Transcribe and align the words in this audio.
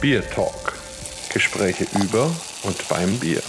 Bier 0.00 0.26
Talk. 0.30 0.72
Gespräche 1.30 1.84
über 2.02 2.34
und 2.62 2.88
beim 2.88 3.18
Bier. 3.18 3.42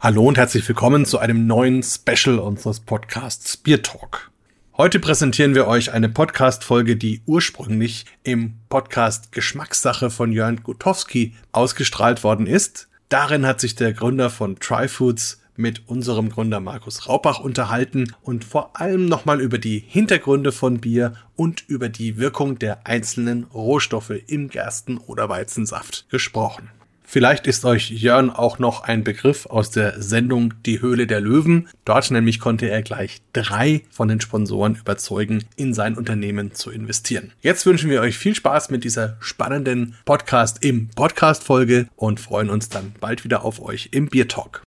Hallo 0.00 0.26
und 0.26 0.36
herzlich 0.36 0.66
willkommen 0.66 1.06
zu 1.06 1.20
einem 1.20 1.46
neuen 1.46 1.84
Special 1.84 2.40
unseres 2.40 2.80
Podcasts 2.80 3.56
Bier 3.56 3.82
Talk. 3.82 4.32
Heute 4.76 4.98
präsentieren 4.98 5.54
wir 5.54 5.68
euch 5.68 5.92
eine 5.92 6.08
Podcast-Folge, 6.08 6.96
die 6.96 7.22
ursprünglich 7.24 8.06
im 8.24 8.54
Podcast 8.68 9.30
Geschmackssache 9.30 10.10
von 10.10 10.32
Jörn 10.32 10.64
Gutowski 10.64 11.36
ausgestrahlt 11.52 12.24
worden 12.24 12.48
ist. 12.48 12.88
Darin 13.08 13.46
hat 13.46 13.60
sich 13.60 13.76
der 13.76 13.92
Gründer 13.92 14.28
von 14.28 14.58
Tryfoods 14.58 15.40
mit 15.56 15.88
unserem 15.88 16.30
Gründer 16.30 16.60
Markus 16.60 17.08
Raupach 17.08 17.40
unterhalten 17.40 18.14
und 18.22 18.44
vor 18.44 18.80
allem 18.80 19.06
nochmal 19.06 19.40
über 19.40 19.58
die 19.58 19.78
Hintergründe 19.86 20.52
von 20.52 20.78
Bier 20.80 21.14
und 21.36 21.64
über 21.68 21.88
die 21.88 22.18
Wirkung 22.18 22.58
der 22.58 22.86
einzelnen 22.86 23.44
Rohstoffe 23.44 24.12
im 24.26 24.48
Gersten- 24.48 24.98
oder 24.98 25.28
Weizensaft 25.28 26.06
gesprochen. 26.10 26.70
Vielleicht 27.06 27.46
ist 27.46 27.64
euch 27.64 27.90
Jörn 27.90 28.30
auch 28.30 28.58
noch 28.58 28.82
ein 28.82 29.04
Begriff 29.04 29.46
aus 29.46 29.70
der 29.70 30.02
Sendung 30.02 30.54
Die 30.66 30.80
Höhle 30.80 31.06
der 31.06 31.20
Löwen. 31.20 31.68
Dort 31.84 32.10
nämlich 32.10 32.40
konnte 32.40 32.68
er 32.68 32.82
gleich 32.82 33.20
drei 33.32 33.82
von 33.90 34.08
den 34.08 34.20
Sponsoren 34.20 34.74
überzeugen, 34.74 35.44
in 35.54 35.74
sein 35.74 35.96
Unternehmen 35.96 36.54
zu 36.54 36.72
investieren. 36.72 37.30
Jetzt 37.40 37.66
wünschen 37.66 37.88
wir 37.88 38.00
euch 38.00 38.18
viel 38.18 38.34
Spaß 38.34 38.70
mit 38.70 38.82
dieser 38.82 39.16
spannenden 39.20 39.94
Podcast 40.04 40.64
im 40.64 40.88
Podcast 40.96 41.44
Folge 41.44 41.86
und 41.94 42.18
freuen 42.18 42.50
uns 42.50 42.68
dann 42.68 42.94
bald 42.98 43.22
wieder 43.22 43.44
auf 43.44 43.62
euch 43.62 43.90
im 43.92 44.08
Bier 44.08 44.26
Talk. 44.26 44.62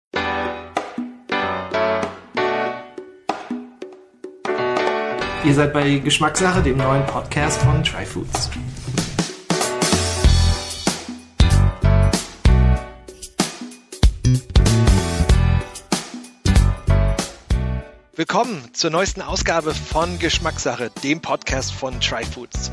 Ihr 5.45 5.53
seid 5.53 5.73
bei 5.73 5.97
Geschmackssache, 5.97 6.63
dem 6.63 6.77
neuen 6.77 7.05
Podcast 7.05 7.61
von 7.61 7.83
Tryfoods. 7.83 8.49
Willkommen 18.15 18.73
zur 18.73 18.89
neuesten 18.89 19.21
Ausgabe 19.21 19.73
von 19.73 20.17
Geschmackssache, 20.17 20.91
dem 21.03 21.19
Podcast 21.19 21.73
von 21.73 21.99
Tryfoods. 21.99 22.71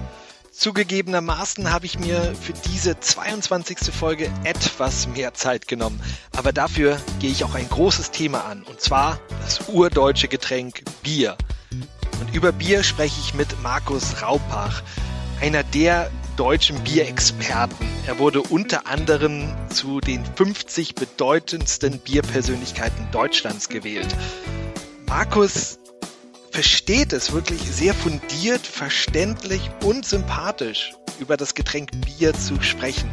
Zugegebenermaßen 0.52 1.72
habe 1.72 1.86
ich 1.86 1.98
mir 1.98 2.36
für 2.40 2.52
diese 2.52 3.00
22. 3.00 3.92
Folge 3.92 4.30
etwas 4.44 5.08
mehr 5.08 5.34
Zeit 5.34 5.66
genommen, 5.66 6.00
aber 6.36 6.52
dafür 6.52 7.00
gehe 7.18 7.32
ich 7.32 7.42
auch 7.42 7.56
ein 7.56 7.68
großes 7.68 8.12
Thema 8.12 8.44
an, 8.44 8.62
und 8.62 8.80
zwar 8.80 9.18
das 9.42 9.68
urdeutsche 9.68 10.28
Getränk 10.28 10.82
Bier. 11.02 11.36
Und 12.20 12.34
über 12.34 12.52
Bier 12.52 12.82
spreche 12.82 13.20
ich 13.20 13.34
mit 13.34 13.62
Markus 13.62 14.22
Raupach, 14.22 14.82
einer 15.40 15.64
der 15.64 16.10
deutschen 16.36 16.78
Bierexperten. 16.84 17.86
Er 18.06 18.18
wurde 18.18 18.42
unter 18.42 18.86
anderem 18.86 19.54
zu 19.68 20.00
den 20.00 20.24
50 20.36 20.94
bedeutendsten 20.94 21.98
Bierpersönlichkeiten 21.98 23.10
Deutschlands 23.10 23.68
gewählt. 23.68 24.08
Markus 25.06 25.78
versteht 26.50 27.12
es 27.12 27.32
wirklich 27.32 27.60
sehr 27.62 27.94
fundiert, 27.94 28.66
verständlich 28.66 29.70
und 29.84 30.04
sympathisch 30.06 30.92
über 31.18 31.36
das 31.36 31.54
Getränk 31.54 31.90
Bier 32.04 32.34
zu 32.34 32.60
sprechen. 32.62 33.10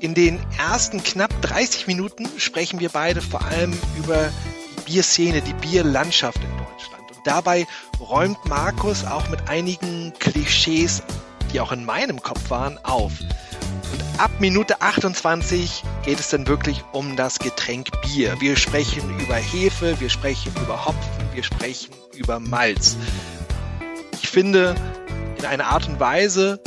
In 0.00 0.14
den 0.14 0.40
ersten 0.58 1.02
knapp 1.02 1.30
30 1.42 1.86
Minuten 1.86 2.28
sprechen 2.36 2.80
wir 2.80 2.88
beide 2.88 3.20
vor 3.22 3.44
allem 3.44 3.72
über 3.98 4.30
die 4.76 4.92
Bierszene, 4.92 5.42
die 5.42 5.54
Bierlandschaft 5.54 6.38
in 6.38 6.50
Deutschland. 6.58 7.01
Dabei 7.24 7.66
räumt 8.00 8.44
Markus 8.46 9.04
auch 9.04 9.28
mit 9.28 9.48
einigen 9.48 10.12
Klischees, 10.18 11.02
die 11.52 11.60
auch 11.60 11.72
in 11.72 11.84
meinem 11.84 12.22
Kopf 12.22 12.50
waren, 12.50 12.78
auf. 12.84 13.12
Und 13.92 14.20
ab 14.20 14.30
Minute 14.38 14.80
28 14.80 15.84
geht 16.04 16.18
es 16.18 16.30
dann 16.30 16.46
wirklich 16.46 16.82
um 16.92 17.16
das 17.16 17.38
Getränk 17.38 17.90
Bier. 18.02 18.40
Wir 18.40 18.56
sprechen 18.56 19.20
über 19.20 19.36
Hefe, 19.36 20.00
wir 20.00 20.10
sprechen 20.10 20.52
über 20.62 20.84
Hopfen, 20.84 21.28
wir 21.34 21.42
sprechen 21.42 21.94
über 22.14 22.40
Malz. 22.40 22.96
Ich 24.20 24.28
finde, 24.28 24.74
in 25.38 25.44
einer 25.44 25.66
Art 25.66 25.88
und 25.88 26.00
Weise, 26.00 26.60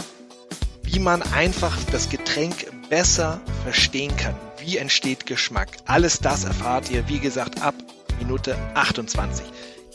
wie 0.83 0.99
man 0.99 1.21
einfach 1.33 1.75
das 1.91 2.09
Getränk 2.09 2.67
besser 2.89 3.41
verstehen 3.63 4.15
kann. 4.15 4.35
Wie 4.59 4.77
entsteht 4.77 5.25
Geschmack? 5.25 5.69
Alles 5.85 6.19
das 6.19 6.43
erfahrt 6.45 6.89
ihr, 6.89 7.07
wie 7.09 7.19
gesagt, 7.19 7.61
ab 7.61 7.75
Minute 8.19 8.57
28. 8.75 9.43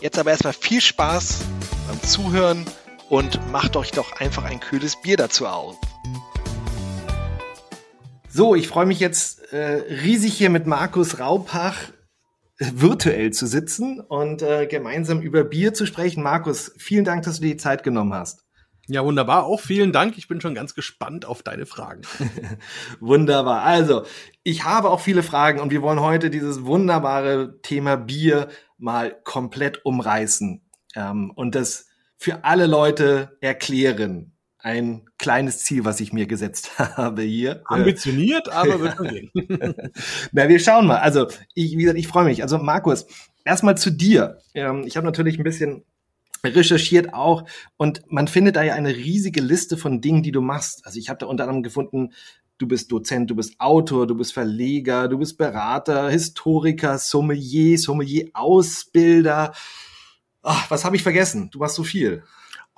Jetzt 0.00 0.18
aber 0.18 0.30
erstmal 0.30 0.54
viel 0.54 0.80
Spaß 0.80 1.42
beim 1.86 2.02
Zuhören 2.02 2.64
und 3.10 3.38
macht 3.52 3.76
euch 3.76 3.90
doch 3.90 4.18
einfach 4.18 4.44
ein 4.44 4.58
kühles 4.58 4.96
Bier 5.02 5.18
dazu 5.18 5.46
auf. 5.46 5.76
So, 8.26 8.54
ich 8.54 8.66
freue 8.66 8.86
mich 8.86 8.98
jetzt 8.98 9.52
äh, 9.52 9.82
riesig 10.02 10.32
hier 10.32 10.48
mit 10.48 10.66
Markus 10.66 11.18
Raupach 11.18 11.76
äh, 12.58 12.70
virtuell 12.72 13.32
zu 13.32 13.46
sitzen 13.46 14.00
und 14.00 14.40
äh, 14.40 14.66
gemeinsam 14.66 15.20
über 15.20 15.44
Bier 15.44 15.74
zu 15.74 15.84
sprechen. 15.84 16.22
Markus, 16.22 16.72
vielen 16.78 17.04
Dank, 17.04 17.24
dass 17.24 17.36
du 17.36 17.42
dir 17.42 17.54
die 17.54 17.56
Zeit 17.58 17.82
genommen 17.82 18.14
hast. 18.14 18.46
Ja, 18.90 19.04
wunderbar. 19.04 19.44
Auch 19.44 19.60
vielen 19.60 19.92
Dank. 19.92 20.18
Ich 20.18 20.26
bin 20.26 20.40
schon 20.40 20.56
ganz 20.56 20.74
gespannt 20.74 21.24
auf 21.24 21.44
deine 21.44 21.64
Fragen. 21.64 22.02
wunderbar. 23.00 23.62
Also, 23.62 24.02
ich 24.42 24.64
habe 24.64 24.90
auch 24.90 24.98
viele 24.98 25.22
Fragen 25.22 25.60
und 25.60 25.70
wir 25.70 25.80
wollen 25.80 26.00
heute 26.00 26.28
dieses 26.28 26.64
wunderbare 26.64 27.60
Thema 27.62 27.94
Bier 27.94 28.48
mal 28.78 29.16
komplett 29.22 29.84
umreißen 29.84 30.62
ähm, 30.96 31.30
und 31.30 31.54
das 31.54 31.86
für 32.16 32.42
alle 32.44 32.66
Leute 32.66 33.38
erklären. 33.40 34.32
Ein 34.58 35.04
kleines 35.18 35.60
Ziel, 35.60 35.84
was 35.84 36.00
ich 36.00 36.12
mir 36.12 36.26
gesetzt 36.26 36.76
habe 36.78 37.22
hier. 37.22 37.62
Ambitioniert, 37.66 38.48
aber 38.48 38.80
wird 38.80 38.96
schon 38.96 39.08
gehen. 39.08 39.30
Na, 40.32 40.48
wir 40.48 40.58
schauen 40.58 40.88
mal. 40.88 40.98
Also, 40.98 41.28
ich, 41.54 41.76
wie 41.76 41.82
gesagt, 41.82 41.98
ich 41.98 42.08
freue 42.08 42.24
mich. 42.24 42.42
Also, 42.42 42.58
Markus, 42.58 43.06
erstmal 43.44 43.76
zu 43.76 43.92
dir. 43.92 44.40
Ähm, 44.52 44.82
ich 44.84 44.96
habe 44.96 45.06
natürlich 45.06 45.38
ein 45.38 45.44
bisschen 45.44 45.84
recherchiert 46.44 47.12
auch 47.14 47.44
und 47.76 48.02
man 48.08 48.28
findet 48.28 48.56
da 48.56 48.62
ja 48.62 48.74
eine 48.74 48.94
riesige 48.94 49.40
Liste 49.40 49.76
von 49.76 50.00
Dingen, 50.00 50.22
die 50.22 50.32
du 50.32 50.40
machst. 50.40 50.86
Also 50.86 50.98
ich 50.98 51.08
habe 51.08 51.18
da 51.18 51.26
unter 51.26 51.44
anderem 51.44 51.62
gefunden, 51.62 52.12
du 52.58 52.66
bist 52.66 52.92
Dozent, 52.92 53.30
du 53.30 53.36
bist 53.36 53.54
Autor, 53.58 54.06
du 54.06 54.14
bist 54.14 54.32
Verleger, 54.32 55.08
du 55.08 55.18
bist 55.18 55.38
Berater, 55.38 56.10
Historiker, 56.10 56.98
Sommelier, 56.98 57.78
Sommelier-Ausbilder. 57.78 59.52
Ach, 60.42 60.70
was 60.70 60.84
habe 60.84 60.96
ich 60.96 61.02
vergessen? 61.02 61.50
Du 61.50 61.58
machst 61.58 61.76
so 61.76 61.84
viel 61.84 62.22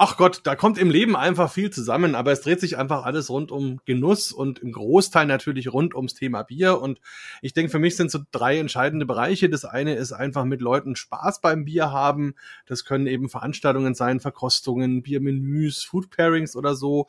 ach 0.05 0.17
Gott, 0.17 0.41
da 0.43 0.57
kommt 0.57 0.79
im 0.79 0.91
Leben 0.91 1.15
einfach 1.15 1.49
viel 1.49 1.71
zusammen, 1.71 2.17
aber 2.17 2.33
es 2.33 2.41
dreht 2.41 2.59
sich 2.59 2.77
einfach 2.77 3.05
alles 3.05 3.31
rund 3.31 3.53
um 3.53 3.79
Genuss 3.85 4.33
und 4.33 4.59
im 4.59 4.73
Großteil 4.73 5.27
natürlich 5.27 5.73
rund 5.73 5.95
ums 5.95 6.15
Thema 6.15 6.43
Bier. 6.43 6.81
Und 6.81 7.01
ich 7.41 7.53
denke, 7.53 7.71
für 7.71 7.79
mich 7.79 7.95
sind 7.95 8.11
so 8.11 8.19
drei 8.33 8.59
entscheidende 8.59 9.07
Bereiche. 9.07 9.49
Das 9.49 9.65
eine 9.65 9.95
ist 9.95 10.11
einfach 10.11 10.45
mit 10.45 10.61
Leuten 10.61 10.97
Spaß 10.97 11.41
beim 11.41 11.67
Bier 11.67 11.93
haben. 11.93 12.35
Das 12.67 12.85
können 12.85 13.07
eben 13.07 13.29
Veranstaltungen 13.29 13.95
sein, 13.95 14.19
Verkostungen, 14.19 15.05
Biermenüs, 15.05 15.85
Food 15.85 16.11
Pairings 16.11 16.57
oder 16.57 16.75
so 16.75 17.07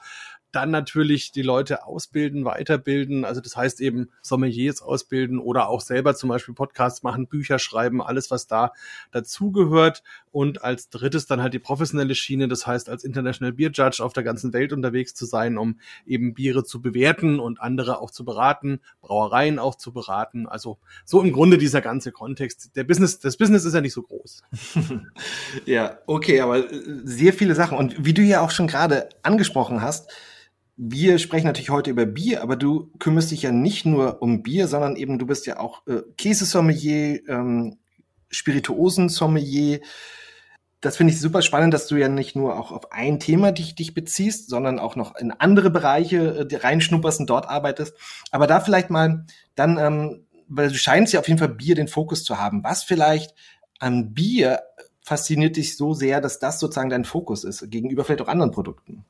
dann 0.53 0.69
natürlich 0.69 1.31
die 1.31 1.41
Leute 1.41 1.85
ausbilden, 1.85 2.45
weiterbilden. 2.45 3.25
Also 3.25 3.41
das 3.41 3.57
heißt 3.57 3.81
eben 3.81 4.09
Sommeliers 4.21 4.81
ausbilden 4.81 5.39
oder 5.39 5.67
auch 5.67 5.81
selber 5.81 6.15
zum 6.15 6.29
Beispiel 6.29 6.53
Podcasts 6.53 7.01
machen, 7.01 7.27
Bücher 7.27 7.57
schreiben, 7.57 8.01
alles, 8.01 8.29
was 8.29 8.47
da 8.47 8.71
dazugehört. 9.11 10.03
Und 10.31 10.63
als 10.63 10.89
drittes 10.89 11.25
dann 11.25 11.41
halt 11.41 11.53
die 11.53 11.59
professionelle 11.59 12.13
Schiene, 12.15 12.47
das 12.47 12.67
heißt 12.67 12.87
als 12.87 13.03
International 13.03 13.51
Beer 13.51 13.71
Judge 13.71 14.03
auf 14.03 14.13
der 14.13 14.23
ganzen 14.23 14.53
Welt 14.53 14.73
unterwegs 14.73 15.15
zu 15.15 15.25
sein, 15.25 15.57
um 15.57 15.79
eben 16.05 16.35
Biere 16.35 16.63
zu 16.63 16.81
bewerten 16.81 17.39
und 17.39 17.59
andere 17.59 17.99
auch 17.99 18.11
zu 18.11 18.23
beraten, 18.23 18.79
Brauereien 19.01 19.57
auch 19.57 19.75
zu 19.75 19.91
beraten. 19.91 20.47
Also 20.47 20.77
so 21.03 21.21
im 21.21 21.31
Grunde 21.31 21.57
dieser 21.57 21.81
ganze 21.81 22.11
Kontext. 22.11 22.75
Der 22.75 22.83
Business, 22.83 23.19
das 23.19 23.37
Business 23.37 23.65
ist 23.65 23.73
ja 23.73 23.81
nicht 23.81 23.93
so 23.93 24.03
groß. 24.03 24.43
ja, 25.65 25.97
okay, 26.05 26.41
aber 26.41 26.63
sehr 27.03 27.33
viele 27.33 27.55
Sachen. 27.55 27.77
Und 27.77 28.05
wie 28.05 28.13
du 28.13 28.21
ja 28.21 28.41
auch 28.41 28.51
schon 28.51 28.67
gerade 28.67 29.09
angesprochen 29.23 29.81
hast, 29.81 30.11
wir 30.75 31.19
sprechen 31.19 31.45
natürlich 31.45 31.69
heute 31.69 31.91
über 31.91 32.05
Bier, 32.05 32.41
aber 32.41 32.55
du 32.55 32.91
kümmerst 32.99 33.31
dich 33.31 33.43
ja 33.43 33.51
nicht 33.51 33.85
nur 33.85 34.21
um 34.21 34.41
Bier, 34.41 34.67
sondern 34.67 34.95
eben 34.95 35.19
du 35.19 35.25
bist 35.27 35.45
ja 35.45 35.59
auch 35.59 35.85
äh, 35.87 36.01
Käsesommelier, 36.17 37.21
ähm, 37.27 37.77
Spirituosen-Sommelier. 38.29 39.81
Das 40.81 40.97
finde 40.97 41.13
ich 41.13 41.19
super 41.19 41.43
spannend, 41.43 41.73
dass 41.73 41.87
du 41.87 41.95
ja 41.95 42.09
nicht 42.09 42.35
nur 42.35 42.59
auch 42.59 42.71
auf 42.71 42.91
ein 42.91 43.19
Thema 43.19 43.51
dich, 43.51 43.75
dich 43.75 43.93
beziehst, 43.93 44.49
sondern 44.49 44.79
auch 44.79 44.95
noch 44.95 45.15
in 45.15 45.31
andere 45.31 45.69
Bereiche 45.69 46.47
äh, 46.49 46.55
reinschnupperst 46.55 47.19
und 47.19 47.29
dort 47.29 47.47
arbeitest. 47.47 47.95
Aber 48.31 48.47
da 48.47 48.59
vielleicht 48.59 48.89
mal 48.89 49.25
dann, 49.55 49.77
ähm, 49.77 50.25
weil 50.47 50.69
du 50.69 50.75
scheinst 50.75 51.13
ja 51.13 51.19
auf 51.19 51.27
jeden 51.27 51.39
Fall 51.39 51.49
Bier 51.49 51.75
den 51.75 51.87
Fokus 51.87 52.23
zu 52.23 52.39
haben. 52.39 52.63
Was 52.63 52.83
vielleicht 52.83 53.35
an 53.79 54.13
Bier 54.13 54.61
fasziniert 55.01 55.55
dich 55.55 55.77
so 55.77 55.93
sehr, 55.93 56.19
dass 56.19 56.39
das 56.39 56.59
sozusagen 56.59 56.89
dein 56.89 57.05
Fokus 57.05 57.43
ist, 57.43 57.69
gegenüber 57.69 58.03
vielleicht 58.03 58.21
auch 58.21 58.27
anderen 58.27 58.51
Produkten? 58.51 59.05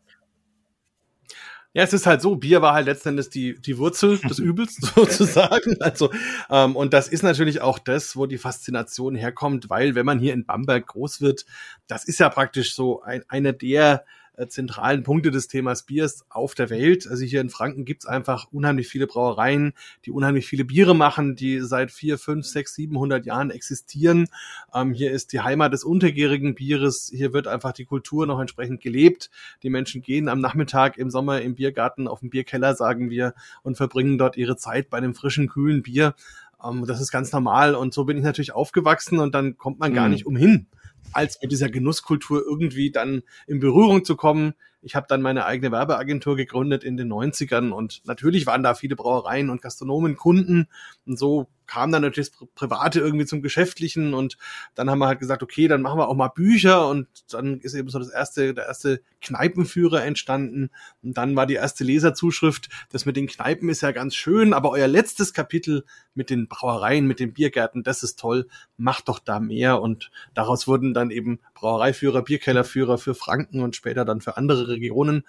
Ja, 1.76 1.82
es 1.82 1.92
ist 1.92 2.06
halt 2.06 2.22
so, 2.22 2.36
Bier 2.36 2.62
war 2.62 2.74
halt 2.74 2.86
letztendlich 2.86 3.30
die, 3.30 3.60
die 3.60 3.78
Wurzel 3.80 4.18
des 4.30 4.38
Übels 4.38 4.76
sozusagen. 4.76 5.82
Also, 5.82 6.12
ähm, 6.50 6.76
und 6.76 6.94
das 6.94 7.08
ist 7.08 7.24
natürlich 7.24 7.62
auch 7.62 7.80
das, 7.80 8.16
wo 8.16 8.28
die 8.28 8.38
Faszination 8.38 9.16
herkommt, 9.16 9.70
weil 9.70 9.96
wenn 9.96 10.06
man 10.06 10.20
hier 10.20 10.34
in 10.34 10.46
Bamberg 10.46 10.86
groß 10.88 11.22
wird, 11.22 11.46
das 11.88 12.06
ist 12.06 12.20
ja 12.20 12.30
praktisch 12.30 12.76
so 12.76 13.02
ein, 13.02 13.24
eine 13.28 13.54
der 13.54 14.06
äh, 14.36 14.48
zentralen 14.48 15.04
Punkte 15.04 15.32
des 15.32 15.48
Themas 15.48 15.84
Biers 15.84 16.26
auf 16.30 16.56
der 16.56 16.70
Welt. 16.70 17.08
Also 17.08 17.24
hier 17.24 17.42
in 17.42 17.50
Franken 17.50 17.86
gibt's 17.86 18.06
einfach 18.06 18.48
unheimlich 18.52 18.88
viele 18.88 19.08
Brauereien, 19.08 19.74
die 20.06 20.12
unheimlich 20.12 20.48
viele 20.48 20.66
Biere 20.66 20.96
machen, 20.96 21.36
die 21.36 21.60
seit 21.60 21.92
vier, 21.92 22.18
fünf, 22.18 22.46
sechs, 22.46 22.74
siebenhundert 22.74 23.26
Jahren 23.26 23.52
existieren. 23.52 24.28
Ähm, 24.74 24.94
hier 24.94 25.12
ist 25.12 25.34
die 25.34 25.42
Heimat 25.42 25.74
des 25.74 25.84
untergärigen 25.84 26.56
Bieres. 26.56 27.12
Hier 27.14 27.34
wird 27.34 27.48
einfach 27.48 27.74
die 27.74 27.86
Kultur 27.86 28.26
noch 28.26 28.40
entsprechend 28.40 28.82
gelebt. 28.82 29.30
Die 29.62 29.70
Menschen 29.70 30.02
gehen 30.02 30.28
am 30.28 30.40
Nachmittag 30.40 30.98
im 30.98 31.10
Sommer 31.10 31.42
im 31.42 31.56
Biergarten 31.56 32.08
auf 32.08 32.22
dem 32.22 32.30
Bierkeller, 32.30 32.76
sagen 32.76 33.10
wir, 33.10 33.34
und 33.62 33.78
verbringen 33.78 34.18
dort 34.18 34.38
ihre 34.38 34.58
Zeit 34.58 34.90
bei 34.90 34.98
einem 34.98 35.14
frischen, 35.14 35.48
kühlen 35.48 35.84
Bier. 35.84 36.16
Ähm, 36.64 36.86
das 36.88 37.02
ist 37.02 37.12
ganz 37.12 37.32
normal. 37.32 37.76
Und 37.76 37.94
so 37.94 38.06
bin 38.06 38.18
ich 38.18 38.24
natürlich 38.24 38.54
aufgewachsen 38.54 39.20
und 39.20 39.36
dann 39.36 39.58
kommt 39.58 39.80
man 39.80 39.94
gar 39.94 40.06
mhm. 40.06 40.14
nicht 40.14 40.26
umhin, 40.26 40.68
als 41.12 41.40
mit 41.42 41.52
dieser 41.52 41.70
Genusskultur 41.70 42.44
irgendwie 42.44 42.92
dann 42.92 43.24
in 43.48 43.60
Berührung 43.60 44.06
zu 44.06 44.16
kommen. 44.16 44.54
Ich 44.84 44.96
habe 44.96 45.08
dann 45.08 45.22
meine 45.22 45.46
eigene 45.46 45.72
Werbeagentur 45.72 46.36
gegründet 46.36 46.84
in 46.84 46.98
den 46.98 47.12
90ern 47.12 47.72
und 47.72 48.02
natürlich 48.06 48.46
waren 48.46 48.64
da 48.64 48.76
viele 48.76 48.96
Brauereien 48.96 49.50
und 49.50 49.62
Gastronomen 49.62 50.16
Kunden. 50.16 50.68
Und 51.06 51.18
so 51.18 51.48
kam 51.66 51.92
dann 51.92 52.02
natürlich 52.02 52.32
das 52.32 52.48
Private 52.56 53.00
irgendwie 53.00 53.26
zum 53.26 53.42
Geschäftlichen 53.42 54.14
und 54.14 54.38
dann 54.76 54.90
haben 54.90 55.00
wir 55.00 55.08
halt 55.08 55.20
gesagt, 55.20 55.42
okay, 55.44 55.68
dann 55.68 55.82
machen 55.82 55.98
wir 55.98 56.08
auch 56.08 56.16
mal 56.16 56.28
Bücher. 56.28 56.88
Und 56.88 57.08
dann 57.32 57.60
ist 57.62 57.74
eben 57.74 57.90
so 57.90 58.00
das 58.00 58.10
erste, 58.10 58.54
der 58.54 58.68
erste 58.68 59.02
Kneipenführer 59.22 60.04
entstanden. 60.04 60.70
Und 61.02 61.18
dann 61.18 61.36
war 61.36 61.46
die 61.46 61.56
erste 61.56 61.84
Leserzuschrift, 61.84 62.70
das 62.90 63.06
mit 63.06 63.16
den 63.16 63.28
Kneipen 63.28 63.70
ist 63.70 63.82
ja 63.82 63.92
ganz 63.92 64.16
schön, 64.16 64.54
aber 64.54 64.72
euer 64.72 64.88
letztes 64.88 65.34
Kapitel 65.34 65.86
mit 66.14 66.30
den 66.30 66.48
Brauereien, 66.48 67.08
mit 67.08 67.20
den 67.20 67.34
Biergärten, 67.34 67.84
das 67.84 68.04
ist 68.04 68.20
toll, 68.20 68.48
macht 68.78 69.08
doch 69.08 69.20
da 69.20 69.40
mehr. 69.40 69.82
Und 69.82 70.12
daraus 70.34 70.68
wurden 70.68 70.94
dann 70.94 71.12
eben 71.12 71.40
Brauereiführer, 71.64 72.22
Bierkellerführer 72.22 72.98
für 72.98 73.16
Franken 73.16 73.62
und 73.62 73.76
später 73.76 74.06
dann 74.06 74.22
für 74.22 74.38
andere 74.38 74.68
Regionen 74.68 75.24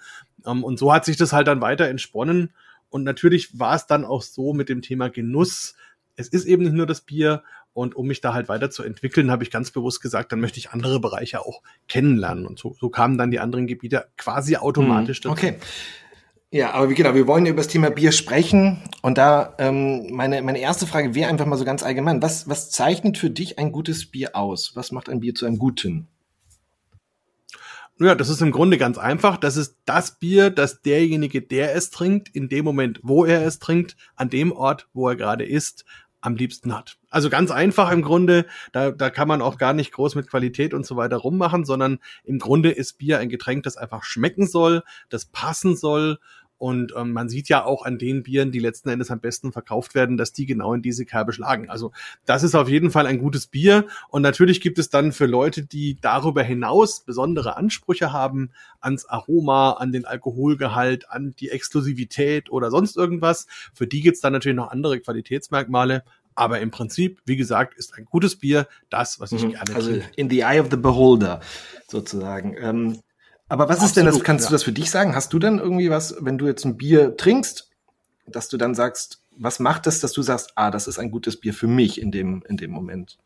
ähm, 0.45 0.63
und 0.63 0.77
so 0.77 0.93
hat 0.93 1.05
sich 1.05 1.17
das 1.17 1.33
halt 1.33 1.47
dann 1.47 1.61
weiter 1.61 1.87
entsponnen 1.87 2.53
und 2.89 3.03
natürlich 3.03 3.59
war 3.59 3.75
es 3.75 3.87
dann 3.87 4.05
auch 4.05 4.21
so 4.21 4.53
mit 4.53 4.69
dem 4.69 4.81
Thema 4.81 5.09
Genuss, 5.09 5.75
es 6.15 6.27
ist 6.29 6.45
eben 6.45 6.63
nicht 6.63 6.75
nur 6.75 6.85
das 6.85 7.01
Bier. 7.01 7.43
Und 7.73 7.93
um 7.93 8.07
mich 8.07 8.21
da 8.21 8.33
halt 8.33 8.47
weiterzuentwickeln, 8.47 9.29
habe 9.29 9.43
ich 9.43 9.51
ganz 9.51 9.69
bewusst 9.69 10.01
gesagt, 10.01 10.31
dann 10.31 10.39
möchte 10.39 10.59
ich 10.59 10.69
andere 10.69 11.01
Bereiche 11.01 11.41
auch 11.41 11.61
kennenlernen. 11.89 12.45
Und 12.45 12.57
so, 12.57 12.73
so 12.79 12.89
kamen 12.89 13.17
dann 13.17 13.31
die 13.31 13.39
anderen 13.39 13.67
Gebiete 13.67 14.07
quasi 14.15 14.55
automatisch 14.55 15.19
dazu. 15.19 15.33
Okay. 15.33 15.55
Ja, 16.51 16.71
aber 16.71 16.89
wie 16.89 16.93
genau, 16.93 17.13
wir 17.15 17.27
wollen 17.27 17.45
über 17.47 17.57
das 17.57 17.67
Thema 17.67 17.89
Bier 17.89 18.13
sprechen. 18.13 18.81
Und 19.01 19.17
da 19.17 19.55
ähm, 19.57 20.07
meine, 20.11 20.41
meine 20.41 20.59
erste 20.59 20.87
Frage 20.87 21.15
wäre 21.15 21.29
einfach 21.29 21.45
mal 21.45 21.57
so 21.57 21.65
ganz 21.65 21.83
allgemein. 21.83 22.21
Was, 22.21 22.47
was 22.47 22.71
zeichnet 22.71 23.17
für 23.17 23.29
dich 23.29 23.59
ein 23.59 23.73
gutes 23.73 24.09
Bier 24.09 24.37
aus? 24.37 24.71
Was 24.75 24.93
macht 24.93 25.09
ein 25.09 25.19
Bier 25.19 25.35
zu 25.35 25.45
einem 25.45 25.57
guten? 25.57 26.07
Ja, 27.97 28.13
das 28.13 28.27
ist 28.27 28.41
im 28.41 28.51
Grunde 28.51 28.77
ganz 28.77 28.97
einfach. 28.97 29.37
Das 29.37 29.55
ist 29.55 29.77
das 29.85 30.19
Bier, 30.19 30.49
das 30.49 30.81
derjenige, 30.81 31.41
der 31.41 31.75
es 31.75 31.91
trinkt, 31.91 32.27
in 32.27 32.49
dem 32.49 32.65
Moment, 32.65 32.99
wo 33.03 33.23
er 33.23 33.45
es 33.45 33.59
trinkt, 33.59 33.95
an 34.17 34.29
dem 34.29 34.51
Ort, 34.51 34.89
wo 34.93 35.07
er 35.07 35.15
gerade 35.15 35.45
ist, 35.45 35.85
am 36.19 36.35
liebsten 36.35 36.75
hat. 36.75 36.97
Also 37.09 37.29
ganz 37.29 37.51
einfach 37.51 37.91
im 37.91 38.01
Grunde, 38.01 38.47
da, 38.73 38.91
da 38.91 39.09
kann 39.09 39.29
man 39.29 39.41
auch 39.41 39.57
gar 39.57 39.73
nicht 39.73 39.93
groß 39.93 40.15
mit 40.15 40.27
Qualität 40.27 40.73
und 40.73 40.85
so 40.85 40.97
weiter 40.97 41.17
rummachen, 41.17 41.63
sondern 41.63 41.99
im 42.25 42.39
Grunde 42.39 42.71
ist 42.71 42.97
Bier 42.97 43.19
ein 43.19 43.29
Getränk, 43.29 43.63
das 43.63 43.77
einfach 43.77 44.03
schmecken 44.03 44.45
soll, 44.47 44.83
das 45.07 45.25
passen 45.27 45.77
soll 45.77 46.19
und 46.57 46.93
ähm, 46.95 47.11
man 47.11 47.27
sieht 47.27 47.49
ja 47.49 47.65
auch 47.65 47.83
an 47.83 47.97
den 47.97 48.23
Bieren, 48.23 48.51
die 48.51 48.59
letzten 48.59 48.89
Endes 48.89 49.11
am 49.11 49.19
besten 49.19 49.51
verkauft 49.51 49.93
werden, 49.93 50.15
dass 50.15 50.31
die 50.31 50.45
genau 50.45 50.73
in 50.73 50.81
diese 50.81 51.05
Kerbe 51.05 51.33
schlagen. 51.33 51.69
Also 51.69 51.91
das 52.25 52.43
ist 52.43 52.55
auf 52.55 52.69
jeden 52.69 52.91
Fall 52.91 53.07
ein 53.07 53.19
gutes 53.19 53.47
Bier. 53.47 53.87
Und 54.09 54.21
natürlich 54.21 54.61
gibt 54.61 54.79
es 54.79 54.89
dann 54.89 55.11
für 55.11 55.25
Leute, 55.25 55.63
die 55.63 55.97
darüber 55.99 56.43
hinaus 56.43 57.01
besondere 57.01 57.57
Ansprüche 57.57 58.13
haben 58.13 58.51
ans 58.79 59.05
Aroma, 59.05 59.71
an 59.73 59.91
den 59.91 60.05
Alkoholgehalt, 60.05 61.09
an 61.09 61.35
die 61.39 61.49
Exklusivität 61.49 62.49
oder 62.49 62.71
sonst 62.71 62.95
irgendwas. 62.95 63.47
Für 63.73 63.87
die 63.87 64.01
gibt's 64.01 64.21
dann 64.21 64.33
natürlich 64.33 64.55
noch 64.55 64.71
andere 64.71 64.99
Qualitätsmerkmale. 64.99 66.03
Aber 66.35 66.59
im 66.59 66.69
Prinzip, 66.69 67.21
wie 67.25 67.37
gesagt, 67.37 67.75
ist 67.75 67.97
ein 67.97 68.05
gutes 68.05 68.37
Bier 68.37 68.67
das, 68.89 69.21
was 69.21 69.31
ich 69.31 69.43
mhm. 69.43 69.51
gerne 69.51 69.75
Also 69.75 69.91
in 70.17 70.29
the 70.29 70.41
eye 70.41 70.59
of 70.59 70.67
the 70.69 70.77
beholder 70.77 71.39
sozusagen. 71.87 72.55
Ähm, 72.59 72.99
aber 73.47 73.69
was 73.69 73.77
Absolut, 73.77 73.89
ist 73.89 73.97
denn 73.97 74.05
das? 74.05 74.23
Kannst 74.23 74.45
ja. 74.45 74.49
du 74.49 74.55
das 74.55 74.63
für 74.63 74.71
dich 74.71 74.89
sagen? 74.89 75.15
Hast 75.15 75.31
du 75.33 75.39
dann 75.39 75.59
irgendwie 75.59 75.89
was, 75.89 76.15
wenn 76.19 76.37
du 76.37 76.47
jetzt 76.47 76.65
ein 76.65 76.77
Bier 76.77 77.15
trinkst, 77.15 77.69
dass 78.27 78.49
du 78.49 78.57
dann 78.57 78.73
sagst, 78.73 79.21
was 79.37 79.59
macht 79.59 79.85
das, 79.85 79.99
dass 79.99 80.13
du 80.13 80.21
sagst, 80.21 80.53
ah, 80.55 80.71
das 80.71 80.87
ist 80.87 80.97
ein 80.97 81.11
gutes 81.11 81.39
Bier 81.39 81.53
für 81.53 81.67
mich 81.67 82.01
in 82.01 82.11
dem, 82.11 82.43
in 82.47 82.57
dem 82.57 82.71
Moment? 82.71 83.17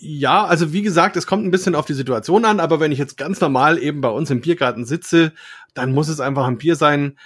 Ja, 0.00 0.44
also 0.44 0.72
wie 0.72 0.82
gesagt, 0.82 1.16
es 1.16 1.26
kommt 1.26 1.44
ein 1.44 1.50
bisschen 1.50 1.74
auf 1.74 1.86
die 1.86 1.94
Situation 1.94 2.44
an, 2.44 2.60
aber 2.60 2.78
wenn 2.78 2.92
ich 2.92 3.00
jetzt 3.00 3.16
ganz 3.16 3.40
normal 3.40 3.78
eben 3.78 4.00
bei 4.00 4.10
uns 4.10 4.30
im 4.30 4.40
Biergarten 4.40 4.84
sitze, 4.84 5.32
dann 5.74 5.92
muss 5.92 6.08
es 6.08 6.20
einfach 6.20 6.46
ein 6.46 6.58
Bier 6.58 6.76
sein, 6.76 7.18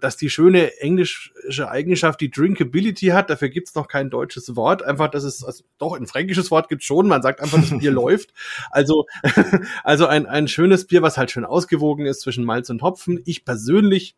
das 0.00 0.16
die 0.16 0.30
schöne 0.30 0.78
englische 0.80 1.68
Eigenschaft, 1.68 2.20
die 2.20 2.30
Drinkability 2.30 3.06
hat. 3.08 3.30
Dafür 3.30 3.48
gibt's 3.48 3.74
noch 3.74 3.88
kein 3.88 4.10
deutsches 4.10 4.56
Wort. 4.56 4.82
Einfach, 4.82 5.08
dass 5.08 5.24
es, 5.24 5.44
also 5.44 5.64
doch 5.78 5.94
ein 5.94 6.06
fränkisches 6.06 6.50
Wort 6.50 6.68
gibt 6.68 6.82
schon. 6.82 7.06
Man 7.06 7.22
sagt 7.22 7.40
einfach, 7.40 7.60
das 7.60 7.78
Bier 7.78 7.90
läuft. 7.92 8.32
Also, 8.70 9.06
also 9.84 10.06
ein, 10.06 10.26
ein 10.26 10.48
schönes 10.48 10.86
Bier, 10.86 11.02
was 11.02 11.16
halt 11.16 11.30
schön 11.30 11.44
ausgewogen 11.44 12.06
ist 12.06 12.22
zwischen 12.22 12.44
Malz 12.44 12.70
und 12.70 12.82
Hopfen. 12.82 13.20
Ich 13.24 13.44
persönlich 13.44 14.16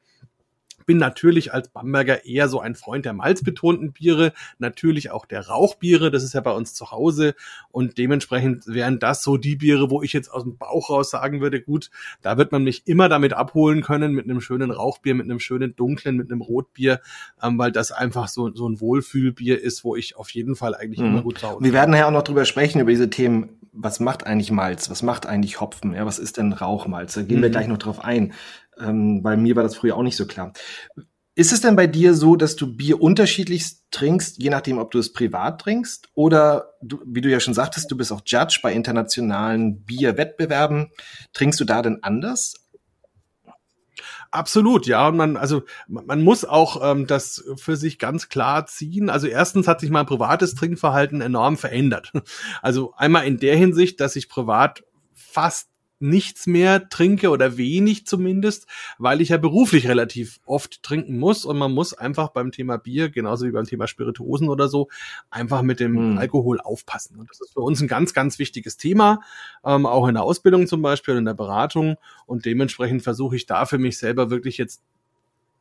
bin 0.87 0.99
natürlich 0.99 1.53
als 1.53 1.69
Bamberger 1.69 2.25
eher 2.25 2.49
so 2.49 2.61
ein 2.61 2.75
Freund 2.75 3.05
der 3.05 3.13
malzbetonten 3.13 3.93
Biere, 3.93 4.33
natürlich 4.59 5.11
auch 5.11 5.27
der 5.27 5.47
Rauchbiere, 5.47 6.11
das 6.11 6.23
ist 6.23 6.35
ja 6.35 6.41
bei 6.41 6.53
uns 6.53 6.75
zu 6.75 6.91
Hause. 6.91 7.35
Und 7.71 7.99
dementsprechend 7.99 8.67
wären 8.67 8.99
das 8.99 9.23
so 9.23 9.37
die 9.37 9.57
Biere, 9.57 9.91
wo 9.91 10.03
ich 10.03 10.13
jetzt 10.13 10.29
aus 10.29 10.43
dem 10.43 10.57
Bauch 10.57 10.91
raus 10.91 11.11
sagen 11.11 11.41
würde, 11.41 11.61
gut, 11.61 11.91
da 12.23 12.37
wird 12.37 12.53
man 12.53 12.65
mich 12.65 12.87
immer 12.87 13.09
damit 13.09 13.33
abholen 13.33 13.83
können, 13.83 14.13
mit 14.13 14.25
einem 14.25 14.41
schönen 14.41 14.71
Rauchbier, 14.71 15.15
mit 15.15 15.25
einem 15.25 15.41
schönen 15.41 15.77
dunklen, 15.77 16.17
mit 16.17 16.31
einem 16.31 16.41
Rotbier, 16.41 17.01
ähm, 17.43 17.59
weil 17.59 17.73
das 17.73 17.93
einfach 17.93 18.29
so, 18.29 18.55
so 18.55 18.69
ein 18.69 18.81
Wohlfühlbier 18.81 19.61
ist, 19.61 19.85
wo 19.85 19.97
ich 19.97 20.17
auf 20.17 20.31
jeden 20.31 20.57
Fall 20.57 20.75
eigentlich 20.75 21.01
mhm. 21.01 21.07
immer 21.07 21.23
gut 21.23 21.43
Hause 21.43 21.65
Wir 21.65 21.73
werden 21.73 21.95
ja 21.95 22.07
auch 22.07 22.13
noch 22.13 22.23
drüber 22.23 22.45
sprechen, 22.45 22.81
über 22.81 22.91
diese 22.91 23.11
Themen, 23.11 23.61
was 23.73 24.01
macht 24.01 24.27
eigentlich 24.27 24.51
Malz, 24.51 24.89
was 24.89 25.03
macht 25.03 25.27
eigentlich 25.27 25.61
Hopfen, 25.61 25.95
ja, 25.95 26.07
was 26.07 26.19
ist 26.19 26.37
denn 26.37 26.53
Rauchmalz, 26.53 27.15
da 27.15 27.23
gehen 27.23 27.39
mhm. 27.39 27.43
wir 27.43 27.51
gleich 27.51 27.67
noch 27.67 27.79
drauf 27.79 28.05
ein 28.05 28.33
ähm, 28.79 29.23
weil 29.23 29.37
mir 29.37 29.57
war 29.57 29.63
das 29.63 29.77
früher 29.77 29.97
auch 29.97 30.03
nicht 30.03 30.17
so 30.17 30.27
klar. 30.27 30.53
Ist 31.37 31.53
es 31.53 31.61
denn 31.61 31.75
bei 31.75 31.89
dir 31.89 32.15
so, 32.15 32.37
dass 32.37 32.55
du 32.55 32.77
Bier 32.77 33.03
unterschiedlich 33.03 33.65
trinkst, 33.91 34.41
je 34.41 34.51
nachdem, 34.51 34.79
ob 34.79 34.93
du 34.93 35.01
es 35.01 35.13
privat 35.13 35.61
trinkst? 35.61 36.09
Oder 36.15 36.75
du, 36.81 37.01
wie 37.07 37.23
du 37.23 37.29
ja 37.29 37.41
schon 37.41 37.55
sagtest, 37.55 37.91
du 37.91 37.97
bist 37.97 38.13
auch 38.13 38.23
Judge 38.25 38.61
bei 38.63 38.73
internationalen 38.73 39.83
Bierwettbewerben. 39.83 40.93
Trinkst 41.33 41.59
du 41.59 41.65
da 41.65 41.83
denn 41.83 41.99
anders? 42.03 42.55
Absolut, 44.31 44.87
ja. 44.87 45.09
Und 45.09 45.17
man, 45.17 45.37
also 45.37 45.63
man 45.87 46.23
muss 46.23 46.45
auch 46.45 46.81
ähm, 46.89 47.07
das 47.07 47.45
für 47.57 47.77
sich 47.77 47.99
ganz 48.01 48.29
klar 48.29 48.67
ziehen. 48.67 49.09
Also 49.09 49.27
erstens 49.27 49.69
hat 49.69 49.81
sich 49.81 49.91
mein 49.91 50.07
privates 50.07 50.55
Trinkverhalten 50.55 51.21
enorm 51.21 51.57
verändert. 51.57 52.13
Also 52.63 52.95
einmal 52.97 53.27
in 53.27 53.39
der 53.39 53.57
Hinsicht, 53.57 54.01
dass 54.01 54.17
ich 54.17 54.29
privat 54.29 54.83
fast 55.15 55.69
nichts 55.99 56.47
mehr 56.47 56.89
trinke 56.89 57.31
oder 57.31 57.57
wenig 57.57 58.07
zumindest, 58.07 58.67
weil 58.99 59.21
ich 59.21 59.31
ja 59.31 59.37
beruflich 59.37 59.89
relativ 59.89 60.41
oft 60.45 60.83
trinken 60.83 61.19
muss 61.19 61.45
und 61.45 61.57
man 61.57 61.73
muss 61.73 61.95
einfach 61.95 62.29
beim 62.29 62.53
Thema 62.53 62.77
Bier, 62.77 63.11
genauso 63.11 63.47
wie 63.47 63.53
beim 63.53 63.65
Thema 63.65 63.87
Spirituosen 63.87 64.49
oder 64.49 64.69
so, 64.69 64.89
einfach 65.31 65.63
mit 65.63 65.81
dem 65.81 66.13
mhm. 66.13 66.19
Alkohol 66.19 66.61
aufpassen. 66.61 67.19
Und 67.19 67.31
das 67.31 67.41
ist 67.41 67.53
für 67.55 67.61
uns 67.61 67.81
ein 67.81 67.89
ganz, 67.89 68.13
ganz 68.13 68.39
wichtiges 68.39 68.77
Thema, 68.77 69.21
ähm, 69.65 69.87
auch 69.87 70.07
in 70.09 70.15
der 70.15 70.25
Ausbildung 70.25 70.67
zum 70.67 70.83
Beispiel, 70.83 71.17
in 71.17 71.25
der 71.25 71.35
Beratung 71.35 71.97
und 72.27 72.45
dementsprechend 72.45 73.03
versuche 73.03 73.37
ich 73.37 73.47
da 73.47 73.65
für 73.67 73.79
mich 73.79 73.99
selber 73.99 74.31
wirklich 74.31 74.59
jetzt 74.59 74.83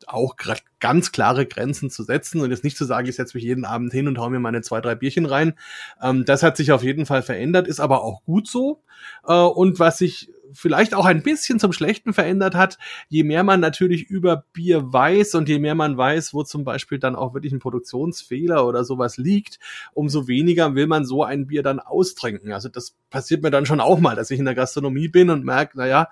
auch 0.09 0.35
ganz 0.79 1.11
klare 1.11 1.45
Grenzen 1.45 1.89
zu 1.89 2.03
setzen 2.03 2.41
und 2.41 2.51
jetzt 2.51 2.63
nicht 2.63 2.77
zu 2.77 2.85
sagen, 2.85 3.07
ich 3.07 3.15
setze 3.15 3.37
mich 3.37 3.43
jeden 3.43 3.65
Abend 3.65 3.91
hin 3.93 4.07
und 4.07 4.17
hau 4.17 4.29
mir 4.29 4.39
meine 4.39 4.61
zwei, 4.61 4.81
drei 4.81 4.95
Bierchen 4.95 5.25
rein. 5.25 5.53
Ähm, 6.01 6.25
das 6.25 6.43
hat 6.43 6.57
sich 6.57 6.71
auf 6.71 6.83
jeden 6.83 7.05
Fall 7.05 7.21
verändert, 7.21 7.67
ist 7.67 7.79
aber 7.79 8.03
auch 8.03 8.23
gut 8.25 8.47
so. 8.47 8.83
Äh, 9.27 9.33
und 9.33 9.79
was 9.79 9.97
sich 9.97 10.29
vielleicht 10.53 10.93
auch 10.93 11.05
ein 11.05 11.23
bisschen 11.23 11.59
zum 11.59 11.73
Schlechten 11.73 12.13
verändert 12.13 12.55
hat, 12.55 12.77
je 13.09 13.23
mehr 13.23 13.43
man 13.43 13.59
natürlich 13.59 14.03
über 14.03 14.45
Bier 14.53 14.93
weiß 14.93 15.35
und 15.35 15.49
je 15.49 15.59
mehr 15.59 15.75
man 15.75 15.97
weiß, 15.97 16.33
wo 16.33 16.43
zum 16.43 16.63
Beispiel 16.63 16.99
dann 16.99 17.15
auch 17.15 17.33
wirklich 17.33 17.53
ein 17.53 17.59
Produktionsfehler 17.59 18.65
oder 18.65 18.83
sowas 18.83 19.17
liegt, 19.17 19.59
umso 19.93 20.27
weniger 20.27 20.75
will 20.75 20.87
man 20.87 21.05
so 21.05 21.23
ein 21.23 21.47
Bier 21.47 21.63
dann 21.63 21.79
austrinken. 21.79 22.51
Also 22.53 22.69
das 22.69 22.95
passiert 23.09 23.43
mir 23.43 23.51
dann 23.51 23.65
schon 23.65 23.79
auch 23.79 23.99
mal, 23.99 24.15
dass 24.15 24.31
ich 24.31 24.39
in 24.39 24.45
der 24.45 24.55
Gastronomie 24.55 25.07
bin 25.07 25.29
und 25.29 25.43
merke, 25.45 25.77
naja, 25.77 26.09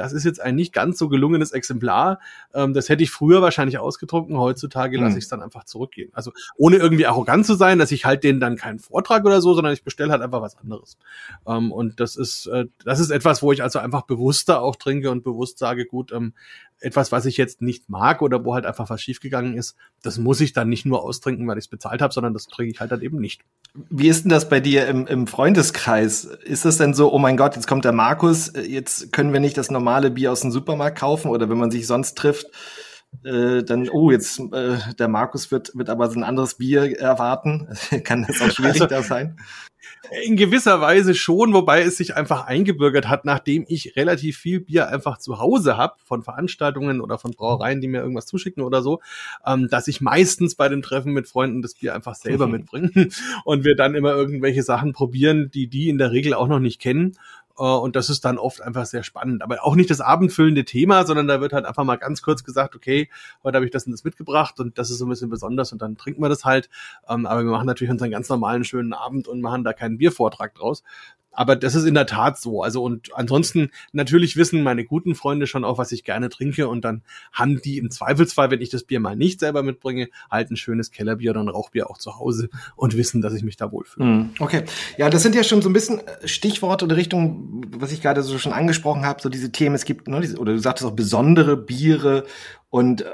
das 0.00 0.12
ist 0.14 0.24
jetzt 0.24 0.40
ein 0.40 0.54
nicht 0.54 0.72
ganz 0.72 0.98
so 0.98 1.08
gelungenes 1.08 1.52
Exemplar. 1.52 2.20
Ähm, 2.54 2.72
das 2.72 2.88
hätte 2.88 3.02
ich 3.02 3.10
früher 3.10 3.42
wahrscheinlich 3.42 3.78
ausgetrunken. 3.78 4.38
Heutzutage 4.38 4.96
lasse 4.96 5.12
mhm. 5.12 5.18
ich 5.18 5.24
es 5.24 5.28
dann 5.28 5.42
einfach 5.42 5.64
zurückgehen. 5.64 6.10
Also 6.14 6.32
ohne 6.56 6.76
irgendwie 6.76 7.06
arrogant 7.06 7.44
zu 7.44 7.54
sein, 7.54 7.78
dass 7.78 7.92
ich 7.92 8.06
halt 8.06 8.24
denen 8.24 8.40
dann 8.40 8.56
keinen 8.56 8.78
Vortrag 8.78 9.26
oder 9.26 9.42
so, 9.42 9.52
sondern 9.52 9.74
ich 9.74 9.84
bestelle 9.84 10.10
halt 10.10 10.22
einfach 10.22 10.40
was 10.40 10.56
anderes. 10.56 10.96
Ähm, 11.46 11.70
und 11.70 12.00
das 12.00 12.16
ist, 12.16 12.46
äh, 12.46 12.64
das 12.84 12.98
ist 12.98 13.10
etwas, 13.10 13.42
wo 13.42 13.52
ich 13.52 13.62
also 13.62 13.78
einfach 13.82 14.02
bewusster 14.02 14.62
auch 14.62 14.76
trinke 14.76 15.10
und 15.10 15.24
bewusst 15.24 15.58
sage, 15.58 15.86
gut, 15.86 16.12
ähm, 16.12 16.34
etwas, 16.80 17.12
was 17.12 17.26
ich 17.26 17.36
jetzt 17.36 17.60
nicht 17.60 17.90
mag 17.90 18.22
oder 18.22 18.44
wo 18.44 18.54
halt 18.54 18.66
einfach 18.66 18.88
was 18.88 19.02
schiefgegangen 19.02 19.56
ist, 19.56 19.76
das 20.02 20.18
muss 20.18 20.40
ich 20.40 20.52
dann 20.52 20.68
nicht 20.68 20.86
nur 20.86 21.02
austrinken, 21.02 21.46
weil 21.46 21.58
ich 21.58 21.64
es 21.64 21.68
bezahlt 21.68 22.00
habe, 22.00 22.12
sondern 22.12 22.32
das 22.32 22.46
trinke 22.46 22.72
ich 22.72 22.80
halt 22.80 22.90
dann 22.90 23.02
eben 23.02 23.18
nicht. 23.20 23.42
Wie 23.90 24.08
ist 24.08 24.24
denn 24.24 24.30
das 24.30 24.48
bei 24.48 24.60
dir 24.60 24.86
im, 24.88 25.06
im 25.06 25.26
Freundeskreis? 25.26 26.24
Ist 26.24 26.64
das 26.64 26.78
denn 26.78 26.94
so, 26.94 27.12
oh 27.12 27.18
mein 27.18 27.36
Gott, 27.36 27.54
jetzt 27.54 27.68
kommt 27.68 27.84
der 27.84 27.92
Markus, 27.92 28.52
jetzt 28.54 29.12
können 29.12 29.32
wir 29.32 29.40
nicht 29.40 29.58
das 29.58 29.70
normale 29.70 30.10
Bier 30.10 30.32
aus 30.32 30.40
dem 30.40 30.50
Supermarkt 30.50 30.98
kaufen 30.98 31.28
oder 31.28 31.50
wenn 31.50 31.58
man 31.58 31.70
sich 31.70 31.86
sonst 31.86 32.16
trifft, 32.16 32.46
äh, 33.24 33.62
dann, 33.62 33.88
oh, 33.90 34.10
jetzt 34.10 34.40
äh, 34.52 34.78
der 34.98 35.08
Markus 35.08 35.50
wird, 35.50 35.72
wird 35.74 35.90
aber 35.90 36.08
so 36.10 36.18
ein 36.18 36.24
anderes 36.24 36.54
Bier 36.54 36.98
erwarten. 36.98 37.68
Kann 38.04 38.24
das 38.26 38.40
auch 38.40 38.50
schwierig 38.50 38.80
also, 38.80 38.86
da 38.86 39.02
sein? 39.02 39.36
In 40.24 40.36
gewisser 40.36 40.80
Weise 40.80 41.14
schon, 41.14 41.52
wobei 41.52 41.82
es 41.82 41.96
sich 41.96 42.16
einfach 42.16 42.46
eingebürgert 42.46 43.08
hat, 43.08 43.24
nachdem 43.24 43.64
ich 43.68 43.94
relativ 43.96 44.38
viel 44.38 44.60
Bier 44.60 44.88
einfach 44.88 45.18
zu 45.18 45.38
Hause 45.38 45.76
habe, 45.76 45.94
von 46.04 46.22
Veranstaltungen 46.22 47.00
oder 47.00 47.18
von 47.18 47.32
Brauereien, 47.32 47.80
die 47.80 47.88
mir 47.88 48.00
irgendwas 48.00 48.26
zuschicken 48.26 48.62
oder 48.62 48.82
so, 48.82 49.00
ähm, 49.46 49.68
dass 49.68 49.86
ich 49.86 50.00
meistens 50.00 50.54
bei 50.54 50.68
den 50.68 50.82
Treffen 50.82 51.12
mit 51.12 51.28
Freunden 51.28 51.62
das 51.62 51.74
Bier 51.74 51.94
einfach 51.94 52.14
selber 52.14 52.46
mhm. 52.46 52.52
mitbringe 52.52 52.90
und 53.44 53.64
wir 53.64 53.76
dann 53.76 53.94
immer 53.94 54.12
irgendwelche 54.12 54.62
Sachen 54.62 54.92
probieren, 54.92 55.50
die 55.52 55.68
die 55.68 55.88
in 55.88 55.98
der 55.98 56.10
Regel 56.10 56.34
auch 56.34 56.48
noch 56.48 56.60
nicht 56.60 56.80
kennen 56.80 57.16
und 57.64 57.96
das 57.96 58.08
ist 58.08 58.24
dann 58.24 58.38
oft 58.38 58.62
einfach 58.62 58.86
sehr 58.86 59.02
spannend. 59.02 59.42
Aber 59.42 59.64
auch 59.64 59.74
nicht 59.74 59.90
das 59.90 60.00
abendfüllende 60.00 60.64
Thema, 60.64 61.04
sondern 61.04 61.28
da 61.28 61.40
wird 61.40 61.52
halt 61.52 61.66
einfach 61.66 61.84
mal 61.84 61.96
ganz 61.96 62.22
kurz 62.22 62.44
gesagt, 62.44 62.74
okay, 62.74 63.10
heute 63.44 63.56
habe 63.56 63.66
ich 63.66 63.70
das 63.70 63.86
und 63.86 63.92
das 63.92 64.04
mitgebracht 64.04 64.60
und 64.60 64.78
das 64.78 64.90
ist 64.90 64.98
so 64.98 65.06
ein 65.06 65.10
bisschen 65.10 65.30
besonders 65.30 65.72
und 65.72 65.82
dann 65.82 65.96
trinken 65.96 66.22
wir 66.22 66.28
das 66.28 66.44
halt. 66.44 66.70
Ähm, 67.08 67.26
aber 67.26 67.44
wir 67.44 67.50
machen 67.50 67.66
natürlich 67.66 67.90
unseren 67.90 68.10
ganz 68.10 68.28
normalen 68.28 68.64
schönen 68.64 68.92
Abend 68.92 69.28
und 69.28 69.40
machen 69.40 69.64
da 69.64 69.72
keinen 69.72 69.98
Biervortrag 69.98 70.54
draus, 70.54 70.82
aber 71.32 71.56
das 71.56 71.74
ist 71.74 71.84
in 71.84 71.94
der 71.94 72.06
Tat 72.06 72.38
so. 72.38 72.62
Also 72.62 72.82
und 72.82 73.10
ansonsten 73.14 73.70
natürlich 73.92 74.36
wissen 74.36 74.62
meine 74.62 74.84
guten 74.84 75.14
Freunde 75.14 75.46
schon 75.46 75.64
auch, 75.64 75.78
was 75.78 75.92
ich 75.92 76.04
gerne 76.04 76.28
trinke 76.28 76.68
und 76.68 76.84
dann 76.84 77.02
haben 77.32 77.60
die 77.62 77.78
im 77.78 77.90
Zweifelsfall, 77.90 78.50
wenn 78.50 78.60
ich 78.60 78.70
das 78.70 78.84
Bier 78.84 79.00
mal 79.00 79.16
nicht 79.16 79.40
selber 79.40 79.62
mitbringe, 79.62 80.08
halt 80.30 80.50
ein 80.50 80.56
schönes 80.56 80.90
Kellerbier 80.90 81.30
oder 81.30 81.40
ein 81.40 81.48
Rauchbier 81.48 81.90
auch 81.90 81.98
zu 81.98 82.18
Hause 82.18 82.48
und 82.76 82.96
wissen, 82.96 83.22
dass 83.22 83.34
ich 83.34 83.42
mich 83.42 83.56
da 83.56 83.70
wohlfühle. 83.72 84.06
Hm, 84.06 84.30
okay, 84.38 84.64
ja, 84.96 85.10
das 85.10 85.22
sind 85.22 85.34
ja 85.34 85.44
schon 85.44 85.62
so 85.62 85.68
ein 85.68 85.72
bisschen 85.72 86.00
äh, 86.00 86.26
Stichworte 86.26 86.84
oder 86.84 86.96
Richtung, 86.96 87.62
was 87.76 87.92
ich 87.92 88.02
gerade 88.02 88.22
so 88.22 88.38
schon 88.38 88.52
angesprochen 88.52 89.04
habe, 89.04 89.20
so 89.22 89.28
diese 89.28 89.52
Themen. 89.52 89.74
Es 89.74 89.84
gibt, 89.84 90.08
ne, 90.08 90.20
oder 90.38 90.52
du 90.52 90.58
sagtest 90.58 90.86
auch 90.86 90.94
besondere 90.94 91.56
Biere 91.56 92.24
und 92.70 93.02
äh, 93.02 93.10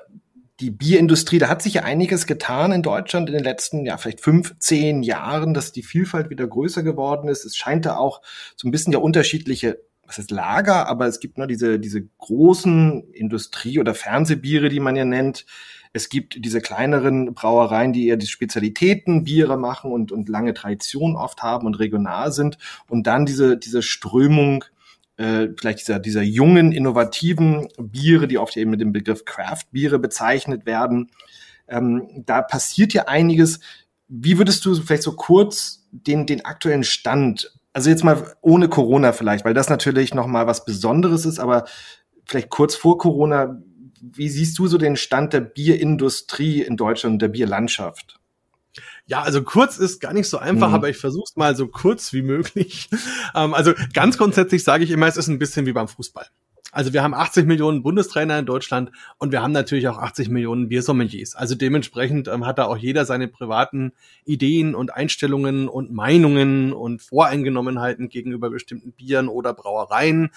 die 0.60 0.70
Bierindustrie, 0.70 1.38
da 1.38 1.48
hat 1.48 1.60
sich 1.60 1.74
ja 1.74 1.82
einiges 1.82 2.26
getan 2.26 2.72
in 2.72 2.82
Deutschland 2.82 3.28
in 3.28 3.34
den 3.34 3.44
letzten, 3.44 3.84
ja, 3.84 3.98
vielleicht 3.98 4.22
fünf, 4.22 4.54
zehn 4.58 5.02
Jahren, 5.02 5.52
dass 5.52 5.72
die 5.72 5.82
Vielfalt 5.82 6.30
wieder 6.30 6.46
größer 6.46 6.82
geworden 6.82 7.28
ist. 7.28 7.44
Es 7.44 7.56
scheint 7.56 7.84
da 7.84 7.96
auch 7.96 8.22
so 8.56 8.66
ein 8.66 8.70
bisschen 8.70 8.92
ja 8.92 8.98
unterschiedliche, 8.98 9.78
was 10.06 10.18
ist 10.18 10.30
Lager, 10.30 10.88
aber 10.88 11.06
es 11.06 11.20
gibt 11.20 11.36
nur 11.36 11.46
diese, 11.46 11.78
diese 11.78 12.06
großen 12.18 13.12
Industrie- 13.12 13.78
oder 13.78 13.94
Fernsehbiere, 13.94 14.68
die 14.70 14.80
man 14.80 14.96
ja 14.96 15.04
nennt. 15.04 15.44
Es 15.92 16.08
gibt 16.08 16.44
diese 16.44 16.60
kleineren 16.60 17.34
Brauereien, 17.34 17.92
die 17.92 18.06
eher 18.06 18.16
die 18.16 18.26
Spezialitäten 18.26 19.24
Biere 19.24 19.58
machen 19.58 19.92
und, 19.92 20.12
und 20.12 20.28
lange 20.28 20.54
Tradition 20.54 21.16
oft 21.16 21.42
haben 21.42 21.66
und 21.66 21.78
regional 21.78 22.32
sind. 22.32 22.56
Und 22.88 23.06
dann 23.06 23.26
diese, 23.26 23.58
diese 23.58 23.82
Strömung 23.82 24.64
äh, 25.16 25.48
vielleicht 25.58 25.80
dieser, 25.80 25.98
dieser 25.98 26.22
jungen, 26.22 26.72
innovativen 26.72 27.68
Biere, 27.78 28.28
die 28.28 28.38
oft 28.38 28.56
eben 28.56 28.70
mit 28.70 28.80
dem 28.80 28.92
Begriff 28.92 29.24
Craft-Biere 29.24 29.98
bezeichnet 29.98 30.66
werden. 30.66 31.10
Ähm, 31.68 32.22
da 32.26 32.42
passiert 32.42 32.92
ja 32.92 33.04
einiges. 33.08 33.60
Wie 34.08 34.38
würdest 34.38 34.64
du 34.64 34.74
vielleicht 34.74 35.02
so 35.02 35.16
kurz 35.16 35.86
den, 35.90 36.26
den 36.26 36.44
aktuellen 36.44 36.84
Stand, 36.84 37.52
also 37.72 37.90
jetzt 37.90 38.04
mal 38.04 38.34
ohne 38.40 38.68
Corona 38.68 39.12
vielleicht, 39.12 39.44
weil 39.44 39.54
das 39.54 39.68
natürlich 39.68 40.14
nochmal 40.14 40.46
was 40.46 40.64
Besonderes 40.64 41.24
ist, 41.26 41.38
aber 41.38 41.64
vielleicht 42.26 42.50
kurz 42.50 42.74
vor 42.74 42.98
Corona, 42.98 43.60
wie 44.00 44.28
siehst 44.28 44.58
du 44.58 44.66
so 44.66 44.78
den 44.78 44.96
Stand 44.96 45.32
der 45.32 45.40
Bierindustrie 45.40 46.60
in 46.60 46.76
Deutschland, 46.76 47.20
der 47.22 47.28
Bierlandschaft? 47.28 48.20
Ja, 49.06 49.22
also 49.22 49.42
kurz 49.42 49.78
ist 49.78 50.00
gar 50.00 50.12
nicht 50.12 50.28
so 50.28 50.38
einfach, 50.38 50.68
mhm. 50.68 50.74
aber 50.74 50.88
ich 50.88 50.98
versuche 50.98 51.24
es 51.28 51.36
mal 51.36 51.54
so 51.54 51.68
kurz 51.68 52.12
wie 52.12 52.22
möglich. 52.22 52.90
ähm, 53.34 53.54
also 53.54 53.72
ganz 53.92 54.18
grundsätzlich 54.18 54.64
sage 54.64 54.84
ich 54.84 54.90
immer, 54.90 55.06
es 55.06 55.16
ist 55.16 55.28
ein 55.28 55.38
bisschen 55.38 55.64
wie 55.66 55.72
beim 55.72 55.88
Fußball. 55.88 56.26
Also 56.72 56.92
wir 56.92 57.02
haben 57.02 57.14
80 57.14 57.46
Millionen 57.46 57.82
Bundestrainer 57.82 58.38
in 58.38 58.44
Deutschland 58.44 58.90
und 59.16 59.32
wir 59.32 59.42
haben 59.42 59.52
natürlich 59.52 59.88
auch 59.88 59.96
80 59.96 60.28
Millionen 60.28 60.68
Biersommeliers. 60.68 61.34
Also 61.34 61.54
dementsprechend 61.54 62.28
ähm, 62.28 62.44
hat 62.44 62.58
da 62.58 62.66
auch 62.66 62.76
jeder 62.76 63.06
seine 63.06 63.28
privaten 63.28 63.92
Ideen 64.26 64.74
und 64.74 64.92
Einstellungen 64.92 65.68
und 65.68 65.90
Meinungen 65.90 66.74
und 66.74 67.00
Voreingenommenheiten 67.00 68.10
gegenüber 68.10 68.50
bestimmten 68.50 68.92
Bieren 68.92 69.28
oder 69.28 69.54
Brauereien 69.54 70.30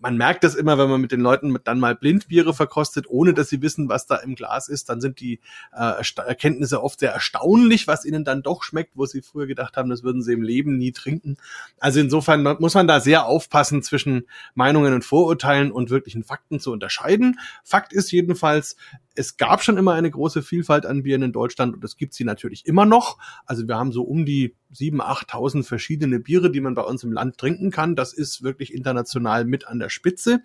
man 0.00 0.16
merkt 0.16 0.44
das 0.44 0.54
immer, 0.54 0.78
wenn 0.78 0.88
man 0.88 1.00
mit 1.00 1.12
den 1.12 1.20
Leuten 1.20 1.56
dann 1.64 1.80
mal 1.80 1.94
Blindbiere 1.94 2.54
verkostet, 2.54 3.06
ohne 3.08 3.34
dass 3.34 3.48
sie 3.48 3.62
wissen, 3.62 3.88
was 3.88 4.06
da 4.06 4.16
im 4.16 4.34
Glas 4.34 4.68
ist, 4.68 4.88
dann 4.88 5.00
sind 5.00 5.20
die 5.20 5.40
äh, 5.72 6.02
Erkenntnisse 6.26 6.82
oft 6.82 7.00
sehr 7.00 7.12
erstaunlich, 7.12 7.86
was 7.86 8.04
ihnen 8.04 8.24
dann 8.24 8.42
doch 8.42 8.62
schmeckt, 8.62 8.92
wo 8.94 9.06
sie 9.06 9.22
früher 9.22 9.46
gedacht 9.46 9.76
haben, 9.76 9.90
das 9.90 10.02
würden 10.02 10.22
sie 10.22 10.32
im 10.32 10.42
Leben 10.42 10.78
nie 10.78 10.92
trinken. 10.92 11.36
Also 11.78 12.00
insofern 12.00 12.42
muss 12.60 12.74
man 12.74 12.86
da 12.86 13.00
sehr 13.00 13.26
aufpassen 13.26 13.82
zwischen 13.82 14.26
Meinungen 14.54 14.94
und 14.94 15.04
Vorurteilen 15.04 15.72
und 15.72 15.90
wirklichen 15.90 16.22
Fakten 16.22 16.60
zu 16.60 16.72
unterscheiden. 16.72 17.38
Fakt 17.64 17.92
ist 17.92 18.12
jedenfalls, 18.12 18.76
es 19.14 19.36
gab 19.36 19.64
schon 19.64 19.76
immer 19.76 19.94
eine 19.94 20.10
große 20.10 20.42
Vielfalt 20.42 20.86
an 20.86 21.02
Bieren 21.02 21.22
in 21.22 21.32
Deutschland 21.32 21.74
und 21.74 21.84
es 21.84 21.96
gibt 21.96 22.14
sie 22.14 22.24
natürlich 22.24 22.66
immer 22.66 22.86
noch. 22.86 23.18
Also 23.46 23.66
wir 23.66 23.76
haben 23.76 23.92
so 23.92 24.02
um 24.02 24.24
die 24.24 24.54
7.000, 24.74 25.28
8.000 25.28 25.64
verschiedene 25.64 26.20
Biere, 26.20 26.50
die 26.50 26.60
man 26.60 26.74
bei 26.74 26.82
uns 26.82 27.04
im 27.04 27.12
Land 27.12 27.38
trinken 27.38 27.70
kann. 27.70 27.96
Das 27.96 28.12
ist 28.12 28.42
wirklich 28.42 28.74
international 28.74 29.44
mit 29.44 29.66
an 29.66 29.78
der 29.78 29.88
Spitze. 29.88 30.40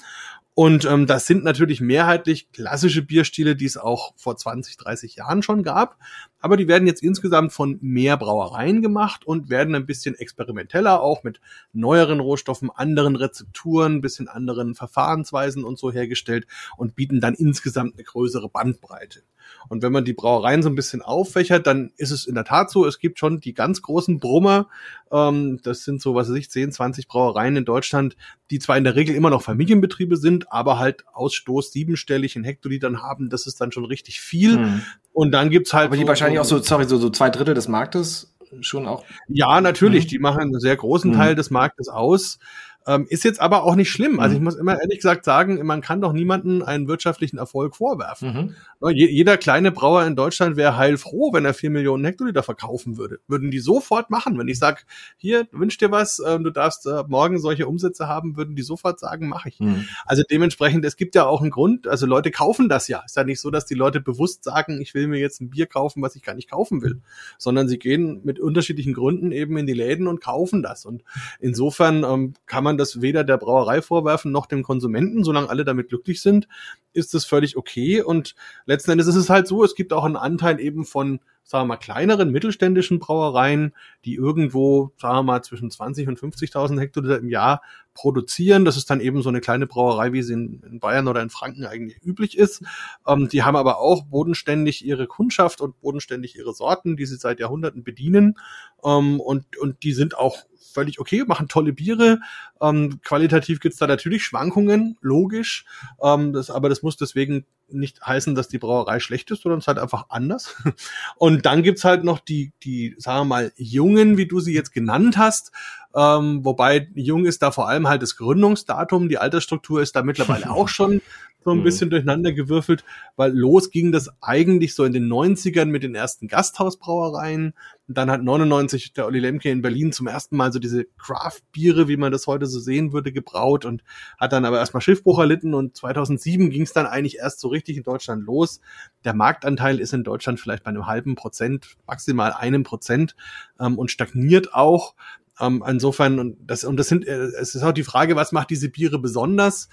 Und 0.56 0.86
ähm, 0.86 1.08
das 1.08 1.26
sind 1.26 1.44
natürlich 1.44 1.82
mehrheitlich 1.82 2.52
klassische 2.52 3.02
Bierstile, 3.02 3.56
die 3.56 3.66
es 3.66 3.76
auch 3.76 4.14
vor 4.16 4.38
20, 4.38 4.78
30 4.78 5.16
Jahren 5.16 5.42
schon 5.42 5.64
gab. 5.64 5.98
Aber 6.40 6.58
die 6.58 6.68
werden 6.68 6.86
jetzt 6.88 7.02
insgesamt 7.02 7.54
von 7.54 7.80
mehr 7.82 8.18
Brauereien 8.18 8.84
gemacht 8.84 9.26
und 9.26 9.50
werden 9.50 9.74
ein 9.74 9.88
bisschen 9.88 10.14
experimenteller, 10.14 11.02
auch 11.02 11.24
mit 11.24 11.42
neueren 11.72 12.20
Rohstoffen, 12.20 12.70
anderen 12.70 13.16
Rezepturen, 13.16 14.02
bisschen 14.02 14.28
anderen 14.28 14.76
Verfahrensweisen 14.76 15.64
und 15.64 15.80
so 15.80 15.92
hergestellt 15.92 16.46
und 16.78 16.96
bieten 16.96 17.20
dann 17.20 17.34
insgesamt 17.34 17.96
eine 17.96 18.04
größere 18.04 18.48
Bandbreite. 18.48 19.24
Und 19.70 19.82
wenn 19.82 19.92
man 19.92 20.06
die 20.06 20.14
Brauereien 20.14 20.62
so 20.64 20.70
ein 20.70 20.76
bisschen 20.76 21.02
auffächert, 21.02 21.68
dann 21.68 21.92
ist 21.98 22.12
es 22.12 22.26
in 22.26 22.36
der 22.36 22.44
Tat 22.44 22.70
so, 22.70 22.86
es 22.86 23.00
gibt 23.00 23.20
schon 23.20 23.40
die 23.40 23.54
ganz 23.54 23.82
großen 23.82 24.20
Brummer. 24.20 24.68
Ähm, 25.12 25.60
das 25.64 25.84
sind 25.84 26.02
so, 26.02 26.16
was 26.16 26.30
weiß 26.30 26.36
ich, 26.36 26.50
10, 26.50 26.72
20 26.72 27.08
Brauereien 27.08 27.56
in 27.56 27.66
Deutschland, 27.66 28.16
die 28.52 28.60
zwar 28.60 28.78
in 28.78 28.84
der 28.84 28.96
Regel 28.96 29.16
immer 29.16 29.30
noch 29.30 29.42
Familienbetriebe 29.42 30.18
sind, 30.18 30.52
aber 30.52 30.80
halt 30.80 31.06
Ausstoß 31.14 31.72
siebenstellig 31.72 32.36
in 32.36 32.44
Hektolitern 32.44 33.02
haben. 33.02 33.30
Das 33.30 33.48
ist 33.48 33.60
dann 33.62 33.72
schon 33.72 33.86
richtig 33.86 34.22
viel. 34.22 34.58
Mhm. 34.58 34.82
Und 35.12 35.32
dann 35.32 35.50
gibt's 35.50 35.74
halt. 35.74 35.88
Aber 35.88 35.96
die 35.96 36.04
so, 36.04 36.08
wahrscheinlich 36.08 36.40
auch 36.40 36.46
so, 36.46 36.60
sorry, 36.60 36.86
so, 36.86 36.98
so 36.98 37.10
zwei 37.10 37.30
Drittel 37.30 37.54
des 37.54 37.68
Marktes 37.68 38.34
schon 38.62 38.88
auch. 38.88 39.04
Ja, 39.28 39.62
natürlich. 39.62 40.06
Mhm. 40.06 40.10
Die 40.10 40.20
machen 40.20 40.42
einen 40.42 40.60
sehr 40.60 40.76
großen 40.76 41.12
mhm. 41.12 41.16
Teil 41.16 41.36
des 41.36 41.50
Marktes 41.50 41.90
aus. 41.90 42.40
Ähm, 42.86 43.06
ist 43.10 43.24
jetzt 43.24 43.40
aber 43.40 43.64
auch 43.64 43.76
nicht 43.76 43.90
schlimm. 43.90 44.20
Also 44.20 44.36
mhm. 44.36 44.38
ich 44.38 44.44
muss 44.44 44.56
immer 44.56 44.80
ehrlich 44.80 44.98
gesagt 44.98 45.26
sagen, 45.26 45.66
man 45.66 45.82
kann 45.82 46.02
doch 46.02 46.14
niemanden 46.14 46.62
einen 46.64 46.88
wirtschaftlichen 46.88 47.38
Erfolg 47.38 47.76
vorwerfen. 47.76 48.34
Mhm. 48.34 48.56
Ne, 48.82 48.94
jeder 48.94 49.38
kleine 49.38 49.72
Brauer 49.72 50.06
in 50.06 50.16
Deutschland 50.16 50.58
wäre 50.58 50.78
heilfroh, 50.78 51.34
wenn 51.34 51.46
er 51.46 51.54
vier 51.54 51.70
Millionen 51.70 52.04
Hektoliter 52.06 52.44
verkaufen 52.44 52.98
würde. 52.98 53.20
Würden 53.28 53.52
die 53.52 53.60
sofort 53.60 54.10
machen. 54.10 54.38
Wenn 54.38 54.48
ich 54.48 54.60
sage, 54.60 54.82
hier, 55.18 55.48
wünsch 55.52 55.78
dir 55.78 55.92
was, 55.92 56.20
äh, 56.20 56.40
du 56.40 56.50
darfst 56.50 56.86
äh, 56.86 57.04
morgen 57.08 57.40
solche 57.40 57.68
Umsätze 57.68 58.08
haben, 58.08 58.38
würden 58.38 58.56
die 58.56 58.62
sofort 58.62 59.00
sagen, 59.00 59.28
mache 59.28 59.50
ich. 59.50 59.60
Mhm. 59.60 59.88
Also 60.06 60.24
dementsprechend, 60.30 60.84
es 60.86 60.98
gibt 60.98 61.16
ja 61.16 61.26
auch 61.26 61.42
einen 61.42 61.52
Grund, 61.52 61.88
also 61.88 62.06
Leute 62.06 62.32
kaufen 62.32 62.70
das 62.70 62.88
ja. 62.88 63.02
Ist 63.06 63.16
ja 63.16 63.24
nicht 63.24 63.40
so, 63.40 63.50
dass 63.52 63.66
die 63.66 63.76
Leute 63.76 64.02
bewusst 64.02 64.44
sagen, 64.44 64.82
ich 64.82 64.94
will 64.94 65.08
mir 65.08 65.20
jetzt 65.20 65.42
ein 65.42 65.50
Bier 65.50 65.66
kaufen, 65.66 66.02
was 66.02 66.16
ich 66.16 66.24
gar 66.24 66.36
nicht 66.36 66.50
kaufen 66.50 66.82
will, 66.82 67.02
sondern 67.38 67.68
sie 67.68 67.80
gehen 67.80 68.22
mit 68.24 68.40
unterschiedlichen 68.40 68.94
Gründen 68.94 69.32
eben 69.32 69.58
in 69.58 69.66
die 69.66 69.74
Läden 69.74 70.08
und 70.08 70.22
kaufen 70.22 70.62
das. 70.62 70.86
Und 70.86 71.04
insofern 71.40 72.04
ähm, 72.04 72.34
kann 72.46 72.64
man 72.64 72.73
man 72.74 72.78
das 72.78 73.02
weder 73.02 73.24
der 73.24 73.38
Brauerei 73.38 73.82
vorwerfen 73.82 74.32
noch 74.32 74.46
dem 74.46 74.64
Konsumenten, 74.64 75.24
solange 75.24 75.50
alle 75.50 75.64
damit 75.64 75.90
glücklich 75.90 76.22
sind, 76.22 76.48
ist 76.94 77.14
das 77.14 77.26
völlig 77.26 77.58
okay. 77.58 78.02
Und 78.02 78.36
letzten 78.66 78.92
Endes 78.92 79.08
ist 79.08 79.16
es 79.16 79.30
halt 79.30 79.48
so, 79.48 79.64
es 79.64 79.76
gibt 79.76 79.94
auch 79.94 80.04
einen 80.04 80.16
Anteil 80.16 80.60
eben 80.60 80.86
von 80.86 81.20
sagen 81.46 81.64
wir 81.64 81.74
mal, 81.74 81.78
kleineren 81.78 82.32
mittelständischen 82.32 83.00
Brauereien, 83.00 83.74
die 84.06 84.16
irgendwo, 84.16 84.92
sagen 84.98 85.18
wir 85.18 85.24
mal, 85.24 85.44
zwischen 85.44 85.70
20 85.70 86.08
und 86.08 86.20
50.000 86.20 86.80
Hektoliter 86.80 87.18
im 87.18 87.28
Jahr 87.28 87.62
produzieren. 87.94 88.66
Das 88.66 88.78
ist 88.78 88.90
dann 88.90 89.02
eben 89.02 89.22
so 89.22 89.30
eine 89.30 89.42
kleine 89.42 89.68
Brauerei, 89.68 90.14
wie 90.14 90.24
sie 90.24 90.34
in, 90.34 90.80
Bayern 90.80 91.08
oder 91.08 91.22
in 91.22 91.30
Franken 91.30 91.66
eigentlich 91.66 92.02
üblich 92.02 92.38
ist. 92.38 92.64
Ähm, 93.06 93.28
die 93.28 93.44
haben 93.44 93.58
aber 93.58 93.80
auch 93.80 94.04
bodenständig 94.04 94.86
ihre 94.86 95.06
Kundschaft 95.06 95.60
und 95.60 95.80
bodenständig 95.82 96.38
ihre 96.38 96.54
Sorten, 96.54 96.96
die 96.96 97.06
sie 97.06 97.18
seit 97.18 97.40
Jahrhunderten 97.40 97.84
bedienen. 97.84 98.40
Ähm, 98.84 99.20
und, 99.20 99.58
und 99.58 99.84
die 99.84 99.94
sind 99.94 100.18
auch 100.18 100.38
völlig 100.74 101.00
okay, 101.00 101.24
machen 101.26 101.48
tolle 101.48 101.74
Biere. 101.74 102.20
Ähm, 102.62 103.00
qualitativ 103.04 103.60
gibt's 103.60 103.78
da 103.78 103.88
natürlich 103.88 104.24
Schwankungen, 104.24 104.98
logisch. 105.02 105.66
Ähm, 106.02 106.34
das, 106.34 106.50
aber 106.50 106.70
das 106.70 106.84
muss 106.84 106.98
deswegen 106.98 107.46
nicht 107.70 108.06
heißen, 108.06 108.36
dass 108.36 108.48
die 108.48 108.58
Brauerei 108.60 109.00
schlecht 109.00 109.32
ist, 109.32 109.44
sondern 109.44 109.60
es 109.60 109.64
ist 109.64 109.68
halt 109.68 109.80
einfach 109.80 110.06
anders. 110.10 110.56
Und 111.18 111.46
dann 111.46 111.64
gibt's 111.64 111.84
halt 111.84 112.04
noch 112.04 112.20
die, 112.20 112.52
die, 112.64 112.96
sagen 112.98 113.22
wir 113.22 113.26
mal, 113.26 113.54
Jungen, 113.56 114.18
wie 114.18 114.28
du 114.28 114.40
sie 114.40 114.54
jetzt 114.54 114.74
genannt 114.74 115.18
hast. 115.18 115.52
Ähm, 115.96 116.44
wobei 116.44 116.90
jung 116.96 117.26
ist 117.26 117.44
da 117.44 117.52
vor 117.52 117.68
allem 117.68 117.88
halt 117.88 118.02
das 118.02 118.16
Gründungsdatum, 118.16 119.10
die 119.10 119.20
Altersstruktur 119.20 119.82
ist 119.82 119.96
da 119.96 120.02
mittlerweile 120.02 120.50
auch 120.52 120.68
schon 120.68 121.02
so 121.44 121.52
ein 121.52 121.60
mhm. 121.60 121.64
bisschen 121.64 121.90
durcheinander 121.90 122.32
gewürfelt, 122.32 122.84
weil 123.16 123.32
los 123.32 123.70
ging 123.70 123.92
das 123.92 124.10
eigentlich 124.22 124.76
so 124.76 124.86
in 124.86 124.94
den 124.94 125.12
90ern 125.12 125.66
mit 125.66 125.84
den 125.84 125.94
ersten 125.94 126.28
Gasthausbrauereien. 126.28 127.54
Dann 127.88 128.10
hat 128.10 128.24
99 128.24 128.94
der 128.94 129.06
Olli 129.06 129.20
Lemke 129.20 129.50
in 129.50 129.62
Berlin 129.62 129.92
zum 129.92 130.08
ersten 130.08 130.38
Mal 130.38 130.54
so 130.54 130.60
diese 130.60 130.86
Craft-Biere, 130.98 131.88
wie 131.88 131.98
man 131.98 132.12
das 132.12 132.28
heute 132.28 132.46
so 132.46 132.60
sehen 132.60 132.94
würde, 132.94 133.12
gebraut 133.12 133.66
und 133.66 133.84
hat 134.18 134.32
dann 134.32 134.46
aber 134.46 134.60
erstmal 134.60 134.82
Schiffbruch 134.82 135.20
erlitten 135.20 135.54
und 135.54 135.76
2007 135.76 136.50
ging 136.50 136.62
es 136.62 136.72
dann 136.72 136.86
eigentlich 136.86 137.18
erst 137.18 137.42
so 137.42 137.50
richtig 137.50 137.76
in 137.76 137.84
Deutschland 137.84 138.26
los. 138.26 138.62
Der 139.04 139.14
Marktanteil 139.14 139.80
ist 139.80 139.94
in 139.94 140.04
Deutschland 140.06 140.40
vielleicht 140.40 140.64
bei 140.64 140.70
einem 140.70 140.88
halben 140.88 141.16
Prozent, 141.16 141.76
maximal 141.86 142.32
einem 142.32 142.64
Prozent 142.64 143.16
ähm, 143.60 143.78
und 143.78 143.92
stagniert 143.92 144.54
auch. 144.54 144.96
Ähm, 145.40 145.64
insofern, 145.68 146.20
und 146.20 146.38
das, 146.46 146.64
und 146.64 146.78
das 146.78 146.88
sind, 146.88 147.06
äh, 147.06 147.12
es 147.40 147.54
ist 147.54 147.64
auch 147.64 147.74
die 147.74 147.84
Frage, 147.84 148.16
was 148.16 148.32
macht 148.32 148.50
diese 148.50 148.70
Biere 148.70 149.00
besonders? 149.00 149.68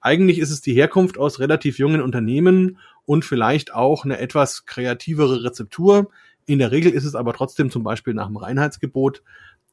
Eigentlich 0.00 0.38
ist 0.38 0.50
es 0.50 0.60
die 0.60 0.74
Herkunft 0.74 1.18
aus 1.18 1.40
relativ 1.40 1.78
jungen 1.78 2.00
Unternehmen 2.00 2.78
und 3.06 3.24
vielleicht 3.24 3.74
auch 3.74 4.04
eine 4.04 4.18
etwas 4.18 4.66
kreativere 4.66 5.42
Rezeptur. 5.42 6.10
In 6.46 6.58
der 6.58 6.70
Regel 6.70 6.92
ist 6.92 7.04
es 7.04 7.14
aber 7.14 7.32
trotzdem 7.32 7.70
zum 7.70 7.82
Beispiel 7.82 8.14
nach 8.14 8.26
dem 8.26 8.36
Reinheitsgebot. 8.36 9.22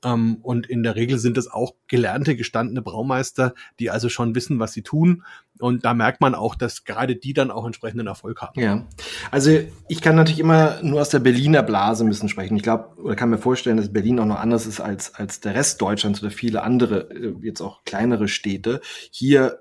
Ähm, 0.04 0.38
und 0.42 0.68
in 0.68 0.84
der 0.84 0.96
Regel 0.96 1.18
sind 1.18 1.38
es 1.38 1.50
auch 1.50 1.74
gelernte, 1.88 2.36
gestandene 2.36 2.82
Braumeister, 2.82 3.54
die 3.80 3.90
also 3.90 4.10
schon 4.10 4.36
wissen, 4.36 4.60
was 4.60 4.74
sie 4.74 4.82
tun. 4.82 5.24
Und 5.60 5.86
da 5.86 5.94
merkt 5.94 6.20
man 6.20 6.36
auch, 6.36 6.56
dass 6.56 6.84
gerade 6.84 7.16
die 7.16 7.34
dann 7.34 7.52
auch 7.52 7.66
entsprechenden 7.66 8.08
Erfolg 8.08 8.42
haben. 8.42 8.60
Ja, 8.60 8.86
also 9.32 9.60
ich 9.88 10.02
kann 10.02 10.16
natürlich 10.16 10.40
immer 10.40 10.82
nur 10.82 11.02
aus 11.02 11.10
der 11.10 11.20
Berliner 11.20 11.64
Blase 11.64 12.04
ein 12.04 12.10
bisschen 12.10 12.30
sprechen. 12.30 12.58
Ich 12.58 12.64
glaube, 12.64 13.00
oder 13.02 13.16
kann 13.16 13.30
mir 13.30 13.38
vorstellen, 13.38 13.78
dass 13.78 13.94
Berlin 13.94 14.20
auch 14.20 14.26
noch 14.26 14.40
anders 14.40 14.66
ist 14.66 14.82
als, 14.82 15.16
als 15.16 15.40
der 15.40 15.56
Rest 15.56 15.82
Deutschlands 15.82 16.22
oder 16.22 16.32
viele 16.32 16.64
andere, 16.64 17.12
äh, 17.12 17.36
jetzt 17.42 17.62
auch 17.62 17.84
kleinere 17.86 18.28
Städte. 18.28 18.82
Hier 19.12 19.60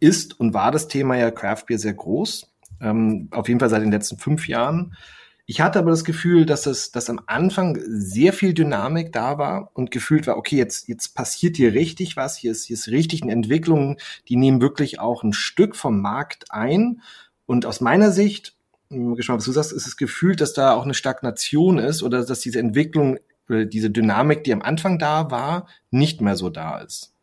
ist 0.00 0.38
und 0.38 0.54
war 0.54 0.70
das 0.70 0.88
Thema 0.88 1.16
ja 1.16 1.30
Craft 1.30 1.64
Beer 1.66 1.78
sehr 1.78 1.94
groß. 1.94 2.52
Ähm, 2.80 3.28
auf 3.30 3.48
jeden 3.48 3.58
Fall 3.58 3.70
seit 3.70 3.82
den 3.82 3.90
letzten 3.90 4.18
fünf 4.18 4.48
Jahren. 4.48 4.94
Ich 5.50 5.62
hatte 5.62 5.78
aber 5.78 5.90
das 5.92 6.04
Gefühl, 6.04 6.44
dass 6.44 6.66
es, 6.66 6.92
dass 6.92 7.08
am 7.08 7.22
Anfang 7.24 7.78
sehr 7.86 8.34
viel 8.34 8.52
Dynamik 8.52 9.12
da 9.12 9.38
war 9.38 9.70
und 9.72 9.90
gefühlt 9.90 10.26
war, 10.26 10.36
okay, 10.36 10.56
jetzt, 10.56 10.88
jetzt 10.88 11.14
passiert 11.14 11.56
hier 11.56 11.72
richtig 11.72 12.18
was, 12.18 12.36
hier 12.36 12.52
ist, 12.52 12.66
hier 12.66 12.74
ist 12.74 12.88
richtig 12.88 13.22
eine 13.22 13.32
Entwicklung, 13.32 13.96
die 14.28 14.36
nehmen 14.36 14.60
wirklich 14.60 15.00
auch 15.00 15.22
ein 15.22 15.32
Stück 15.32 15.74
vom 15.74 16.02
Markt 16.02 16.52
ein. 16.52 17.00
Und 17.46 17.64
aus 17.64 17.80
meiner 17.80 18.10
Sicht, 18.10 18.56
gespannt, 18.90 19.38
was 19.38 19.46
du 19.46 19.52
sagst, 19.52 19.72
ist 19.72 19.86
es 19.86 19.96
gefühlt, 19.96 20.42
dass 20.42 20.52
da 20.52 20.74
auch 20.74 20.84
eine 20.84 20.92
Stagnation 20.92 21.78
ist 21.78 22.02
oder 22.02 22.26
dass 22.26 22.40
diese 22.40 22.58
Entwicklung, 22.58 23.18
diese 23.48 23.88
Dynamik, 23.90 24.44
die 24.44 24.52
am 24.52 24.60
Anfang 24.60 24.98
da 24.98 25.30
war, 25.30 25.66
nicht 25.90 26.20
mehr 26.20 26.36
so 26.36 26.50
da 26.50 26.78
ist. 26.78 27.14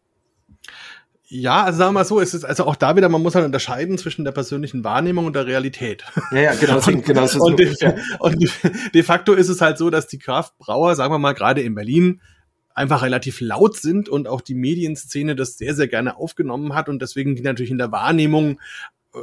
Ja, 1.42 1.64
also 1.64 1.80
sagen 1.80 1.90
wir 1.90 2.00
mal 2.00 2.06
so, 2.06 2.22
es 2.22 2.34
ist 2.34 2.46
also 2.46 2.66
auch 2.66 2.78
da 2.78 2.96
wieder, 2.96 3.10
man 3.10 3.22
muss 3.22 3.36
halt 3.36 3.46
unterscheiden 3.46 3.98
zwischen 3.98 4.24
der 4.24 4.32
persönlichen 4.32 4.84
Wahrnehmung 4.86 5.26
und 5.26 5.36
der 5.36 5.46
Realität. 5.46 6.06
Ja, 6.32 6.40
ja, 6.40 6.56
genau. 6.56 6.78
und, 6.86 7.06
genau 7.06 7.28
so, 7.28 7.40
und, 7.40 7.60
de, 7.60 7.76
ja. 7.80 7.96
und 8.20 8.40
de 8.94 9.04
facto 9.04 9.34
ist 9.34 9.50
es 9.50 9.60
halt 9.60 9.78
so, 9.78 9.90
dass 9.90 10.08
die 10.08 10.18
Kraftbrauer, 10.18 10.96
sagen 10.96 11.14
wir 11.14 11.20
mal, 11.20 11.34
gerade 11.34 11.62
in 11.62 11.76
Berlin, 11.76 12.22
einfach 12.74 13.04
relativ 13.04 13.42
laut 13.42 13.76
sind 13.76 14.08
und 14.08 14.28
auch 14.28 14.42
die 14.42 14.56
Medienszene 14.56 15.36
das 15.36 15.58
sehr, 15.58 15.76
sehr 15.76 15.88
gerne 15.88 16.18
aufgenommen 16.18 16.74
hat 16.74 16.90
und 16.90 17.02
deswegen 17.02 17.36
die 17.36 17.42
natürlich 17.42 17.72
in 17.72 17.78
der 17.78 17.92
Wahrnehmung 17.92 18.60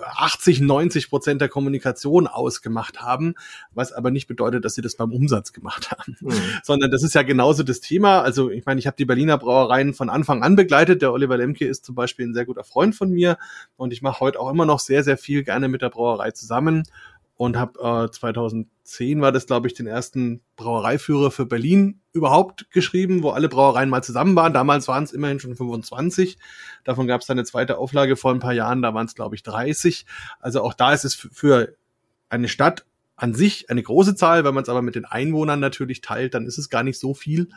80, 0.01 0.61
90 0.61 1.11
Prozent 1.11 1.41
der 1.41 1.49
Kommunikation 1.49 2.27
ausgemacht 2.27 3.01
haben, 3.01 3.35
was 3.73 3.93
aber 3.93 4.11
nicht 4.11 4.27
bedeutet, 4.27 4.65
dass 4.65 4.75
sie 4.75 4.83
das 4.83 4.97
beim 4.97 5.13
Umsatz 5.13 5.53
gemacht 5.53 5.91
haben, 5.91 6.17
mhm. 6.21 6.33
sondern 6.63 6.91
das 6.91 7.03
ist 7.03 7.15
ja 7.15 7.23
genauso 7.23 7.63
das 7.63 7.81
Thema. 7.81 8.21
Also 8.21 8.51
ich 8.51 8.65
meine, 8.65 8.81
ich 8.81 8.87
habe 8.87 8.97
die 8.97 9.05
Berliner 9.05 9.39
Brauereien 9.39 9.95
von 9.95 10.11
Anfang 10.11 10.43
an 10.43 10.57
begleitet. 10.57 11.03
Der 11.03 11.13
Oliver 11.13 11.37
Lemke 11.37 11.67
ist 11.67 11.85
zum 11.85 11.95
Beispiel 11.95 12.27
ein 12.27 12.35
sehr 12.35 12.47
guter 12.47 12.65
Freund 12.65 12.95
von 12.95 13.11
mir 13.11 13.39
und 13.77 13.93
ich 13.93 14.03
mache 14.03 14.21
heute 14.21 14.41
auch 14.41 14.51
immer 14.51 14.67
noch 14.67 14.81
sehr, 14.81 15.05
sehr 15.05 15.17
viel 15.17 15.43
gerne 15.45 15.69
mit 15.69 15.83
der 15.83 15.91
Brauerei 15.91 16.31
zusammen 16.31 16.85
und 17.37 17.57
habe 17.57 18.07
äh, 18.07 18.11
2010 18.11 19.21
war 19.21 19.33
das, 19.33 19.47
glaube 19.47 19.67
ich, 19.67 19.75
den 19.75 19.87
ersten 19.87 20.43
Brauereiführer 20.57 21.31
für 21.31 21.47
Berlin 21.47 22.01
überhaupt 22.13 22.71
geschrieben, 22.71 23.23
wo 23.23 23.31
alle 23.31 23.49
Brauereien 23.49 23.89
mal 23.89 24.03
zusammen 24.03 24.37
waren. 24.37 24.53
Damals 24.53 24.87
waren 24.89 25.05
es 25.05 25.13
immerhin 25.13 25.41
schon 25.41 25.57
25. 25.57 26.39
Davon 26.85 27.07
gab 27.07 27.21
es 27.23 27.27
dann 27.27 27.39
eine 27.39 27.47
zweite 27.47 27.79
Auflage 27.79 28.17
vor 28.17 28.33
ein 28.33 28.41
paar 28.41 28.53
Jahren, 28.53 28.83
da 28.83 28.95
waren 28.95 29.07
es, 29.07 29.15
glaube 29.15 29.35
ich, 29.35 29.43
30. 29.43 30.07
Also 30.41 30.63
auch 30.63 30.75
da 30.75 30.93
ist 30.93 31.05
es 31.05 31.15
für 31.15 31.75
eine 32.29 32.49
Stadt 32.49 32.85
an 33.17 33.35
sich 33.35 33.71
eine 33.71 33.83
große 33.83 34.15
Zahl, 34.17 34.45
wenn 34.45 34.55
man 34.55 34.63
es 34.63 34.69
aber 34.69 34.83
mit 34.83 34.95
den 34.95 35.05
Einwohnern 35.05 35.61
natürlich 35.61 36.01
teilt, 36.01 36.35
dann 36.35 36.47
ist 36.47 36.59
es 36.59 36.71
gar 36.71 36.83
nicht 36.83 36.99
so 36.99 37.15
viel. 37.15 37.49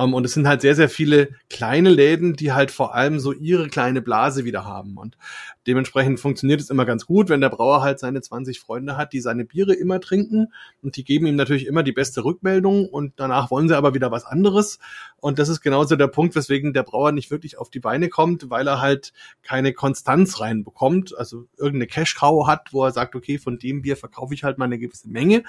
Um, 0.00 0.10
ähm, 0.10 0.14
und 0.14 0.24
es 0.24 0.32
sind 0.32 0.48
halt 0.48 0.62
sehr, 0.62 0.74
sehr 0.74 0.88
viele 0.88 1.30
kleine 1.50 1.90
Läden, 1.90 2.34
die 2.34 2.52
halt 2.52 2.70
vor 2.70 2.94
allem 2.94 3.20
so 3.20 3.32
ihre 3.32 3.68
kleine 3.68 4.00
Blase 4.00 4.44
wieder 4.44 4.64
haben. 4.64 4.96
Und 4.96 5.18
dementsprechend 5.66 6.20
funktioniert 6.20 6.60
es 6.60 6.70
immer 6.70 6.86
ganz 6.86 7.06
gut, 7.06 7.28
wenn 7.28 7.40
der 7.40 7.50
Brauer 7.50 7.82
halt 7.82 7.98
seine 7.98 8.20
20 8.22 8.60
Freunde 8.60 8.96
hat, 8.96 9.12
die 9.12 9.20
seine 9.20 9.44
Biere 9.44 9.74
immer 9.74 10.00
trinken. 10.00 10.52
Und 10.82 10.96
die 10.96 11.04
geben 11.04 11.26
ihm 11.26 11.36
natürlich 11.36 11.66
immer 11.66 11.82
die 11.82 11.92
beste 11.92 12.24
Rückmeldung. 12.24 12.88
Und 12.88 13.14
danach 13.16 13.50
wollen 13.50 13.68
sie 13.68 13.76
aber 13.76 13.94
wieder 13.94 14.10
was 14.10 14.24
anderes. 14.24 14.78
Und 15.18 15.38
das 15.38 15.48
ist 15.48 15.60
genauso 15.60 15.96
der 15.96 16.08
Punkt, 16.08 16.34
weswegen 16.34 16.72
der 16.72 16.82
Brauer 16.82 17.12
nicht 17.12 17.30
wirklich 17.30 17.58
auf 17.58 17.68
die 17.68 17.80
Beine 17.80 18.08
kommt, 18.08 18.48
weil 18.48 18.66
er 18.66 18.80
halt 18.80 19.12
keine 19.42 19.72
Konstanz 19.74 20.40
reinbekommt. 20.40 21.16
Also 21.16 21.46
irgendeine 21.58 21.88
Cash-Cow 21.88 22.46
hat, 22.46 22.72
wo 22.72 22.84
er 22.84 22.92
sagt, 22.92 23.14
okay, 23.14 23.38
von 23.38 23.58
dem 23.58 23.82
Bier 23.82 23.96
verkaufe 23.96 24.32
ich 24.32 24.44
halt 24.44 24.56
mal 24.56 24.64
eine 24.64 24.78
gewisse 24.78 25.08
Menge 25.08 25.42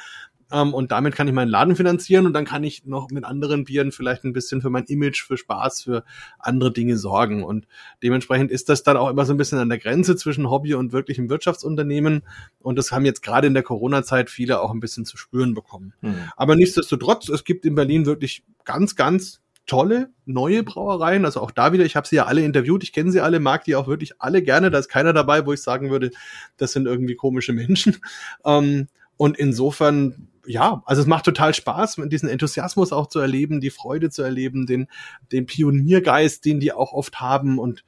ähm, 0.52 0.74
und 0.74 0.92
damit 0.92 1.16
kann 1.16 1.28
ich 1.28 1.34
meinen 1.34 1.50
Laden 1.50 1.76
finanzieren 1.76 2.26
und 2.26 2.34
dann 2.34 2.46
kann 2.46 2.64
ich 2.64 2.86
noch 2.86 3.10
mit 3.10 3.24
anderen 3.24 3.64
Bieren 3.64 3.92
vielleicht 3.92 4.24
ein 4.24 4.34
bisschen 4.34 4.62
für 4.62 4.70
mein 4.70 4.86
Image, 4.86 5.24
für 5.24 5.38
Spaß, 5.38 5.84
für 5.84 6.04
andere 6.40 6.72
Dinge 6.72 6.98
sorgen. 6.98 7.44
Und 7.44 7.68
dementsprechend 8.04 8.52
ist 8.52 8.70
das 8.70 8.84
dann 8.84 8.98
auch 8.98 9.10
immer 9.10 9.26
so 9.26 9.34
ein 9.34 9.38
bisschen 9.38 9.60
an 9.60 9.70
der 9.70 9.78
Grenze 9.78 10.16
zwischen 10.16 10.50
Hobby 10.50 10.74
und 10.74 10.92
wirklichem 10.92 11.30
Wirtschaftsunternehmen. 11.30 12.24
Und 12.60 12.78
das 12.78 12.92
haben 12.92 13.06
jetzt 13.06 13.24
gerade 13.24 13.48
in 13.48 13.54
der 13.54 13.64
Corona-Zeit 13.64 14.30
viele 14.30 14.62
auch 14.62 14.72
ein 14.72 14.80
bisschen 14.80 15.06
zu 15.06 15.18
spüren 15.18 15.54
bekommen. 15.54 15.94
Mhm. 16.02 16.16
Aber 16.36 16.56
nichtsdestotrotz, 16.56 17.30
es 17.30 17.44
gibt 17.44 17.66
in 17.66 17.76
Berlin 17.76 18.06
wirklich 18.06 18.44
ganz, 18.66 18.96
ganz 18.96 19.42
tolle 19.68 20.10
neue 20.26 20.64
Brauereien. 20.64 21.26
Also 21.26 21.40
auch 21.40 21.52
da 21.52 21.72
wieder, 21.72 21.86
ich 21.86 21.96
habe 21.96 22.08
sie 22.08 22.18
ja 22.18 22.26
alle 22.26 22.44
interviewt, 22.44 22.84
ich 22.84 22.94
kenne 22.94 23.12
sie 23.12 23.22
alle, 23.22 23.40
mag 23.40 23.64
die 23.64 23.76
auch 23.76 23.88
wirklich 23.88 24.14
alle 24.20 24.42
gerne. 24.42 24.72
Da 24.72 24.80
ist 24.80 24.90
keiner 24.90 25.14
dabei, 25.14 25.46
wo 25.46 25.54
ich 25.54 25.62
sagen 25.62 25.90
würde, 25.90 26.12
das 26.58 26.74
sind 26.74 26.88
irgendwie 26.88 27.16
komische 27.16 27.54
Menschen. 27.54 27.98
Ähm, 28.44 28.88
und 29.18 29.38
insofern 29.38 30.28
ja, 30.52 30.84
also 30.86 31.02
es 31.02 31.08
macht 31.08 31.26
total 31.26 31.54
Spaß, 31.54 31.98
diesen 32.06 32.30
Enthusiasmus 32.30 32.92
auch 32.92 33.08
zu 33.08 33.20
erleben, 33.20 33.62
die 33.62 33.70
Freude 33.70 34.10
zu 34.10 34.22
erleben, 34.22 34.66
den, 34.66 34.88
den 35.32 35.46
Pioniergeist, 35.46 36.44
den 36.46 36.60
die 36.60 36.74
auch 36.74 36.94
oft 36.94 37.20
haben 37.20 37.58
und 37.58 37.84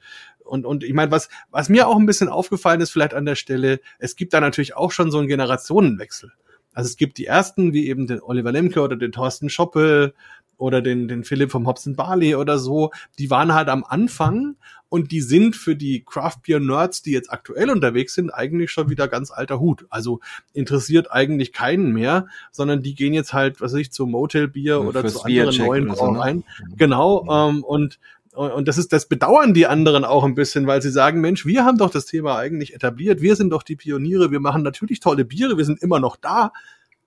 und, 0.46 0.66
und 0.66 0.84
ich 0.84 0.92
meine, 0.92 1.10
was, 1.10 1.30
was 1.50 1.70
mir 1.70 1.88
auch 1.88 1.96
ein 1.96 2.04
bisschen 2.04 2.28
aufgefallen 2.28 2.82
ist, 2.82 2.90
vielleicht 2.90 3.14
an 3.14 3.24
der 3.24 3.34
Stelle, 3.34 3.80
es 3.98 4.14
gibt 4.14 4.34
da 4.34 4.40
natürlich 4.40 4.76
auch 4.76 4.92
schon 4.92 5.10
so 5.10 5.16
einen 5.16 5.26
Generationenwechsel. 5.26 6.32
Also 6.74 6.88
es 6.88 6.98
gibt 6.98 7.16
die 7.16 7.24
ersten, 7.24 7.72
wie 7.72 7.88
eben 7.88 8.06
den 8.06 8.20
Oliver 8.20 8.52
Lemke 8.52 8.82
oder 8.82 8.96
den 8.96 9.10
Thorsten 9.10 9.48
Schoppe 9.48 10.12
oder 10.56 10.82
den, 10.82 11.08
den 11.08 11.24
Philipp 11.24 11.50
vom 11.50 11.66
Hobson 11.66 11.96
Barley 11.96 12.34
oder 12.34 12.58
so, 12.58 12.90
die 13.18 13.30
waren 13.30 13.54
halt 13.54 13.68
am 13.68 13.84
Anfang 13.84 14.56
und 14.88 15.10
die 15.10 15.20
sind 15.20 15.56
für 15.56 15.74
die 15.74 16.04
Craft 16.04 16.42
Beer 16.46 16.60
Nerds, 16.60 17.02
die 17.02 17.10
jetzt 17.10 17.32
aktuell 17.32 17.68
unterwegs 17.68 18.14
sind, 18.14 18.30
eigentlich 18.30 18.70
schon 18.70 18.90
wieder 18.90 19.08
ganz 19.08 19.32
alter 19.32 19.58
Hut. 19.58 19.86
Also 19.90 20.20
interessiert 20.52 21.10
eigentlich 21.10 21.52
keinen 21.52 21.92
mehr, 21.92 22.28
sondern 22.52 22.82
die 22.82 22.94
gehen 22.94 23.12
jetzt 23.12 23.32
halt, 23.32 23.60
was 23.60 23.72
weiß 23.72 23.80
ich, 23.80 23.90
zu 23.90 24.06
Motel 24.06 24.46
Bier 24.46 24.74
ja, 24.74 24.78
oder 24.78 25.04
zu 25.06 25.24
anderen 25.24 25.56
neuen. 25.58 25.94
So, 25.96 26.12
ne? 26.12 26.42
Genau, 26.76 27.26
ähm, 27.28 27.64
und 27.64 27.98
und 28.34 28.66
das 28.66 28.78
ist, 28.78 28.92
das 28.92 29.06
bedauern 29.06 29.54
die 29.54 29.66
anderen 29.66 30.04
auch 30.04 30.24
ein 30.24 30.34
bisschen, 30.34 30.66
weil 30.66 30.82
sie 30.82 30.90
sagen, 30.90 31.20
Mensch, 31.20 31.46
wir 31.46 31.64
haben 31.64 31.78
doch 31.78 31.90
das 31.90 32.04
Thema 32.06 32.36
eigentlich 32.36 32.74
etabliert, 32.74 33.20
wir 33.20 33.36
sind 33.36 33.50
doch 33.50 33.62
die 33.62 33.76
Pioniere, 33.76 34.32
wir 34.32 34.40
machen 34.40 34.62
natürlich 34.62 34.98
tolle 34.98 35.24
Biere, 35.24 35.56
wir 35.56 35.64
sind 35.64 35.80
immer 35.82 36.00
noch 36.00 36.16
da 36.16 36.52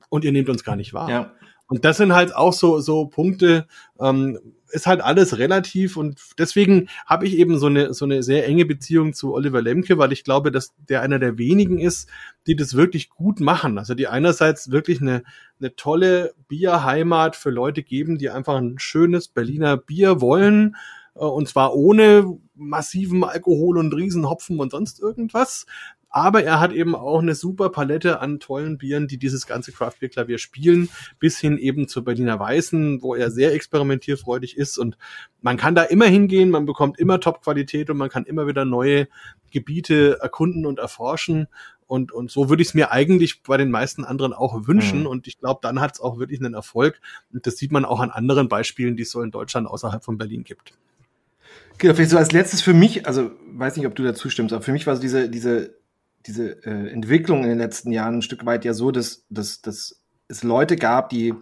und 0.07 0.23
ihr 0.23 0.31
nehmt 0.31 0.47
uns 0.47 0.63
gar 0.63 0.77
nicht 0.77 0.93
wahr. 0.93 1.09
Ja. 1.09 1.31
Und 1.67 1.85
das 1.85 1.97
sind 1.97 2.13
halt 2.13 2.33
auch 2.35 2.53
so, 2.53 2.79
so 2.79 3.05
Punkte, 3.07 3.67
ähm, 3.99 4.39
ist 4.69 4.87
halt 4.87 5.01
alles 5.01 5.37
relativ 5.37 5.95
und 5.97 6.19
deswegen 6.37 6.89
habe 7.05 7.25
ich 7.25 7.37
eben 7.37 7.57
so 7.57 7.67
eine, 7.67 7.93
so 7.93 8.05
eine 8.05 8.21
sehr 8.23 8.45
enge 8.47 8.65
Beziehung 8.65 9.13
zu 9.13 9.33
Oliver 9.33 9.61
Lemke, 9.61 9.97
weil 9.97 10.11
ich 10.11 10.23
glaube, 10.23 10.51
dass 10.51 10.73
der 10.89 11.01
einer 11.01 11.19
der 11.19 11.37
wenigen 11.37 11.79
ist, 11.79 12.09
die 12.47 12.55
das 12.55 12.73
wirklich 12.73 13.09
gut 13.09 13.39
machen. 13.39 13.77
Also 13.77 13.93
die 13.93 14.07
einerseits 14.07 14.71
wirklich 14.71 15.01
eine, 15.01 15.23
eine 15.59 15.75
tolle 15.75 16.33
Bierheimat 16.47 17.35
für 17.35 17.49
Leute 17.49 17.83
geben, 17.83 18.17
die 18.17 18.29
einfach 18.29 18.57
ein 18.57 18.77
schönes 18.77 19.29
Berliner 19.29 19.77
Bier 19.77 20.19
wollen, 20.21 20.75
äh, 21.15 21.19
und 21.19 21.47
zwar 21.47 21.75
ohne 21.75 22.37
massiven 22.55 23.23
Alkohol 23.23 23.77
und 23.77 23.93
Riesenhopfen 23.93 24.59
und 24.59 24.71
sonst 24.71 24.99
irgendwas, 24.99 25.65
aber 26.09 26.43
er 26.43 26.59
hat 26.59 26.73
eben 26.73 26.95
auch 26.95 27.21
eine 27.21 27.35
super 27.35 27.69
Palette 27.69 28.19
an 28.19 28.39
tollen 28.39 28.77
Bieren, 28.77 29.07
die 29.07 29.17
dieses 29.17 29.47
ganze 29.47 29.71
Craft 29.71 29.99
Beer 29.99 30.09
Klavier 30.09 30.37
spielen, 30.37 30.89
bis 31.19 31.39
hin 31.39 31.57
eben 31.57 31.87
zur 31.87 32.03
Berliner 32.03 32.39
Weißen, 32.39 33.01
wo 33.01 33.15
er 33.15 33.31
sehr 33.31 33.53
experimentierfreudig 33.53 34.57
ist 34.57 34.77
und 34.77 34.97
man 35.41 35.57
kann 35.57 35.75
da 35.75 35.83
immer 35.83 36.05
hingehen, 36.05 36.49
man 36.49 36.65
bekommt 36.65 36.99
immer 36.99 37.19
Top-Qualität 37.19 37.89
und 37.89 37.97
man 37.97 38.09
kann 38.09 38.25
immer 38.25 38.47
wieder 38.47 38.65
neue 38.65 39.07
Gebiete 39.51 40.17
erkunden 40.21 40.65
und 40.65 40.79
erforschen 40.79 41.47
und, 41.87 42.11
und 42.11 42.29
so 42.29 42.49
würde 42.49 42.61
ich 42.61 42.69
es 42.69 42.73
mir 42.73 42.91
eigentlich 42.91 43.43
bei 43.43 43.55
den 43.55 43.71
meisten 43.71 44.03
anderen 44.03 44.33
auch 44.33 44.67
wünschen. 44.67 45.01
Mhm. 45.01 45.07
Und 45.07 45.27
ich 45.27 45.39
glaube, 45.39 45.61
dann 45.63 45.79
hat 45.79 45.93
es 45.93 46.01
auch 46.01 46.19
wirklich 46.19 46.39
einen 46.39 46.53
Erfolg. 46.53 46.99
Und 47.33 47.47
das 47.47 47.57
sieht 47.57 47.71
man 47.71 47.85
auch 47.85 48.01
an 48.01 48.11
anderen 48.11 48.49
Beispielen, 48.49 48.97
die 48.97 49.03
es 49.03 49.11
so 49.11 49.21
in 49.21 49.31
Deutschland 49.31 49.67
außerhalb 49.67 50.03
von 50.03 50.17
Berlin 50.17 50.43
gibt. 50.43 50.73
Genau, 51.77 51.93
vielleicht 51.93 52.11
so 52.11 52.17
als 52.17 52.31
letztes 52.31 52.61
für 52.61 52.73
mich, 52.73 53.07
also 53.07 53.31
weiß 53.51 53.77
nicht, 53.77 53.85
ob 53.85 53.95
du 53.95 54.03
dazu 54.03 54.29
stimmst, 54.29 54.53
aber 54.53 54.63
für 54.63 54.71
mich 54.71 54.87
war 54.87 54.95
so 54.95 55.01
diese, 55.01 55.29
diese 55.29 55.76
diese 56.27 56.63
äh, 56.65 56.89
Entwicklung 56.91 57.43
in 57.43 57.49
den 57.49 57.57
letzten 57.57 57.91
Jahren 57.91 58.15
ein 58.15 58.21
Stück 58.21 58.45
weit 58.45 58.65
ja 58.65 58.73
so, 58.73 58.91
dass, 58.91 59.25
dass, 59.29 59.61
dass 59.61 60.01
es 60.27 60.43
Leute 60.43 60.75
gab, 60.75 61.09
die 61.09 61.33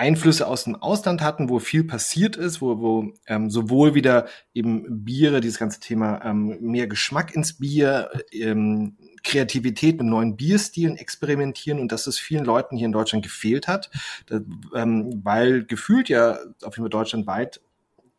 Einflüsse 0.00 0.46
aus 0.46 0.64
dem 0.64 0.76
Ausland 0.76 1.20
hatten, 1.20 1.50
wo 1.50 1.58
viel 1.58 1.84
passiert 1.84 2.34
ist, 2.36 2.62
wo, 2.62 2.80
wo 2.80 3.12
ähm, 3.26 3.50
sowohl 3.50 3.94
wieder 3.94 4.28
eben 4.54 5.04
Biere, 5.04 5.42
dieses 5.42 5.58
ganze 5.58 5.78
Thema 5.78 6.24
ähm, 6.24 6.56
mehr 6.62 6.86
Geschmack 6.86 7.34
ins 7.34 7.58
Bier, 7.58 8.10
ähm, 8.32 8.96
Kreativität 9.22 9.98
mit 9.98 10.06
neuen 10.06 10.36
Bierstilen 10.36 10.96
experimentieren 10.96 11.80
und 11.80 11.92
dass 11.92 12.06
es 12.06 12.18
vielen 12.18 12.46
Leuten 12.46 12.78
hier 12.78 12.86
in 12.86 12.92
Deutschland 12.92 13.22
gefehlt 13.22 13.68
hat, 13.68 13.90
da, 14.24 14.40
ähm, 14.74 15.20
weil 15.22 15.64
gefühlt 15.64 16.08
ja 16.08 16.38
auf 16.62 16.76
jeden 16.76 16.84
Fall 16.84 16.88
deutschlandweit 16.88 17.60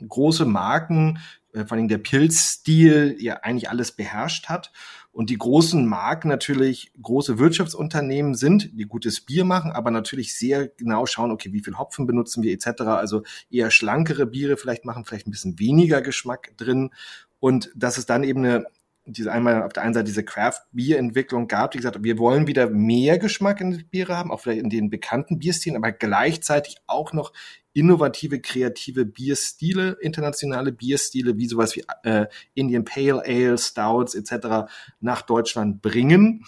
große 0.08 0.46
Marken, 0.46 1.18
äh, 1.54 1.66
vor 1.66 1.78
allem 1.78 1.88
der 1.88 1.98
Pilzstil 1.98 3.16
ja 3.20 3.38
eigentlich 3.38 3.72
alles 3.72 3.92
beherrscht 3.92 4.50
hat 4.50 4.72
und 5.12 5.30
die 5.30 5.38
großen 5.38 5.86
Marken 5.86 6.30
natürlich 6.30 6.92
große 7.02 7.38
Wirtschaftsunternehmen 7.38 8.34
sind, 8.34 8.72
die 8.80 8.86
gutes 8.86 9.22
Bier 9.22 9.44
machen, 9.44 9.72
aber 9.72 9.92
natürlich 9.92 10.38
sehr 10.38 10.70
genau 10.70 11.06
schauen, 11.06 11.32
okay, 11.32 11.52
wie 11.52 11.64
viel 11.64 11.78
Hopfen 11.78 12.08
benutzen 12.08 12.44
wir 12.44 12.54
etc. 12.54 12.82
Also 12.84 13.24
eher 13.50 13.72
schlankere 13.72 14.26
Biere 14.26 14.58
vielleicht 14.58 14.86
machen, 14.86 15.04
vielleicht 15.04 15.28
ein 15.28 15.32
bisschen 15.32 15.60
weniger 15.60 16.02
Geschmack 16.02 16.56
drin. 16.58 16.92
Und 17.40 17.72
dass 17.76 17.98
es 17.98 18.06
dann 18.06 18.24
eben 18.24 18.46
eine 18.46 18.66
diese 19.06 19.32
einmal 19.32 19.64
auf 19.64 19.74
der 19.74 19.84
einen 19.84 19.96
Seite 19.96 20.06
diese 20.06 20.24
Craft-Bier-Entwicklung 20.24 21.48
gab, 21.48 21.72
die 21.72 21.80
gesagt 21.80 21.96
hat, 21.96 22.04
wir 22.04 22.20
wollen 22.20 22.48
wieder 22.48 22.70
mehr 22.70 23.18
Geschmack 23.18 23.60
in 23.60 23.72
die 23.72 23.84
Biere 23.84 24.16
haben, 24.16 24.32
auch 24.32 24.42
vielleicht 24.42 24.62
in 24.62 24.70
den 24.70 24.90
bekannten 24.90 25.40
Bierstilen, 25.40 25.76
aber 25.76 25.92
gleichzeitig 25.92 26.78
auch 26.86 27.12
noch 27.12 27.34
innovative, 27.74 28.42
kreative 28.42 29.06
Bierstile, 29.06 29.98
internationale 30.02 30.72
Bierstile 30.72 31.38
wie 31.38 31.48
sowas 31.48 31.76
wie 31.76 31.84
äh, 32.04 32.28
Indian 32.54 32.86
Pale 32.86 33.24
Ale, 33.26 33.58
Stouts 33.58 34.16
etc. 34.16 34.72
nach 35.00 35.22
Deutschland 35.22 35.82
bringen. 35.82 36.46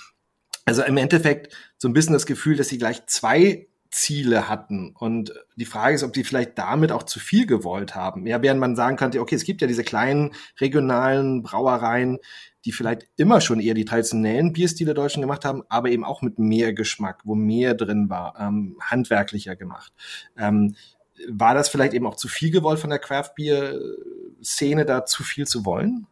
Also 0.65 0.83
im 0.83 0.97
Endeffekt 0.97 1.55
so 1.77 1.87
ein 1.87 1.93
bisschen 1.93 2.13
das 2.13 2.25
Gefühl, 2.25 2.55
dass 2.55 2.69
sie 2.69 2.77
gleich 2.77 3.05
zwei 3.07 3.67
Ziele 3.93 4.49
hatten. 4.49 4.95
Und 4.97 5.33
die 5.55 5.65
Frage 5.65 5.95
ist, 5.95 6.03
ob 6.03 6.13
die 6.13 6.23
vielleicht 6.23 6.57
damit 6.57 6.91
auch 6.91 7.03
zu 7.03 7.19
viel 7.19 7.45
gewollt 7.45 7.93
haben. 7.93 8.25
Ja, 8.25 8.41
während 8.41 8.59
man 8.59 8.75
sagen 8.75 8.97
könnte, 8.97 9.21
okay, 9.21 9.35
es 9.35 9.43
gibt 9.43 9.61
ja 9.61 9.67
diese 9.67 9.83
kleinen 9.83 10.31
regionalen 10.59 11.43
Brauereien, 11.43 12.17
die 12.65 12.71
vielleicht 12.71 13.07
immer 13.17 13.39
schon 13.39 13.59
eher 13.59 13.75
die 13.75 13.85
traditionellen 13.85 14.51
Bierstile 14.51 14.93
Deutschen 14.95 15.21
gemacht 15.21 15.45
haben, 15.45 15.63
aber 15.69 15.89
eben 15.89 16.05
auch 16.05 16.21
mit 16.21 16.39
mehr 16.39 16.73
Geschmack, 16.73 17.21
wo 17.23 17.35
mehr 17.35 17.75
drin 17.75 18.09
war, 18.09 18.35
ähm, 18.39 18.77
handwerklicher 18.81 19.55
gemacht. 19.55 19.93
Ähm, 20.37 20.75
war 21.29 21.53
das 21.53 21.69
vielleicht 21.69 21.93
eben 21.93 22.07
auch 22.07 22.15
zu 22.15 22.27
viel 22.27 22.51
gewollt 22.51 22.79
von 22.79 22.89
der 22.89 22.99
Craft-Bier-Szene, 22.99 24.85
da 24.85 25.05
zu 25.05 25.23
viel 25.23 25.45
zu 25.45 25.65
wollen? 25.65 26.07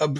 Ähm, 0.00 0.14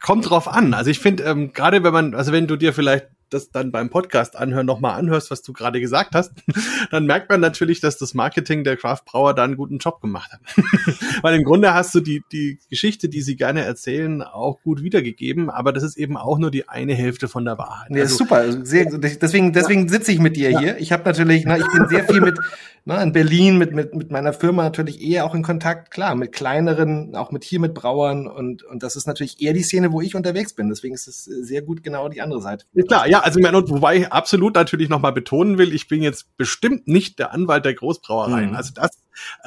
kommt 0.00 0.28
drauf 0.28 0.48
an. 0.48 0.74
Also 0.74 0.90
ich 0.90 0.98
finde, 0.98 1.24
ähm, 1.24 1.52
gerade 1.52 1.82
wenn 1.82 1.92
man, 1.92 2.14
also 2.14 2.32
wenn 2.32 2.46
du 2.46 2.56
dir 2.56 2.72
vielleicht 2.72 3.08
das 3.30 3.50
dann 3.50 3.72
beim 3.72 3.90
Podcast 3.90 4.36
anhören 4.36 4.66
nochmal 4.66 4.98
anhörst, 4.98 5.30
was 5.30 5.42
du 5.42 5.52
gerade 5.52 5.80
gesagt 5.80 6.14
hast, 6.14 6.32
dann 6.90 7.06
merkt 7.06 7.28
man 7.28 7.40
natürlich, 7.40 7.80
dass 7.80 7.98
das 7.98 8.14
Marketing 8.14 8.64
der 8.64 8.76
Craft 8.76 9.02
Brauer 9.04 9.34
da 9.34 9.44
einen 9.44 9.56
guten 9.56 9.78
Job 9.78 10.00
gemacht 10.00 10.32
hat. 10.32 10.40
Weil 11.22 11.34
im 11.34 11.44
Grunde 11.44 11.74
hast 11.74 11.94
du 11.94 12.00
die, 12.00 12.22
die 12.30 12.58
Geschichte, 12.70 13.08
die 13.08 13.22
sie 13.22 13.36
gerne 13.36 13.62
erzählen, 13.62 14.22
auch 14.22 14.62
gut 14.62 14.82
wiedergegeben, 14.82 15.50
aber 15.50 15.72
das 15.72 15.82
ist 15.82 15.96
eben 15.96 16.16
auch 16.16 16.38
nur 16.38 16.50
die 16.50 16.68
eine 16.68 16.94
Hälfte 16.94 17.28
von 17.28 17.44
der 17.44 17.58
Wahrheit. 17.58 17.90
Ja, 17.90 18.02
also, 18.02 18.16
super. 18.16 18.64
Sehr, 18.64 18.86
deswegen 18.86 19.52
deswegen 19.52 19.88
sitze 19.88 20.12
ich 20.12 20.18
mit 20.18 20.36
dir 20.36 20.50
ja. 20.50 20.60
hier. 20.60 20.78
Ich 20.78 20.92
habe 20.92 21.04
natürlich, 21.04 21.44
na, 21.44 21.58
ich 21.58 21.66
bin 21.72 21.88
sehr 21.88 22.04
viel 22.04 22.20
mit 22.20 22.38
ne, 22.86 23.02
in 23.02 23.12
Berlin 23.12 23.58
mit, 23.58 23.74
mit, 23.74 23.94
mit 23.94 24.10
meiner 24.10 24.32
Firma 24.32 24.62
natürlich 24.62 25.02
eher 25.02 25.26
auch 25.26 25.34
in 25.34 25.42
Kontakt, 25.42 25.90
klar, 25.90 26.14
mit 26.14 26.32
kleineren, 26.32 27.14
auch 27.14 27.30
mit 27.30 27.44
hier 27.44 27.60
mit 27.60 27.74
Brauern 27.74 28.26
und, 28.26 28.62
und 28.62 28.82
das 28.82 28.96
ist 28.96 29.06
natürlich 29.06 29.42
eher 29.42 29.52
die 29.52 29.62
Szene, 29.62 29.92
wo 29.92 30.00
ich 30.00 30.14
unterwegs 30.14 30.54
bin. 30.54 30.68
Deswegen 30.68 30.94
ist 30.94 31.06
es 31.06 31.24
sehr 31.24 31.62
gut 31.62 31.82
genau 31.82 32.08
die 32.08 32.22
andere 32.22 32.40
Seite. 32.40 32.64
Ja, 32.72 32.84
klar, 32.84 33.08
ja, 33.08 33.15
also 33.20 33.40
wobei 33.40 33.96
ich 33.96 34.12
absolut 34.12 34.54
natürlich 34.54 34.88
nochmal 34.88 35.12
betonen 35.12 35.58
will, 35.58 35.74
ich 35.74 35.88
bin 35.88 36.02
jetzt 36.02 36.36
bestimmt 36.36 36.88
nicht 36.88 37.18
der 37.18 37.32
Anwalt 37.32 37.64
der 37.64 37.74
Großbrauereien. 37.74 38.50
Mhm. 38.50 38.56
Also 38.56 38.72
das 38.74 38.98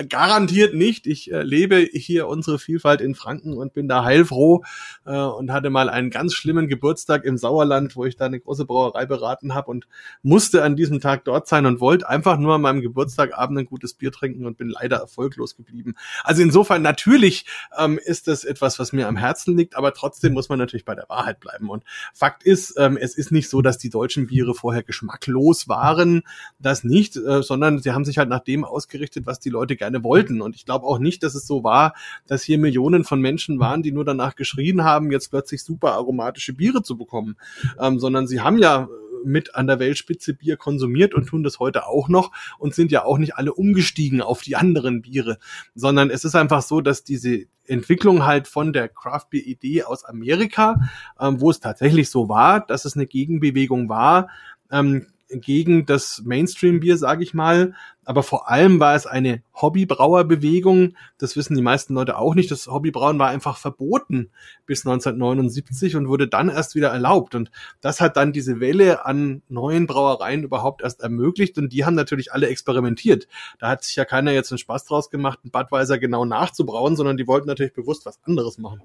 garantiert 0.07 0.73
nicht. 0.73 1.07
Ich 1.07 1.31
äh, 1.31 1.41
lebe 1.41 1.77
hier 1.77 2.27
unsere 2.27 2.59
Vielfalt 2.59 3.01
in 3.01 3.15
Franken 3.15 3.57
und 3.57 3.73
bin 3.73 3.87
da 3.87 4.03
heilfroh 4.03 4.63
äh, 5.05 5.17
und 5.17 5.51
hatte 5.51 5.69
mal 5.69 5.89
einen 5.89 6.09
ganz 6.09 6.33
schlimmen 6.33 6.67
Geburtstag 6.67 7.25
im 7.25 7.37
Sauerland, 7.37 7.95
wo 7.95 8.05
ich 8.05 8.15
da 8.15 8.25
eine 8.25 8.39
große 8.39 8.65
Brauerei 8.65 9.05
beraten 9.05 9.53
habe 9.53 9.71
und 9.71 9.87
musste 10.21 10.63
an 10.63 10.75
diesem 10.75 10.99
Tag 10.99 11.25
dort 11.25 11.47
sein 11.47 11.65
und 11.65 11.79
wollte 11.79 12.07
einfach 12.07 12.37
nur 12.37 12.55
an 12.55 12.61
meinem 12.61 12.81
Geburtstagabend 12.81 13.59
ein 13.59 13.65
gutes 13.65 13.93
Bier 13.93 14.11
trinken 14.11 14.45
und 14.45 14.57
bin 14.57 14.69
leider 14.69 14.97
erfolglos 14.97 15.55
geblieben. 15.55 15.95
Also 16.23 16.41
insofern 16.41 16.81
natürlich 16.81 17.45
ähm, 17.77 17.99
ist 18.03 18.27
das 18.27 18.43
etwas, 18.43 18.79
was 18.79 18.93
mir 18.93 19.07
am 19.07 19.17
Herzen 19.17 19.57
liegt, 19.57 19.75
aber 19.75 19.93
trotzdem 19.93 20.33
muss 20.33 20.49
man 20.49 20.59
natürlich 20.59 20.85
bei 20.85 20.95
der 20.95 21.09
Wahrheit 21.09 21.39
bleiben. 21.39 21.69
Und 21.69 21.83
Fakt 22.13 22.43
ist, 22.43 22.75
ähm, 22.77 22.97
es 22.97 23.15
ist 23.17 23.31
nicht 23.31 23.49
so, 23.49 23.61
dass 23.61 23.77
die 23.77 23.89
deutschen 23.89 24.27
Biere 24.27 24.53
vorher 24.53 24.83
geschmacklos 24.83 25.67
waren, 25.67 26.23
das 26.59 26.83
nicht, 26.83 27.15
äh, 27.15 27.41
sondern 27.43 27.79
sie 27.79 27.91
haben 27.91 28.05
sich 28.05 28.17
halt 28.17 28.29
nach 28.29 28.39
dem 28.43 28.63
ausgerichtet, 28.63 29.25
was 29.25 29.39
die 29.39 29.49
Leute 29.49 29.58
Leute 29.59 29.75
gerne 29.75 30.03
wollten. 30.03 30.41
Und 30.41 30.55
ich 30.55 30.65
glaube 30.65 30.85
auch 30.85 30.99
nicht, 30.99 31.23
dass 31.23 31.35
es 31.35 31.45
so 31.45 31.63
war, 31.63 31.93
dass 32.27 32.43
hier 32.43 32.57
Millionen 32.57 33.03
von 33.03 33.19
Menschen 33.19 33.59
waren, 33.59 33.83
die 33.83 33.91
nur 33.91 34.05
danach 34.05 34.35
geschrien 34.35 34.83
haben, 34.83 35.11
jetzt 35.11 35.29
plötzlich 35.29 35.63
super 35.63 35.93
aromatische 35.93 36.53
Biere 36.53 36.81
zu 36.81 36.97
bekommen, 36.97 37.35
ähm, 37.79 37.99
sondern 37.99 38.27
sie 38.27 38.41
haben 38.41 38.57
ja 38.57 38.87
mit 39.25 39.55
an 39.55 39.67
der 39.67 39.79
Weltspitze 39.79 40.33
Bier 40.33 40.55
konsumiert 40.55 41.13
und 41.13 41.25
tun 41.25 41.43
das 41.43 41.59
heute 41.59 41.87
auch 41.87 42.07
noch 42.07 42.31
und 42.57 42.73
sind 42.73 42.91
ja 42.91 43.03
auch 43.03 43.17
nicht 43.17 43.35
alle 43.35 43.53
umgestiegen 43.53 44.21
auf 44.21 44.41
die 44.41 44.55
anderen 44.55 45.01
Biere, 45.01 45.39
sondern 45.75 46.09
es 46.09 46.23
ist 46.23 46.35
einfach 46.35 46.61
so, 46.61 46.79
dass 46.79 47.03
diese 47.03 47.45
Entwicklung 47.65 48.25
halt 48.25 48.47
von 48.47 48.73
der 48.73 48.87
Craft 48.87 49.27
Beer 49.29 49.45
Idee 49.45 49.83
aus 49.83 50.05
Amerika, 50.05 50.79
ähm, 51.19 51.41
wo 51.41 51.51
es 51.51 51.59
tatsächlich 51.59 52.09
so 52.09 52.29
war, 52.29 52.65
dass 52.65 52.85
es 52.85 52.95
eine 52.95 53.07
Gegenbewegung 53.07 53.89
war, 53.89 54.29
ähm, 54.71 55.07
gegen 55.31 55.85
das 55.85 56.21
Mainstream-Bier, 56.25 56.97
sage 56.97 57.23
ich 57.23 57.33
mal. 57.33 57.73
Aber 58.03 58.23
vor 58.23 58.49
allem 58.49 58.79
war 58.79 58.95
es 58.95 59.05
eine 59.05 59.43
Hobbybrauerbewegung. 59.53 60.95
Das 61.19 61.35
wissen 61.35 61.55
die 61.55 61.61
meisten 61.61 61.93
Leute 61.93 62.17
auch 62.17 62.33
nicht. 62.33 62.49
Das 62.49 62.67
Hobbybrauen 62.67 63.19
war 63.19 63.29
einfach 63.29 63.57
verboten 63.57 64.31
bis 64.65 64.85
1979 64.85 65.95
und 65.95 66.07
wurde 66.07 66.27
dann 66.27 66.49
erst 66.49 66.73
wieder 66.73 66.89
erlaubt. 66.89 67.35
Und 67.35 67.51
das 67.81 68.01
hat 68.01 68.17
dann 68.17 68.33
diese 68.33 68.59
Welle 68.59 69.05
an 69.05 69.43
neuen 69.47 69.85
Brauereien 69.85 70.43
überhaupt 70.43 70.81
erst 70.81 71.01
ermöglicht. 71.01 71.57
Und 71.59 71.71
die 71.71 71.85
haben 71.85 71.95
natürlich 71.95 72.33
alle 72.33 72.47
experimentiert. 72.47 73.27
Da 73.59 73.69
hat 73.69 73.83
sich 73.83 73.95
ja 73.95 74.05
keiner 74.05 74.31
jetzt 74.31 74.51
einen 74.51 74.57
Spaß 74.57 74.85
draus 74.85 75.11
gemacht, 75.11 75.39
einen 75.43 75.51
Budweiser 75.51 75.99
genau 75.99 76.25
nachzubrauen, 76.25 76.95
sondern 76.95 77.17
die 77.17 77.27
wollten 77.27 77.47
natürlich 77.47 77.73
bewusst 77.73 78.07
was 78.07 78.19
anderes 78.23 78.57
machen. 78.57 78.81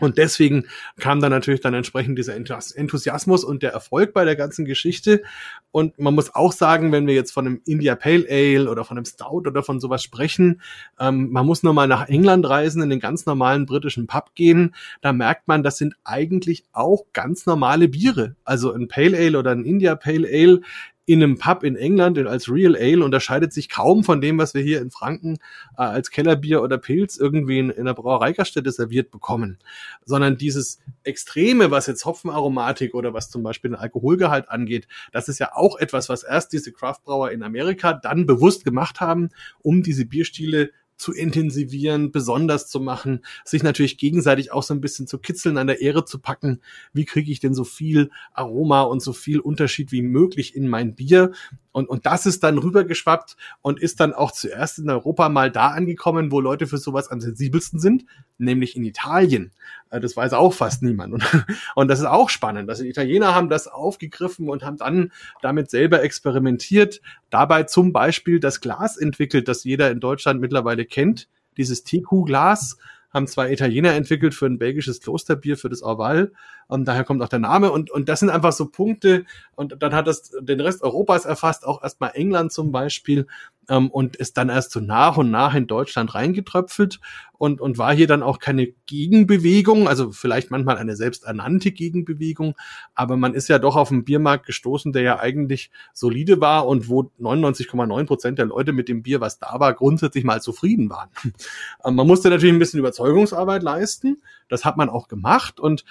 Und 0.00 0.16
deswegen 0.16 0.66
kam 0.98 1.20
dann 1.20 1.30
natürlich 1.30 1.60
dann 1.60 1.74
entsprechend 1.74 2.18
dieser 2.18 2.34
Enthusiasmus 2.34 3.44
und 3.44 3.62
der 3.62 3.72
Erfolg 3.72 4.14
bei 4.14 4.24
der 4.24 4.36
ganzen 4.36 4.64
Geschichte. 4.64 5.22
Und 5.70 5.98
man 5.98 6.14
muss 6.14 6.34
auch 6.34 6.52
sagen, 6.52 6.92
wenn 6.92 7.06
wir 7.06 7.14
jetzt 7.14 7.30
von 7.30 7.46
einem 7.46 7.60
India 7.66 7.94
Pale 7.94 8.26
Ale 8.28 8.70
oder 8.70 8.84
von 8.84 8.96
einem 8.96 9.04
Stout 9.04 9.46
oder 9.46 9.62
von 9.62 9.80
sowas 9.80 10.02
sprechen, 10.02 10.62
ähm, 10.98 11.30
man 11.30 11.46
muss 11.46 11.62
nur 11.62 11.74
mal 11.74 11.88
nach 11.88 12.08
England 12.08 12.48
reisen, 12.48 12.82
in 12.82 12.90
den 12.90 13.00
ganz 13.00 13.26
normalen 13.26 13.66
britischen 13.66 14.06
Pub 14.06 14.34
gehen. 14.34 14.74
Da 15.02 15.12
merkt 15.12 15.46
man, 15.46 15.62
das 15.62 15.76
sind 15.76 15.94
eigentlich 16.04 16.64
auch 16.72 17.04
ganz 17.12 17.44
normale 17.44 17.88
Biere. 17.88 18.34
Also 18.44 18.72
ein 18.72 18.88
Pale 18.88 19.16
Ale 19.16 19.38
oder 19.38 19.50
ein 19.50 19.64
India 19.64 19.94
Pale 19.94 20.26
Ale 20.26 20.62
in 21.12 21.22
einem 21.22 21.36
Pub 21.36 21.62
in 21.62 21.76
England 21.76 22.18
als 22.18 22.48
Real 22.48 22.74
Ale 22.74 23.04
unterscheidet 23.04 23.52
sich 23.52 23.68
kaum 23.68 24.02
von 24.02 24.22
dem, 24.22 24.38
was 24.38 24.54
wir 24.54 24.62
hier 24.62 24.80
in 24.80 24.90
Franken 24.90 25.34
äh, 25.76 25.82
als 25.82 26.10
Kellerbier 26.10 26.62
oder 26.62 26.78
Pilz 26.78 27.18
irgendwie 27.18 27.58
in, 27.58 27.68
in 27.68 27.80
einer 27.80 27.92
Brauereigaststätte 27.92 28.72
serviert 28.72 29.10
bekommen, 29.10 29.58
sondern 30.06 30.38
dieses 30.38 30.78
Extreme, 31.04 31.70
was 31.70 31.86
jetzt 31.86 32.06
Hopfenaromatik 32.06 32.94
oder 32.94 33.12
was 33.12 33.28
zum 33.28 33.42
Beispiel 33.42 33.72
den 33.72 33.78
Alkoholgehalt 33.78 34.48
angeht, 34.48 34.88
das 35.12 35.28
ist 35.28 35.38
ja 35.38 35.50
auch 35.54 35.78
etwas, 35.78 36.08
was 36.08 36.22
erst 36.22 36.54
diese 36.54 36.72
Craftbrauer 36.72 37.30
in 37.30 37.42
Amerika 37.42 37.92
dann 37.92 38.24
bewusst 38.24 38.64
gemacht 38.64 39.00
haben, 39.00 39.28
um 39.60 39.82
diese 39.82 40.06
Bierstile 40.06 40.70
zu 41.02 41.12
intensivieren, 41.12 42.12
besonders 42.12 42.68
zu 42.68 42.80
machen, 42.80 43.24
sich 43.44 43.62
natürlich 43.62 43.98
gegenseitig 43.98 44.52
auch 44.52 44.62
so 44.62 44.72
ein 44.72 44.80
bisschen 44.80 45.06
zu 45.06 45.18
kitzeln, 45.18 45.58
an 45.58 45.66
der 45.66 45.80
Ehre 45.80 46.04
zu 46.04 46.20
packen. 46.20 46.60
Wie 46.92 47.04
kriege 47.04 47.32
ich 47.32 47.40
denn 47.40 47.54
so 47.54 47.64
viel 47.64 48.10
Aroma 48.32 48.82
und 48.82 49.02
so 49.02 49.12
viel 49.12 49.40
Unterschied 49.40 49.90
wie 49.90 50.02
möglich 50.02 50.54
in 50.54 50.68
mein 50.68 50.94
Bier? 50.94 51.32
Und, 51.72 51.88
und 51.88 52.06
das 52.06 52.26
ist 52.26 52.42
dann 52.42 52.58
rübergeschwappt 52.58 53.36
und 53.62 53.80
ist 53.80 54.00
dann 54.00 54.12
auch 54.12 54.30
zuerst 54.30 54.78
in 54.78 54.90
Europa 54.90 55.28
mal 55.28 55.50
da 55.50 55.68
angekommen, 55.68 56.30
wo 56.30 56.40
Leute 56.40 56.66
für 56.66 56.78
sowas 56.78 57.10
am 57.10 57.20
sensibelsten 57.20 57.80
sind, 57.80 58.04
nämlich 58.38 58.76
in 58.76 58.84
Italien. 58.84 59.52
Äh, 59.90 60.00
das 60.00 60.16
weiß 60.16 60.34
auch 60.34 60.52
fast 60.52 60.82
niemand. 60.82 61.14
Und, 61.14 61.46
und 61.74 61.88
das 61.88 62.00
ist 62.00 62.06
auch 62.06 62.28
spannend. 62.28 62.68
Also 62.68 62.84
Italiener 62.84 63.34
haben 63.34 63.48
das 63.48 63.68
aufgegriffen 63.68 64.48
und 64.48 64.62
haben 64.62 64.76
dann 64.76 65.12
damit 65.40 65.70
selber 65.70 66.02
experimentiert. 66.02 67.00
Dabei 67.30 67.64
zum 67.64 67.92
Beispiel 67.92 68.38
das 68.38 68.60
Glas 68.60 68.96
entwickelt, 68.96 69.48
das 69.48 69.64
jeder 69.64 69.90
in 69.90 70.00
Deutschland 70.00 70.40
mittlerweile 70.40 70.84
kennt. 70.84 71.28
Dieses 71.56 71.84
TQ-Glas 71.84 72.76
haben 73.12 73.26
zwei 73.26 73.52
Italiener 73.52 73.92
entwickelt 73.92 74.34
für 74.34 74.46
ein 74.46 74.58
belgisches 74.58 75.00
Klosterbier, 75.00 75.56
für 75.56 75.68
das 75.68 75.82
Orval. 75.82 76.32
Und 76.66 76.86
daher 76.86 77.04
kommt 77.04 77.22
auch 77.22 77.28
der 77.28 77.38
Name. 77.38 77.70
Und, 77.70 77.90
und 77.90 78.08
das 78.08 78.20
sind 78.20 78.30
einfach 78.30 78.52
so 78.52 78.66
Punkte. 78.66 79.24
Und 79.54 79.82
dann 79.82 79.94
hat 79.94 80.06
das 80.06 80.32
den 80.40 80.60
Rest 80.60 80.82
Europas 80.82 81.24
erfasst, 81.24 81.66
auch 81.66 81.82
erstmal 81.82 82.12
England 82.14 82.52
zum 82.52 82.72
Beispiel. 82.72 83.26
Ähm, 83.68 83.90
und 83.90 84.16
ist 84.16 84.36
dann 84.36 84.48
erst 84.48 84.72
so 84.72 84.80
nach 84.80 85.16
und 85.16 85.30
nach 85.30 85.54
in 85.54 85.66
Deutschland 85.66 86.14
reingetröpfelt 86.14 87.00
und, 87.38 87.60
und 87.60 87.78
war 87.78 87.94
hier 87.94 88.06
dann 88.06 88.22
auch 88.22 88.38
keine 88.38 88.68
Gegenbewegung, 88.86 89.88
also 89.88 90.12
vielleicht 90.12 90.50
manchmal 90.50 90.78
eine 90.78 90.96
selbsternannte 90.96 91.72
Gegenbewegung, 91.72 92.54
aber 92.94 93.16
man 93.16 93.34
ist 93.34 93.48
ja 93.48 93.58
doch 93.58 93.76
auf 93.76 93.90
einen 93.90 94.04
Biermarkt 94.04 94.46
gestoßen, 94.46 94.92
der 94.92 95.02
ja 95.02 95.18
eigentlich 95.18 95.70
solide 95.92 96.40
war 96.40 96.66
und 96.66 96.88
wo 96.88 97.10
99,9 97.20 98.06
Prozent 98.06 98.38
der 98.38 98.46
Leute 98.46 98.72
mit 98.72 98.88
dem 98.88 99.02
Bier, 99.02 99.20
was 99.20 99.38
da 99.38 99.58
war, 99.58 99.74
grundsätzlich 99.74 100.24
mal 100.24 100.40
zufrieden 100.40 100.90
waren. 100.90 101.10
Ähm, 101.84 101.96
man 101.96 102.06
musste 102.06 102.30
natürlich 102.30 102.54
ein 102.54 102.58
bisschen 102.58 102.78
Überzeugungsarbeit 102.78 103.62
leisten, 103.62 104.22
das 104.48 104.64
hat 104.64 104.76
man 104.76 104.88
auch 104.88 105.08
gemacht 105.08 105.58
und 105.58 105.84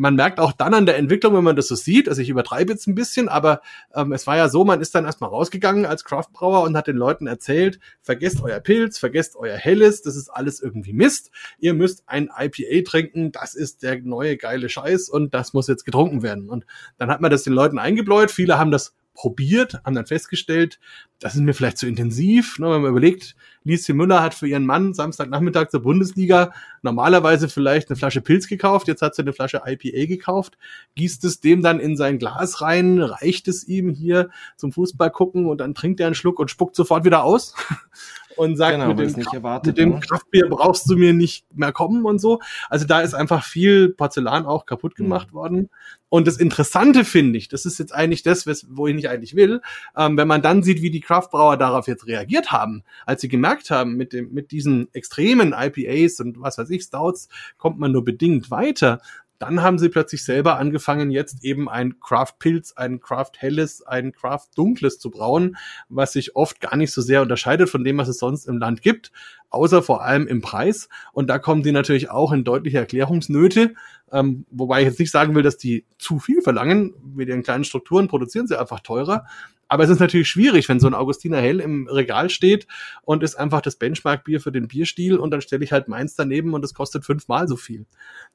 man 0.00 0.14
merkt 0.14 0.40
auch 0.40 0.52
dann 0.52 0.72
an 0.72 0.86
der 0.86 0.96
Entwicklung, 0.96 1.36
wenn 1.36 1.44
man 1.44 1.56
das 1.56 1.68
so 1.68 1.74
sieht, 1.74 2.08
also 2.08 2.22
ich 2.22 2.30
übertreibe 2.30 2.72
jetzt 2.72 2.86
ein 2.86 2.94
bisschen, 2.94 3.28
aber 3.28 3.60
ähm, 3.94 4.12
es 4.12 4.26
war 4.26 4.34
ja 4.34 4.48
so, 4.48 4.64
man 4.64 4.80
ist 4.80 4.94
dann 4.94 5.04
erstmal 5.04 5.28
rausgegangen 5.28 5.84
als 5.84 6.04
Craftbrauer 6.04 6.62
und 6.62 6.74
hat 6.74 6.86
den 6.86 6.96
Leuten 6.96 7.26
erzählt, 7.26 7.78
vergesst 8.00 8.40
euer 8.42 8.60
Pilz, 8.60 8.98
vergesst 8.98 9.36
euer 9.36 9.58
Helles, 9.58 10.00
das 10.00 10.16
ist 10.16 10.30
alles 10.30 10.62
irgendwie 10.62 10.94
Mist. 10.94 11.30
Ihr 11.58 11.74
müsst 11.74 12.04
ein 12.06 12.30
IPA 12.34 12.88
trinken, 12.90 13.30
das 13.30 13.54
ist 13.54 13.82
der 13.82 14.00
neue 14.00 14.38
geile 14.38 14.70
Scheiß 14.70 15.10
und 15.10 15.34
das 15.34 15.52
muss 15.52 15.68
jetzt 15.68 15.84
getrunken 15.84 16.22
werden. 16.22 16.48
Und 16.48 16.64
dann 16.96 17.10
hat 17.10 17.20
man 17.20 17.30
das 17.30 17.42
den 17.42 17.52
Leuten 17.52 17.78
eingebläut, 17.78 18.30
viele 18.30 18.58
haben 18.58 18.70
das 18.70 18.96
probiert, 19.12 19.82
haben 19.84 19.94
dann 19.94 20.06
festgestellt, 20.06 20.80
das 21.18 21.34
ist 21.34 21.42
mir 21.42 21.52
vielleicht 21.52 21.76
zu 21.76 21.86
intensiv. 21.86 22.58
Ne, 22.58 22.70
wenn 22.70 22.80
man 22.80 22.90
überlegt, 22.92 23.36
Lieschen 23.64 23.96
Müller 23.96 24.22
hat 24.22 24.34
für 24.34 24.48
ihren 24.48 24.64
Mann 24.64 24.94
Samstagnachmittag 24.94 25.68
zur 25.68 25.82
Bundesliga 25.82 26.52
normalerweise 26.82 27.48
vielleicht 27.48 27.90
eine 27.90 27.96
Flasche 27.96 28.20
Pilz 28.20 28.48
gekauft, 28.48 28.88
jetzt 28.88 29.02
hat 29.02 29.14
sie 29.14 29.22
eine 29.22 29.32
Flasche 29.32 29.62
IPA 29.66 30.06
gekauft, 30.06 30.56
gießt 30.94 31.24
es 31.24 31.40
dem 31.40 31.62
dann 31.62 31.80
in 31.80 31.96
sein 31.96 32.18
Glas 32.18 32.62
rein, 32.62 33.00
reicht 33.00 33.48
es 33.48 33.66
ihm 33.68 33.90
hier 33.90 34.30
zum 34.56 34.72
Fußball 34.72 35.10
gucken 35.10 35.46
und 35.46 35.58
dann 35.60 35.74
trinkt 35.74 36.00
er 36.00 36.06
einen 36.06 36.14
Schluck 36.14 36.38
und 36.38 36.50
spuckt 36.50 36.74
sofort 36.74 37.04
wieder 37.04 37.22
aus 37.22 37.54
und 38.36 38.56
sagt, 38.56 38.72
genau, 38.72 38.88
mit, 38.88 38.98
dem, 38.98 39.12
nicht 39.12 39.34
erwartet, 39.34 39.66
mit 39.66 39.78
dem 39.78 39.90
ne? 39.90 40.00
Kraftbier 40.00 40.48
brauchst 40.48 40.88
du 40.88 40.96
mir 40.96 41.12
nicht 41.12 41.44
mehr 41.54 41.72
kommen 41.72 42.06
und 42.06 42.18
so. 42.20 42.40
Also 42.70 42.86
da 42.86 43.00
ist 43.00 43.12
einfach 43.12 43.44
viel 43.44 43.90
Porzellan 43.90 44.46
auch 44.46 44.64
kaputt 44.64 44.98
mhm. 44.98 45.04
gemacht 45.04 45.28
mhm. 45.32 45.34
worden. 45.34 45.70
Und 46.08 46.26
das 46.26 46.38
Interessante 46.38 47.04
finde 47.04 47.38
ich, 47.38 47.48
das 47.48 47.66
ist 47.66 47.78
jetzt 47.78 47.94
eigentlich 47.94 48.22
das, 48.22 48.46
wo 48.68 48.86
ich 48.86 48.94
nicht 48.94 49.08
eigentlich 49.08 49.36
will, 49.36 49.60
ähm, 49.96 50.16
wenn 50.16 50.26
man 50.26 50.42
dann 50.42 50.62
sieht, 50.62 50.82
wie 50.82 50.90
die 50.90 51.00
Craftbrauer 51.00 51.56
darauf 51.56 51.86
jetzt 51.86 52.06
reagiert 52.06 52.50
haben, 52.50 52.82
als 53.06 53.20
sie 53.20 53.28
gemerkt 53.28 53.49
haben, 53.70 53.96
mit 53.96 54.12
dem, 54.12 54.32
mit 54.32 54.52
diesen 54.52 54.92
extremen 54.94 55.52
IPAs 55.56 56.20
und 56.20 56.40
was 56.40 56.58
weiß 56.58 56.70
ich, 56.70 56.82
Stouts, 56.82 57.28
kommt 57.58 57.78
man 57.78 57.92
nur 57.92 58.04
bedingt 58.04 58.50
weiter. 58.50 59.00
Dann 59.40 59.62
haben 59.62 59.78
sie 59.78 59.88
plötzlich 59.88 60.22
selber 60.22 60.58
angefangen, 60.58 61.10
jetzt 61.10 61.44
eben 61.44 61.66
ein 61.66 61.98
Craft 61.98 62.34
Pilz, 62.38 62.74
ein 62.74 63.00
Craft 63.00 63.32
Helles, 63.38 63.80
ein 63.80 64.12
Craft 64.12 64.48
Dunkles 64.54 64.98
zu 64.98 65.10
brauen, 65.10 65.56
was 65.88 66.12
sich 66.12 66.36
oft 66.36 66.60
gar 66.60 66.76
nicht 66.76 66.92
so 66.92 67.00
sehr 67.00 67.22
unterscheidet 67.22 67.70
von 67.70 67.82
dem, 67.82 67.96
was 67.96 68.08
es 68.08 68.18
sonst 68.18 68.46
im 68.46 68.58
Land 68.58 68.82
gibt, 68.82 69.12
außer 69.50 69.82
vor 69.82 70.02
allem 70.02 70.26
im 70.26 70.40
Preis. 70.40 70.88
Und 71.12 71.28
da 71.28 71.38
kommen 71.38 71.62
die 71.62 71.72
natürlich 71.72 72.10
auch 72.10 72.32
in 72.32 72.44
deutliche 72.44 72.78
Erklärungsnöte, 72.78 73.74
ähm, 74.12 74.46
wobei 74.50 74.80
ich 74.80 74.86
jetzt 74.86 74.98
nicht 74.98 75.10
sagen 75.10 75.34
will, 75.34 75.42
dass 75.42 75.58
die 75.58 75.84
zu 75.98 76.18
viel 76.18 76.40
verlangen. 76.40 76.94
Mit 77.14 77.28
ihren 77.28 77.42
kleinen 77.42 77.64
Strukturen 77.64 78.08
produzieren 78.08 78.46
sie 78.46 78.58
einfach 78.58 78.80
teurer. 78.80 79.26
Aber 79.70 79.84
es 79.84 79.90
ist 79.90 80.00
natürlich 80.00 80.28
schwierig, 80.28 80.68
wenn 80.68 80.80
so 80.80 80.88
ein 80.88 80.94
Augustiner 80.94 81.36
Hell 81.36 81.60
im 81.60 81.86
Regal 81.86 82.28
steht 82.28 82.66
und 83.02 83.22
ist 83.22 83.36
einfach 83.36 83.60
das 83.60 83.76
Benchmark-Bier 83.76 84.40
für 84.40 84.50
den 84.50 84.66
Bierstil 84.66 85.16
und 85.16 85.30
dann 85.30 85.42
stelle 85.42 85.62
ich 85.62 85.70
halt 85.70 85.86
meins 85.86 86.16
daneben 86.16 86.54
und 86.54 86.64
es 86.64 86.74
kostet 86.74 87.04
fünfmal 87.04 87.46
so 87.46 87.54
viel. 87.54 87.86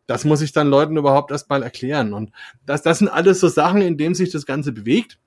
Das 0.08 0.24
muss 0.24 0.42
ich 0.42 0.54
dann 0.54 0.70
Leuten 0.70 0.96
überhaupt 0.96 1.32
erstmal 1.32 1.62
erklären. 1.62 2.14
Und 2.14 2.32
das, 2.66 2.84
das 2.84 3.00
sind 3.00 3.10
alles 3.10 3.42
so 3.42 3.50
Sachen, 3.50 3.82
in 3.82 3.98
denen 3.98 4.16
sich 4.16 4.32
das 4.32 4.46
Ganze 4.46 4.72
bewegt. 4.72 5.20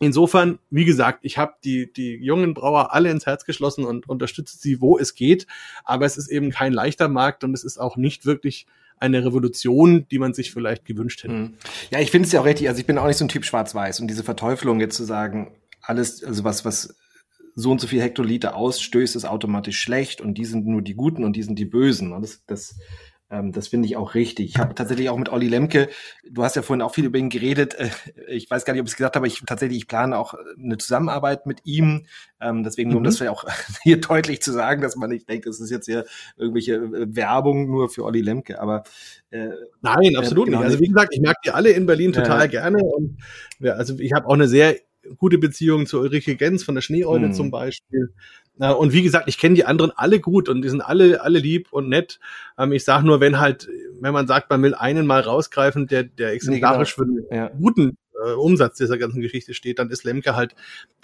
Insofern, 0.00 0.58
wie 0.70 0.84
gesagt, 0.84 1.20
ich 1.22 1.38
habe 1.38 1.54
die, 1.64 1.92
die 1.92 2.16
jungen 2.16 2.54
Brauer 2.54 2.92
alle 2.92 3.10
ins 3.10 3.26
Herz 3.26 3.44
geschlossen 3.44 3.84
und 3.84 4.08
unterstütze 4.08 4.58
sie, 4.58 4.80
wo 4.80 4.98
es 4.98 5.14
geht. 5.14 5.46
Aber 5.84 6.04
es 6.04 6.16
ist 6.16 6.28
eben 6.28 6.50
kein 6.50 6.72
leichter 6.72 7.08
Markt 7.08 7.44
und 7.44 7.54
es 7.54 7.64
ist 7.64 7.78
auch 7.78 7.96
nicht 7.96 8.26
wirklich 8.26 8.66
eine 8.98 9.24
Revolution, 9.24 10.06
die 10.10 10.18
man 10.18 10.34
sich 10.34 10.52
vielleicht 10.52 10.84
gewünscht 10.84 11.24
hätte. 11.24 11.34
Mhm. 11.34 11.54
Ja, 11.90 12.00
ich 12.00 12.10
finde 12.10 12.26
es 12.26 12.32
ja 12.32 12.40
auch 12.40 12.44
richtig. 12.44 12.68
Also 12.68 12.80
ich 12.80 12.86
bin 12.86 12.98
auch 12.98 13.06
nicht 13.06 13.18
so 13.18 13.24
ein 13.24 13.28
Typ 13.28 13.44
Schwarz-Weiß 13.44 14.00
und 14.00 14.08
diese 14.08 14.24
Verteuflung 14.24 14.80
jetzt 14.80 14.96
zu 14.96 15.04
sagen, 15.04 15.52
alles, 15.82 16.24
also 16.24 16.44
was, 16.44 16.64
was 16.64 16.94
so 17.54 17.70
und 17.70 17.80
so 17.80 17.86
viel 17.86 18.02
Hektoliter 18.02 18.56
ausstößt, 18.56 19.16
ist 19.16 19.24
automatisch 19.24 19.78
schlecht 19.78 20.20
und 20.20 20.38
die 20.38 20.44
sind 20.44 20.66
nur 20.66 20.82
die 20.82 20.94
Guten 20.94 21.24
und 21.24 21.36
die 21.36 21.42
sind 21.42 21.58
die 21.58 21.64
Bösen. 21.64 22.12
Und 22.12 22.22
das, 22.22 22.42
das 22.46 22.76
das 23.42 23.68
finde 23.68 23.86
ich 23.86 23.96
auch 23.96 24.14
richtig. 24.14 24.50
Ich 24.50 24.58
habe 24.58 24.74
tatsächlich 24.74 25.08
auch 25.08 25.16
mit 25.16 25.30
Olli 25.30 25.48
Lemke, 25.48 25.88
du 26.28 26.42
hast 26.42 26.56
ja 26.56 26.62
vorhin 26.62 26.82
auch 26.82 26.94
viel 26.94 27.06
über 27.06 27.18
ihn 27.18 27.30
geredet. 27.30 27.74
Äh, 27.74 27.90
ich 28.28 28.50
weiß 28.50 28.64
gar 28.64 28.72
nicht, 28.72 28.80
ob 28.80 28.86
ich 28.86 28.92
es 28.92 28.96
gesagt 28.96 29.16
habe, 29.16 29.24
aber 29.24 29.26
ich 29.26 29.42
tatsächlich, 29.46 29.78
ich 29.78 29.88
plane 29.88 30.16
auch 30.18 30.34
eine 30.62 30.78
Zusammenarbeit 30.78 31.46
mit 31.46 31.60
ihm. 31.64 32.06
Ähm, 32.40 32.62
deswegen, 32.62 32.90
nur 32.90 32.98
um 32.98 33.04
das 33.04 33.14
mhm. 33.14 33.18
vielleicht 33.18 33.32
auch 33.32 33.44
hier 33.82 34.00
deutlich 34.00 34.42
zu 34.42 34.52
sagen, 34.52 34.82
dass 34.82 34.96
man 34.96 35.10
nicht 35.10 35.28
denkt, 35.28 35.46
das 35.46 35.60
ist 35.60 35.70
jetzt 35.70 35.86
hier 35.86 36.04
irgendwelche 36.36 36.74
äh, 36.74 37.14
Werbung 37.14 37.70
nur 37.70 37.88
für 37.88 38.04
Olli 38.04 38.20
Lemke. 38.20 38.60
Aber 38.60 38.84
äh, 39.30 39.48
Nein, 39.82 40.16
absolut 40.16 40.48
äh, 40.48 40.50
genau, 40.50 40.58
nicht. 40.58 40.66
Also 40.66 40.80
wie 40.80 40.88
gesagt, 40.88 41.14
ich 41.14 41.20
mag 41.20 41.36
die 41.44 41.50
alle 41.50 41.70
in 41.70 41.86
Berlin 41.86 42.12
total 42.12 42.40
ja. 42.40 42.46
gerne. 42.46 42.78
Und 42.82 43.18
ja, 43.60 43.72
also 43.72 43.98
ich 43.98 44.12
habe 44.12 44.26
auch 44.26 44.34
eine 44.34 44.48
sehr 44.48 44.76
gute 45.16 45.38
Beziehung 45.38 45.86
zu 45.86 46.00
Ulrike 46.00 46.36
Gens 46.36 46.64
von 46.64 46.74
der 46.74 46.82
Schneeeule 46.82 47.26
hm. 47.26 47.32
zum 47.32 47.50
Beispiel. 47.50 48.12
Und 48.58 48.92
wie 48.92 49.02
gesagt, 49.02 49.28
ich 49.28 49.38
kenne 49.38 49.56
die 49.56 49.64
anderen 49.64 49.90
alle 49.96 50.20
gut 50.20 50.48
und 50.48 50.62
die 50.62 50.68
sind 50.68 50.80
alle, 50.80 51.22
alle 51.22 51.40
lieb 51.40 51.72
und 51.72 51.88
nett. 51.88 52.20
Ähm, 52.56 52.72
ich 52.72 52.84
sage 52.84 53.04
nur, 53.04 53.20
wenn 53.20 53.40
halt, 53.40 53.68
wenn 54.00 54.12
man 54.12 54.28
sagt, 54.28 54.50
man 54.50 54.62
will 54.62 54.74
einen 54.74 55.06
mal 55.06 55.20
rausgreifen, 55.20 55.88
der, 55.88 56.04
der 56.04 56.32
exemplarisch 56.32 56.96
nee, 56.98 57.04
genau. 57.04 57.22
für 57.28 57.34
einen 57.34 57.44
ja. 57.44 57.50
guten 57.56 57.96
äh, 58.24 58.32
Umsatz 58.32 58.76
dieser 58.76 58.96
ganzen 58.96 59.20
Geschichte 59.20 59.54
steht, 59.54 59.80
dann 59.80 59.90
ist 59.90 60.04
Lemke 60.04 60.36
halt 60.36 60.54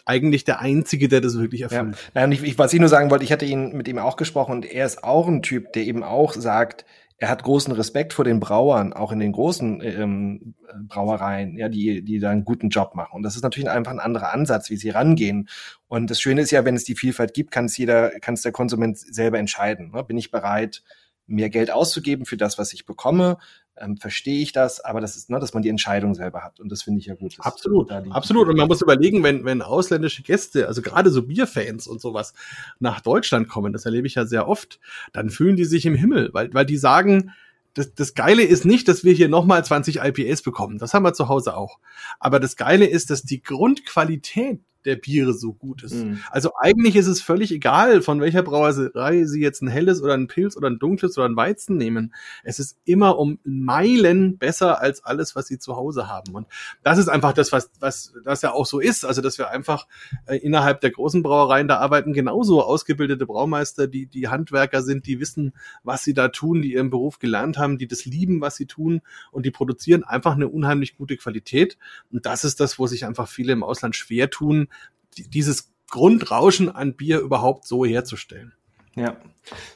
eigentlich 0.05 0.45
der 0.45 0.61
Einzige, 0.61 1.09
der 1.09 1.21
das 1.21 1.39
wirklich 1.39 1.63
erfüllt. 1.63 1.97
Ja. 1.97 2.11
Nein, 2.15 2.33
ich, 2.33 2.43
ich, 2.43 2.59
was 2.59 2.73
ich 2.73 2.81
nur 2.81 2.89
sagen 2.89 3.11
wollte, 3.11 3.25
ich 3.25 3.33
hatte 3.33 3.45
ihn 3.45 3.77
mit 3.77 3.89
ihm 3.89 3.99
auch 3.99 4.17
gesprochen 4.17 4.53
und 4.53 4.65
er 4.65 4.87
ist 4.87 5.05
auch 5.05 5.27
ein 5.29 5.43
Typ, 5.43 5.73
der 5.73 5.85
eben 5.85 6.03
auch 6.03 6.33
sagt, 6.35 6.85
er 7.21 7.29
hat 7.29 7.43
großen 7.43 7.73
Respekt 7.75 8.15
vor 8.15 8.25
den 8.25 8.41
Brauern, 8.41 8.95
auch 8.95 9.13
in 9.13 9.19
den 9.21 9.33
großen 9.33 9.83
ähm, 9.83 10.55
Brauereien, 10.89 11.55
ja, 11.59 11.69
die, 11.69 12.03
die 12.03 12.19
da 12.19 12.31
einen 12.31 12.47
guten 12.47 12.71
Job 12.71 12.95
machen. 12.95 13.13
Und 13.13 13.23
das 13.23 13.37
ist 13.37 13.43
natürlich 13.43 13.69
einfach 13.69 13.93
ein 13.93 14.01
anderer 14.01 14.33
Ansatz, 14.33 14.71
wie 14.71 14.79
sie 14.79 14.89
rangehen. 14.89 15.47
Und 15.87 16.11
das 16.11 16.19
Schöne 16.19 16.41
ist 16.41 16.51
ja, 16.51 16.65
wenn 16.65 16.77
es 16.77 16.85
die 16.85 16.97
Vielfalt 16.97 17.35
gibt, 17.35 17.51
kann 17.51 17.67
es 17.67 17.77
jeder, 17.77 18.11
kann 18.21 18.35
es 18.35 18.43
der 18.43 18.53
Konsument 18.53 18.99
selber 18.99 19.39
entscheiden. 19.39 19.91
Ne? 19.91 20.03
Bin 20.03 20.17
ich 20.17 20.31
bereit, 20.31 20.83
mehr 21.27 21.51
Geld 21.51 21.71
auszugeben 21.71 22.25
für 22.25 22.39
das, 22.39 22.57
was 22.57 22.73
ich 22.73 22.87
bekomme? 22.87 23.37
Ähm, 23.81 23.97
verstehe 23.97 24.41
ich 24.41 24.53
das, 24.53 24.81
aber 24.81 25.01
das 25.01 25.17
ist, 25.17 25.31
ne, 25.31 25.41
dass 25.41 25.55
man 25.55 25.63
die 25.63 25.69
Entscheidung 25.69 26.15
selber 26.15 26.43
hat. 26.43 26.61
Und 26.61 26.71
das 26.71 26.83
finde 26.83 27.01
ich 27.01 27.07
ja 27.07 27.15
gut. 27.15 27.37
Absolut, 27.41 27.91
absolut. 27.91 28.49
Und 28.49 28.57
man 28.57 28.69
muss 28.69 28.83
überlegen, 28.83 29.23
wenn, 29.23 29.45
wenn 29.45 29.63
ausländische 29.63 30.23
Gäste, 30.23 30.69
also 30.69 30.83
gerade 30.83 31.11
so 31.11 31.23
Bierfans 31.23 31.87
und 31.87 32.01
sowas, 32.01 32.35
nach 32.79 33.01
Deutschland 33.01 33.49
kommen, 33.49 33.73
das 33.73 33.85
erlebe 33.85 34.07
ich 34.07 34.15
ja 34.15 34.27
sehr 34.27 34.49
oft, 34.49 34.81
dann 35.13 35.31
fühlen 35.31 35.57
die 35.57 35.65
sich 35.65 35.87
im 35.87 35.95
Himmel, 35.95 36.31
weil, 36.33 36.53
weil 36.53 36.67
die 36.67 36.77
sagen, 36.77 37.33
das, 37.75 37.95
das 37.95 38.15
Geile 38.15 38.43
ist 38.43 38.65
nicht, 38.65 38.89
dass 38.89 39.05
wir 39.05 39.13
hier 39.13 39.29
nochmal 39.29 39.65
20 39.65 40.01
IPAs 40.03 40.43
bekommen. 40.43 40.79
Das 40.79 40.93
haben 40.93 41.05
wir 41.05 41.13
zu 41.13 41.29
Hause 41.29 41.57
auch. 41.57 41.79
Aber 42.19 42.41
das 42.41 42.57
Geile 42.57 42.87
ist, 42.87 43.11
dass 43.11 43.23
die 43.23 43.43
Grundqualität 43.43 44.61
der 44.85 44.97
Biere 44.97 45.35
so 45.35 45.53
gut 45.53 45.83
ist. 45.83 45.95
Mhm. 45.95 46.21
Also 46.31 46.53
eigentlich 46.59 46.97
ist 46.97 47.07
es 47.07 47.21
völlig 47.21 47.53
egal, 47.53 48.03
von 48.03 48.21
welcher 48.21 48.43
Brauerei 48.43 49.25
sie 49.25 49.41
jetzt 49.41 49.63
ein 49.63 49.69
helles 49.69 50.03
oder 50.03 50.15
ein 50.15 50.27
Pilz 50.27 50.57
oder 50.57 50.69
ein 50.69 50.79
dunkles 50.79 51.17
oder 51.19 51.29
ein 51.29 51.37
Weizen 51.37 51.77
nehmen. 51.77 52.15
Es 52.45 52.59
ist 52.59 52.79
immer 52.85 53.19
um 53.19 53.39
Meilen 53.45 54.39
besser 54.39 54.81
als 54.81 55.05
alles, 55.05 55.37
was 55.37 55.47
sie 55.47 55.59
zu 55.59 55.77
Hause 55.77 56.09
haben. 56.09 56.35
Und 56.35 56.47
das 56.83 56.99
ist 56.99 57.09
einfach 57.09 57.33
das, 57.33 57.53
was, 57.53 57.71
was 57.81 58.13
das 58.25 58.43
ja 58.43 58.53
auch 58.53 58.67
so 58.67 58.81
ist. 58.81 59.05
Also, 59.05 59.21
dass 59.21 59.39
wir 59.39 59.51
einfach 59.51 59.87
äh, 60.27 60.37
innerhalb 60.37 60.81
der 60.81 60.91
großen 60.91 61.23
Brauereien, 61.23 61.69
da 61.69 61.79
arbeiten 61.79 62.13
genauso 62.13 62.63
ausgebildete 62.63 63.27
Braumeister, 63.27 63.87
die, 63.87 64.07
die 64.07 64.29
Handwerker 64.29 64.83
sind, 64.83 65.07
die 65.07 65.21
wissen, 65.21 65.53
was 65.83 66.05
sie 66.05 66.15
da 66.15 66.29
tun, 66.29 66.63
die 66.63 66.73
ihren 66.73 66.91
Beruf 66.91 67.19
gelernt 67.19 67.59
haben, 67.59 67.79
die 67.79 67.87
das 67.87 68.05
lieben, 68.05 68.41
was 68.41 68.57
sie 68.57 68.67
tun 68.67 69.03
und 69.31 69.45
die 69.47 69.51
produzieren 69.51 70.05
einfach 70.05 70.35
eine 70.35 70.49
unheimlich 70.49 70.97
gute 70.97 71.17
Qualität. 71.17 71.77
Und 72.11 72.27
das 72.27 72.45
ist 72.45 72.61
das, 72.61 72.79
wo 72.79 72.87
sich 72.87 73.05
einfach 73.05 73.29
viele 73.29 73.53
im 73.53 73.63
Ausland 73.63 73.97
schwer 73.97 74.31
tun, 74.31 74.69
dieses 75.17 75.73
Grundrauschen 75.91 76.69
an 76.69 76.95
Bier 76.95 77.21
überhaupt 77.21 77.67
so 77.67 77.85
herzustellen. 77.85 78.53
Ja, 78.95 79.17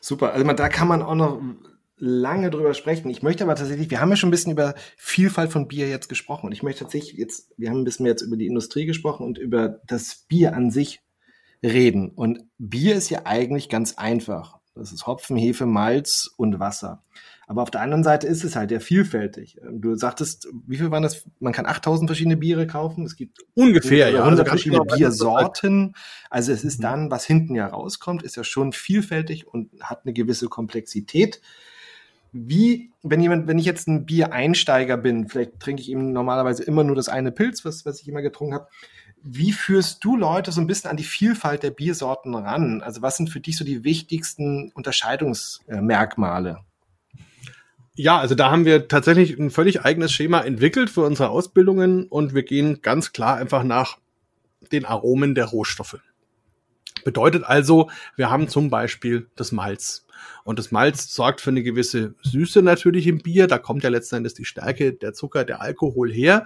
super. 0.00 0.32
Also 0.32 0.50
da 0.52 0.68
kann 0.68 0.88
man 0.88 1.02
auch 1.02 1.14
noch 1.14 1.40
lange 1.96 2.50
drüber 2.50 2.74
sprechen. 2.74 3.08
Ich 3.10 3.22
möchte 3.22 3.44
aber 3.44 3.54
tatsächlich, 3.54 3.90
wir 3.90 4.00
haben 4.00 4.10
ja 4.10 4.16
schon 4.16 4.28
ein 4.28 4.32
bisschen 4.32 4.52
über 4.52 4.74
Vielfalt 4.96 5.52
von 5.52 5.68
Bier 5.68 5.88
jetzt 5.88 6.08
gesprochen 6.08 6.46
und 6.46 6.52
ich 6.52 6.62
möchte 6.62 6.84
tatsächlich 6.84 7.18
jetzt, 7.18 7.52
wir 7.56 7.70
haben 7.70 7.80
ein 7.80 7.84
bisschen 7.84 8.06
jetzt 8.06 8.22
über 8.22 8.36
die 8.36 8.46
Industrie 8.46 8.86
gesprochen 8.86 9.24
und 9.24 9.38
über 9.38 9.80
das 9.86 10.24
Bier 10.28 10.54
an 10.54 10.70
sich 10.70 11.02
reden. 11.62 12.10
Und 12.10 12.44
Bier 12.58 12.96
ist 12.96 13.10
ja 13.10 13.22
eigentlich 13.24 13.68
ganz 13.68 13.94
einfach. 13.96 14.58
Das 14.74 14.92
ist 14.92 15.06
Hopfen, 15.06 15.36
Hefe, 15.36 15.66
Malz 15.66 16.30
und 16.36 16.58
Wasser. 16.58 17.04
Aber 17.46 17.62
auf 17.62 17.70
der 17.70 17.82
anderen 17.82 18.04
Seite 18.04 18.26
ist 18.26 18.44
es 18.44 18.56
halt 18.56 18.70
ja 18.70 18.80
vielfältig. 18.80 19.58
Ähm, 19.62 19.80
du 19.80 19.94
sagtest, 19.96 20.48
wie 20.66 20.76
viel 20.76 20.90
waren 20.90 21.02
das? 21.02 21.24
Man 21.40 21.52
kann 21.52 21.66
8000 21.66 22.08
verschiedene 22.08 22.36
Biere 22.36 22.66
kaufen. 22.66 23.04
Es 23.04 23.16
gibt 23.16 23.38
ungefähr 23.54 24.10
ja, 24.10 24.24
100 24.24 24.48
verschiedene 24.48 24.82
genau, 24.82 24.96
Biersorten. 24.96 25.94
Also 26.30 26.52
es 26.52 26.64
ist 26.64 26.78
mhm. 26.78 26.82
dann, 26.82 27.10
was 27.10 27.24
hinten 27.24 27.54
ja 27.54 27.66
rauskommt, 27.66 28.22
ist 28.22 28.36
ja 28.36 28.44
schon 28.44 28.72
vielfältig 28.72 29.46
und 29.46 29.70
hat 29.80 30.00
eine 30.04 30.12
gewisse 30.12 30.48
Komplexität. 30.48 31.40
Wie, 32.32 32.90
wenn 33.02 33.20
jemand, 33.20 33.46
wenn 33.46 33.60
ich 33.60 33.64
jetzt 33.64 33.86
ein 33.86 34.06
Biereinsteiger 34.06 34.96
bin, 34.96 35.28
vielleicht 35.28 35.60
trinke 35.60 35.82
ich 35.82 35.90
eben 35.90 36.12
normalerweise 36.12 36.64
immer 36.64 36.82
nur 36.82 36.96
das 36.96 37.08
eine 37.08 37.30
Pilz, 37.30 37.64
was, 37.64 37.86
was 37.86 38.00
ich 38.00 38.08
immer 38.08 38.22
getrunken 38.22 38.54
habe. 38.54 38.68
wie 39.22 39.52
führst 39.52 40.04
du 40.04 40.16
Leute 40.16 40.50
so 40.50 40.60
ein 40.60 40.66
bisschen 40.66 40.90
an 40.90 40.96
die 40.96 41.04
Vielfalt 41.04 41.62
der 41.62 41.70
Biersorten 41.70 42.34
ran? 42.34 42.82
Also 42.82 43.02
was 43.02 43.16
sind 43.16 43.30
für 43.30 43.40
dich 43.40 43.56
so 43.56 43.64
die 43.64 43.84
wichtigsten 43.84 44.72
Unterscheidungsmerkmale? 44.74 46.64
Ja, 47.96 48.18
also 48.18 48.34
da 48.34 48.50
haben 48.50 48.64
wir 48.64 48.88
tatsächlich 48.88 49.38
ein 49.38 49.50
völlig 49.50 49.82
eigenes 49.82 50.12
Schema 50.12 50.40
entwickelt 50.40 50.90
für 50.90 51.02
unsere 51.02 51.28
Ausbildungen 51.28 52.08
und 52.08 52.34
wir 52.34 52.42
gehen 52.42 52.82
ganz 52.82 53.12
klar 53.12 53.36
einfach 53.36 53.62
nach 53.62 53.98
den 54.72 54.84
Aromen 54.84 55.36
der 55.36 55.44
Rohstoffe. 55.44 56.00
Bedeutet 57.04 57.44
also, 57.44 57.90
wir 58.16 58.30
haben 58.30 58.48
zum 58.48 58.68
Beispiel 58.70 59.28
das 59.36 59.52
Malz. 59.52 60.03
Und 60.44 60.58
das 60.58 60.70
Malz 60.70 61.12
sorgt 61.14 61.40
für 61.40 61.50
eine 61.50 61.62
gewisse 61.62 62.14
Süße 62.22 62.62
natürlich 62.62 63.06
im 63.06 63.18
Bier. 63.18 63.46
Da 63.46 63.58
kommt 63.58 63.82
ja 63.82 63.90
letzten 63.90 64.16
Endes 64.16 64.34
die 64.34 64.44
Stärke, 64.44 64.92
der 64.92 65.12
Zucker, 65.12 65.44
der 65.44 65.60
Alkohol 65.60 66.12
her. 66.12 66.44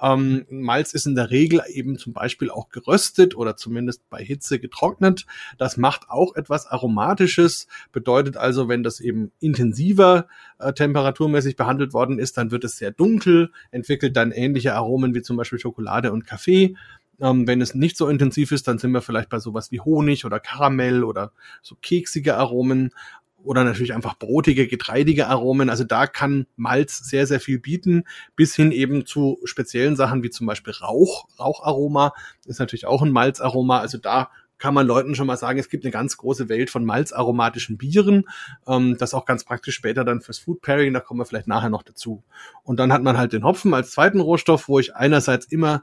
Ähm, 0.00 0.46
Malz 0.50 0.92
ist 0.94 1.06
in 1.06 1.14
der 1.14 1.30
Regel 1.30 1.62
eben 1.68 1.98
zum 1.98 2.12
Beispiel 2.12 2.50
auch 2.50 2.68
geröstet 2.68 3.36
oder 3.36 3.56
zumindest 3.56 4.08
bei 4.10 4.22
Hitze 4.22 4.58
getrocknet. 4.58 5.26
Das 5.58 5.76
macht 5.76 6.08
auch 6.08 6.34
etwas 6.36 6.66
Aromatisches. 6.66 7.66
Bedeutet 7.92 8.36
also, 8.36 8.68
wenn 8.68 8.82
das 8.82 9.00
eben 9.00 9.32
intensiver 9.40 10.28
äh, 10.58 10.72
temperaturmäßig 10.72 11.56
behandelt 11.56 11.92
worden 11.92 12.18
ist, 12.18 12.36
dann 12.36 12.50
wird 12.50 12.64
es 12.64 12.76
sehr 12.76 12.90
dunkel, 12.90 13.50
entwickelt 13.70 14.16
dann 14.16 14.32
ähnliche 14.32 14.74
Aromen 14.74 15.14
wie 15.14 15.22
zum 15.22 15.36
Beispiel 15.36 15.58
Schokolade 15.58 16.12
und 16.12 16.26
Kaffee. 16.26 16.76
Ähm, 17.20 17.46
wenn 17.46 17.60
es 17.60 17.74
nicht 17.74 17.96
so 17.96 18.08
intensiv 18.08 18.50
ist, 18.50 18.66
dann 18.66 18.78
sind 18.78 18.92
wir 18.92 19.02
vielleicht 19.02 19.28
bei 19.28 19.38
sowas 19.38 19.70
wie 19.70 19.80
Honig 19.80 20.24
oder 20.24 20.40
Karamell 20.40 21.04
oder 21.04 21.32
so 21.60 21.76
keksige 21.80 22.36
Aromen 22.36 22.94
oder 23.42 23.64
natürlich 23.64 23.94
einfach 23.94 24.18
brotige, 24.18 24.66
getreidige 24.66 25.28
Aromen. 25.28 25.70
Also 25.70 25.84
da 25.84 26.06
kann 26.06 26.46
Malz 26.56 26.98
sehr, 26.98 27.26
sehr 27.26 27.40
viel 27.40 27.58
bieten, 27.58 28.04
bis 28.36 28.54
hin 28.54 28.72
eben 28.72 29.06
zu 29.06 29.38
speziellen 29.44 29.96
Sachen 29.96 30.22
wie 30.22 30.30
zum 30.30 30.46
Beispiel 30.46 30.72
Rauch. 30.72 31.28
Raucharoma 31.38 32.12
ist 32.46 32.58
natürlich 32.58 32.86
auch 32.86 33.02
ein 33.02 33.12
Malzaroma. 33.12 33.78
Also 33.78 33.98
da 33.98 34.30
kann 34.60 34.74
man 34.74 34.86
Leuten 34.86 35.14
schon 35.14 35.26
mal 35.26 35.38
sagen, 35.38 35.58
es 35.58 35.70
gibt 35.70 35.84
eine 35.84 35.90
ganz 35.90 36.18
große 36.18 36.48
Welt 36.48 36.70
von 36.70 36.84
malzaromatischen 36.84 37.78
Bieren. 37.78 38.24
Ähm, 38.68 38.96
das 38.98 39.14
auch 39.14 39.24
ganz 39.24 39.42
praktisch 39.42 39.74
später 39.74 40.04
dann 40.04 40.20
fürs 40.20 40.38
Food 40.38 40.60
Pairing, 40.60 40.92
da 40.92 41.00
kommen 41.00 41.18
wir 41.18 41.24
vielleicht 41.24 41.48
nachher 41.48 41.70
noch 41.70 41.82
dazu. 41.82 42.22
Und 42.62 42.78
dann 42.78 42.92
hat 42.92 43.02
man 43.02 43.16
halt 43.16 43.32
den 43.32 43.42
Hopfen 43.42 43.74
als 43.74 43.90
zweiten 43.90 44.20
Rohstoff, 44.20 44.68
wo 44.68 44.78
ich 44.78 44.94
einerseits 44.94 45.46
immer 45.46 45.82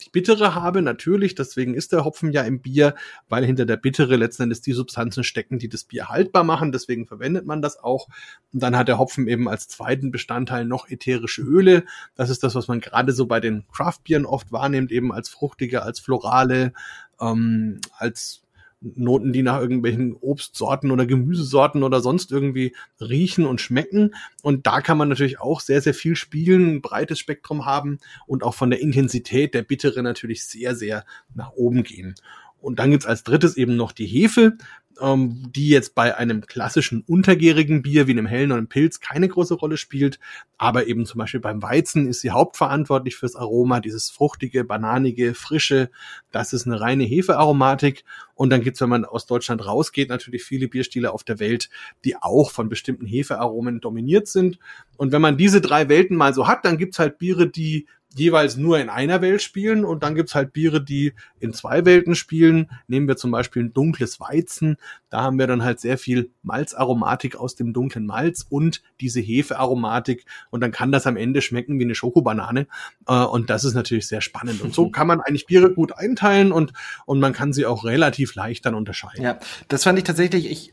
die 0.00 0.10
bittere 0.10 0.54
habe, 0.54 0.82
natürlich, 0.82 1.34
deswegen 1.34 1.74
ist 1.74 1.92
der 1.92 2.04
Hopfen 2.04 2.32
ja 2.32 2.42
im 2.42 2.60
Bier, 2.60 2.94
weil 3.28 3.44
hinter 3.44 3.66
der 3.66 3.76
bittere 3.76 4.16
letzten 4.16 4.44
Endes 4.44 4.60
die 4.60 4.72
Substanzen 4.72 5.24
stecken, 5.24 5.58
die 5.58 5.68
das 5.68 5.84
Bier 5.84 6.08
haltbar 6.08 6.44
machen, 6.44 6.72
deswegen 6.72 7.06
verwendet 7.06 7.46
man 7.46 7.62
das 7.62 7.78
auch. 7.78 8.08
Und 8.52 8.62
dann 8.62 8.76
hat 8.76 8.88
der 8.88 8.98
Hopfen 8.98 9.28
eben 9.28 9.48
als 9.48 9.68
zweiten 9.68 10.10
Bestandteil 10.10 10.64
noch 10.64 10.88
ätherische 10.88 11.42
Öle. 11.42 11.84
Das 12.14 12.30
ist 12.30 12.42
das, 12.42 12.54
was 12.54 12.68
man 12.68 12.80
gerade 12.80 13.12
so 13.12 13.26
bei 13.26 13.40
den 13.40 13.64
Craft-Bieren 13.72 14.26
oft 14.26 14.52
wahrnimmt, 14.52 14.92
eben 14.92 15.12
als 15.12 15.28
fruchtige, 15.28 15.82
als 15.82 16.00
florale, 16.00 16.72
ähm, 17.20 17.80
als 17.96 18.42
Noten, 18.80 19.32
die 19.32 19.42
nach 19.42 19.60
irgendwelchen 19.60 20.14
Obstsorten 20.14 20.90
oder 20.90 21.04
Gemüsesorten 21.04 21.82
oder 21.82 22.00
sonst 22.00 22.32
irgendwie 22.32 22.74
riechen 23.00 23.44
und 23.44 23.60
schmecken. 23.60 24.14
Und 24.42 24.66
da 24.66 24.80
kann 24.80 24.96
man 24.96 25.08
natürlich 25.08 25.38
auch 25.38 25.60
sehr, 25.60 25.82
sehr 25.82 25.94
viel 25.94 26.16
spielen, 26.16 26.76
ein 26.76 26.80
breites 26.80 27.18
Spektrum 27.18 27.66
haben 27.66 27.98
und 28.26 28.42
auch 28.42 28.54
von 28.54 28.70
der 28.70 28.80
Intensität 28.80 29.54
der 29.54 29.62
Bittere 29.62 30.02
natürlich 30.02 30.44
sehr, 30.44 30.74
sehr 30.74 31.04
nach 31.34 31.52
oben 31.52 31.82
gehen. 31.82 32.14
Und 32.60 32.78
dann 32.78 32.90
gibt's 32.90 33.06
als 33.06 33.24
drittes 33.24 33.56
eben 33.56 33.76
noch 33.76 33.92
die 33.92 34.06
Hefe 34.06 34.56
ähm, 35.00 35.50
die 35.54 35.68
jetzt 35.68 35.94
bei 35.94 36.16
einem 36.16 36.46
klassischen 36.46 37.02
untergärigen 37.06 37.82
Bier 37.82 38.06
wie 38.06 38.12
einem 38.12 38.26
hellen 38.26 38.50
oder 38.50 38.58
einem 38.58 38.68
Pilz 38.68 39.00
keine 39.00 39.28
große 39.28 39.54
Rolle 39.54 39.76
spielt. 39.76 40.18
Aber 40.58 40.86
eben 40.86 41.06
zum 41.06 41.18
Beispiel 41.18 41.40
beim 41.40 41.62
Weizen 41.62 42.06
ist 42.06 42.20
sie 42.20 42.30
hauptverantwortlich 42.30 43.16
fürs 43.16 43.36
Aroma, 43.36 43.80
dieses 43.80 44.10
fruchtige, 44.10 44.64
bananige, 44.64 45.34
frische. 45.34 45.90
Das 46.30 46.52
ist 46.52 46.66
eine 46.66 46.80
reine 46.80 47.04
Hefearomatik. 47.04 48.04
Und 48.34 48.50
dann 48.50 48.62
gibt's, 48.62 48.80
wenn 48.80 48.88
man 48.88 49.04
aus 49.04 49.26
Deutschland 49.26 49.64
rausgeht, 49.66 50.08
natürlich 50.08 50.44
viele 50.44 50.68
Bierstile 50.68 51.12
auf 51.12 51.24
der 51.24 51.40
Welt, 51.40 51.68
die 52.04 52.16
auch 52.16 52.50
von 52.50 52.68
bestimmten 52.68 53.06
Hefearomen 53.06 53.80
dominiert 53.80 54.28
sind. 54.28 54.58
Und 54.96 55.12
wenn 55.12 55.22
man 55.22 55.36
diese 55.36 55.60
drei 55.60 55.88
Welten 55.88 56.16
mal 56.16 56.34
so 56.34 56.46
hat, 56.46 56.64
dann 56.64 56.78
gibt's 56.78 56.98
halt 56.98 57.18
Biere, 57.18 57.48
die 57.48 57.86
jeweils 58.14 58.56
nur 58.56 58.78
in 58.78 58.88
einer 58.88 59.22
Welt 59.22 59.40
spielen 59.42 59.84
und 59.84 60.02
dann 60.02 60.14
gibt's 60.14 60.34
halt 60.34 60.52
Biere, 60.52 60.82
die 60.82 61.12
in 61.38 61.52
zwei 61.52 61.84
Welten 61.84 62.14
spielen. 62.14 62.70
Nehmen 62.88 63.06
wir 63.06 63.16
zum 63.16 63.30
Beispiel 63.30 63.64
ein 63.64 63.72
dunkles 63.72 64.18
Weizen. 64.18 64.76
Da 65.10 65.22
haben 65.22 65.38
wir 65.38 65.46
dann 65.46 65.62
halt 65.62 65.80
sehr 65.80 65.96
viel 65.96 66.30
Malzaromatik 66.42 67.36
aus 67.36 67.54
dem 67.54 67.72
dunklen 67.72 68.06
Malz 68.06 68.46
und 68.48 68.82
diese 69.00 69.20
Hefearomatik 69.20 70.24
und 70.50 70.60
dann 70.60 70.72
kann 70.72 70.92
das 70.92 71.06
am 71.06 71.16
Ende 71.16 71.40
schmecken 71.40 71.78
wie 71.78 71.84
eine 71.84 71.94
Schokobanane 71.94 72.66
äh, 73.06 73.14
und 73.14 73.50
das 73.50 73.64
ist 73.64 73.74
natürlich 73.74 74.08
sehr 74.08 74.20
spannend. 74.20 74.60
Und 74.60 74.74
so 74.74 74.88
kann 74.90 75.06
man 75.06 75.20
eigentlich 75.20 75.46
Biere 75.46 75.72
gut 75.72 75.96
einteilen 75.96 76.52
und, 76.52 76.72
und 77.06 77.20
man 77.20 77.32
kann 77.32 77.52
sie 77.52 77.66
auch 77.66 77.84
relativ 77.84 78.34
leicht 78.34 78.66
dann 78.66 78.74
unterscheiden. 78.74 79.22
Ja, 79.22 79.38
das 79.68 79.84
fand 79.84 79.98
ich 79.98 80.04
tatsächlich, 80.04 80.50
ich 80.50 80.72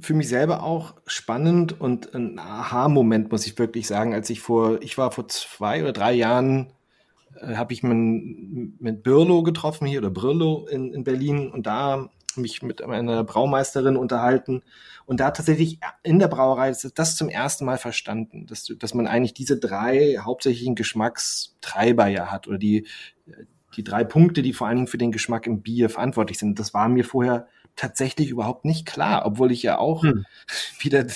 für 0.00 0.14
mich 0.14 0.28
selber 0.28 0.62
auch 0.62 0.94
spannend 1.06 1.80
und 1.80 2.14
ein 2.14 2.38
Aha-Moment, 2.38 3.30
muss 3.30 3.46
ich 3.46 3.58
wirklich 3.58 3.86
sagen, 3.86 4.14
als 4.14 4.30
ich 4.30 4.40
vor, 4.40 4.80
ich 4.82 4.96
war 4.96 5.12
vor 5.12 5.28
zwei 5.28 5.82
oder 5.82 5.92
drei 5.92 6.12
Jahren, 6.12 6.72
äh, 7.40 7.56
habe 7.56 7.72
ich 7.72 7.82
mit, 7.82 8.80
mit 8.80 9.02
Birlo 9.02 9.42
getroffen 9.42 9.86
hier 9.86 10.00
oder 10.00 10.10
Brillo 10.10 10.66
in, 10.70 10.92
in 10.92 11.04
Berlin 11.04 11.50
und 11.50 11.66
da 11.66 12.08
mich 12.36 12.62
mit 12.62 12.82
einer 12.82 13.24
Braumeisterin 13.24 13.96
unterhalten 13.96 14.62
und 15.04 15.20
da 15.20 15.32
tatsächlich 15.32 15.78
in 16.02 16.18
der 16.18 16.28
Brauerei 16.28 16.68
das, 16.70 16.90
das 16.94 17.16
zum 17.16 17.28
ersten 17.28 17.66
Mal 17.66 17.76
verstanden, 17.76 18.46
dass, 18.46 18.72
dass 18.78 18.94
man 18.94 19.06
eigentlich 19.06 19.34
diese 19.34 19.58
drei 19.58 20.16
hauptsächlichen 20.18 20.74
Geschmackstreiber 20.74 22.06
ja 22.06 22.30
hat 22.30 22.48
oder 22.48 22.56
die, 22.56 22.86
die 23.76 23.84
drei 23.84 24.04
Punkte, 24.04 24.40
die 24.40 24.54
vor 24.54 24.66
allen 24.66 24.76
Dingen 24.76 24.88
für 24.88 24.98
den 24.98 25.12
Geschmack 25.12 25.46
im 25.46 25.60
Bier 25.60 25.90
verantwortlich 25.90 26.38
sind. 26.38 26.58
Das 26.58 26.72
war 26.72 26.88
mir 26.88 27.04
vorher 27.04 27.48
tatsächlich 27.76 28.30
überhaupt 28.30 28.64
nicht 28.64 28.86
klar, 28.86 29.24
obwohl 29.24 29.52
ich 29.52 29.62
ja 29.62 29.78
auch 29.78 30.02
hm. 30.02 30.24
wie 30.80 30.88
der, 30.88 31.06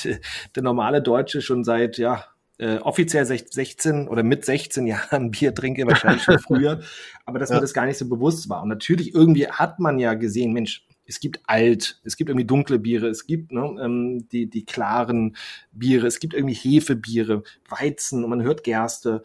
der 0.55 0.63
normale 0.63 1.03
Deutsche 1.03 1.43
schon 1.43 1.65
seit, 1.65 1.99
ja, 1.99 2.25
äh, 2.59 2.79
offiziell 2.79 3.27
16 3.27 4.09
oder 4.09 4.23
mit 4.23 4.45
16 4.45 4.87
Jahren 4.87 5.31
Bier 5.31 5.55
trinke, 5.55 5.87
wahrscheinlich 5.87 6.23
schon 6.23 6.39
früher, 6.39 6.81
aber 7.27 7.39
dass 7.39 7.51
ja. 7.51 7.57
mir 7.57 7.61
das 7.61 7.75
gar 7.75 7.87
nicht 7.87 7.99
so 7.99 8.09
bewusst 8.09 8.49
war. 8.49 8.63
Und 8.63 8.69
natürlich 8.69 9.15
irgendwie 9.15 9.47
hat 9.49 9.79
man 9.79 9.99
ja 9.99 10.15
gesehen, 10.15 10.53
Mensch, 10.53 10.87
es 11.05 11.21
gibt 11.21 11.41
alt, 11.47 12.01
es 12.05 12.17
gibt 12.17 12.31
irgendwie 12.31 12.47
dunkle 12.47 12.79
Biere, 12.79 13.09
es 13.09 13.27
gibt 13.27 13.53
ne, 13.53 13.77
ähm, 13.81 14.29
die, 14.31 14.49
die 14.49 14.65
klaren 14.65 15.37
Biere, 15.73 16.07
es 16.07 16.19
gibt 16.19 16.35
irgendwie 16.35 16.55
Hefebiere, 16.55 17.43
Weizen 17.69 18.25
und 18.25 18.31
man 18.31 18.43
hört 18.43 18.65
Gerste, 18.65 19.23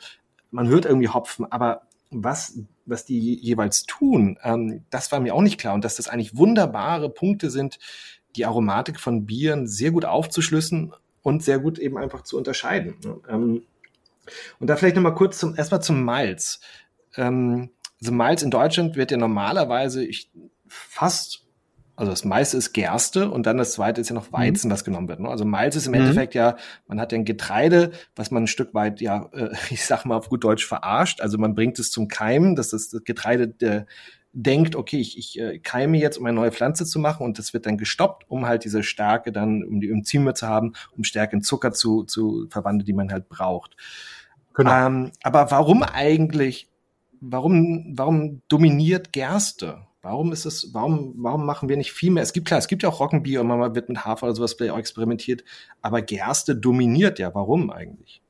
man 0.52 0.67
hört 0.67 0.86
irgendwie 0.86 1.08
Hopfen, 1.08 1.52
aber 1.52 1.88
was 2.12 2.60
was 2.86 3.06
die 3.06 3.36
jeweils 3.36 3.84
tun, 3.84 4.38
ähm, 4.43 4.84
das 4.89 5.12
war 5.12 5.19
mir 5.19 5.34
auch 5.34 5.41
nicht 5.41 5.60
klar. 5.60 5.74
Und 5.74 5.84
dass 5.84 5.95
das 5.95 6.08
eigentlich 6.08 6.38
wunderbare 6.38 7.10
Punkte 7.10 7.50
sind, 7.50 7.80
die 8.36 8.45
Aromatik 8.45 9.00
von 9.00 9.26
Bieren 9.26 9.67
sehr 9.67 9.91
gut 9.91 10.06
aufzuschlüssen 10.06 10.93
und 11.21 11.43
sehr 11.43 11.60
gut 11.60 11.80
eben 11.80 11.97
einfach 11.97 12.24
zu 12.24 12.38
unterscheiden. 12.38 12.95
Ne? 13.04 13.19
Ähm, 13.30 13.63
und 14.60 14.67
da 14.67 14.76
vielleicht 14.76 14.95
nochmal 14.95 15.15
kurz 15.15 15.39
zum, 15.39 15.56
erstmal 15.56 15.82
zum 15.82 16.04
Malz. 16.04 16.62
Ähm, 17.15 17.71
also 18.00 18.12
Malz 18.12 18.41
in 18.41 18.52
Deutschland 18.52 18.95
wird 18.95 19.12
ja 19.12 19.17
normalerweise 19.17 20.04
ich, 20.04 20.32
fast 20.67 21.45
also 21.96 22.12
das 22.12 22.26
meiste 22.26 22.58
ist 22.58 22.74
Gerste 22.74 23.30
und 23.30 23.46
dann 23.46 23.58
das 23.58 23.74
zweite 23.74 24.02
ist 24.02 24.10
ja 24.10 24.16
noch 24.16 24.32
mhm. 24.32 24.38
Weizen, 24.38 24.70
mhm. 24.70 24.74
was 24.74 24.84
genommen 24.84 25.08
wird. 25.08 25.20
Ne? 25.20 25.30
Also 25.30 25.46
Malz 25.46 25.76
ist 25.76 25.86
im 25.86 25.92
mhm. 25.92 26.00
Endeffekt 26.00 26.36
ja, 26.36 26.56
man 26.88 27.00
hat 27.00 27.12
ja 27.12 27.18
ein 27.18 27.26
Getreide, 27.26 27.92
was 28.16 28.32
man 28.32 28.44
ein 28.44 28.48
Stück 28.48 28.74
weit, 28.74 29.02
ja, 29.02 29.30
äh, 29.34 29.50
ich 29.70 29.86
sag 29.86 30.06
mal 30.06 30.16
auf 30.16 30.30
gut 30.30 30.44
Deutsch 30.44 30.66
verarscht. 30.66 31.22
Also 31.22 31.38
man 31.38 31.56
bringt 31.56 31.80
es 31.80 31.92
zum 31.92 32.08
Keimen, 32.08 32.56
dass 32.56 32.70
das 32.70 32.96
Getreide 33.04 33.48
der, 33.48 33.86
denkt, 34.34 34.76
okay, 34.76 34.98
ich, 34.98 35.18
ich 35.18 35.40
äh, 35.40 35.60
keime 35.60 35.98
jetzt, 35.98 36.18
um 36.18 36.26
eine 36.26 36.36
neue 36.36 36.52
Pflanze 36.52 36.86
zu 36.86 37.00
machen 37.00 37.26
und 37.26 37.38
das 37.38 37.54
wird 37.54 37.66
dann 37.66 37.78
gestoppt, 37.78 38.30
um 38.30 38.46
halt 38.46 38.64
diese 38.64 38.84
Stärke 38.84 39.32
dann, 39.32 39.64
um 39.64 39.82
die 39.82 39.90
Enzyme 39.90 40.34
zu 40.34 40.48
haben, 40.48 40.74
um 40.96 41.04
Stärke 41.04 41.36
in 41.36 41.42
Zucker 41.42 41.74
zu, 41.74 42.04
zu 42.04 42.48
verwandeln, 42.50 42.86
die 42.86 42.94
man 42.94 43.12
halt 43.12 43.28
braucht. 43.28 43.76
Genau. 44.54 44.72
Ähm, 44.72 45.12
aber 45.24 45.52
warum 45.52 45.84
eigentlich, 45.84 46.70
warum, 47.20 47.94
warum 47.98 48.42
dominiert 48.48 49.12
Gerste? 49.12 49.86
Warum 50.02 50.32
ist 50.32 50.46
es, 50.46 50.74
warum, 50.74 51.14
warum 51.18 51.46
machen 51.46 51.70
wir 51.70 51.78
nicht 51.78 51.92
viel 51.92 52.10
mehr? 52.10 52.24
Es 52.24 52.34
gibt 52.34 52.48
klar, 52.48 52.58
es 52.58 52.68
gibt 52.68 52.82
ja 52.82 52.90
auch 52.90 53.00
Roggenbier 53.00 53.42
und 53.42 53.48
man 53.48 53.76
wird 53.76 53.88
mit 53.88 54.04
Hafer 54.04 54.28
oder 54.28 54.36
sowas 54.36 54.56
auch 54.60 54.78
experimentiert, 54.78 55.44
aber 55.82 56.02
Gerste 56.02 56.56
dominiert 56.56 57.20
ja. 57.20 57.34
Warum 57.36 57.70
eigentlich? 57.70 58.22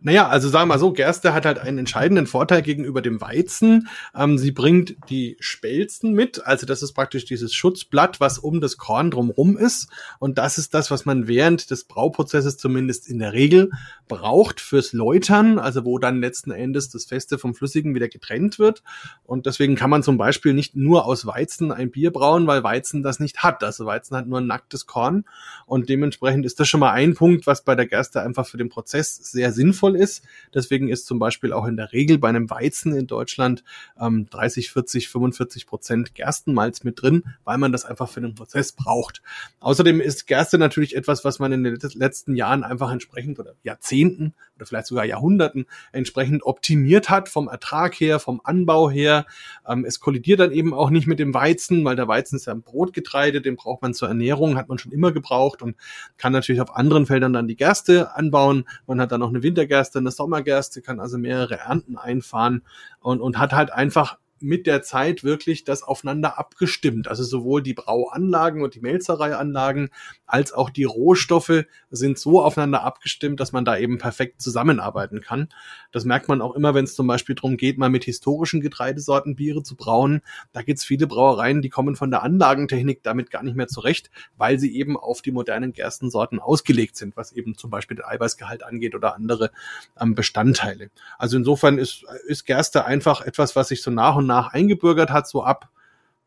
Naja, 0.00 0.28
also 0.28 0.48
sagen 0.48 0.68
wir 0.68 0.74
mal 0.74 0.78
so, 0.78 0.92
Gerste 0.92 1.34
hat 1.34 1.44
halt 1.44 1.58
einen 1.58 1.78
entscheidenden 1.78 2.28
Vorteil 2.28 2.62
gegenüber 2.62 3.02
dem 3.02 3.20
Weizen. 3.20 3.88
Ähm, 4.14 4.38
sie 4.38 4.52
bringt 4.52 4.96
die 5.10 5.36
Spelzen 5.40 6.12
mit, 6.12 6.46
also 6.46 6.66
das 6.66 6.84
ist 6.84 6.92
praktisch 6.92 7.24
dieses 7.24 7.52
Schutzblatt, 7.52 8.20
was 8.20 8.38
um 8.38 8.60
das 8.60 8.76
Korn 8.76 9.10
drumrum 9.10 9.56
ist. 9.56 9.88
Und 10.20 10.38
das 10.38 10.56
ist 10.56 10.72
das, 10.72 10.92
was 10.92 11.04
man 11.04 11.26
während 11.26 11.72
des 11.72 11.84
Brauprozesses 11.84 12.58
zumindest 12.58 13.08
in 13.08 13.18
der 13.18 13.32
Regel 13.32 13.70
braucht 14.06 14.60
fürs 14.60 14.92
Läutern, 14.92 15.58
also 15.58 15.84
wo 15.84 15.98
dann 15.98 16.20
letzten 16.20 16.52
Endes 16.52 16.90
das 16.90 17.04
Feste 17.04 17.36
vom 17.36 17.54
Flüssigen 17.54 17.94
wieder 17.96 18.08
getrennt 18.08 18.60
wird. 18.60 18.84
Und 19.24 19.46
deswegen 19.46 19.74
kann 19.74 19.90
man 19.90 20.04
zum 20.04 20.16
Beispiel 20.16 20.54
nicht 20.54 20.76
nur 20.76 21.06
aus 21.06 21.26
Weizen 21.26 21.72
ein 21.72 21.90
Bier 21.90 22.12
brauen, 22.12 22.46
weil 22.46 22.62
Weizen 22.62 23.02
das 23.02 23.18
nicht 23.18 23.42
hat. 23.42 23.64
Also 23.64 23.84
Weizen 23.84 24.16
hat 24.16 24.28
nur 24.28 24.40
ein 24.40 24.46
nacktes 24.46 24.86
Korn. 24.86 25.24
Und 25.66 25.88
dementsprechend 25.88 26.46
ist 26.46 26.60
das 26.60 26.68
schon 26.68 26.80
mal 26.80 26.92
ein 26.92 27.14
Punkt, 27.14 27.48
was 27.48 27.64
bei 27.64 27.74
der 27.74 27.86
Gerste 27.86 28.22
einfach 28.22 28.46
für 28.46 28.58
den 28.58 28.68
Prozess 28.68 29.16
sehr 29.16 29.52
sinnvoll 29.52 29.87
sinnvoll 29.88 29.96
ist. 29.96 30.24
Deswegen 30.54 30.88
ist 30.88 31.06
zum 31.06 31.18
Beispiel 31.18 31.52
auch 31.52 31.66
in 31.66 31.76
der 31.76 31.92
Regel 31.92 32.18
bei 32.18 32.28
einem 32.28 32.50
Weizen 32.50 32.94
in 32.94 33.06
Deutschland 33.06 33.64
ähm, 34.00 34.26
30, 34.30 34.70
40, 34.70 35.08
45 35.08 35.66
Prozent 35.66 36.14
Gerstenmalz 36.14 36.84
mit 36.84 37.02
drin, 37.02 37.24
weil 37.44 37.58
man 37.58 37.72
das 37.72 37.84
einfach 37.84 38.08
für 38.08 38.20
den 38.20 38.34
Prozess 38.34 38.72
braucht. 38.72 39.22
Außerdem 39.60 40.00
ist 40.00 40.26
Gerste 40.26 40.58
natürlich 40.58 40.96
etwas, 40.96 41.24
was 41.24 41.38
man 41.38 41.52
in 41.52 41.64
den 41.64 41.78
letzten 41.94 42.34
Jahren 42.34 42.64
einfach 42.64 42.90
entsprechend 42.90 43.38
oder 43.38 43.54
Jahrzehnten 43.62 44.34
oder 44.56 44.66
vielleicht 44.66 44.86
sogar 44.86 45.04
Jahrhunderten 45.04 45.66
entsprechend 45.92 46.42
optimiert 46.42 47.10
hat 47.10 47.28
vom 47.28 47.48
Ertrag 47.48 47.94
her, 47.94 48.18
vom 48.18 48.40
Anbau 48.42 48.90
her. 48.90 49.26
Ähm, 49.66 49.84
es 49.84 50.00
kollidiert 50.00 50.40
dann 50.40 50.52
eben 50.52 50.74
auch 50.74 50.90
nicht 50.90 51.06
mit 51.06 51.18
dem 51.18 51.34
Weizen, 51.34 51.84
weil 51.84 51.96
der 51.96 52.08
Weizen 52.08 52.36
ist 52.36 52.46
ja 52.46 52.54
ein 52.54 52.62
Brotgetreide, 52.62 53.40
den 53.40 53.56
braucht 53.56 53.82
man 53.82 53.94
zur 53.94 54.08
Ernährung, 54.08 54.56
hat 54.56 54.68
man 54.68 54.78
schon 54.78 54.92
immer 54.92 55.12
gebraucht 55.12 55.62
und 55.62 55.76
kann 56.16 56.32
natürlich 56.32 56.60
auf 56.60 56.74
anderen 56.74 57.06
Feldern 57.06 57.32
dann 57.32 57.46
die 57.46 57.56
Gerste 57.56 58.14
anbauen. 58.16 58.64
Man 58.86 59.00
hat 59.00 59.12
dann 59.12 59.20
noch 59.20 59.28
eine 59.28 59.42
Wintergerste, 59.42 59.77
eine 59.98 60.10
Sommergerste, 60.10 60.82
kann 60.82 61.00
also 61.00 61.18
mehrere 61.18 61.58
Ernten 61.58 61.96
einfahren 61.96 62.62
und, 63.00 63.20
und 63.20 63.38
hat 63.38 63.52
halt 63.52 63.72
einfach 63.72 64.18
mit 64.40 64.66
der 64.66 64.82
Zeit 64.82 65.24
wirklich 65.24 65.64
das 65.64 65.82
aufeinander 65.82 66.38
abgestimmt. 66.38 67.08
Also 67.08 67.24
sowohl 67.24 67.62
die 67.62 67.74
Brauanlagen 67.74 68.62
und 68.62 68.74
die 68.74 68.80
Melzereianlagen 68.80 69.90
als 70.26 70.52
auch 70.52 70.70
die 70.70 70.84
Rohstoffe 70.84 71.64
sind 71.90 72.18
so 72.18 72.42
aufeinander 72.42 72.82
abgestimmt, 72.82 73.40
dass 73.40 73.52
man 73.52 73.64
da 73.64 73.78
eben 73.78 73.98
perfekt 73.98 74.42
zusammenarbeiten 74.42 75.20
kann. 75.20 75.48
Das 75.90 76.04
merkt 76.04 76.28
man 76.28 76.42
auch 76.42 76.54
immer, 76.54 76.74
wenn 76.74 76.84
es 76.84 76.94
zum 76.94 77.06
Beispiel 77.06 77.34
darum 77.34 77.56
geht, 77.56 77.78
mal 77.78 77.88
mit 77.88 78.04
historischen 78.04 78.60
Getreidesorten 78.60 79.36
Biere 79.36 79.62
zu 79.62 79.74
brauen. 79.74 80.20
Da 80.52 80.62
gibt 80.62 80.78
es 80.78 80.84
viele 80.84 81.06
Brauereien, 81.06 81.62
die 81.62 81.70
kommen 81.70 81.96
von 81.96 82.10
der 82.10 82.22
Anlagentechnik 82.22 83.02
damit 83.02 83.30
gar 83.30 83.42
nicht 83.42 83.56
mehr 83.56 83.68
zurecht, 83.68 84.10
weil 84.36 84.58
sie 84.58 84.76
eben 84.76 84.96
auf 84.96 85.22
die 85.22 85.32
modernen 85.32 85.72
Gerstensorten 85.72 86.40
ausgelegt 86.40 86.96
sind, 86.96 87.16
was 87.16 87.32
eben 87.32 87.56
zum 87.56 87.70
Beispiel 87.70 87.96
den 87.96 88.04
Eiweißgehalt 88.04 88.62
angeht 88.62 88.94
oder 88.94 89.14
andere 89.14 89.50
ähm, 90.00 90.14
Bestandteile. 90.14 90.90
Also 91.18 91.36
insofern 91.36 91.78
ist, 91.78 92.04
ist 92.26 92.44
Gerste 92.44 92.84
einfach 92.84 93.22
etwas, 93.22 93.56
was 93.56 93.68
sich 93.68 93.82
so 93.82 93.90
nach 93.90 94.16
und 94.16 94.26
nach 94.28 94.52
eingebürgert 94.52 95.10
hat, 95.10 95.28
so 95.28 95.42
ab, 95.42 95.68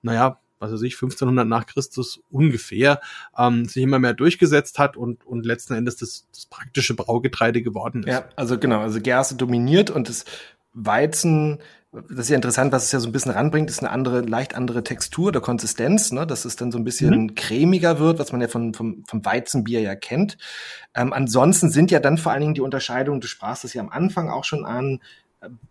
naja, 0.01 0.41
was 0.61 0.71
weiß 0.71 0.81
ich, 0.83 0.93
1500 0.93 1.47
nach 1.47 1.65
Christus 1.65 2.21
ungefähr, 2.29 3.01
ähm, 3.37 3.65
sich 3.65 3.83
immer 3.83 3.99
mehr 3.99 4.13
durchgesetzt 4.13 4.79
hat 4.79 4.95
und, 4.95 5.25
und 5.25 5.45
letzten 5.45 5.73
Endes 5.73 5.97
das, 5.97 6.27
das 6.33 6.45
praktische 6.45 6.95
Braugetreide 6.95 7.61
geworden 7.61 8.03
ist. 8.03 8.13
Ja, 8.13 8.25
also 8.35 8.57
genau, 8.57 8.79
also 8.79 9.01
Gerste 9.01 9.35
dominiert 9.35 9.89
und 9.89 10.07
das 10.07 10.25
Weizen, 10.73 11.59
das 11.91 12.19
ist 12.19 12.29
ja 12.29 12.35
interessant, 12.35 12.71
was 12.71 12.85
es 12.85 12.91
ja 12.91 12.99
so 12.99 13.09
ein 13.09 13.11
bisschen 13.11 13.31
ranbringt, 13.31 13.69
ist 13.69 13.79
eine 13.79 13.89
andere, 13.89 14.21
leicht 14.21 14.55
andere 14.55 14.83
Textur 14.83 15.29
oder 15.29 15.41
Konsistenz, 15.41 16.11
ne, 16.11 16.25
dass 16.27 16.45
es 16.45 16.55
dann 16.55 16.71
so 16.71 16.77
ein 16.77 16.83
bisschen 16.83 17.23
mhm. 17.23 17.35
cremiger 17.35 17.99
wird, 17.99 18.19
was 18.19 18.31
man 18.31 18.39
ja 18.39 18.47
von, 18.47 18.73
vom, 18.73 19.03
vom 19.07 19.25
Weizenbier 19.25 19.81
ja 19.81 19.95
kennt. 19.95 20.37
Ähm, 20.93 21.11
ansonsten 21.11 21.71
sind 21.71 21.91
ja 21.91 21.99
dann 21.99 22.17
vor 22.17 22.31
allen 22.31 22.41
Dingen 22.41 22.53
die 22.53 22.61
Unterscheidungen, 22.61 23.19
du 23.19 23.27
sprachst 23.27 23.65
es 23.65 23.73
ja 23.73 23.81
am 23.81 23.89
Anfang 23.89 24.29
auch 24.29 24.43
schon 24.43 24.63
an, 24.63 24.99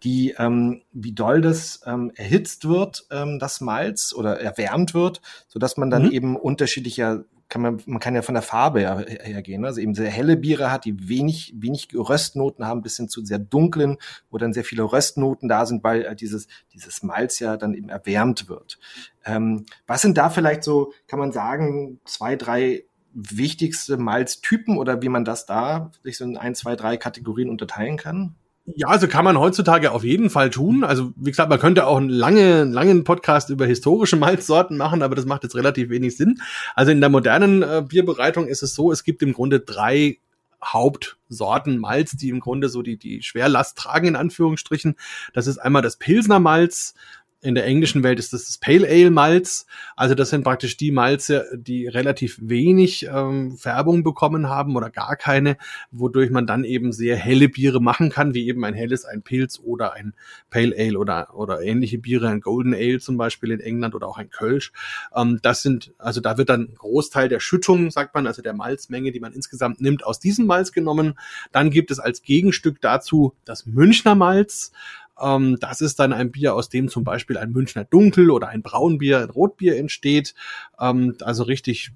die, 0.02 0.34
ähm, 0.38 0.82
wie 0.92 1.12
doll 1.12 1.40
das 1.40 1.82
ähm, 1.86 2.10
erhitzt 2.14 2.68
wird, 2.68 3.06
ähm, 3.10 3.38
das 3.38 3.60
Malz 3.60 4.12
oder 4.12 4.40
erwärmt 4.40 4.94
wird, 4.94 5.20
so 5.48 5.58
dass 5.58 5.76
man 5.76 5.90
dann 5.90 6.06
mhm. 6.06 6.12
eben 6.12 6.36
unterschiedlicher 6.36 7.24
kann 7.50 7.62
man, 7.62 7.82
man 7.84 7.98
kann 7.98 8.14
ja 8.14 8.22
von 8.22 8.34
der 8.34 8.42
Farbe 8.42 8.80
her, 8.80 9.04
hergehen, 9.08 9.62
ne? 9.62 9.66
also 9.66 9.80
eben 9.80 9.94
sehr 9.94 10.08
helle 10.08 10.36
Biere 10.36 10.70
hat, 10.70 10.84
die 10.84 11.08
wenig, 11.08 11.52
wenig 11.56 11.88
Röstnoten 11.92 12.64
haben, 12.64 12.80
bis 12.80 12.96
hin 12.96 13.08
zu 13.08 13.24
sehr 13.24 13.40
dunklen, 13.40 13.98
wo 14.30 14.38
dann 14.38 14.52
sehr 14.52 14.62
viele 14.64 14.84
Röstnoten 14.84 15.48
da 15.48 15.66
sind, 15.66 15.82
weil 15.82 16.02
äh, 16.02 16.14
dieses, 16.14 16.46
dieses 16.72 17.02
Malz 17.02 17.40
ja 17.40 17.56
dann 17.56 17.74
eben 17.74 17.88
erwärmt 17.88 18.48
wird. 18.48 18.78
Ähm, 19.24 19.66
was 19.86 20.00
sind 20.00 20.16
da 20.16 20.30
vielleicht 20.30 20.62
so, 20.62 20.92
kann 21.08 21.18
man 21.18 21.32
sagen, 21.32 22.00
zwei, 22.04 22.36
drei 22.36 22.84
wichtigste 23.12 23.96
Malztypen 23.96 24.78
oder 24.78 25.02
wie 25.02 25.08
man 25.08 25.24
das 25.24 25.44
da 25.44 25.90
sich 26.04 26.16
so 26.16 26.24
in 26.24 26.36
ein, 26.36 26.54
zwei, 26.54 26.76
drei 26.76 26.96
Kategorien 26.96 27.50
unterteilen 27.50 27.96
kann? 27.96 28.36
Ja, 28.66 28.88
also 28.88 29.08
kann 29.08 29.24
man 29.24 29.38
heutzutage 29.38 29.90
auf 29.90 30.04
jeden 30.04 30.30
Fall 30.30 30.50
tun. 30.50 30.84
Also 30.84 31.12
wie 31.16 31.30
gesagt, 31.30 31.48
man 31.48 31.58
könnte 31.58 31.86
auch 31.86 31.96
einen 31.96 32.08
lange, 32.08 32.64
langen 32.64 33.04
Podcast 33.04 33.50
über 33.50 33.66
historische 33.66 34.16
Malzsorten 34.16 34.76
machen, 34.76 35.02
aber 35.02 35.14
das 35.14 35.26
macht 35.26 35.42
jetzt 35.42 35.56
relativ 35.56 35.88
wenig 35.90 36.16
Sinn. 36.16 36.40
Also 36.74 36.92
in 36.92 37.00
der 37.00 37.10
modernen 37.10 37.62
äh, 37.62 37.82
Bierbereitung 37.86 38.46
ist 38.46 38.62
es 38.62 38.74
so, 38.74 38.92
es 38.92 39.02
gibt 39.02 39.22
im 39.22 39.32
Grunde 39.32 39.60
drei 39.60 40.18
Hauptsorten 40.62 41.78
Malz, 41.78 42.12
die 42.12 42.28
im 42.28 42.40
Grunde 42.40 42.68
so 42.68 42.82
die, 42.82 42.98
die 42.98 43.22
Schwerlast 43.22 43.78
tragen, 43.78 44.08
in 44.08 44.16
Anführungsstrichen. 44.16 44.96
Das 45.32 45.46
ist 45.46 45.56
einmal 45.56 45.80
das 45.80 45.96
Pilsner 45.96 46.38
Malz, 46.38 46.94
in 47.42 47.54
der 47.54 47.64
englischen 47.64 48.02
Welt 48.02 48.18
ist 48.18 48.32
das 48.32 48.44
das 48.44 48.58
Pale 48.58 48.86
Ale 48.86 49.10
Malz. 49.10 49.66
Also 49.96 50.14
das 50.14 50.30
sind 50.30 50.44
praktisch 50.44 50.76
die 50.76 50.90
Malze, 50.90 51.46
die 51.56 51.86
relativ 51.86 52.38
wenig 52.42 53.06
ähm, 53.06 53.56
Färbung 53.56 54.02
bekommen 54.02 54.48
haben 54.48 54.76
oder 54.76 54.90
gar 54.90 55.16
keine, 55.16 55.56
wodurch 55.90 56.30
man 56.30 56.46
dann 56.46 56.64
eben 56.64 56.92
sehr 56.92 57.16
helle 57.16 57.48
Biere 57.48 57.80
machen 57.80 58.10
kann, 58.10 58.34
wie 58.34 58.46
eben 58.46 58.64
ein 58.64 58.74
helles, 58.74 59.04
ein 59.04 59.22
Pilz 59.22 59.58
oder 59.62 59.94
ein 59.94 60.14
Pale 60.50 60.74
Ale 60.76 60.98
oder, 60.98 61.34
oder 61.34 61.62
ähnliche 61.62 61.98
Biere, 61.98 62.28
ein 62.28 62.40
Golden 62.40 62.74
Ale 62.74 63.00
zum 63.00 63.16
Beispiel 63.16 63.52
in 63.52 63.60
England 63.60 63.94
oder 63.94 64.06
auch 64.06 64.18
ein 64.18 64.30
Kölsch. 64.30 64.72
Ähm, 65.14 65.38
das 65.42 65.62
sind, 65.62 65.92
also 65.98 66.20
da 66.20 66.36
wird 66.36 66.50
dann 66.50 66.62
ein 66.62 66.74
Großteil 66.74 67.28
der 67.28 67.40
Schüttung, 67.40 67.90
sagt 67.90 68.14
man, 68.14 68.26
also 68.26 68.42
der 68.42 68.52
Malzmenge, 68.52 69.12
die 69.12 69.20
man 69.20 69.32
insgesamt 69.32 69.80
nimmt, 69.80 70.04
aus 70.04 70.20
diesem 70.20 70.46
Malz 70.46 70.72
genommen. 70.72 71.18
Dann 71.52 71.70
gibt 71.70 71.90
es 71.90 72.00
als 72.00 72.22
Gegenstück 72.22 72.80
dazu 72.82 73.34
das 73.44 73.64
Münchner 73.64 74.14
Malz. 74.14 74.72
Ähm, 75.20 75.58
das 75.60 75.80
ist 75.80 75.98
dann 75.98 76.12
ein 76.12 76.30
Bier, 76.30 76.54
aus 76.54 76.68
dem 76.68 76.88
zum 76.88 77.04
Beispiel 77.04 77.38
ein 77.38 77.52
Münchner 77.52 77.84
Dunkel 77.84 78.30
oder 78.30 78.48
ein 78.48 78.62
Braunbier, 78.62 79.20
ein 79.20 79.30
Rotbier 79.30 79.76
entsteht. 79.76 80.34
Ähm, 80.78 81.16
also 81.20 81.44
richtig 81.44 81.92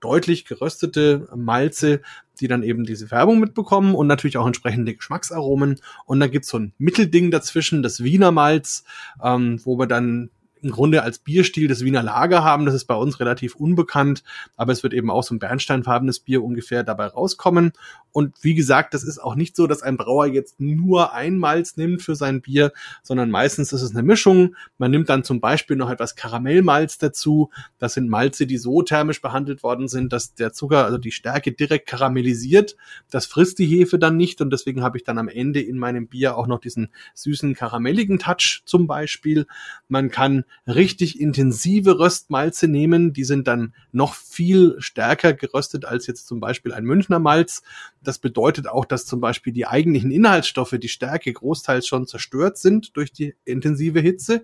deutlich 0.00 0.46
geröstete 0.46 1.28
Malze, 1.36 2.00
die 2.40 2.48
dann 2.48 2.62
eben 2.62 2.84
diese 2.84 3.06
Färbung 3.06 3.38
mitbekommen 3.38 3.94
und 3.94 4.06
natürlich 4.06 4.38
auch 4.38 4.46
entsprechende 4.46 4.94
Geschmacksaromen. 4.94 5.80
Und 6.06 6.20
dann 6.20 6.30
gibt's 6.30 6.48
so 6.48 6.58
ein 6.58 6.72
Mittelding 6.78 7.30
dazwischen, 7.30 7.82
das 7.82 8.02
Wiener 8.02 8.32
Malz, 8.32 8.84
ähm, 9.22 9.60
wo 9.64 9.78
wir 9.78 9.86
dann 9.86 10.30
im 10.62 10.70
Grunde 10.70 11.02
als 11.02 11.18
Bierstil 11.18 11.68
das 11.68 11.84
Wiener 11.84 12.02
Lager 12.02 12.44
haben. 12.44 12.66
Das 12.66 12.74
ist 12.74 12.84
bei 12.84 12.94
uns 12.94 13.20
relativ 13.20 13.54
unbekannt, 13.54 14.22
aber 14.56 14.72
es 14.72 14.82
wird 14.82 14.94
eben 14.94 15.10
auch 15.10 15.22
so 15.22 15.34
ein 15.34 15.38
bernsteinfarbenes 15.38 16.20
Bier 16.20 16.42
ungefähr 16.42 16.82
dabei 16.82 17.06
rauskommen. 17.06 17.72
Und 18.12 18.34
wie 18.42 18.54
gesagt, 18.54 18.94
das 18.94 19.04
ist 19.04 19.18
auch 19.18 19.36
nicht 19.36 19.54
so, 19.54 19.66
dass 19.66 19.82
ein 19.82 19.96
Brauer 19.96 20.26
jetzt 20.26 20.60
nur 20.60 21.12
ein 21.12 21.36
Malz 21.36 21.76
nimmt 21.76 22.02
für 22.02 22.16
sein 22.16 22.40
Bier, 22.40 22.72
sondern 23.02 23.30
meistens 23.30 23.72
ist 23.72 23.82
es 23.82 23.92
eine 23.92 24.02
Mischung. 24.02 24.56
Man 24.78 24.90
nimmt 24.90 25.08
dann 25.08 25.22
zum 25.22 25.40
Beispiel 25.40 25.76
noch 25.76 25.90
etwas 25.90 26.16
Karamellmalz 26.16 26.98
dazu. 26.98 27.50
Das 27.78 27.94
sind 27.94 28.08
Malze, 28.08 28.46
die 28.46 28.58
so 28.58 28.82
thermisch 28.82 29.22
behandelt 29.22 29.62
worden 29.62 29.86
sind, 29.86 30.12
dass 30.12 30.34
der 30.34 30.52
Zucker, 30.52 30.84
also 30.84 30.98
die 30.98 31.12
Stärke 31.12 31.52
direkt 31.52 31.86
karamellisiert. 31.86 32.76
Das 33.10 33.26
frisst 33.26 33.58
die 33.58 33.66
Hefe 33.66 33.98
dann 33.98 34.16
nicht 34.16 34.40
und 34.40 34.50
deswegen 34.50 34.82
habe 34.82 34.98
ich 34.98 35.04
dann 35.04 35.18
am 35.18 35.28
Ende 35.28 35.60
in 35.60 35.78
meinem 35.78 36.08
Bier 36.08 36.36
auch 36.36 36.46
noch 36.46 36.60
diesen 36.60 36.88
süßen 37.14 37.54
karamelligen 37.54 38.18
Touch 38.18 38.62
zum 38.64 38.86
Beispiel. 38.86 39.46
Man 39.88 40.10
kann 40.10 40.44
richtig 40.66 41.20
intensive 41.20 41.98
Röstmalze 41.98 42.68
nehmen. 42.68 43.12
Die 43.12 43.24
sind 43.24 43.48
dann 43.48 43.74
noch 43.92 44.14
viel 44.14 44.76
stärker 44.78 45.32
geröstet 45.32 45.84
als 45.84 46.06
jetzt 46.06 46.26
zum 46.26 46.40
Beispiel 46.40 46.72
ein 46.72 46.84
Münchner 46.84 47.18
Malz. 47.18 47.62
Das 48.02 48.18
bedeutet 48.18 48.68
auch, 48.68 48.84
dass 48.84 49.06
zum 49.06 49.20
Beispiel 49.20 49.52
die 49.52 49.66
eigentlichen 49.66 50.10
Inhaltsstoffe, 50.10 50.76
die 50.80 50.88
Stärke 50.88 51.32
großteils 51.32 51.86
schon 51.86 52.06
zerstört 52.06 52.58
sind 52.58 52.96
durch 52.96 53.12
die 53.12 53.34
intensive 53.44 54.00
Hitze. 54.00 54.42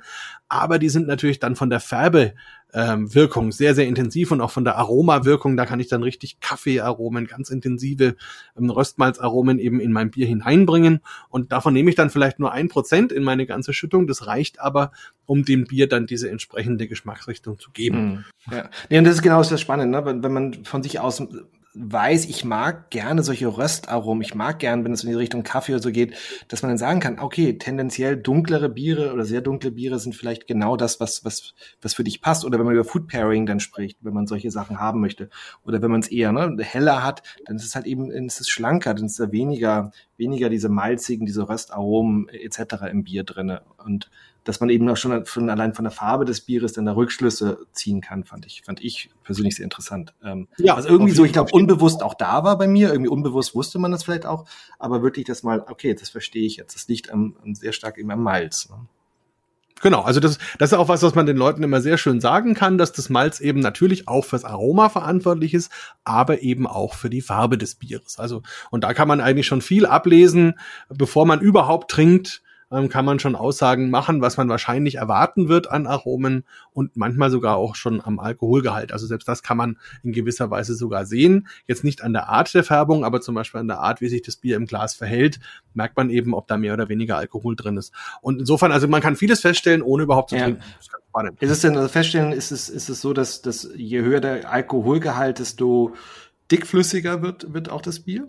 Aber 0.48 0.78
die 0.78 0.88
sind 0.88 1.06
natürlich 1.06 1.38
dann 1.38 1.56
von 1.56 1.70
der 1.70 1.80
Färbe 1.80 2.34
ähm, 2.76 3.14
Wirkung 3.14 3.52
sehr, 3.52 3.74
sehr 3.74 3.86
intensiv 3.86 4.30
und 4.32 4.42
auch 4.42 4.50
von 4.50 4.64
der 4.64 4.76
Aromawirkung, 4.76 5.56
da 5.56 5.64
kann 5.64 5.80
ich 5.80 5.88
dann 5.88 6.02
richtig 6.02 6.40
Kaffeearomen, 6.40 7.26
ganz 7.26 7.48
intensive 7.48 8.16
ähm, 8.56 8.68
Röstmalzaromen 8.68 9.58
eben 9.58 9.80
in 9.80 9.92
mein 9.92 10.10
Bier 10.10 10.26
hineinbringen 10.26 11.00
und 11.30 11.52
davon 11.52 11.72
nehme 11.72 11.88
ich 11.88 11.96
dann 11.96 12.10
vielleicht 12.10 12.38
nur 12.38 12.52
ein 12.52 12.68
Prozent 12.68 13.12
in 13.12 13.24
meine 13.24 13.46
ganze 13.46 13.72
Schüttung, 13.72 14.06
das 14.06 14.26
reicht 14.26 14.60
aber, 14.60 14.92
um 15.24 15.42
dem 15.46 15.64
Bier 15.64 15.88
dann 15.88 16.06
diese 16.06 16.28
entsprechende 16.28 16.86
Geschmacksrichtung 16.86 17.58
zu 17.58 17.70
geben. 17.70 18.24
Mhm. 18.46 18.54
Ja, 18.54 18.68
nee, 18.90 18.98
und 18.98 19.04
das 19.04 19.14
ist 19.14 19.22
genau 19.22 19.42
das 19.42 19.58
Spannende, 19.58 19.98
ne? 19.98 20.04
wenn, 20.04 20.22
wenn 20.22 20.32
man 20.32 20.64
von 20.64 20.82
sich 20.82 21.00
aus 21.00 21.26
weiß, 21.78 22.24
ich 22.26 22.44
mag 22.44 22.90
gerne 22.90 23.22
solche 23.22 23.46
Röstaromen, 23.46 24.22
ich 24.22 24.34
mag 24.34 24.58
gerne, 24.58 24.84
wenn 24.84 24.92
es 24.92 25.04
in 25.04 25.10
die 25.10 25.16
Richtung 25.16 25.42
Kaffee 25.42 25.72
oder 25.72 25.82
so 25.82 25.90
geht, 25.90 26.14
dass 26.48 26.62
man 26.62 26.70
dann 26.70 26.78
sagen 26.78 27.00
kann, 27.00 27.18
okay, 27.18 27.58
tendenziell 27.58 28.16
dunklere 28.16 28.70
Biere 28.70 29.12
oder 29.12 29.24
sehr 29.24 29.42
dunkle 29.42 29.70
Biere 29.70 29.98
sind 29.98 30.14
vielleicht 30.14 30.46
genau 30.46 30.76
das, 30.76 31.00
was, 31.00 31.24
was, 31.24 31.54
was 31.82 31.94
für 31.94 32.04
dich 32.04 32.22
passt. 32.22 32.44
Oder 32.44 32.58
wenn 32.58 32.64
man 32.64 32.74
über 32.74 32.84
Food 32.84 33.08
Pairing 33.08 33.44
dann 33.44 33.60
spricht, 33.60 33.98
wenn 34.00 34.14
man 34.14 34.26
solche 34.26 34.50
Sachen 34.50 34.80
haben 34.80 35.00
möchte. 35.00 35.28
Oder 35.64 35.82
wenn 35.82 35.90
man 35.90 36.00
es 36.00 36.08
eher 36.08 36.32
ne, 36.32 36.56
heller 36.62 37.02
hat, 37.02 37.22
dann 37.44 37.56
ist 37.56 37.66
es 37.66 37.74
halt 37.74 37.86
eben, 37.86 38.10
ist 38.10 38.40
es 38.40 38.48
schlanker, 38.48 38.94
dann 38.94 39.06
ist 39.06 39.20
da 39.20 39.30
weniger, 39.30 39.92
weniger 40.16 40.48
diese 40.48 40.70
malzigen, 40.70 41.26
diese 41.26 41.48
Röstaromen 41.48 42.28
etc. 42.28 42.86
im 42.90 43.04
Bier 43.04 43.24
drinne. 43.24 43.62
Und 43.84 44.10
dass 44.46 44.60
man 44.60 44.70
eben 44.70 44.88
auch 44.88 44.96
schon 44.96 45.26
von, 45.26 45.50
allein 45.50 45.74
von 45.74 45.84
der 45.84 45.90
Farbe 45.90 46.24
des 46.24 46.40
Bieres 46.40 46.72
dann 46.72 46.86
da 46.86 46.92
Rückschlüsse 46.92 47.66
ziehen 47.72 48.00
kann, 48.00 48.24
fand 48.24 48.46
ich, 48.46 48.62
fand 48.64 48.82
ich 48.82 49.10
persönlich 49.24 49.56
sehr 49.56 49.64
interessant. 49.64 50.14
Ähm, 50.24 50.46
ja, 50.56 50.76
was 50.76 50.86
irgendwie 50.86 51.12
so, 51.12 51.24
ich 51.24 51.32
glaube, 51.32 51.50
unbewusst 51.52 52.02
auch 52.02 52.14
da 52.14 52.44
war 52.44 52.56
bei 52.56 52.68
mir, 52.68 52.90
irgendwie 52.90 53.10
unbewusst 53.10 53.54
wusste 53.56 53.80
man 53.80 53.90
das 53.90 54.04
vielleicht 54.04 54.24
auch, 54.24 54.46
aber 54.78 55.02
wirklich 55.02 55.26
das 55.26 55.42
mal, 55.42 55.64
okay, 55.68 55.94
das 55.94 56.10
verstehe 56.10 56.46
ich 56.46 56.56
jetzt, 56.56 56.76
das 56.76 56.86
liegt 56.86 57.10
am, 57.10 57.36
am 57.42 57.56
sehr 57.56 57.72
stark 57.72 57.98
eben 57.98 58.10
am 58.12 58.22
Malz. 58.22 58.68
Ne? 58.70 58.76
Genau, 59.82 60.02
also 60.02 60.20
das, 60.20 60.38
das 60.58 60.72
ist 60.72 60.78
auch 60.78 60.88
was, 60.88 61.02
was 61.02 61.14
man 61.14 61.26
den 61.26 61.36
Leuten 61.36 61.62
immer 61.62 61.82
sehr 61.82 61.98
schön 61.98 62.20
sagen 62.20 62.54
kann, 62.54 62.78
dass 62.78 62.92
das 62.92 63.10
Malz 63.10 63.40
eben 63.40 63.60
natürlich 63.60 64.08
auch 64.08 64.24
fürs 64.24 64.44
Aroma 64.44 64.88
verantwortlich 64.88 65.52
ist, 65.54 65.70
aber 66.04 66.40
eben 66.40 66.66
auch 66.66 66.94
für 66.94 67.10
die 67.10 67.20
Farbe 67.20 67.58
des 67.58 67.74
Bieres. 67.74 68.18
Also, 68.18 68.42
und 68.70 68.84
da 68.84 68.94
kann 68.94 69.08
man 69.08 69.20
eigentlich 69.20 69.46
schon 69.46 69.60
viel 69.60 69.84
ablesen, 69.84 70.54
bevor 70.88 71.26
man 71.26 71.40
überhaupt 71.40 71.90
trinkt, 71.90 72.42
ähm, 72.70 72.88
kann 72.88 73.04
man 73.04 73.18
schon 73.18 73.36
Aussagen 73.36 73.90
machen, 73.90 74.20
was 74.20 74.36
man 74.36 74.48
wahrscheinlich 74.48 74.96
erwarten 74.96 75.48
wird 75.48 75.70
an 75.70 75.86
Aromen 75.86 76.44
und 76.72 76.96
manchmal 76.96 77.30
sogar 77.30 77.56
auch 77.56 77.74
schon 77.74 78.00
am 78.00 78.18
Alkoholgehalt. 78.18 78.92
Also 78.92 79.06
selbst 79.06 79.28
das 79.28 79.42
kann 79.42 79.56
man 79.56 79.78
in 80.02 80.12
gewisser 80.12 80.50
Weise 80.50 80.74
sogar 80.74 81.06
sehen. 81.06 81.46
Jetzt 81.66 81.84
nicht 81.84 82.02
an 82.02 82.12
der 82.12 82.28
Art 82.28 82.52
der 82.54 82.64
Färbung, 82.64 83.04
aber 83.04 83.20
zum 83.20 83.34
Beispiel 83.34 83.60
an 83.60 83.68
der 83.68 83.78
Art, 83.78 84.00
wie 84.00 84.08
sich 84.08 84.22
das 84.22 84.36
Bier 84.36 84.56
im 84.56 84.66
Glas 84.66 84.94
verhält, 84.94 85.38
merkt 85.74 85.96
man 85.96 86.10
eben, 86.10 86.34
ob 86.34 86.48
da 86.48 86.56
mehr 86.56 86.74
oder 86.74 86.88
weniger 86.88 87.16
Alkohol 87.16 87.54
drin 87.54 87.76
ist. 87.76 87.92
Und 88.20 88.40
insofern, 88.40 88.72
also 88.72 88.88
man 88.88 89.00
kann 89.00 89.16
vieles 89.16 89.40
feststellen, 89.40 89.82
ohne 89.82 90.02
überhaupt 90.02 90.30
zu 90.30 90.36
ja. 90.36 90.44
trinken. 90.44 90.62
Ist 91.40 91.50
es 91.50 91.60
denn, 91.60 91.76
also 91.76 91.88
feststellen, 91.88 92.32
ist 92.32 92.50
es, 92.50 92.68
ist 92.68 92.90
es 92.90 93.00
so, 93.00 93.14
dass, 93.14 93.40
dass 93.40 93.70
je 93.74 94.02
höher 94.02 94.20
der 94.20 94.50
Alkoholgehalt, 94.50 95.38
desto 95.38 95.94
dickflüssiger 96.50 97.22
wird, 97.22 97.54
wird 97.54 97.70
auch 97.70 97.80
das 97.80 98.00
Bier? 98.00 98.28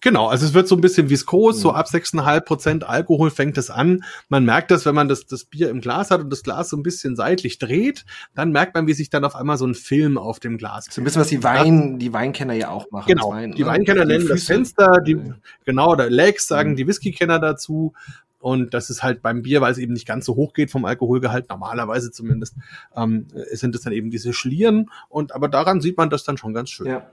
Genau, 0.00 0.28
also 0.28 0.46
es 0.46 0.54
wird 0.54 0.68
so 0.68 0.74
ein 0.74 0.80
bisschen 0.80 1.10
viskos, 1.10 1.56
mhm. 1.56 1.60
so 1.60 1.72
ab 1.72 1.86
6,5 1.86 2.40
Prozent 2.40 2.84
Alkohol 2.84 3.30
fängt 3.30 3.58
es 3.58 3.70
an. 3.70 4.04
Man 4.28 4.44
merkt 4.44 4.70
das, 4.70 4.86
wenn 4.86 4.94
man 4.94 5.08
das, 5.08 5.26
das 5.26 5.44
Bier 5.44 5.70
im 5.70 5.80
Glas 5.80 6.10
hat 6.10 6.20
und 6.20 6.30
das 6.30 6.42
Glas 6.42 6.68
so 6.68 6.76
ein 6.76 6.82
bisschen 6.82 7.16
seitlich 7.16 7.58
dreht, 7.58 8.04
dann 8.34 8.50
merkt 8.50 8.74
man, 8.74 8.86
wie 8.86 8.92
sich 8.92 9.10
dann 9.10 9.24
auf 9.24 9.34
einmal 9.34 9.56
so 9.56 9.66
ein 9.66 9.74
Film 9.74 10.18
auf 10.18 10.40
dem 10.40 10.58
Glas. 10.58 10.86
So 10.90 11.00
ein 11.00 11.04
bisschen, 11.04 11.20
was 11.20 11.28
die 11.28 11.42
Wein, 11.42 11.98
die 11.98 12.12
Weinkenner 12.12 12.54
ja 12.54 12.70
auch 12.70 12.90
machen. 12.90 13.08
Genau, 13.08 13.30
Wein, 13.30 13.52
die 13.52 13.62
ne? 13.62 13.68
Weinkenner 13.68 14.04
nennen 14.04 14.22
Füße. 14.22 14.34
das 14.34 14.44
Fenster, 14.44 15.00
die, 15.00 15.18
genau, 15.64 15.94
der 15.96 16.10
Legs 16.10 16.46
sagen 16.46 16.72
mhm. 16.72 16.76
die 16.76 16.86
Whiskykenner 16.86 17.38
dazu. 17.38 17.94
Und 18.38 18.74
das 18.74 18.90
ist 18.90 19.02
halt 19.02 19.22
beim 19.22 19.42
Bier, 19.42 19.60
weil 19.60 19.72
es 19.72 19.78
eben 19.78 19.92
nicht 19.92 20.06
ganz 20.06 20.24
so 20.24 20.36
hoch 20.36 20.52
geht 20.52 20.70
vom 20.70 20.84
Alkoholgehalt, 20.84 21.48
normalerweise 21.48 22.12
zumindest, 22.12 22.54
ähm, 22.94 23.26
sind 23.50 23.74
es 23.74 23.80
dann 23.80 23.92
eben 23.92 24.10
diese 24.10 24.32
Schlieren. 24.32 24.90
Und 25.08 25.34
aber 25.34 25.48
daran 25.48 25.80
sieht 25.80 25.96
man 25.96 26.10
das 26.10 26.22
dann 26.22 26.36
schon 26.36 26.54
ganz 26.54 26.70
schön. 26.70 26.86
Ja. 26.86 27.10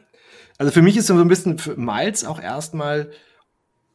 Also 0.58 0.72
für 0.72 0.82
mich 0.82 0.98
ist 0.98 1.08
so 1.08 1.14
ein 1.16 1.28
bisschen 1.28 1.58
für 1.58 1.76
Malz 1.78 2.24
auch 2.24 2.40
erstmal, 2.40 3.12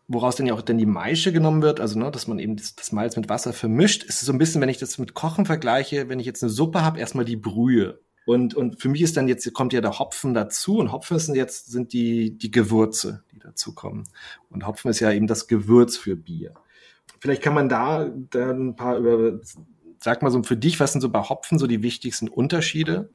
woraus 0.08 0.36
denn 0.36 0.46
ja 0.46 0.54
auch 0.54 0.62
dann 0.62 0.78
die 0.78 0.86
Maische 0.86 1.32
genommen 1.32 1.62
wird, 1.62 1.80
also 1.80 1.98
ne, 1.98 2.10
dass 2.10 2.26
man 2.26 2.38
eben 2.38 2.56
das, 2.56 2.74
das 2.74 2.92
Malz 2.92 3.16
mit 3.16 3.28
Wasser 3.28 3.52
vermischt, 3.52 4.04
ist 4.04 4.20
so 4.20 4.32
ein 4.32 4.38
bisschen, 4.38 4.60
wenn 4.60 4.68
ich 4.68 4.78
das 4.78 4.98
mit 4.98 5.14
Kochen 5.14 5.46
vergleiche, 5.46 6.08
wenn 6.08 6.18
ich 6.18 6.26
jetzt 6.26 6.42
eine 6.42 6.50
Suppe 6.50 6.82
habe, 6.82 6.98
erstmal 6.98 7.24
die 7.24 7.36
Brühe. 7.36 8.00
Und, 8.26 8.54
und 8.54 8.80
für 8.80 8.90
mich 8.90 9.00
ist 9.00 9.16
dann 9.16 9.28
jetzt, 9.28 9.50
kommt 9.54 9.72
ja 9.72 9.80
der 9.80 9.98
Hopfen 9.98 10.34
dazu 10.34 10.78
und 10.78 10.92
Hopfen 10.92 11.18
sind 11.18 11.34
jetzt, 11.34 11.70
sind 11.70 11.94
die, 11.94 12.36
die 12.36 12.50
Gewürze, 12.50 13.22
die 13.32 13.38
dazu 13.38 13.74
kommen. 13.74 14.04
Und 14.50 14.66
Hopfen 14.66 14.90
ist 14.90 15.00
ja 15.00 15.10
eben 15.12 15.26
das 15.26 15.48
Gewürz 15.48 15.96
für 15.96 16.14
Bier. 16.14 16.52
Vielleicht 17.20 17.42
kann 17.42 17.54
man 17.54 17.70
da 17.70 18.10
dann 18.30 18.68
ein 18.68 18.76
paar 18.76 18.98
über, 18.98 19.40
sag 19.98 20.22
mal 20.22 20.30
so 20.30 20.42
für 20.42 20.58
dich, 20.58 20.78
was 20.78 20.92
sind 20.92 21.00
so 21.00 21.08
bei 21.08 21.22
Hopfen 21.22 21.58
so 21.58 21.66
die 21.66 21.82
wichtigsten 21.82 22.28
Unterschiede? 22.28 23.08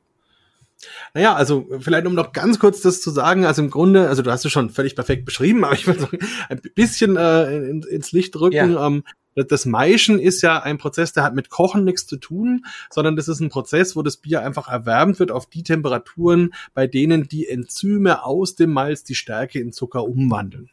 Naja, 1.13 1.36
also 1.36 1.69
vielleicht 1.79 2.05
um 2.07 2.15
noch 2.15 2.31
ganz 2.34 2.59
kurz 2.59 2.81
das 2.81 3.01
zu 3.01 3.11
sagen, 3.11 3.45
also 3.45 3.61
im 3.61 3.69
Grunde, 3.69 4.09
also 4.09 4.21
du 4.21 4.31
hast 4.31 4.45
es 4.45 4.51
schon 4.51 4.69
völlig 4.69 4.95
perfekt 4.95 5.25
beschrieben, 5.25 5.63
aber 5.65 5.73
ich 5.73 5.88
will 5.88 5.99
so 5.99 6.07
ein 6.49 6.61
bisschen 6.75 7.17
äh, 7.17 7.57
in, 7.69 7.84
ins 7.84 8.11
Licht 8.11 8.36
rücken. 8.36 8.71
Ja. 8.71 8.88
Ähm, 8.88 9.03
das 9.36 9.65
Maischen 9.65 10.19
ist 10.19 10.41
ja 10.41 10.61
ein 10.61 10.77
Prozess, 10.77 11.13
der 11.13 11.23
hat 11.23 11.34
mit 11.34 11.49
Kochen 11.49 11.84
nichts 11.84 12.05
zu 12.05 12.17
tun, 12.17 12.65
sondern 12.91 13.15
das 13.15 13.27
ist 13.27 13.39
ein 13.39 13.49
Prozess, 13.49 13.95
wo 13.95 14.03
das 14.03 14.17
Bier 14.17 14.41
einfach 14.43 14.67
erwärmt 14.67 15.19
wird 15.19 15.31
auf 15.31 15.47
die 15.47 15.63
Temperaturen, 15.63 16.53
bei 16.73 16.86
denen 16.86 17.27
die 17.27 17.47
Enzyme 17.47 18.23
aus 18.23 18.55
dem 18.55 18.71
Malz 18.71 19.03
die 19.03 19.15
Stärke 19.15 19.59
in 19.59 19.71
Zucker 19.71 20.03
umwandeln. 20.03 20.69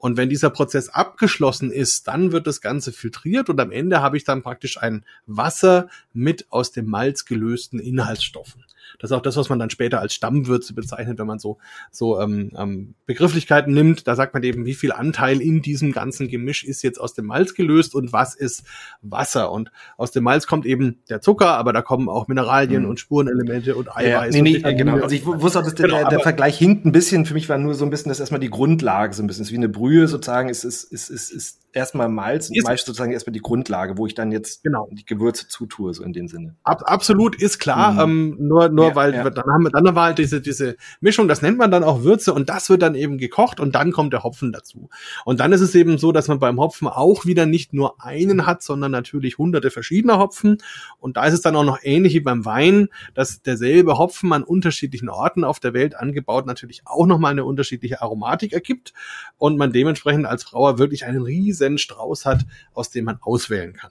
Und 0.00 0.16
wenn 0.16 0.30
dieser 0.30 0.48
Prozess 0.48 0.88
abgeschlossen 0.88 1.70
ist, 1.70 2.08
dann 2.08 2.32
wird 2.32 2.46
das 2.46 2.62
Ganze 2.62 2.90
filtriert 2.90 3.50
und 3.50 3.60
am 3.60 3.70
Ende 3.70 4.00
habe 4.00 4.16
ich 4.16 4.24
dann 4.24 4.42
praktisch 4.42 4.80
ein 4.80 5.04
Wasser 5.26 5.88
mit 6.14 6.46
aus 6.48 6.72
dem 6.72 6.86
Malz 6.86 7.26
gelösten 7.26 7.78
Inhaltsstoffen. 7.78 8.64
Das 8.98 9.10
ist 9.10 9.16
auch 9.16 9.22
das, 9.22 9.36
was 9.36 9.48
man 9.48 9.58
dann 9.58 9.70
später 9.70 10.00
als 10.00 10.14
Stammwürze 10.14 10.74
bezeichnet, 10.74 11.18
wenn 11.18 11.26
man 11.26 11.38
so, 11.38 11.58
so 11.90 12.20
ähm, 12.20 12.50
ähm, 12.56 12.94
Begrifflichkeiten 13.06 13.72
nimmt. 13.72 14.06
Da 14.06 14.14
sagt 14.14 14.34
man 14.34 14.42
eben, 14.42 14.66
wie 14.66 14.74
viel 14.74 14.92
Anteil 14.92 15.40
in 15.40 15.62
diesem 15.62 15.92
ganzen 15.92 16.28
Gemisch 16.28 16.64
ist 16.64 16.82
jetzt 16.82 17.00
aus 17.00 17.14
dem 17.14 17.26
Malz 17.26 17.54
gelöst 17.54 17.94
und 17.94 18.12
was 18.12 18.34
ist 18.34 18.64
Wasser. 19.02 19.52
Und 19.52 19.70
aus 19.96 20.10
dem 20.10 20.24
Malz 20.24 20.46
kommt 20.46 20.66
eben 20.66 20.98
der 21.08 21.20
Zucker, 21.20 21.56
aber 21.56 21.72
da 21.72 21.82
kommen 21.82 22.08
auch 22.08 22.28
Mineralien 22.28 22.82
mhm. 22.82 22.90
und 22.90 23.00
Spurenelemente 23.00 23.74
und 23.74 23.94
Eiweiß. 23.94 24.34
Ja, 24.34 24.42
nee, 24.42 24.60
nee, 24.62 24.74
genau. 24.74 24.96
Also 24.96 25.14
ich 25.14 25.24
wusste 25.24 25.60
auch, 25.60 25.64
dass 25.64 25.74
der, 25.74 25.86
genau, 25.86 26.00
der, 26.00 26.08
der 26.10 26.20
Vergleich 26.20 26.58
hinkt 26.58 26.84
ein 26.84 26.92
bisschen. 26.92 27.26
Für 27.26 27.34
mich 27.34 27.48
war 27.48 27.58
nur 27.58 27.74
so 27.74 27.84
ein 27.84 27.90
bisschen 27.90 28.10
das 28.10 28.20
erstmal 28.20 28.40
die 28.40 28.50
Grundlage, 28.50 29.14
so 29.14 29.22
ein 29.22 29.26
bisschen. 29.26 29.44
Ist 29.44 29.52
wie 29.52 29.56
eine 29.56 29.68
Brühe 29.68 29.89
sozusagen. 29.98 30.48
Es 30.48 30.64
ist, 30.64 30.84
ist, 30.84 31.10
ist, 31.10 31.30
ist 31.30 31.60
erstmal 31.72 32.08
Malz 32.08 32.50
und 32.50 32.62
Malz 32.64 32.84
sozusagen 32.84 33.12
erstmal 33.12 33.32
die 33.32 33.40
Grundlage, 33.40 33.96
wo 33.96 34.06
ich 34.06 34.14
dann 34.14 34.32
jetzt 34.32 34.62
genau. 34.62 34.88
die 34.90 35.04
Gewürze 35.04 35.48
zutue, 35.48 35.94
so 35.94 36.02
in 36.02 36.12
dem 36.12 36.28
Sinne. 36.28 36.56
Ab, 36.64 36.82
absolut 36.84 37.40
ist 37.40 37.58
klar. 37.58 37.92
Mhm. 37.92 37.98
Ähm, 38.00 38.36
nur 38.40 38.68
nur 38.68 38.88
ja, 38.88 38.94
weil 38.94 39.14
ja. 39.14 39.28
dann 39.30 39.44
haben 39.44 39.62
wir 39.64 39.70
dann 39.70 39.94
war 39.94 40.06
halt 40.06 40.18
diese 40.18 40.40
diese 40.40 40.76
Mischung, 41.00 41.28
das 41.28 41.42
nennt 41.42 41.58
man 41.58 41.70
dann 41.70 41.84
auch 41.84 42.02
Würze 42.02 42.32
und 42.34 42.48
das 42.48 42.70
wird 42.70 42.82
dann 42.82 42.94
eben 42.94 43.18
gekocht 43.18 43.60
und 43.60 43.74
dann 43.74 43.92
kommt 43.92 44.12
der 44.12 44.22
Hopfen 44.22 44.52
dazu. 44.52 44.88
Und 45.24 45.40
dann 45.40 45.52
ist 45.52 45.60
es 45.60 45.74
eben 45.74 45.98
so, 45.98 46.12
dass 46.12 46.28
man 46.28 46.38
beim 46.38 46.58
Hopfen 46.58 46.88
auch 46.88 47.24
wieder 47.26 47.46
nicht 47.46 47.72
nur 47.72 48.02
einen 48.02 48.46
hat, 48.46 48.62
sondern 48.62 48.90
natürlich 48.90 49.38
hunderte 49.38 49.70
verschiedener 49.70 50.18
Hopfen. 50.18 50.58
Und 50.98 51.16
da 51.16 51.26
ist 51.26 51.34
es 51.34 51.40
dann 51.40 51.56
auch 51.56 51.64
noch 51.64 51.78
ähnlich 51.82 52.14
wie 52.14 52.20
beim 52.20 52.44
Wein, 52.44 52.88
dass 53.14 53.42
derselbe 53.42 53.98
Hopfen 53.98 54.32
an 54.32 54.42
unterschiedlichen 54.42 55.08
Orten 55.08 55.44
auf 55.44 55.60
der 55.60 55.74
Welt 55.74 55.96
angebaut 55.96 56.46
natürlich 56.46 56.82
auch 56.84 57.06
nochmal 57.06 57.32
eine 57.32 57.44
unterschiedliche 57.44 58.02
Aromatik 58.02 58.52
ergibt 58.52 58.92
und 59.36 59.56
man 59.56 59.72
dementsprechend 59.80 60.26
als 60.26 60.44
Brauer 60.44 60.78
wirklich 60.78 61.06
einen 61.06 61.22
riesen 61.22 61.78
Strauß 61.78 62.26
hat, 62.26 62.44
aus 62.74 62.90
dem 62.90 63.06
man 63.06 63.18
auswählen 63.22 63.72
kann. 63.72 63.90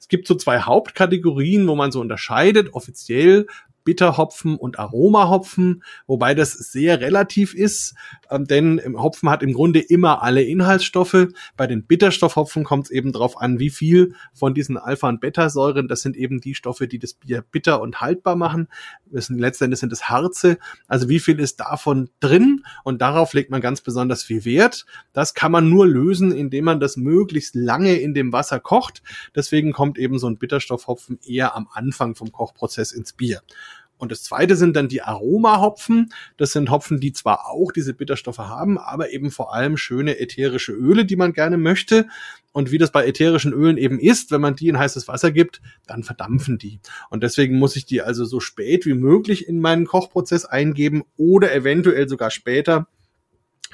Es 0.00 0.08
gibt 0.08 0.26
so 0.26 0.34
zwei 0.34 0.60
Hauptkategorien, 0.60 1.68
wo 1.68 1.76
man 1.76 1.92
so 1.92 2.00
unterscheidet. 2.00 2.74
Offiziell 2.74 3.46
Bitterhopfen 3.88 4.56
und 4.56 4.78
Aromahopfen, 4.78 5.82
wobei 6.06 6.34
das 6.34 6.52
sehr 6.52 7.00
relativ 7.00 7.54
ist, 7.54 7.94
ähm, 8.30 8.44
denn 8.44 8.78
Hopfen 8.98 9.30
hat 9.30 9.42
im 9.42 9.54
Grunde 9.54 9.80
immer 9.80 10.22
alle 10.22 10.42
Inhaltsstoffe. 10.42 11.28
Bei 11.56 11.66
den 11.66 11.86
Bitterstoffhopfen 11.86 12.64
kommt 12.64 12.84
es 12.84 12.90
eben 12.90 13.12
darauf 13.12 13.40
an, 13.40 13.58
wie 13.58 13.70
viel 13.70 14.14
von 14.34 14.52
diesen 14.52 14.76
Alpha- 14.76 15.08
und 15.08 15.22
Beta-Säuren, 15.22 15.88
das 15.88 16.02
sind 16.02 16.16
eben 16.16 16.42
die 16.42 16.54
Stoffe, 16.54 16.86
die 16.86 16.98
das 16.98 17.14
Bier 17.14 17.42
bitter 17.50 17.80
und 17.80 18.02
haltbar 18.02 18.36
machen. 18.36 18.68
Letztendlich 19.10 19.80
sind 19.80 19.90
es 19.90 20.10
Harze. 20.10 20.58
Also 20.86 21.08
wie 21.08 21.18
viel 21.18 21.40
ist 21.40 21.58
davon 21.58 22.10
drin? 22.20 22.64
Und 22.84 23.00
darauf 23.00 23.32
legt 23.32 23.50
man 23.50 23.62
ganz 23.62 23.80
besonders 23.80 24.22
viel 24.22 24.44
Wert. 24.44 24.84
Das 25.14 25.32
kann 25.32 25.50
man 25.50 25.70
nur 25.70 25.86
lösen, 25.86 26.30
indem 26.30 26.66
man 26.66 26.78
das 26.78 26.98
möglichst 26.98 27.54
lange 27.54 27.94
in 27.94 28.12
dem 28.12 28.34
Wasser 28.34 28.60
kocht. 28.60 29.02
Deswegen 29.34 29.72
kommt 29.72 29.96
eben 29.96 30.18
so 30.18 30.26
ein 30.26 30.36
Bitterstoffhopfen 30.36 31.18
eher 31.26 31.56
am 31.56 31.68
Anfang 31.72 32.14
vom 32.14 32.30
Kochprozess 32.32 32.92
ins 32.92 33.14
Bier. 33.14 33.40
Und 33.98 34.12
das 34.12 34.22
zweite 34.22 34.56
sind 34.56 34.76
dann 34.76 34.88
die 34.88 35.02
Aromahopfen. 35.02 36.12
Das 36.36 36.52
sind 36.52 36.70
Hopfen, 36.70 37.00
die 37.00 37.12
zwar 37.12 37.46
auch 37.46 37.72
diese 37.72 37.94
Bitterstoffe 37.94 38.38
haben, 38.38 38.78
aber 38.78 39.10
eben 39.10 39.30
vor 39.30 39.52
allem 39.52 39.76
schöne 39.76 40.18
ätherische 40.18 40.72
Öle, 40.72 41.04
die 41.04 41.16
man 41.16 41.32
gerne 41.32 41.58
möchte. 41.58 42.06
Und 42.52 42.72
wie 42.72 42.78
das 42.78 42.90
bei 42.90 43.06
ätherischen 43.06 43.52
Ölen 43.52 43.76
eben 43.76 44.00
ist, 44.00 44.30
wenn 44.30 44.40
man 44.40 44.56
die 44.56 44.68
in 44.68 44.78
heißes 44.78 45.06
Wasser 45.06 45.30
gibt, 45.30 45.60
dann 45.86 46.02
verdampfen 46.02 46.58
die. 46.58 46.80
Und 47.10 47.22
deswegen 47.22 47.58
muss 47.58 47.76
ich 47.76 47.84
die 47.84 48.00
also 48.00 48.24
so 48.24 48.40
spät 48.40 48.86
wie 48.86 48.94
möglich 48.94 49.46
in 49.46 49.60
meinen 49.60 49.86
Kochprozess 49.86 50.44
eingeben 50.44 51.04
oder 51.16 51.54
eventuell 51.54 52.08
sogar 52.08 52.30
später, 52.30 52.88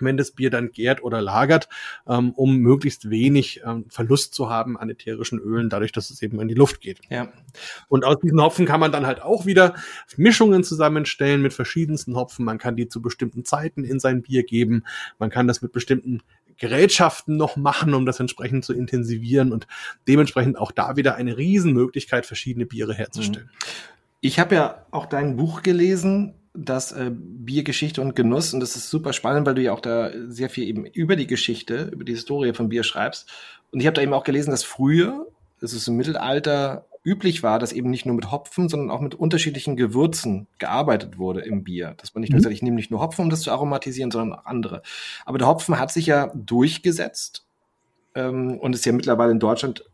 wenn 0.03 0.17
das 0.17 0.33
Bier 0.33 0.51
dann 0.51 0.71
gärt 0.71 1.03
oder 1.03 1.21
lagert, 1.21 1.69
ähm, 2.07 2.33
um 2.33 2.57
möglichst 2.57 3.11
wenig 3.11 3.63
ähm, 3.65 3.87
Verlust 3.89 4.35
zu 4.35 4.51
haben 4.51 4.77
an 4.77 4.91
ätherischen 4.91 5.39
Ölen, 5.39 5.69
dadurch, 5.69 5.93
dass 5.93 6.11
es 6.11 6.23
eben 6.23 6.41
in 6.41 6.49
die 6.49 6.55
Luft 6.55 6.81
geht. 6.81 7.01
Ja. 7.11 7.33
Und 7.89 8.05
aus 8.05 8.17
diesen 8.23 8.41
Hopfen 8.41 8.67
kann 8.67 8.81
man 8.81 8.93
dann 8.93 9.07
halt 9.07 9.23
auch 9.23 9.47
wieder 9.47 9.75
Mischungen 10.17 10.65
zusammenstellen 10.65 11.43
mit 11.43 11.53
verschiedensten 11.53 12.17
Hopfen. 12.17 12.45
Man 12.45 12.59
kann 12.59 12.77
die 12.77 12.89
zu 12.89 13.03
bestimmten 13.03 13.45
Zeiten 13.45 13.85
in 13.85 14.01
sein 14.01 14.23
Bier 14.23 14.45
geben. 14.45 14.85
Man 15.19 15.31
kann 15.31 15.47
das 15.47 15.63
mit 15.63 15.73
bestimmten 15.73 16.23
Gerätschaften 16.57 17.37
noch 17.37 17.57
machen, 17.57 17.95
um 17.95 18.07
das 18.07 18.21
entsprechend 18.21 18.65
zu 18.65 18.73
intensivieren 18.73 19.53
und 19.53 19.67
dementsprechend 20.07 20.59
auch 20.59 20.73
da 20.73 20.97
wieder 20.97 21.17
eine 21.17 21.37
Riesenmöglichkeit, 21.37 22.27
verschiedene 22.27 22.67
Biere 22.67 22.95
herzustellen. 22.95 23.51
Ich 24.21 24.39
habe 24.39 24.55
ja 24.55 24.87
auch 24.91 25.07
dein 25.07 25.37
Buch 25.37 25.63
gelesen, 25.63 26.35
das 26.55 26.93
äh, 26.93 27.11
Biergeschichte 27.13 28.01
und 28.01 28.15
Genuss 28.15 28.55
und 28.55 28.61
das 28.61 28.77
ist 28.77 28.89
super 28.89 29.13
spannend, 29.13 29.47
weil 29.47 29.57
du 29.57 29.63
ja 29.63 29.73
auch 29.73 29.81
da 29.81 30.11
sehr 30.29 30.49
viel 30.49 30.65
eben 30.65 30.87
über 30.87 31.17
die 31.17 31.27
Geschichte, 31.27 31.91
über 31.93 32.05
die 32.05 32.13
Historie 32.13 32.55
von 32.55 32.69
Bier 32.69 32.85
schreibst. 32.85 33.29
Und 33.73 33.81
ich 33.81 33.87
habe 33.87 33.95
da 33.95 34.03
eben 34.03 34.15
auch 34.15 34.25
gelesen, 34.25 34.53
dass 34.53 34.63
früher, 34.63 35.27
dass 35.61 35.73
es 35.73 35.89
im 35.89 35.97
Mittelalter 35.97 36.87
üblich 37.05 37.43
war, 37.43 37.59
dass 37.59 37.73
eben 37.73 37.91
nicht 37.91 38.07
nur 38.07 38.15
mit 38.15 38.31
Hopfen, 38.31 38.69
sondern 38.69 38.91
auch 38.91 39.01
mit 39.01 39.15
unterschiedlichen 39.15 39.77
Gewürzen 39.77 40.47
gearbeitet 40.59 41.19
wurde 41.19 41.41
im 41.41 41.65
Bier. 41.65 41.95
Dass 41.99 42.15
man 42.15 42.23
nicht 42.23 42.31
nur 42.31 42.39
mhm. 42.39 42.45
sagt, 42.45 42.55
ich 42.55 42.63
nehme 42.63 42.77
nicht 42.77 42.91
nur 42.91 43.01
Hopfen, 43.01 43.23
um 43.25 43.31
das 43.31 43.43
zu 43.43 43.51
aromatisieren, 43.51 44.11
sondern 44.11 44.39
auch 44.39 44.47
andere. 44.47 44.83
Aber 45.27 45.39
der 45.39 45.49
Hopfen 45.49 45.79
hat 45.79 45.93
sich 45.93 46.07
ja 46.07 46.33
durchgesetzt 46.35 47.45
ähm, 48.15 48.59
und 48.59 48.75
ist 48.75 48.87
ja 48.87 48.93
mittlerweile 48.93 49.33
in 49.33 49.41
Deutschland 49.41 49.85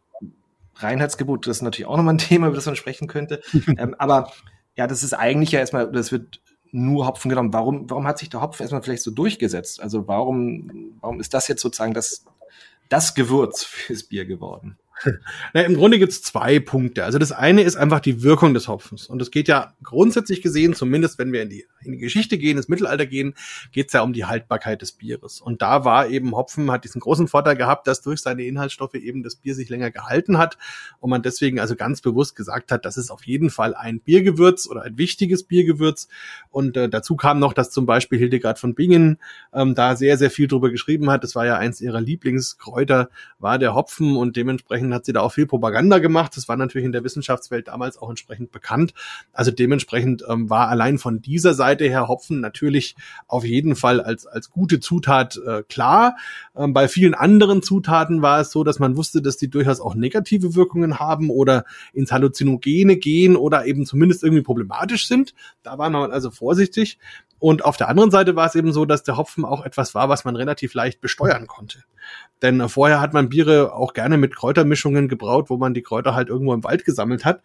Reinheitsgebot. 0.76 1.46
Das 1.46 1.58
ist 1.58 1.62
natürlich 1.62 1.86
auch 1.86 1.96
nochmal 1.96 2.14
ein 2.14 2.18
Thema, 2.28 2.46
über 2.46 2.56
das 2.56 2.66
man 2.66 2.76
sprechen 2.76 3.08
könnte. 3.08 3.40
ähm, 3.76 3.96
aber 3.98 4.30
ja, 4.76 4.86
das 4.86 5.02
ist 5.02 5.14
eigentlich 5.14 5.52
ja 5.52 5.58
erstmal, 5.60 5.90
das 5.90 6.12
wird 6.12 6.40
nur 6.72 7.06
Hopfen 7.06 7.28
genommen. 7.28 7.52
Warum, 7.52 7.88
warum 7.90 8.06
hat 8.06 8.18
sich 8.18 8.28
der 8.28 8.40
Hopfen 8.40 8.62
erstmal 8.62 8.82
vielleicht 8.82 9.02
so 9.02 9.10
durchgesetzt? 9.10 9.80
Also 9.80 10.06
warum, 10.08 10.94
warum 11.00 11.20
ist 11.20 11.34
das 11.34 11.48
jetzt 11.48 11.62
sozusagen 11.62 11.94
das, 11.94 12.24
das 12.88 13.14
Gewürz 13.14 13.64
fürs 13.64 14.04
Bier 14.04 14.24
geworden? 14.24 14.78
Na, 15.54 15.62
Im 15.62 15.74
Grunde 15.74 15.98
gibt's 15.98 16.22
zwei 16.22 16.60
Punkte. 16.60 17.04
Also 17.04 17.18
das 17.18 17.32
eine 17.32 17.62
ist 17.62 17.76
einfach 17.76 18.00
die 18.00 18.22
Wirkung 18.22 18.54
des 18.54 18.68
Hopfens. 18.68 19.06
Und 19.06 19.20
es 19.22 19.30
geht 19.30 19.48
ja 19.48 19.74
grundsätzlich 19.82 20.42
gesehen, 20.42 20.74
zumindest 20.74 21.18
wenn 21.18 21.32
wir 21.32 21.42
in 21.42 21.48
die, 21.48 21.66
in 21.82 21.92
die 21.92 21.98
Geschichte 21.98 22.38
gehen, 22.38 22.56
ins 22.56 22.68
Mittelalter 22.68 23.06
gehen, 23.06 23.34
geht's 23.72 23.92
ja 23.92 24.02
um 24.02 24.12
die 24.12 24.26
Haltbarkeit 24.26 24.82
des 24.82 24.92
Bieres. 24.92 25.40
Und 25.40 25.62
da 25.62 25.84
war 25.84 26.08
eben 26.08 26.34
Hopfen, 26.36 26.70
hat 26.70 26.84
diesen 26.84 27.00
großen 27.00 27.28
Vorteil 27.28 27.56
gehabt, 27.56 27.86
dass 27.86 28.02
durch 28.02 28.20
seine 28.20 28.44
Inhaltsstoffe 28.44 28.94
eben 28.94 29.22
das 29.22 29.36
Bier 29.36 29.54
sich 29.54 29.68
länger 29.68 29.90
gehalten 29.90 30.38
hat 30.38 30.58
und 31.00 31.10
man 31.10 31.22
deswegen 31.22 31.60
also 31.60 31.76
ganz 31.76 32.00
bewusst 32.00 32.36
gesagt 32.36 32.70
hat, 32.72 32.84
das 32.84 32.96
ist 32.96 33.10
auf 33.10 33.24
jeden 33.24 33.50
Fall 33.50 33.74
ein 33.74 34.00
Biergewürz 34.00 34.68
oder 34.68 34.82
ein 34.82 34.98
wichtiges 34.98 35.44
Biergewürz. 35.44 36.08
Und 36.50 36.76
äh, 36.76 36.88
dazu 36.88 37.16
kam 37.16 37.38
noch, 37.38 37.54
dass 37.54 37.70
zum 37.70 37.86
Beispiel 37.86 38.18
Hildegard 38.18 38.58
von 38.58 38.74
Bingen 38.74 39.18
ähm, 39.54 39.74
da 39.74 39.96
sehr, 39.96 40.18
sehr 40.18 40.30
viel 40.30 40.48
drüber 40.48 40.70
geschrieben 40.70 41.10
hat. 41.10 41.24
Das 41.24 41.34
war 41.34 41.46
ja 41.46 41.56
eins 41.56 41.80
ihrer 41.80 42.00
Lieblingskräuter, 42.00 43.10
war 43.38 43.58
der 43.58 43.74
Hopfen 43.74 44.16
und 44.16 44.36
dementsprechend 44.36 44.89
hat 44.94 45.04
sie 45.04 45.12
da 45.12 45.20
auch 45.20 45.32
viel 45.32 45.46
Propaganda 45.46 45.98
gemacht. 45.98 46.36
Das 46.36 46.48
war 46.48 46.56
natürlich 46.56 46.86
in 46.86 46.92
der 46.92 47.04
Wissenschaftswelt 47.04 47.68
damals 47.68 47.98
auch 47.98 48.10
entsprechend 48.10 48.52
bekannt. 48.52 48.94
Also 49.32 49.50
dementsprechend 49.50 50.24
ähm, 50.28 50.50
war 50.50 50.68
allein 50.68 50.98
von 50.98 51.20
dieser 51.20 51.54
Seite 51.54 51.84
her 51.84 52.08
Hopfen 52.08 52.40
natürlich 52.40 52.96
auf 53.26 53.44
jeden 53.44 53.76
Fall 53.76 54.00
als, 54.00 54.26
als 54.26 54.50
gute 54.50 54.80
Zutat 54.80 55.38
äh, 55.46 55.62
klar. 55.62 56.16
Ähm, 56.56 56.72
bei 56.72 56.88
vielen 56.88 57.14
anderen 57.14 57.62
Zutaten 57.62 58.22
war 58.22 58.40
es 58.40 58.50
so, 58.50 58.64
dass 58.64 58.78
man 58.78 58.96
wusste, 58.96 59.22
dass 59.22 59.36
die 59.36 59.48
durchaus 59.48 59.80
auch 59.80 59.94
negative 59.94 60.54
Wirkungen 60.54 60.98
haben 60.98 61.30
oder 61.30 61.64
ins 61.92 62.12
Halluzinogene 62.12 62.96
gehen 62.96 63.36
oder 63.36 63.66
eben 63.66 63.86
zumindest 63.86 64.22
irgendwie 64.22 64.42
problematisch 64.42 65.08
sind. 65.08 65.34
Da 65.62 65.78
war 65.78 65.90
man 65.90 66.10
also 66.10 66.30
vorsichtig. 66.30 66.98
Und 67.40 67.64
auf 67.64 67.78
der 67.78 67.88
anderen 67.88 68.10
Seite 68.10 68.36
war 68.36 68.46
es 68.46 68.54
eben 68.54 68.70
so, 68.70 68.84
dass 68.84 69.02
der 69.02 69.16
Hopfen 69.16 69.46
auch 69.46 69.64
etwas 69.64 69.94
war, 69.94 70.10
was 70.10 70.26
man 70.26 70.36
relativ 70.36 70.74
leicht 70.74 71.00
besteuern 71.00 71.46
konnte. 71.46 71.82
Denn 72.42 72.68
vorher 72.68 73.00
hat 73.00 73.14
man 73.14 73.30
Biere 73.30 73.72
auch 73.72 73.94
gerne 73.94 74.18
mit 74.18 74.34
Kräutermischungen 74.80 75.08
gebraut, 75.08 75.50
wo 75.50 75.56
man 75.56 75.74
die 75.74 75.82
Kräuter 75.82 76.14
halt 76.14 76.28
irgendwo 76.28 76.54
im 76.54 76.64
Wald 76.64 76.84
gesammelt 76.84 77.24
hat. 77.24 77.42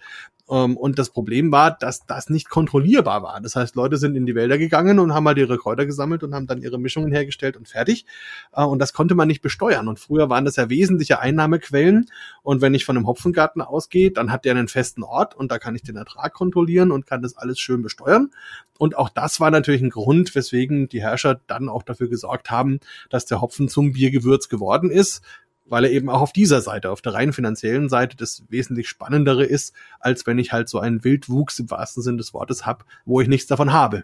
Ähm, 0.49 0.77
und 0.77 0.99
das 0.99 1.09
Problem 1.09 1.51
war, 1.51 1.71
dass 1.71 2.05
das 2.05 2.29
nicht 2.29 2.49
kontrollierbar 2.49 3.23
war. 3.23 3.41
Das 3.41 3.55
heißt, 3.55 3.75
Leute 3.75 3.97
sind 3.97 4.15
in 4.15 4.25
die 4.25 4.35
Wälder 4.35 4.57
gegangen 4.57 4.99
und 4.99 5.13
haben 5.13 5.27
halt 5.27 5.37
ihre 5.37 5.57
Kräuter 5.57 5.85
gesammelt 5.85 6.23
und 6.23 6.33
haben 6.33 6.47
dann 6.47 6.61
ihre 6.61 6.79
Mischungen 6.79 7.11
hergestellt 7.11 7.57
und 7.57 7.67
fertig. 7.67 8.05
Äh, 8.53 8.63
und 8.63 8.79
das 8.79 8.93
konnte 8.93 9.15
man 9.15 9.27
nicht 9.27 9.41
besteuern. 9.41 9.87
Und 9.87 9.99
früher 9.99 10.29
waren 10.29 10.45
das 10.45 10.55
ja 10.55 10.69
wesentliche 10.69 11.19
Einnahmequellen. 11.19 12.09
Und 12.43 12.61
wenn 12.61 12.73
ich 12.73 12.85
von 12.85 12.97
einem 12.97 13.07
Hopfengarten 13.07 13.61
ausgehe, 13.61 14.11
dann 14.11 14.31
hat 14.31 14.45
der 14.45 14.55
einen 14.55 14.67
festen 14.67 15.03
Ort 15.03 15.35
und 15.35 15.51
da 15.51 15.59
kann 15.59 15.75
ich 15.75 15.83
den 15.83 15.97
Ertrag 15.97 16.33
kontrollieren 16.33 16.91
und 16.91 17.05
kann 17.05 17.21
das 17.21 17.37
alles 17.37 17.59
schön 17.59 17.81
besteuern. 17.81 18.31
Und 18.77 18.97
auch 18.97 19.09
das 19.09 19.39
war 19.39 19.51
natürlich 19.51 19.81
ein 19.81 19.89
Grund, 19.89 20.35
weswegen 20.35 20.89
die 20.89 21.01
Herrscher 21.01 21.39
dann 21.47 21.69
auch 21.69 21.83
dafür 21.83 22.09
gesorgt 22.09 22.51
haben, 22.51 22.79
dass 23.09 23.25
der 23.25 23.39
Hopfen 23.41 23.69
zum 23.69 23.93
Biergewürz 23.93 24.49
geworden 24.49 24.91
ist 24.91 25.21
weil 25.67 25.85
er 25.85 25.91
eben 25.91 26.09
auch 26.09 26.21
auf 26.21 26.33
dieser 26.33 26.61
Seite, 26.61 26.91
auf 26.91 27.01
der 27.01 27.13
rein 27.13 27.33
finanziellen 27.33 27.89
Seite, 27.89 28.15
das 28.15 28.43
wesentlich 28.49 28.87
spannendere 28.87 29.43
ist, 29.43 29.73
als 29.99 30.25
wenn 30.27 30.37
ich 30.37 30.51
halt 30.51 30.69
so 30.69 30.79
einen 30.79 31.03
Wildwuchs 31.03 31.59
im 31.59 31.71
wahrsten 31.71 32.03
Sinne 32.03 32.17
des 32.17 32.33
Wortes 32.33 32.65
habe, 32.65 32.85
wo 33.05 33.21
ich 33.21 33.27
nichts 33.27 33.47
davon 33.47 33.73
habe. 33.73 34.03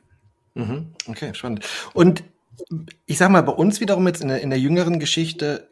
Mhm. 0.56 0.88
Okay, 1.08 1.34
spannend. 1.34 1.68
Und 1.94 2.24
ich 3.06 3.18
sag 3.18 3.30
mal, 3.30 3.44
bei 3.44 3.54
uns 3.54 3.80
wiederum 3.80 4.08
jetzt 4.08 4.22
in 4.22 4.28
der, 4.28 4.42
in 4.42 4.50
der 4.50 4.60
jüngeren 4.60 5.00
Geschichte, 5.00 5.68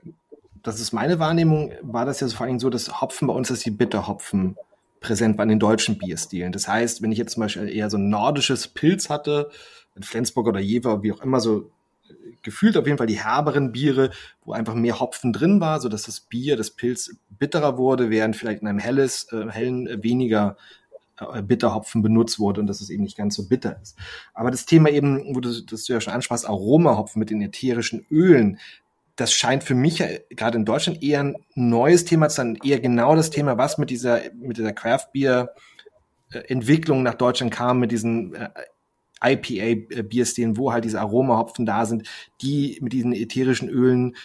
das 0.64 0.80
ist 0.80 0.92
meine 0.92 1.20
Wahrnehmung, 1.20 1.72
war 1.82 2.06
das 2.06 2.20
ja 2.20 2.28
so 2.28 2.38
vor 2.38 2.46
allem 2.46 2.60
so, 2.60 2.70
dass 2.70 3.02
Hopfen 3.02 3.28
bei 3.28 3.34
uns 3.34 3.50
ist 3.50 3.66
die 3.66 3.72
Bitterhopfen 3.72 4.56
präsent 5.00 5.38
war 5.38 5.44
in 5.44 5.50
den 5.50 5.60
deutschen 5.60 5.98
Bierstilen. 5.98 6.52
Das 6.52 6.68
heißt, 6.68 7.02
wenn 7.02 7.12
ich 7.12 7.18
jetzt 7.18 7.34
zum 7.34 7.42
Beispiel 7.42 7.70
eher 7.70 7.90
so 7.90 7.98
ein 7.98 8.10
nordisches 8.10 8.68
Pilz 8.68 9.10
hatte, 9.10 9.50
in 9.96 10.04
Flensburg 10.04 10.48
oder 10.48 10.60
Jever, 10.60 11.04
wie 11.04 11.12
auch 11.12 11.22
immer, 11.22 11.40
so 11.40 11.72
gefühlt 12.42 12.78
auf 12.78 12.86
jeden 12.86 12.98
Fall 12.98 13.08
die 13.08 13.24
herberen 13.24 13.72
Biere, 13.72 14.12
wo 14.44 14.54
einfach 14.54 14.74
mehr 14.74 15.00
Hopfen 15.00 15.34
drin 15.34 15.60
war, 15.60 15.80
so 15.80 15.90
dass 15.90 16.04
das 16.04 16.20
Bier, 16.20 16.58
das 16.58 16.72
Pilz 16.72 17.16
bitterer 17.30 17.78
wurde, 17.78 18.10
während 18.10 18.36
vielleicht 18.36 18.62
in 18.62 18.68
einem 18.68 18.80
helles, 18.80 19.32
äh, 19.32 19.50
hellen 19.50 19.88
äh, 19.88 20.04
weniger 20.04 20.58
äh, 21.20 21.42
Bitterhopfen 21.42 22.02
benutzt 22.02 22.40
wurde 22.40 22.62
und 22.62 22.68
dass 22.68 22.82
es 22.82 22.90
eben 22.90 23.04
nicht 23.04 23.18
ganz 23.18 23.36
so 23.36 23.48
bitter 23.48 23.80
ist. 23.82 23.98
Aber 24.34 24.52
das 24.52 24.66
Thema 24.66 24.90
eben, 24.90 25.36
wo 25.36 25.40
du 25.40 25.50
das 25.62 25.86
du 25.86 25.94
ja 25.94 26.02
schon 26.02 26.14
ansprachst, 26.14 26.48
Aromahopfen 26.48 27.20
mit 27.20 27.30
den 27.30 27.42
ätherischen 27.42 28.06
Ölen, 28.10 28.60
das 29.16 29.34
scheint 29.34 29.66
für 29.66 29.76
mich 29.76 30.00
ja 30.00 30.08
gerade 30.30 30.58
in 30.58 30.66
Deutschland 30.66 31.04
eher 31.04 31.20
ein 31.20 31.36
neues 31.54 32.06
Thema 32.06 32.30
zu 32.30 32.38
sein, 32.38 32.58
eher 32.64 32.80
genau 32.80 33.16
das 33.16 33.30
Thema, 33.32 33.58
was 33.58 33.78
mit 33.78 33.90
dieser, 33.90 34.22
mit 34.40 34.58
dieser 34.58 34.72
Craft 34.72 35.08
Beer 35.12 35.54
äh, 36.32 36.40
Entwicklung 36.40 37.04
nach 37.04 37.16
Deutschland 37.16 37.52
kam, 37.52 37.80
mit 37.80 37.92
diesen 37.92 38.34
äh, 39.22 39.34
IPA-Bierstilen, 39.34 40.58
wo 40.58 40.72
halt 40.72 40.86
diese 40.86 41.00
Aromahopfen 41.00 41.66
da 41.66 41.86
sind, 41.86 42.08
die 42.42 42.78
mit 42.82 42.94
diesen 42.94 43.14
ätherischen 43.14 43.70
Ölen 43.70 44.16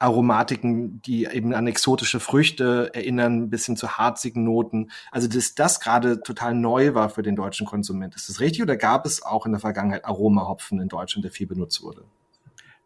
Aromatiken, 0.00 1.02
die 1.02 1.26
eben 1.26 1.52
an 1.52 1.66
exotische 1.66 2.20
Früchte 2.20 2.90
erinnern, 2.94 3.42
ein 3.42 3.50
bisschen 3.50 3.76
zu 3.76 3.98
harzigen 3.98 4.44
Noten. 4.44 4.90
Also, 5.10 5.28
dass 5.28 5.54
das 5.54 5.78
gerade 5.78 6.22
total 6.22 6.54
neu 6.54 6.94
war 6.94 7.10
für 7.10 7.22
den 7.22 7.36
deutschen 7.36 7.66
Konsument. 7.66 8.14
Ist 8.14 8.30
das 8.30 8.40
richtig 8.40 8.62
oder 8.62 8.78
gab 8.78 9.04
es 9.04 9.22
auch 9.22 9.44
in 9.44 9.52
der 9.52 9.60
Vergangenheit 9.60 10.06
Aromahopfen 10.06 10.80
in 10.80 10.88
Deutschland, 10.88 11.24
der 11.24 11.32
viel 11.32 11.46
benutzt 11.46 11.82
wurde? 11.82 12.04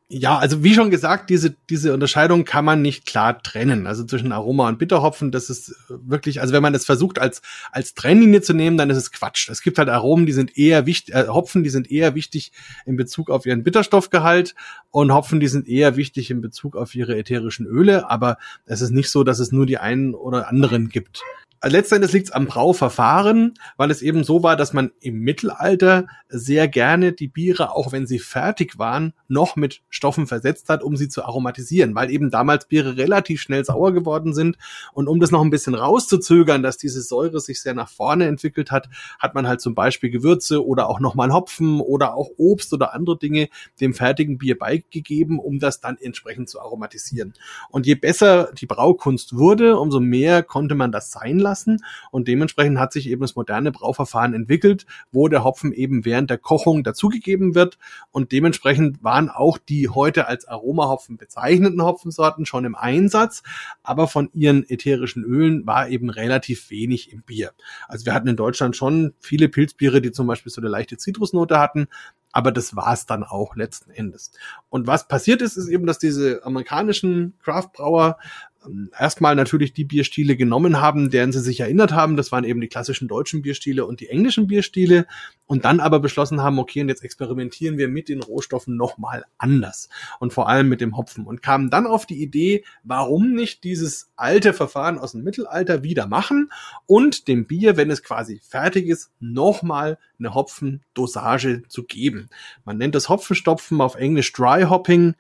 Ja, 0.08 0.38
also 0.38 0.62
wie 0.62 0.74
schon 0.74 0.90
gesagt, 0.90 1.30
diese, 1.30 1.56
diese 1.70 1.94
Unterscheidung 1.94 2.44
kann 2.44 2.64
man 2.64 2.82
nicht 2.82 3.06
klar 3.06 3.42
trennen. 3.42 3.86
Also 3.86 4.04
zwischen 4.04 4.32
Aroma 4.32 4.68
und 4.68 4.78
Bitterhopfen, 4.78 5.32
das 5.32 5.48
ist 5.48 5.74
wirklich, 5.88 6.42
also 6.42 6.52
wenn 6.52 6.62
man 6.62 6.74
das 6.74 6.84
versucht 6.84 7.18
als, 7.18 7.40
als 7.72 7.94
Trennlinie 7.94 8.42
zu 8.42 8.52
nehmen, 8.52 8.76
dann 8.76 8.90
ist 8.90 8.98
es 8.98 9.12
Quatsch. 9.12 9.48
Es 9.48 9.62
gibt 9.62 9.78
halt 9.78 9.88
Aromen, 9.88 10.26
die 10.26 10.32
sind 10.32 10.58
eher 10.58 10.84
wichtig, 10.84 11.14
äh, 11.14 11.28
Hopfen, 11.28 11.64
die 11.64 11.70
sind 11.70 11.90
eher 11.90 12.14
wichtig 12.14 12.52
in 12.84 12.96
Bezug 12.96 13.30
auf 13.30 13.46
ihren 13.46 13.64
Bitterstoffgehalt 13.64 14.54
und 14.90 15.12
Hopfen, 15.12 15.40
die 15.40 15.48
sind 15.48 15.66
eher 15.66 15.96
wichtig 15.96 16.30
in 16.30 16.42
Bezug 16.42 16.76
auf 16.76 16.94
ihre 16.94 17.16
ätherischen 17.16 17.66
Öle, 17.66 18.10
aber 18.10 18.36
es 18.66 18.82
ist 18.82 18.90
nicht 18.90 19.10
so, 19.10 19.24
dass 19.24 19.38
es 19.38 19.52
nur 19.52 19.64
die 19.64 19.78
einen 19.78 20.14
oder 20.14 20.48
anderen 20.48 20.90
gibt 20.90 21.22
letztendlich 21.66 22.12
liegt 22.12 22.26
es 22.28 22.32
am 22.32 22.46
Brauverfahren, 22.46 23.54
weil 23.76 23.90
es 23.90 24.02
eben 24.02 24.24
so 24.24 24.42
war, 24.42 24.56
dass 24.56 24.72
man 24.72 24.90
im 25.00 25.20
Mittelalter 25.20 26.06
sehr 26.28 26.68
gerne 26.68 27.12
die 27.12 27.28
Biere, 27.28 27.72
auch 27.74 27.92
wenn 27.92 28.06
sie 28.06 28.18
fertig 28.18 28.78
waren, 28.78 29.14
noch 29.28 29.56
mit 29.56 29.82
Stoffen 29.88 30.26
versetzt 30.26 30.68
hat, 30.68 30.82
um 30.82 30.96
sie 30.96 31.08
zu 31.08 31.24
aromatisieren, 31.24 31.94
weil 31.94 32.10
eben 32.10 32.30
damals 32.30 32.66
Biere 32.66 32.96
relativ 32.96 33.40
schnell 33.40 33.64
sauer 33.64 33.92
geworden 33.92 34.34
sind. 34.34 34.56
Und 34.92 35.08
um 35.08 35.20
das 35.20 35.30
noch 35.30 35.42
ein 35.42 35.50
bisschen 35.50 35.74
rauszuzögern, 35.74 36.62
dass 36.62 36.76
diese 36.76 37.02
Säure 37.02 37.40
sich 37.40 37.62
sehr 37.62 37.74
nach 37.74 37.88
vorne 37.88 38.26
entwickelt 38.26 38.70
hat, 38.70 38.88
hat 39.18 39.34
man 39.34 39.46
halt 39.46 39.60
zum 39.60 39.74
Beispiel 39.74 40.10
Gewürze 40.10 40.64
oder 40.64 40.88
auch 40.88 41.00
nochmal 41.00 41.32
Hopfen 41.32 41.80
oder 41.80 42.14
auch 42.14 42.30
Obst 42.36 42.72
oder 42.72 42.94
andere 42.94 43.18
Dinge 43.18 43.48
dem 43.80 43.94
fertigen 43.94 44.38
Bier 44.38 44.58
beigegeben, 44.58 45.38
um 45.38 45.58
das 45.58 45.80
dann 45.80 45.96
entsprechend 45.98 46.48
zu 46.48 46.60
aromatisieren. 46.60 47.34
Und 47.70 47.86
je 47.86 47.94
besser 47.94 48.50
die 48.52 48.66
Braukunst 48.66 49.36
wurde, 49.36 49.78
umso 49.78 50.00
mehr 50.00 50.42
konnte 50.42 50.74
man 50.74 50.92
das 50.92 51.10
sein 51.10 51.38
lassen 51.38 51.53
lassen. 51.54 51.84
Und 52.10 52.26
dementsprechend 52.26 52.78
hat 52.78 52.92
sich 52.92 53.08
eben 53.08 53.20
das 53.20 53.36
moderne 53.36 53.70
Brauverfahren 53.70 54.34
entwickelt, 54.34 54.86
wo 55.12 55.28
der 55.28 55.44
Hopfen 55.44 55.72
eben 55.72 56.04
während 56.04 56.30
der 56.30 56.38
Kochung 56.38 56.82
dazugegeben 56.82 57.54
wird. 57.54 57.78
Und 58.10 58.32
dementsprechend 58.32 59.04
waren 59.04 59.30
auch 59.30 59.58
die 59.58 59.88
heute 59.88 60.26
als 60.26 60.46
Aromahopfen 60.46 61.16
bezeichneten 61.16 61.82
Hopfensorten 61.82 62.44
schon 62.46 62.64
im 62.64 62.74
Einsatz. 62.74 63.42
Aber 63.82 64.08
von 64.08 64.28
ihren 64.32 64.68
ätherischen 64.68 65.22
Ölen 65.22 65.66
war 65.66 65.88
eben 65.88 66.10
relativ 66.10 66.70
wenig 66.70 67.12
im 67.12 67.22
Bier. 67.22 67.52
Also 67.88 68.06
wir 68.06 68.14
hatten 68.14 68.28
in 68.28 68.36
Deutschland 68.36 68.76
schon 68.76 69.14
viele 69.20 69.48
Pilzbiere, 69.48 70.00
die 70.00 70.12
zum 70.12 70.26
Beispiel 70.26 70.50
so 70.50 70.60
eine 70.60 70.70
leichte 70.70 70.96
Zitrusnote 70.96 71.58
hatten 71.58 71.86
aber 72.34 72.50
das 72.50 72.74
war 72.74 72.92
es 72.92 73.06
dann 73.06 73.22
auch 73.22 73.54
letzten 73.54 73.92
Endes. 73.92 74.32
Und 74.68 74.88
was 74.88 75.06
passiert 75.06 75.40
ist, 75.40 75.56
ist 75.56 75.68
eben, 75.68 75.86
dass 75.86 76.00
diese 76.00 76.44
amerikanischen 76.44 77.34
Craftbrauer 77.42 78.18
ähm, 78.66 78.90
erstmal 78.98 79.36
natürlich 79.36 79.72
die 79.72 79.84
Bierstile 79.84 80.36
genommen 80.36 80.80
haben, 80.80 81.10
deren 81.10 81.32
sie 81.32 81.40
sich 81.40 81.60
erinnert 81.60 81.92
haben. 81.92 82.16
Das 82.16 82.32
waren 82.32 82.44
eben 82.44 82.60
die 82.60 82.68
klassischen 82.68 83.08
deutschen 83.08 83.42
Bierstile 83.42 83.86
und 83.86 84.00
die 84.00 84.08
englischen 84.08 84.46
Bierstile. 84.46 85.06
Und 85.46 85.64
dann 85.64 85.78
aber 85.78 86.00
beschlossen 86.00 86.42
haben, 86.42 86.58
okay, 86.58 86.80
und 86.80 86.88
jetzt 86.88 87.04
experimentieren 87.04 87.76
wir 87.76 87.88
mit 87.88 88.08
den 88.08 88.22
Rohstoffen 88.22 88.76
nochmal 88.76 89.24
anders. 89.36 89.88
Und 90.18 90.32
vor 90.32 90.48
allem 90.48 90.68
mit 90.68 90.80
dem 90.80 90.96
Hopfen. 90.96 91.26
Und 91.26 91.42
kamen 91.42 91.70
dann 91.70 91.86
auf 91.86 92.06
die 92.06 92.22
Idee, 92.22 92.64
warum 92.82 93.32
nicht 93.32 93.62
dieses 93.62 94.10
alte 94.16 94.54
Verfahren 94.54 94.98
aus 94.98 95.12
dem 95.12 95.22
Mittelalter 95.22 95.82
wieder 95.82 96.06
machen 96.06 96.50
und 96.86 97.28
dem 97.28 97.46
Bier, 97.46 97.76
wenn 97.76 97.90
es 97.90 98.02
quasi 98.02 98.40
fertig 98.42 98.88
ist, 98.88 99.12
nochmal 99.20 99.98
eine 100.18 100.34
Hopfendosage 100.34 101.62
zu 101.68 101.84
geben. 101.84 102.23
Man 102.64 102.78
nennt 102.78 102.94
das 102.94 103.08
Hopfenstopfen 103.08 103.80
auf 103.80 103.94
Englisch 103.94 104.32
Dry 104.32 104.64
Hopping. 104.64 105.14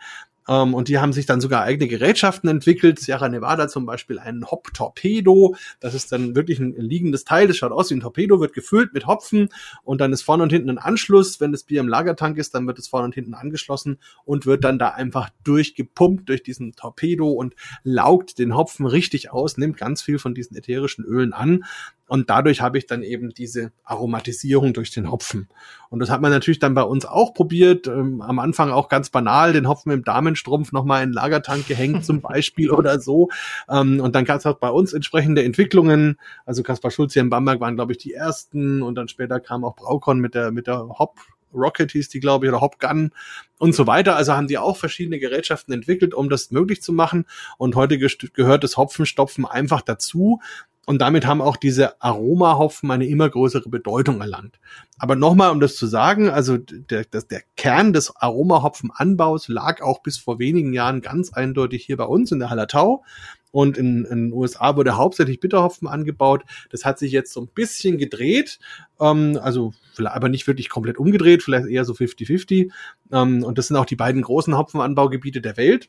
Ähm, 0.48 0.74
und 0.74 0.88
die 0.88 0.98
haben 0.98 1.12
sich 1.12 1.26
dann 1.26 1.40
sogar 1.40 1.62
eigene 1.62 1.88
Gerätschaften 1.88 2.48
entwickelt. 2.48 2.98
Sierra 2.98 3.28
Nevada 3.28 3.68
zum 3.68 3.86
Beispiel 3.86 4.18
ein 4.18 4.44
Hop-Torpedo. 4.50 5.56
Das 5.80 5.94
ist 5.94 6.12
dann 6.12 6.34
wirklich 6.34 6.58
ein 6.58 6.74
liegendes 6.76 7.24
Teil. 7.24 7.46
Das 7.46 7.56
schaut 7.56 7.72
aus 7.72 7.90
wie 7.90 7.94
ein 7.94 8.00
Torpedo, 8.00 8.40
wird 8.40 8.52
gefüllt 8.52 8.92
mit 8.92 9.06
Hopfen 9.06 9.48
und 9.82 10.00
dann 10.00 10.12
ist 10.12 10.22
vorne 10.22 10.42
und 10.42 10.52
hinten 10.52 10.70
ein 10.70 10.78
Anschluss. 10.78 11.40
Wenn 11.40 11.52
das 11.52 11.64
Bier 11.64 11.80
im 11.80 11.88
Lagertank 11.88 12.38
ist, 12.38 12.54
dann 12.54 12.66
wird 12.66 12.78
es 12.78 12.88
vorne 12.88 13.06
und 13.06 13.14
hinten 13.14 13.34
angeschlossen 13.34 13.98
und 14.24 14.46
wird 14.46 14.64
dann 14.64 14.78
da 14.78 14.90
einfach 14.90 15.30
durchgepumpt 15.44 16.28
durch 16.28 16.42
diesen 16.42 16.72
Torpedo 16.72 17.30
und 17.30 17.54
laugt 17.82 18.38
den 18.38 18.56
Hopfen 18.56 18.86
richtig 18.86 19.32
aus, 19.32 19.56
nimmt 19.56 19.76
ganz 19.76 20.02
viel 20.02 20.18
von 20.18 20.34
diesen 20.34 20.56
ätherischen 20.56 21.04
Ölen 21.04 21.32
an. 21.32 21.64
Und 22.06 22.28
dadurch 22.28 22.60
habe 22.60 22.76
ich 22.76 22.86
dann 22.86 23.02
eben 23.02 23.30
diese 23.30 23.72
Aromatisierung 23.84 24.74
durch 24.74 24.90
den 24.90 25.10
Hopfen. 25.10 25.48
Und 25.88 26.00
das 26.00 26.10
hat 26.10 26.20
man 26.20 26.30
natürlich 26.30 26.58
dann 26.58 26.74
bei 26.74 26.82
uns 26.82 27.06
auch 27.06 27.32
probiert. 27.32 27.86
Ähm, 27.86 28.20
am 28.20 28.38
Anfang 28.38 28.70
auch 28.70 28.88
ganz 28.88 29.08
banal, 29.08 29.52
den 29.52 29.68
Hopfen 29.68 29.90
im 29.90 30.04
Damenstrumpf 30.04 30.72
nochmal 30.72 31.02
in 31.02 31.10
den 31.10 31.14
Lagertank 31.14 31.66
gehängt 31.66 32.04
zum 32.04 32.20
Beispiel 32.22 32.70
oder 32.70 33.00
so. 33.00 33.30
Ähm, 33.70 34.00
und 34.00 34.14
dann 34.14 34.24
gab 34.24 34.38
es 34.38 34.46
auch 34.46 34.58
bei 34.58 34.68
uns 34.68 34.92
entsprechende 34.92 35.42
Entwicklungen. 35.44 36.18
Also 36.44 36.62
Kaspar 36.62 36.90
Schulz 36.90 37.14
hier 37.14 37.22
in 37.22 37.30
Bamberg 37.30 37.60
waren, 37.60 37.76
glaube 37.76 37.92
ich, 37.92 37.98
die 37.98 38.12
ersten. 38.12 38.82
Und 38.82 38.96
dann 38.96 39.08
später 39.08 39.40
kam 39.40 39.64
auch 39.64 39.74
Braukon 39.74 40.20
mit 40.20 40.34
der, 40.34 40.50
mit 40.50 40.66
der 40.66 40.86
Hop 40.98 41.18
Rocket 41.54 41.92
hieß 41.92 42.08
die, 42.08 42.20
glaube 42.20 42.46
ich, 42.46 42.52
oder 42.52 42.60
Hopgun 42.60 43.12
und 43.58 43.74
so 43.74 43.86
weiter. 43.86 44.16
Also 44.16 44.34
haben 44.34 44.48
die 44.48 44.58
auch 44.58 44.76
verschiedene 44.76 45.18
Gerätschaften 45.18 45.72
entwickelt, 45.72 46.12
um 46.12 46.28
das 46.28 46.50
möglich 46.50 46.82
zu 46.82 46.92
machen. 46.92 47.26
Und 47.58 47.76
heute 47.76 47.98
gehört 47.98 48.64
das 48.64 48.76
Hopfenstopfen 48.76 49.46
einfach 49.46 49.82
dazu. 49.82 50.40
Und 50.86 51.00
damit 51.00 51.26
haben 51.26 51.40
auch 51.40 51.56
diese 51.56 52.00
Aromahopfen 52.02 52.90
eine 52.90 53.06
immer 53.06 53.28
größere 53.28 53.68
Bedeutung 53.68 54.20
erlangt. 54.20 54.58
Aber 54.98 55.16
nochmal, 55.16 55.50
um 55.50 55.60
das 55.60 55.76
zu 55.76 55.86
sagen, 55.86 56.28
also 56.28 56.58
der, 56.58 57.04
der, 57.04 57.22
der 57.22 57.42
Kern 57.56 57.92
des 57.92 58.14
Aromahopfenanbaus 58.16 59.48
lag 59.48 59.80
auch 59.82 60.02
bis 60.02 60.18
vor 60.18 60.38
wenigen 60.38 60.72
Jahren 60.72 61.00
ganz 61.00 61.32
eindeutig 61.32 61.84
hier 61.84 61.96
bei 61.96 62.04
uns 62.04 62.32
in 62.32 62.38
der 62.38 62.50
Hallertau. 62.50 63.02
Und 63.50 63.78
in, 63.78 64.04
in 64.04 64.30
den 64.30 64.32
USA 64.32 64.76
wurde 64.76 64.96
hauptsächlich 64.96 65.38
Bitterhopfen 65.38 65.86
angebaut. 65.86 66.42
Das 66.70 66.84
hat 66.84 66.98
sich 66.98 67.12
jetzt 67.12 67.32
so 67.32 67.40
ein 67.40 67.48
bisschen 67.54 67.98
gedreht, 67.98 68.58
ähm, 69.00 69.38
also 69.40 69.72
aber 69.96 70.28
nicht 70.28 70.48
wirklich 70.48 70.68
komplett 70.68 70.98
umgedreht, 70.98 71.44
vielleicht 71.44 71.68
eher 71.68 71.84
so 71.84 71.92
50-50. 71.92 72.72
Ähm, 73.12 73.44
und 73.44 73.56
das 73.56 73.68
sind 73.68 73.76
auch 73.76 73.86
die 73.86 73.94
beiden 73.94 74.22
großen 74.22 74.58
Hopfenanbaugebiete 74.58 75.40
der 75.40 75.56
Welt. 75.56 75.88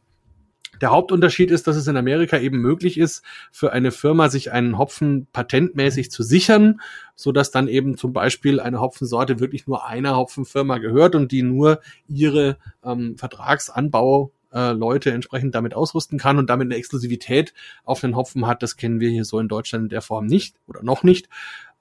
Der 0.82 0.92
Hauptunterschied 0.92 1.52
ist, 1.52 1.68
dass 1.68 1.76
es 1.76 1.88
in 1.88 1.98
Amerika 1.98 2.38
eben 2.38 2.60
möglich 2.60 2.98
ist, 2.98 3.24
für 3.52 3.72
eine 3.72 3.92
Firma 3.92 4.30
sich 4.30 4.52
einen 4.52 4.78
Hopfen 4.78 5.28
patentmäßig 5.32 6.12
zu 6.12 6.24
sichern, 6.24 6.82
so 7.16 7.32
dass 7.32 7.52
dann 7.52 7.68
eben 7.68 7.98
zum 7.98 8.14
Beispiel 8.14 8.60
eine 8.60 8.82
Hopfensorte 8.82 9.40
wirklich 9.40 9.68
nur 9.68 9.86
einer 9.86 10.18
Hopfenfirma 10.18 10.78
gehört 10.78 11.16
und 11.16 11.32
die 11.32 11.44
nur 11.44 11.80
ihre 12.08 12.58
ähm, 12.84 13.18
Vertragsanbau 13.18 14.32
äh, 14.54 14.72
Leute 14.72 15.12
entsprechend 15.12 15.54
damit 15.54 15.74
ausrüsten 15.74 16.18
kann 16.18 16.38
und 16.38 16.50
damit 16.50 16.68
eine 16.68 16.76
Exklusivität 16.76 17.54
auf 17.84 18.00
den 18.00 18.16
Hopfen 18.16 18.48
hat. 18.48 18.64
Das 18.64 18.78
kennen 18.78 19.00
wir 19.00 19.10
hier 19.10 19.26
so 19.26 19.40
in 19.40 19.48
Deutschland 19.48 19.84
in 19.84 19.90
der 19.90 20.02
Form 20.02 20.26
nicht 20.26 20.56
oder 20.68 20.82
noch 20.82 21.04
nicht. 21.04 21.30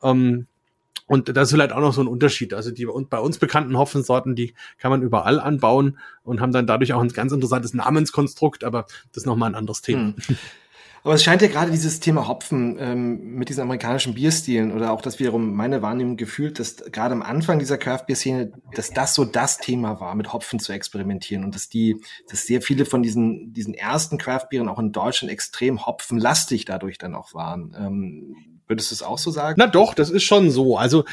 Ähm, 0.02 0.46
und 1.06 1.36
das 1.36 1.48
ist 1.48 1.54
vielleicht 1.54 1.72
auch 1.72 1.80
noch 1.80 1.92
so 1.92 2.00
ein 2.00 2.06
Unterschied. 2.06 2.54
Also 2.54 2.70
die 2.70 2.86
bei 2.86 3.18
uns 3.18 3.38
bekannten 3.38 3.76
Hopfensorten, 3.76 4.34
die 4.34 4.54
kann 4.78 4.90
man 4.90 5.02
überall 5.02 5.38
anbauen 5.38 5.98
und 6.22 6.40
haben 6.40 6.52
dann 6.52 6.66
dadurch 6.66 6.92
auch 6.92 7.02
ein 7.02 7.08
ganz 7.08 7.32
interessantes 7.32 7.74
Namenskonstrukt, 7.74 8.64
aber 8.64 8.86
das 9.12 9.22
ist 9.22 9.26
nochmal 9.26 9.50
ein 9.50 9.54
anderes 9.54 9.82
Thema. 9.82 10.14
Hm. 10.26 10.36
Aber 11.04 11.12
es 11.12 11.22
scheint 11.22 11.42
ja 11.42 11.48
gerade 11.48 11.70
dieses 11.70 12.00
Thema 12.00 12.28
Hopfen 12.28 12.78
ähm, 12.80 13.34
mit 13.34 13.50
diesen 13.50 13.60
amerikanischen 13.60 14.14
Bierstilen 14.14 14.72
oder 14.72 14.90
auch 14.90 15.02
das 15.02 15.18
wiederum 15.18 15.54
meine 15.54 15.82
Wahrnehmung 15.82 16.16
gefühlt, 16.16 16.58
dass 16.58 16.76
gerade 16.76 17.12
am 17.12 17.20
Anfang 17.20 17.58
dieser 17.58 17.76
Craft-Bier-Szene, 17.76 18.52
dass 18.74 18.90
das 18.90 19.14
so 19.14 19.26
das 19.26 19.58
Thema 19.58 20.00
war, 20.00 20.14
mit 20.14 20.32
Hopfen 20.32 20.60
zu 20.60 20.72
experimentieren 20.72 21.44
und 21.44 21.54
dass 21.54 21.68
die, 21.68 22.00
dass 22.30 22.46
sehr 22.46 22.62
viele 22.62 22.86
von 22.86 23.02
diesen, 23.02 23.52
diesen 23.52 23.74
ersten 23.74 24.16
Craft-Bieren 24.16 24.70
auch 24.70 24.78
in 24.78 24.92
Deutschland 24.92 25.30
extrem 25.30 25.84
hopfenlastig 25.84 26.64
dadurch 26.64 26.96
dann 26.96 27.14
auch 27.14 27.34
waren. 27.34 27.76
Ähm, 27.78 28.53
Würdest 28.66 28.90
du 28.90 28.94
es 28.94 29.02
auch 29.02 29.18
so 29.18 29.30
sagen? 29.30 29.56
Na 29.58 29.66
doch, 29.66 29.94
das 29.94 30.10
ist 30.10 30.22
schon 30.22 30.50
so. 30.50 30.78
Also, 30.78 31.04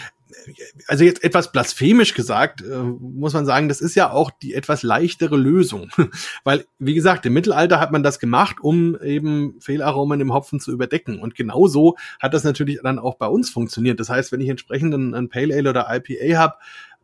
also 0.88 1.04
jetzt 1.04 1.24
etwas 1.24 1.52
blasphemisch 1.52 2.14
gesagt, 2.14 2.62
äh, 2.62 2.84
muss 2.84 3.34
man 3.34 3.46
sagen, 3.46 3.68
das 3.68 3.82
ist 3.82 3.96
ja 3.96 4.12
auch 4.12 4.32
die 4.32 4.54
etwas 4.54 4.84
leichtere 4.84 5.36
Lösung. 5.36 5.90
Weil, 6.44 6.66
wie 6.80 6.94
gesagt, 6.94 7.26
im 7.26 7.34
Mittelalter 7.34 7.80
hat 7.80 7.92
man 7.92 8.04
das 8.04 8.20
gemacht, 8.20 8.58
um 8.62 9.00
eben 9.02 9.60
Fehlaromen 9.60 10.22
im 10.22 10.34
Hopfen 10.34 10.60
zu 10.60 10.72
überdecken. 10.72 11.20
Und 11.20 11.36
genauso 11.36 11.98
hat 12.20 12.34
das 12.34 12.44
natürlich 12.44 12.80
dann 12.82 13.00
auch 13.00 13.16
bei 13.16 13.28
uns 13.28 13.50
funktioniert. 13.50 14.00
Das 14.00 14.10
heißt, 14.10 14.32
wenn 14.32 14.42
ich 14.42 14.50
entsprechend 14.50 14.94
ein 14.94 15.30
Pale 15.30 15.54
Ale 15.56 15.70
oder 15.70 15.88
IPA 15.90 16.38
habe, 16.38 16.56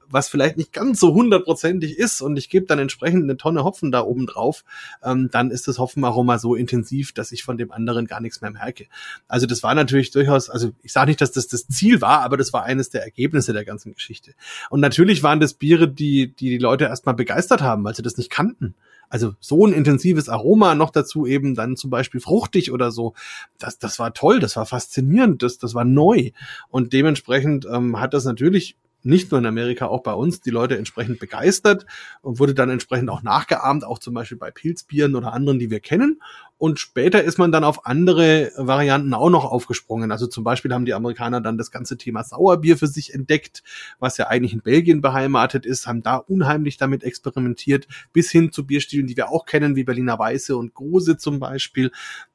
was 0.10 0.30
vielleicht 0.30 0.58
nicht 0.58 0.74
ganz 0.74 0.99
so 0.99 1.14
hundertprozentig 1.14 1.97
ist 1.97 2.22
und 2.22 2.38
ich 2.38 2.49
gebe 2.49 2.66
dann 2.66 2.80
entsprechend 2.80 3.24
eine 3.24 3.38
Tonne 3.38 3.64
Hopfen 3.64 3.91
da 3.91 4.01
oben 4.01 4.26
drauf, 4.28 4.64
ähm, 5.03 5.30
dann 5.32 5.51
ist 5.51 5.68
das 5.68 5.80
Hopfenaroma 5.80 6.39
so 6.39 6.55
intensiv, 6.55 7.14
dass 7.14 7.32
ich 7.32 7.43
von 7.43 7.58
dem 7.58 7.72
anderen 7.72 8.08
gar 8.08 8.22
nichts 8.22 8.41
mehr 8.41 8.51
merke. 8.51 8.88
Also 9.28 9.45
das 9.45 9.64
war 9.64 9.76
natürlich 9.76 10.12
durchaus, 10.12 10.49
also 10.49 10.72
ich 10.82 10.91
sage 10.91 11.10
nicht, 11.10 11.22
dass 11.22 11.32
das 11.32 11.47
das 11.47 11.68
Ziel 11.68 12.01
war, 12.01 12.22
aber 12.22 12.38
das 12.38 12.53
war 12.53 12.64
eines 12.64 12.89
der 12.89 13.03
Ergebnisse 13.03 13.53
der 13.53 13.66
ganzen 13.66 13.93
Geschichte. 13.93 14.34
Und 14.70 14.80
natürlich 14.80 15.24
waren 15.24 15.39
das 15.39 15.53
Biere, 15.53 15.88
die 15.88 16.08
die, 16.08 16.34
die 16.36 16.58
Leute 16.58 16.86
erstmal 16.86 17.16
begeistert 17.16 17.62
haben, 17.62 17.84
weil 17.84 17.95
sie 17.95 18.01
das 18.01 18.18
nicht 18.18 18.30
kannten. 18.30 18.76
Also 19.10 19.36
so 19.39 19.66
ein 19.66 19.74
intensives 19.74 20.28
Aroma, 20.28 20.76
noch 20.76 20.89
dazu 20.89 21.26
eben 21.26 21.55
dann 21.55 21.78
zum 21.78 21.89
Beispiel 21.89 22.20
fruchtig 22.20 22.72
oder 22.72 22.91
so. 22.91 23.14
Das, 23.58 23.80
das 23.80 23.99
war 23.99 24.14
toll, 24.14 24.39
das 24.39 24.55
war 24.58 24.66
faszinierend, 24.66 25.43
das, 25.43 25.58
das 25.58 25.74
war 25.74 25.86
neu. 25.86 26.32
Und 26.70 26.91
dementsprechend 26.91 27.66
ähm, 27.72 27.99
hat 27.99 28.14
das 28.14 28.26
natürlich 28.26 28.76
nicht 29.03 29.31
nur 29.31 29.39
in 29.39 29.45
Amerika, 29.45 29.87
auch 29.87 30.03
bei 30.03 30.13
uns, 30.13 30.41
die 30.41 30.49
Leute 30.49 30.77
entsprechend 30.77 31.19
begeistert 31.19 31.85
und 32.21 32.39
wurde 32.39 32.53
dann 32.53 32.69
entsprechend 32.69 33.09
auch 33.09 33.23
nachgeahmt, 33.23 33.83
auch 33.83 33.99
zum 33.99 34.13
Beispiel 34.13 34.37
bei 34.37 34.51
Pilzbieren 34.51 35.15
oder 35.15 35.33
anderen, 35.33 35.59
die 35.59 35.69
wir 35.69 35.79
kennen. 35.79 36.21
Und 36.58 36.80
später 36.80 37.24
ist 37.24 37.38
man 37.38 37.51
dann 37.51 37.64
auf 37.64 37.86
andere 37.86 38.51
Varianten 38.58 39.14
auch 39.14 39.30
noch 39.30 39.45
aufgesprungen. 39.45 40.12
Also 40.12 40.26
zum 40.26 40.43
Beispiel 40.43 40.74
haben 40.74 40.86
die 40.86 40.95
Amerikaner 40.95 41.39
dann 41.39 41.58
das 41.58 41.70
ganze 41.70 41.97
Thema 41.97 42.24
Sauerbier 42.24 42.78
für 42.78 42.88
sich 42.88 43.14
entdeckt, 43.14 43.62
was 43.99 44.18
ja 44.18 44.28
eigentlich 44.28 44.53
in 44.53 44.62
Belgien 44.62 45.01
beheimatet 45.01 45.66
ist, 45.66 45.86
haben 45.86 46.01
da 46.01 46.16
unheimlich 46.16 46.78
damit 46.78 47.03
experimentiert, 47.03 47.88
bis 48.12 48.32
hin 48.32 48.51
zu 48.51 48.66
Bierstilen, 48.66 49.05
die 49.05 49.16
wir 49.16 49.30
auch 49.30 49.45
kennen, 49.45 49.76
wie 49.76 49.84
Berliner 49.84 50.18
Weiße 50.18 50.58
und 50.58 50.74
Große 50.74 51.18
zum 51.18 51.39
Beispiel. 51.39 51.91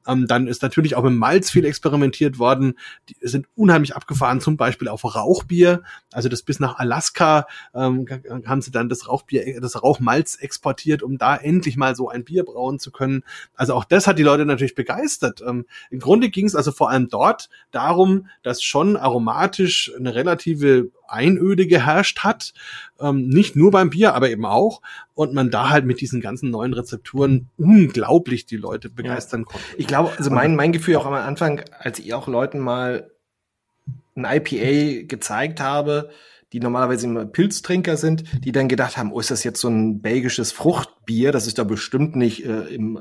Ähm, 0.07 0.27
dann 0.27 0.47
ist 0.47 0.61
natürlich 0.61 0.95
auch 0.95 1.03
mit 1.03 1.13
Malz 1.13 1.49
viel 1.49 1.65
experimentiert 1.65 2.39
worden. 2.39 2.75
Die 3.09 3.15
sind 3.21 3.47
unheimlich 3.55 3.95
abgefahren, 3.95 4.41
zum 4.41 4.57
Beispiel 4.57 4.87
auf 4.87 5.03
Rauchbier. 5.03 5.83
Also 6.11 6.29
das 6.29 6.41
bis 6.41 6.59
nach 6.59 6.77
Alaska 6.77 7.45
ähm, 7.73 8.07
haben 8.45 8.61
sie 8.61 8.71
dann 8.71 8.89
das 8.89 9.07
Rauchbier, 9.07 9.59
das 9.61 9.81
Rauchmalz 9.81 10.35
exportiert, 10.35 11.03
um 11.03 11.17
da 11.17 11.35
endlich 11.35 11.77
mal 11.77 11.95
so 11.95 12.09
ein 12.09 12.23
Bier 12.23 12.43
brauen 12.43 12.79
zu 12.79 12.91
können. 12.91 13.23
Also 13.55 13.73
auch 13.73 13.85
das 13.85 14.07
hat 14.07 14.12
die 14.13 14.23
Leute 14.23 14.45
natürlich 14.45 14.75
begeistert. 14.75 15.43
Ähm, 15.45 15.65
Im 15.89 15.99
Grunde 15.99 16.29
ging 16.29 16.45
es 16.45 16.55
also 16.55 16.71
vor 16.71 16.89
allem 16.89 17.09
dort 17.09 17.49
darum, 17.71 18.27
dass 18.41 18.61
schon 18.61 18.97
aromatisch 18.97 19.91
eine 19.97 20.15
relative 20.15 20.91
Einöde 21.07 21.67
geherrscht 21.67 22.19
hat, 22.19 22.53
ähm, 22.99 23.27
nicht 23.27 23.55
nur 23.55 23.71
beim 23.71 23.89
Bier, 23.89 24.15
aber 24.15 24.29
eben 24.29 24.45
auch, 24.45 24.81
und 25.13 25.33
man 25.33 25.51
da 25.51 25.69
halt 25.69 25.85
mit 25.85 26.01
diesen 26.01 26.21
ganzen 26.21 26.49
neuen 26.49 26.73
Rezepturen 26.73 27.49
unglaublich 27.57 28.45
die 28.45 28.57
Leute 28.57 28.89
begeistern 28.89 29.41
ja. 29.41 29.45
konnte. 29.45 29.65
Ich 29.77 29.87
glaube, 29.87 30.11
also 30.17 30.31
mein, 30.31 30.55
mein 30.55 30.71
Gefühl 30.71 30.95
auch 30.95 31.05
am 31.05 31.13
Anfang, 31.13 31.61
als 31.79 31.99
ich 31.99 32.13
auch 32.13 32.27
Leuten 32.27 32.59
mal 32.59 33.11
ein 34.15 34.25
IPA 34.25 35.07
gezeigt 35.07 35.59
habe, 35.59 36.09
die 36.53 36.59
normalerweise 36.59 37.07
immer 37.07 37.25
Pilztrinker 37.25 37.97
sind, 37.97 38.23
die 38.45 38.51
dann 38.51 38.67
gedacht 38.67 38.97
haben, 38.97 39.11
oh, 39.11 39.19
ist 39.19 39.31
das 39.31 39.43
jetzt 39.43 39.59
so 39.59 39.69
ein 39.69 40.01
belgisches 40.01 40.51
Fruchtbier? 40.51 41.31
Das 41.31 41.47
ist 41.47 41.57
doch 41.57 41.65
bestimmt 41.65 42.15
nicht 42.15 42.45
äh, 42.45 42.65
im 42.65 42.99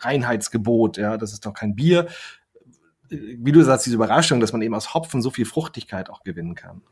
Reinheitsgebot, 0.00 0.96
ja, 0.96 1.16
das 1.16 1.32
ist 1.32 1.46
doch 1.46 1.54
kein 1.54 1.74
Bier. 1.74 2.08
Wie 3.10 3.52
du 3.52 3.62
sagst, 3.62 3.86
diese 3.86 3.96
Überraschung, 3.96 4.40
dass 4.40 4.52
man 4.52 4.62
eben 4.62 4.74
aus 4.74 4.94
Hopfen 4.94 5.22
so 5.22 5.30
viel 5.30 5.46
Fruchtigkeit 5.46 6.10
auch 6.10 6.22
gewinnen 6.24 6.54
kann. 6.54 6.82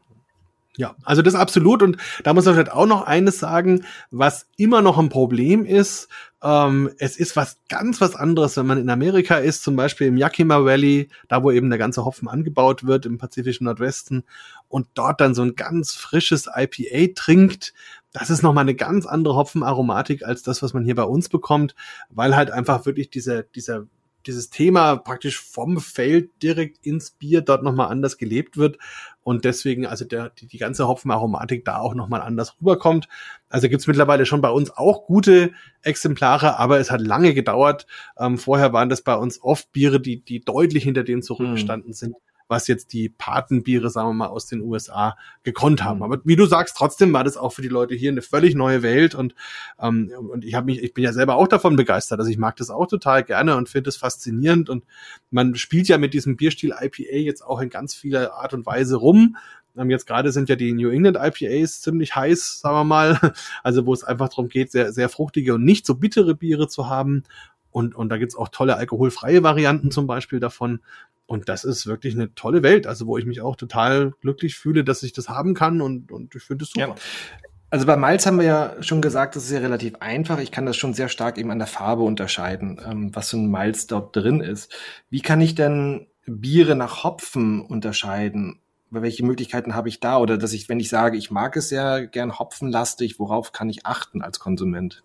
Ja, 0.78 0.94
also 1.04 1.22
das 1.22 1.34
absolut. 1.34 1.82
Und 1.82 1.96
da 2.22 2.34
muss 2.34 2.44
man 2.44 2.54
vielleicht 2.54 2.72
auch 2.72 2.86
noch 2.86 3.06
eines 3.06 3.38
sagen, 3.38 3.84
was 4.10 4.46
immer 4.56 4.82
noch 4.82 4.98
ein 4.98 5.08
Problem 5.08 5.64
ist. 5.64 6.08
Ähm, 6.42 6.90
es 6.98 7.16
ist 7.16 7.34
was 7.34 7.58
ganz 7.68 8.00
was 8.00 8.14
anderes, 8.14 8.56
wenn 8.58 8.66
man 8.66 8.78
in 8.78 8.90
Amerika 8.90 9.36
ist, 9.36 9.62
zum 9.62 9.74
Beispiel 9.74 10.06
im 10.06 10.18
Yakima 10.18 10.64
Valley, 10.64 11.08
da 11.28 11.42
wo 11.42 11.50
eben 11.50 11.70
der 11.70 11.78
ganze 11.78 12.04
Hopfen 12.04 12.28
angebaut 12.28 12.86
wird, 12.86 13.06
im 13.06 13.16
pazifischen 13.16 13.64
Nordwesten, 13.64 14.24
und 14.68 14.86
dort 14.94 15.20
dann 15.20 15.34
so 15.34 15.42
ein 15.42 15.54
ganz 15.54 15.94
frisches 15.94 16.46
IPA 16.54 17.14
trinkt. 17.14 17.72
Das 18.18 18.30
ist 18.30 18.42
nochmal 18.42 18.62
eine 18.62 18.74
ganz 18.74 19.04
andere 19.04 19.36
Hopfenaromatik 19.36 20.24
als 20.24 20.42
das, 20.42 20.62
was 20.62 20.72
man 20.72 20.84
hier 20.84 20.94
bei 20.94 21.02
uns 21.04 21.28
bekommt, 21.28 21.74
weil 22.08 22.34
halt 22.34 22.50
einfach 22.50 22.86
wirklich 22.86 23.10
dieser, 23.10 23.42
dieser 23.42 23.86
dieses 24.26 24.50
Thema 24.50 24.96
praktisch 24.96 25.38
vom 25.38 25.78
Feld 25.78 26.30
direkt 26.42 26.84
ins 26.84 27.12
Bier 27.12 27.42
dort 27.42 27.62
nochmal 27.62 27.88
anders 27.88 28.16
gelebt 28.16 28.56
wird 28.56 28.78
und 29.22 29.44
deswegen 29.44 29.86
also 29.86 30.04
der, 30.04 30.30
die, 30.30 30.46
die 30.46 30.58
ganze 30.58 30.88
Hopfenaromatik 30.88 31.64
da 31.64 31.78
auch 31.78 31.94
nochmal 31.94 32.22
anders 32.22 32.56
rüberkommt. 32.60 33.06
Also 33.50 33.68
gibt's 33.68 33.86
mittlerweile 33.86 34.26
schon 34.26 34.40
bei 34.40 34.50
uns 34.50 34.70
auch 34.70 35.06
gute 35.06 35.52
Exemplare, 35.82 36.58
aber 36.58 36.80
es 36.80 36.90
hat 36.90 37.02
lange 37.02 37.34
gedauert. 37.34 37.86
Ähm, 38.18 38.38
vorher 38.38 38.72
waren 38.72 38.88
das 38.88 39.02
bei 39.02 39.14
uns 39.14 39.40
oft 39.42 39.70
Biere, 39.70 40.00
die, 40.00 40.24
die 40.24 40.40
deutlich 40.40 40.82
hinter 40.82 41.04
denen 41.04 41.22
zurückgestanden 41.22 41.90
hm. 41.90 41.94
sind 41.94 42.16
was 42.48 42.68
jetzt 42.68 42.92
die 42.92 43.08
Patenbiere, 43.08 43.90
sagen 43.90 44.10
wir 44.10 44.14
mal, 44.14 44.26
aus 44.26 44.46
den 44.46 44.60
USA 44.60 45.16
gekonnt 45.42 45.82
haben. 45.82 45.98
Mhm. 45.98 46.02
Aber 46.02 46.20
wie 46.24 46.36
du 46.36 46.46
sagst, 46.46 46.76
trotzdem 46.76 47.12
war 47.12 47.24
das 47.24 47.36
auch 47.36 47.52
für 47.52 47.62
die 47.62 47.68
Leute 47.68 47.94
hier 47.94 48.10
eine 48.10 48.22
völlig 48.22 48.54
neue 48.54 48.82
Welt 48.82 49.14
und, 49.14 49.34
ähm, 49.80 50.12
und 50.16 50.44
ich 50.44 50.54
habe 50.54 50.66
mich, 50.66 50.82
ich 50.82 50.94
bin 50.94 51.04
ja 51.04 51.12
selber 51.12 51.36
auch 51.36 51.48
davon 51.48 51.76
begeistert. 51.76 52.18
Also 52.18 52.30
ich 52.30 52.38
mag 52.38 52.56
das 52.56 52.70
auch 52.70 52.86
total 52.86 53.24
gerne 53.24 53.56
und 53.56 53.68
finde 53.68 53.90
es 53.90 53.96
faszinierend 53.96 54.70
und 54.70 54.84
man 55.30 55.54
spielt 55.54 55.88
ja 55.88 55.98
mit 55.98 56.14
diesem 56.14 56.36
Bierstil 56.36 56.74
IPA 56.78 57.16
jetzt 57.16 57.42
auch 57.42 57.60
in 57.60 57.70
ganz 57.70 57.94
vieler 57.94 58.34
Art 58.34 58.54
und 58.54 58.66
Weise 58.66 58.96
rum. 58.96 59.36
Ähm, 59.76 59.90
jetzt 59.90 60.06
gerade 60.06 60.32
sind 60.32 60.48
ja 60.48 60.56
die 60.56 60.72
New 60.72 60.88
England 60.90 61.18
IPAs 61.20 61.82
ziemlich 61.82 62.14
heiß, 62.14 62.60
sagen 62.60 62.76
wir 62.76 62.84
mal. 62.84 63.18
Also 63.62 63.86
wo 63.86 63.92
es 63.92 64.04
einfach 64.04 64.28
darum 64.28 64.48
geht, 64.48 64.70
sehr, 64.70 64.92
sehr 64.92 65.08
fruchtige 65.08 65.54
und 65.54 65.64
nicht 65.64 65.86
so 65.86 65.96
bittere 65.96 66.34
Biere 66.34 66.68
zu 66.68 66.88
haben. 66.88 67.24
Und, 67.76 67.94
und 67.94 68.08
da 68.08 68.16
gibt's 68.16 68.34
auch 68.34 68.48
tolle 68.48 68.78
alkoholfreie 68.78 69.42
Varianten 69.42 69.90
zum 69.90 70.06
Beispiel 70.06 70.40
davon. 70.40 70.80
Und 71.26 71.50
das 71.50 71.62
ist 71.62 71.86
wirklich 71.86 72.14
eine 72.14 72.34
tolle 72.34 72.62
Welt, 72.62 72.86
also 72.86 73.06
wo 73.06 73.18
ich 73.18 73.26
mich 73.26 73.42
auch 73.42 73.54
total 73.54 74.14
glücklich 74.22 74.56
fühle, 74.56 74.82
dass 74.82 75.02
ich 75.02 75.12
das 75.12 75.28
haben 75.28 75.52
kann 75.52 75.82
und, 75.82 76.10
und 76.10 76.34
ich 76.34 76.42
finde 76.42 76.64
es 76.64 76.70
super. 76.70 76.88
Ja. 76.88 76.94
Also 77.68 77.84
bei 77.84 77.96
Malz 77.96 78.24
haben 78.24 78.38
wir 78.38 78.46
ja 78.46 78.82
schon 78.82 79.02
gesagt, 79.02 79.36
das 79.36 79.44
ist 79.44 79.50
ja 79.50 79.58
relativ 79.58 79.96
einfach. 79.96 80.38
Ich 80.38 80.52
kann 80.52 80.64
das 80.64 80.78
schon 80.78 80.94
sehr 80.94 81.10
stark 81.10 81.36
eben 81.36 81.50
an 81.50 81.58
der 81.58 81.66
Farbe 81.66 82.02
unterscheiden, 82.02 82.80
ähm, 82.82 83.14
was 83.14 83.28
für 83.28 83.36
ein 83.36 83.50
Malz 83.50 83.86
dort 83.86 84.16
drin 84.16 84.40
ist. 84.40 84.74
Wie 85.10 85.20
kann 85.20 85.42
ich 85.42 85.54
denn 85.54 86.06
Biere 86.24 86.76
nach 86.76 87.04
Hopfen 87.04 87.60
unterscheiden? 87.60 88.58
Welche 88.88 89.22
Möglichkeiten 89.22 89.74
habe 89.74 89.90
ich 89.90 90.00
da? 90.00 90.16
Oder 90.16 90.38
dass 90.38 90.54
ich, 90.54 90.70
wenn 90.70 90.80
ich 90.80 90.88
sage, 90.88 91.18
ich 91.18 91.30
mag 91.30 91.54
es 91.58 91.68
sehr 91.68 92.06
gern 92.06 92.38
hopfenlastig, 92.38 93.18
worauf 93.18 93.52
kann 93.52 93.68
ich 93.68 93.84
achten 93.84 94.22
als 94.22 94.38
Konsument? 94.38 95.02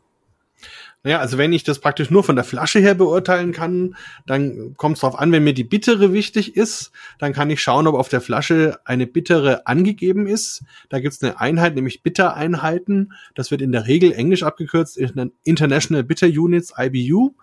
Naja, 1.03 1.19
also 1.19 1.39
wenn 1.39 1.51
ich 1.51 1.63
das 1.63 1.79
praktisch 1.79 2.11
nur 2.11 2.23
von 2.23 2.35
der 2.35 2.45
Flasche 2.45 2.79
her 2.79 2.93
beurteilen 2.93 3.53
kann, 3.53 3.95
dann 4.27 4.75
kommt 4.77 4.97
es 4.97 5.01
darauf 5.01 5.17
an, 5.17 5.31
wenn 5.31 5.43
mir 5.43 5.55
die 5.55 5.63
bittere 5.63 6.13
wichtig 6.13 6.55
ist, 6.55 6.91
dann 7.17 7.33
kann 7.33 7.49
ich 7.49 7.61
schauen, 7.61 7.87
ob 7.87 7.95
auf 7.95 8.07
der 8.07 8.21
Flasche 8.21 8.79
eine 8.85 9.07
bittere 9.07 9.65
angegeben 9.65 10.27
ist. 10.27 10.63
Da 10.89 10.99
gibt 10.99 11.15
es 11.15 11.23
eine 11.23 11.39
Einheit, 11.39 11.73
nämlich 11.73 12.03
Bittereinheiten. 12.03 13.13
Das 13.33 13.49
wird 13.49 13.61
in 13.61 13.71
der 13.71 13.87
Regel 13.87 14.11
englisch 14.11 14.43
abgekürzt, 14.43 14.97
International 15.43 16.03
Bitter 16.03 16.27
Units, 16.27 16.73
IBU. 16.77 17.33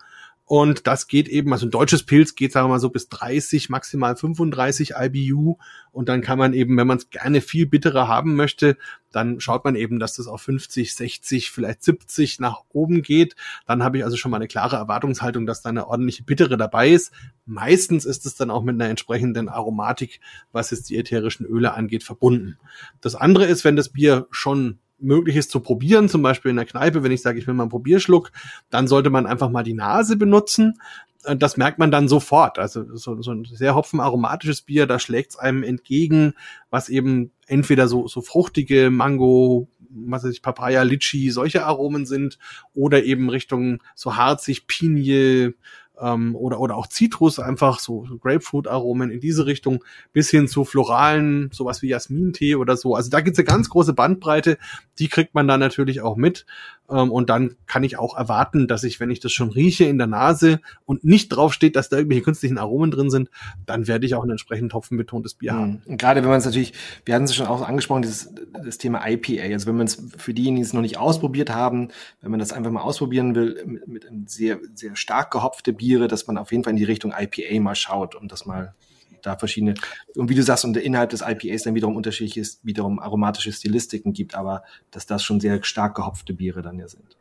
Und 0.49 0.87
das 0.87 1.05
geht 1.05 1.27
eben, 1.27 1.53
also 1.53 1.67
ein 1.67 1.69
deutsches 1.69 2.01
Pilz 2.01 2.33
geht, 2.33 2.53
sagen 2.53 2.65
wir 2.65 2.69
mal 2.71 2.79
so, 2.79 2.89
bis 2.89 3.07
30, 3.07 3.69
maximal 3.69 4.15
35 4.15 4.93
IBU. 4.97 5.57
Und 5.91 6.09
dann 6.09 6.21
kann 6.21 6.39
man 6.39 6.53
eben, 6.53 6.75
wenn 6.75 6.87
man 6.87 6.97
es 6.97 7.11
gerne 7.11 7.41
viel 7.41 7.67
bitterer 7.67 8.07
haben 8.07 8.35
möchte, 8.35 8.75
dann 9.11 9.39
schaut 9.39 9.63
man 9.63 9.75
eben, 9.75 9.99
dass 9.99 10.15
das 10.15 10.25
auf 10.25 10.41
50, 10.41 10.95
60, 10.95 11.51
vielleicht 11.51 11.83
70 11.83 12.39
nach 12.39 12.63
oben 12.69 13.03
geht. 13.03 13.35
Dann 13.67 13.83
habe 13.83 13.99
ich 13.99 14.03
also 14.03 14.17
schon 14.17 14.31
mal 14.31 14.37
eine 14.37 14.47
klare 14.47 14.77
Erwartungshaltung, 14.77 15.45
dass 15.45 15.61
da 15.61 15.69
eine 15.69 15.85
ordentliche 15.85 16.23
Bittere 16.23 16.57
dabei 16.57 16.89
ist. 16.89 17.11
Meistens 17.45 18.05
ist 18.05 18.25
es 18.25 18.33
dann 18.33 18.49
auch 18.49 18.63
mit 18.63 18.73
einer 18.73 18.89
entsprechenden 18.89 19.49
Aromatik, 19.49 20.19
was 20.51 20.71
jetzt 20.71 20.89
die 20.89 20.97
ätherischen 20.97 21.45
Öle 21.45 21.75
angeht, 21.75 22.03
verbunden. 22.03 22.57
Das 23.01 23.13
andere 23.13 23.45
ist, 23.45 23.65
wenn 23.65 23.75
das 23.75 23.89
Bier 23.89 24.25
schon 24.31 24.79
möglich 24.99 25.35
ist 25.35 25.51
zu 25.51 25.59
probieren, 25.59 26.09
zum 26.09 26.21
Beispiel 26.21 26.51
in 26.51 26.57
der 26.57 26.65
Kneipe, 26.65 27.03
wenn 27.03 27.11
ich 27.11 27.21
sage, 27.21 27.39
ich 27.39 27.47
will 27.47 27.53
mal 27.53 27.63
einen 27.63 27.71
Probierschluck, 27.71 28.31
dann 28.69 28.87
sollte 28.87 29.09
man 29.09 29.25
einfach 29.25 29.49
mal 29.49 29.63
die 29.63 29.73
Nase 29.73 30.15
benutzen. 30.15 30.79
Äh, 31.23 31.35
das 31.35 31.57
merkt 31.57 31.79
man 31.79 31.91
dann 31.91 32.07
sofort. 32.07 32.59
Also 32.59 32.95
so, 32.95 33.21
so 33.21 33.31
ein 33.31 33.45
sehr 33.45 33.75
hopfenaromatisches 33.75 34.61
Bier, 34.61 34.85
da 34.87 34.99
schlägt 34.99 35.31
es 35.31 35.39
einem 35.39 35.63
entgegen, 35.63 36.33
was 36.69 36.89
eben 36.89 37.31
entweder 37.47 37.87
so, 37.87 38.07
so 38.07 38.21
fruchtige 38.21 38.89
Mango, 38.89 39.67
was 39.89 40.23
weiß 40.23 40.31
ich, 40.31 40.41
Papaya, 40.41 40.83
Litchi, 40.83 41.31
solche 41.31 41.65
Aromen 41.65 42.05
sind, 42.05 42.37
oder 42.73 43.03
eben 43.03 43.29
Richtung 43.29 43.81
so 43.95 44.15
harzig, 44.15 44.67
Pinie, 44.67 45.55
ähm, 46.01 46.35
oder, 46.35 46.59
oder 46.59 46.75
auch 46.75 46.87
Zitrus, 46.87 47.39
einfach 47.39 47.79
so, 47.79 48.07
Grapefruit-Aromen 48.21 49.11
in 49.11 49.19
diese 49.19 49.45
Richtung, 49.45 49.83
bis 50.13 50.29
hin 50.29 50.47
zu 50.47 50.65
floralen, 50.65 51.49
sowas 51.51 51.81
wie 51.81 51.89
Jasmintee 51.89 52.55
oder 52.55 52.77
so. 52.77 52.95
Also 52.95 53.09
da 53.09 53.21
gibt's 53.21 53.39
eine 53.39 53.45
ganz 53.45 53.69
große 53.69 53.93
Bandbreite, 53.93 54.57
die 54.97 55.07
kriegt 55.07 55.33
man 55.35 55.47
dann 55.47 55.59
natürlich 55.59 56.01
auch 56.01 56.15
mit. 56.15 56.45
Ähm, 56.89 57.11
und 57.11 57.29
dann 57.29 57.55
kann 57.67 57.83
ich 57.83 57.97
auch 57.97 58.17
erwarten, 58.17 58.67
dass 58.67 58.83
ich, 58.83 58.99
wenn 58.99 59.11
ich 59.11 59.19
das 59.19 59.31
schon 59.31 59.49
rieche 59.49 59.85
in 59.85 59.97
der 59.97 60.07
Nase 60.07 60.59
und 60.85 61.03
nicht 61.03 61.29
drauf 61.29 61.53
steht, 61.53 61.75
dass 61.75 61.89
da 61.89 61.97
irgendwelche 61.97 62.23
künstlichen 62.23 62.57
Aromen 62.57 62.91
drin 62.91 63.09
sind, 63.09 63.29
dann 63.65 63.87
werde 63.87 64.05
ich 64.05 64.15
auch 64.15 64.23
ein 64.23 64.29
entsprechend 64.29 64.73
hopfenbetontes 64.73 65.35
Bier 65.35 65.53
haben. 65.53 65.81
Und 65.85 65.97
gerade 65.97 66.21
wenn 66.21 66.29
man 66.29 66.39
es 66.39 66.45
natürlich, 66.45 66.73
wir 67.05 67.15
hatten 67.15 67.25
es 67.25 67.35
schon 67.35 67.47
auch 67.47 67.67
angesprochen, 67.67 68.01
dieses, 68.01 68.33
das 68.63 68.77
Thema 68.77 69.07
IPA. 69.07 69.53
Also 69.53 69.67
wenn 69.67 69.77
man 69.77 69.87
es 69.87 70.01
für 70.17 70.33
diejenigen, 70.33 70.57
die 70.57 70.67
es 70.67 70.73
noch 70.73 70.81
nicht 70.81 70.97
ausprobiert 70.97 71.49
haben, 71.49 71.89
wenn 72.21 72.31
man 72.31 72.39
das 72.39 72.53
einfach 72.53 72.71
mal 72.71 72.81
ausprobieren 72.81 73.35
will, 73.35 73.63
mit, 73.65 73.87
mit 73.87 74.07
sehr, 74.25 74.59
sehr 74.73 74.95
stark 74.95 75.31
gehopfte 75.31 75.73
Biere, 75.73 76.07
dass 76.07 76.27
man 76.27 76.37
auf 76.37 76.51
jeden 76.51 76.63
Fall 76.63 76.71
in 76.71 76.77
die 76.77 76.83
Richtung 76.83 77.13
IPA 77.17 77.59
mal 77.61 77.75
schaut 77.75 78.15
und 78.15 78.31
das 78.31 78.45
mal 78.45 78.73
da 79.21 79.37
verschiedene, 79.37 79.73
und 80.15 80.29
wie 80.29 80.35
du 80.35 80.43
sagst, 80.43 80.65
und 80.65 80.77
innerhalb 80.77 81.09
des 81.09 81.21
IPAs 81.21 81.63
dann 81.63 81.75
wiederum 81.75 81.95
unterschiedliche, 81.95 82.47
wiederum 82.63 82.99
aromatische 82.99 83.51
Stilistiken 83.51 84.13
gibt, 84.13 84.35
aber 84.35 84.63
dass 84.91 85.05
das 85.05 85.23
schon 85.23 85.39
sehr 85.39 85.63
stark 85.63 85.95
gehopfte 85.95 86.33
Biere 86.33 86.61
dann 86.61 86.79
ja 86.79 86.87
sind. 86.87 87.17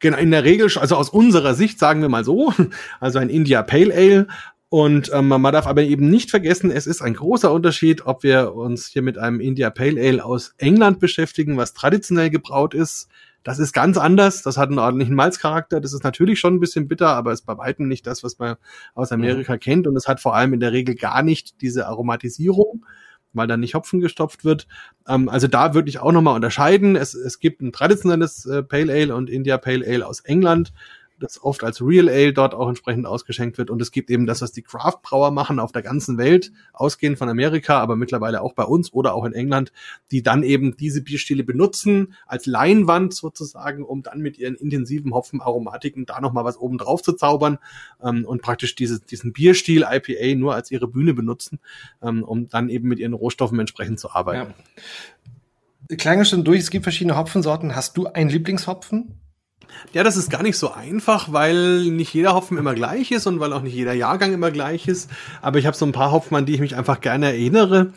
Genau, 0.00 0.18
in 0.18 0.30
der 0.30 0.44
Regel, 0.44 0.70
also 0.76 0.96
aus 0.96 1.08
unserer 1.08 1.54
Sicht 1.54 1.78
sagen 1.78 2.02
wir 2.02 2.08
mal 2.08 2.24
so, 2.24 2.52
also 3.00 3.18
ein 3.18 3.30
India 3.30 3.62
Pale 3.62 3.94
Ale 3.94 4.26
und 4.68 5.08
ähm, 5.14 5.28
man 5.28 5.52
darf 5.52 5.68
aber 5.68 5.82
eben 5.82 6.10
nicht 6.10 6.30
vergessen, 6.30 6.72
es 6.72 6.88
ist 6.88 7.00
ein 7.00 7.14
großer 7.14 7.52
Unterschied, 7.52 8.06
ob 8.06 8.24
wir 8.24 8.54
uns 8.54 8.88
hier 8.88 9.02
mit 9.02 9.18
einem 9.18 9.38
India 9.38 9.70
Pale 9.70 10.00
Ale 10.00 10.24
aus 10.24 10.52
England 10.58 10.98
beschäftigen, 10.98 11.56
was 11.56 11.74
traditionell 11.74 12.28
gebraut 12.28 12.74
ist, 12.74 13.08
das 13.44 13.58
ist 13.58 13.72
ganz 13.74 13.98
anders. 13.98 14.42
Das 14.42 14.56
hat 14.56 14.70
einen 14.70 14.78
ordentlichen 14.78 15.14
Malzcharakter. 15.14 15.80
Das 15.80 15.92
ist 15.92 16.02
natürlich 16.02 16.40
schon 16.40 16.54
ein 16.54 16.60
bisschen 16.60 16.88
bitter, 16.88 17.08
aber 17.08 17.32
ist 17.32 17.46
bei 17.46 17.56
weitem 17.56 17.86
nicht 17.86 18.06
das, 18.06 18.24
was 18.24 18.38
man 18.38 18.56
aus 18.94 19.12
Amerika 19.12 19.58
kennt. 19.58 19.86
Und 19.86 19.96
es 19.96 20.08
hat 20.08 20.18
vor 20.18 20.34
allem 20.34 20.54
in 20.54 20.60
der 20.60 20.72
Regel 20.72 20.94
gar 20.94 21.22
nicht 21.22 21.60
diese 21.60 21.86
Aromatisierung, 21.86 22.86
weil 23.34 23.46
da 23.46 23.58
nicht 23.58 23.74
Hopfen 23.74 24.00
gestopft 24.00 24.44
wird. 24.44 24.66
Ähm, 25.06 25.28
also 25.28 25.46
da 25.46 25.74
würde 25.74 25.90
ich 25.90 25.98
auch 26.00 26.12
nochmal 26.12 26.34
unterscheiden. 26.34 26.96
Es, 26.96 27.12
es 27.12 27.38
gibt 27.38 27.60
ein 27.60 27.70
traditionelles 27.70 28.46
äh, 28.46 28.62
Pale 28.62 28.92
Ale 28.92 29.14
und 29.14 29.28
India 29.28 29.58
Pale 29.58 29.86
Ale 29.86 30.06
aus 30.06 30.20
England 30.20 30.72
das 31.24 31.42
oft 31.42 31.64
als 31.64 31.80
Real 31.80 32.08
Ale 32.08 32.32
dort 32.32 32.54
auch 32.54 32.68
entsprechend 32.68 33.06
ausgeschenkt 33.06 33.58
wird. 33.58 33.70
Und 33.70 33.80
es 33.80 33.90
gibt 33.90 34.10
eben 34.10 34.26
das, 34.26 34.42
was 34.42 34.52
die 34.52 34.62
Craft 34.62 34.98
Brauer 35.02 35.30
machen 35.30 35.58
auf 35.58 35.72
der 35.72 35.82
ganzen 35.82 36.18
Welt, 36.18 36.52
ausgehend 36.72 37.18
von 37.18 37.28
Amerika, 37.28 37.80
aber 37.80 37.96
mittlerweile 37.96 38.42
auch 38.42 38.52
bei 38.52 38.64
uns 38.64 38.92
oder 38.92 39.14
auch 39.14 39.24
in 39.24 39.32
England, 39.32 39.72
die 40.10 40.22
dann 40.22 40.42
eben 40.42 40.76
diese 40.76 41.02
Bierstile 41.02 41.42
benutzen 41.42 42.14
als 42.26 42.46
Leinwand 42.46 43.14
sozusagen, 43.14 43.84
um 43.84 44.02
dann 44.02 44.20
mit 44.20 44.38
ihren 44.38 44.54
intensiven 44.54 45.14
Hopfenaromatiken 45.14 46.06
da 46.06 46.20
nochmal 46.20 46.44
was 46.44 46.58
oben 46.58 46.78
drauf 46.78 47.02
zu 47.02 47.14
zaubern 47.14 47.58
ähm, 48.02 48.24
und 48.24 48.42
praktisch 48.42 48.74
diese, 48.74 49.00
diesen 49.00 49.32
Bierstil 49.32 49.86
IPA 49.90 50.36
nur 50.36 50.54
als 50.54 50.70
ihre 50.70 50.88
Bühne 50.88 51.14
benutzen, 51.14 51.58
ähm, 52.02 52.22
um 52.22 52.48
dann 52.48 52.68
eben 52.68 52.88
mit 52.88 52.98
ihren 52.98 53.14
Rohstoffen 53.14 53.58
entsprechend 53.58 53.98
zu 53.98 54.10
arbeiten. 54.10 54.54
Ja. 55.88 55.96
Kleine 55.96 56.24
Stunde 56.24 56.44
durch, 56.44 56.60
es 56.60 56.70
gibt 56.70 56.84
verschiedene 56.84 57.16
Hopfensorten. 57.16 57.74
Hast 57.74 57.96
du 57.96 58.06
einen 58.06 58.30
Lieblingshopfen? 58.30 59.20
Ja, 59.92 60.02
das 60.02 60.16
ist 60.16 60.30
gar 60.30 60.42
nicht 60.42 60.58
so 60.58 60.72
einfach, 60.72 61.32
weil 61.32 61.84
nicht 61.90 62.12
jeder 62.14 62.34
Hopfen 62.34 62.58
immer 62.58 62.74
gleich 62.74 63.10
ist 63.10 63.26
und 63.26 63.40
weil 63.40 63.52
auch 63.52 63.62
nicht 63.62 63.74
jeder 63.74 63.92
Jahrgang 63.92 64.32
immer 64.32 64.50
gleich 64.50 64.88
ist. 64.88 65.10
Aber 65.42 65.58
ich 65.58 65.66
habe 65.66 65.76
so 65.76 65.86
ein 65.86 65.92
paar 65.92 66.12
Hopfen, 66.12 66.36
an 66.36 66.46
die 66.46 66.54
ich 66.54 66.60
mich 66.60 66.76
einfach 66.76 67.00
gerne 67.00 67.26
erinnere. 67.26 67.92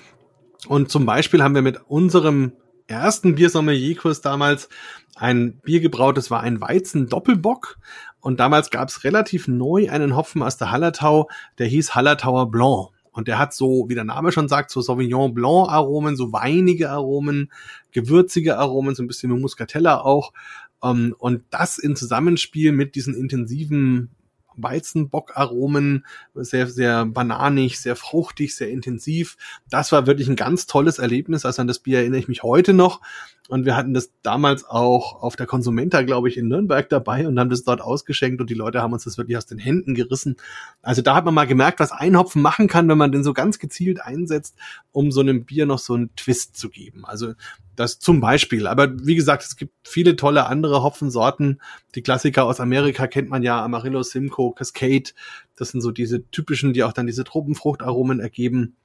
Und 0.68 0.90
zum 0.90 1.06
Beispiel 1.06 1.44
haben 1.44 1.56
wir 1.56 1.62
mit 1.62 1.80
unserem 1.88 2.54
ersten 2.88 3.36
Biersommelier-Kurs 3.36 4.22
damals 4.22 4.70
ein 5.16 5.60
Bier 5.60 5.80
gebraut, 5.82 6.18
das 6.18 6.32
war 6.32 6.42
ein 6.42 6.62
Weizen-Doppelbock. 6.62 7.78
Und 8.20 8.40
damals 8.40 8.70
gab 8.70 8.90
es 8.90 9.04
relativ 9.04 9.48
neu 9.48 9.90
einen 9.90 10.16
Hopfen 10.16 10.44
aus 10.44 10.58
der 10.58 10.72
Hallertau, 10.72 11.30
der 11.60 11.68
hieß 11.68 11.96
Hallertauer 11.96 12.52
Blanc. 12.52 12.90
Und 13.12 13.28
der 13.28 13.40
hat 13.40 13.52
so, 13.54 13.86
wie 13.88 13.96
der 13.96 14.04
Name 14.04 14.32
schon 14.32 14.48
sagt, 14.48 14.70
so 14.70 14.80
Sauvignon 14.82 15.34
Blanc 15.34 15.70
Aromen, 15.70 16.16
so 16.16 16.32
weinige 16.34 16.92
Aromen, 16.92 17.52
gewürzige 17.92 18.60
Aromen, 18.60 18.94
so 18.94 19.02
ein 19.02 19.08
bisschen 19.08 19.32
Muscatella 19.42 20.02
auch. 20.02 20.34
Um, 20.80 20.90
ähm, 20.90 21.16
und 21.18 21.44
das 21.50 21.78
in 21.78 21.96
Zusammenspiel 21.96 22.72
mit 22.72 22.96
diesen 22.96 23.16
intensiven 23.16 24.12
Weizenbockaromen, 24.58 26.06
sehr, 26.34 26.68
sehr 26.68 27.06
bananig, 27.06 27.80
sehr 27.80 27.96
fruchtig, 27.96 28.56
sehr 28.56 28.70
intensiv. 28.70 29.38
Das 29.70 29.92
war 29.92 30.08
wirklich 30.08 30.28
ein 30.28 30.36
ganz 30.36 30.66
tolles 30.66 31.00
Erlebnis. 31.00 31.46
Also 31.46 31.62
an 31.62 31.68
das 31.68 31.80
Bier 31.80 32.00
erinnere 32.00 32.20
ich 32.20 32.28
mich 32.28 32.44
heute 32.44 32.74
noch. 32.74 33.02
Und 33.48 33.66
wir 33.66 33.76
hatten 33.76 33.94
das 33.94 34.12
damals 34.22 34.66
auch 34.66 35.22
auf 35.22 35.36
der 35.36 35.46
Konsumenta, 35.46 36.02
glaube 36.02 36.30
ich, 36.30 36.38
in 36.38 36.48
Nürnberg 36.48 36.88
dabei 36.90 37.28
und 37.28 37.40
haben 37.40 37.50
das 37.50 37.64
dort 37.64 37.82
ausgeschenkt 37.82 38.42
und 38.42 38.50
die 38.50 38.56
Leute 38.56 38.82
haben 38.82 38.94
uns 38.94 39.06
das 39.06 39.18
wirklich 39.18 39.38
aus 39.38 39.46
den 39.46 39.58
Händen 39.58 39.96
gerissen. 39.96 40.36
Also 40.82 41.02
da 41.02 41.16
hat 41.16 41.26
man 41.26 41.34
mal 41.34 41.48
gemerkt, 41.48 41.80
was 41.80 41.92
ein 41.92 42.18
Hopfen 42.18 42.42
machen 42.42 42.68
kann, 42.68 42.90
wenn 42.90 42.98
man 42.98 43.12
den 43.12 43.24
so 43.24 43.34
ganz 43.34 43.60
gezielt 43.60 44.02
einsetzt, 44.02 44.56
um 44.92 45.12
so 45.12 45.22
einem 45.22 45.46
Bier 45.46 45.66
noch 45.66 45.80
so 45.80 45.94
einen 45.94 46.16
Twist 46.16 46.58
zu 46.58 46.70
geben. 46.70 47.06
Also 47.06 47.34
das 47.78 48.00
zum 48.00 48.20
Beispiel. 48.20 48.68
Aber 48.68 48.90
wie 49.06 49.16
gesagt, 49.16 49.44
es 49.44 49.56
gibt 49.56 49.74
viele 49.84 50.16
tolle 50.16 50.48
andere 50.48 50.84
Hopfensorten. 50.84 51.62
Die 51.96 52.02
Klassiker 52.02 52.46
aus 52.46 52.60
Amerika 52.60 53.08
kennt 53.08 53.30
man 53.30 53.44
ja, 53.44 53.64
Amarillo, 53.64 54.04
Simcoe, 54.04 54.54
Cascade. 54.54 55.12
Das 55.56 55.70
sind 55.70 55.82
so 55.82 55.92
diese 55.92 56.30
typischen, 56.30 56.74
die 56.74 56.84
auch 56.84 56.94
dann 56.94 57.08
diese 57.08 57.24
Tropenfruchtaromen 57.24 58.20
ergeben. 58.20 58.76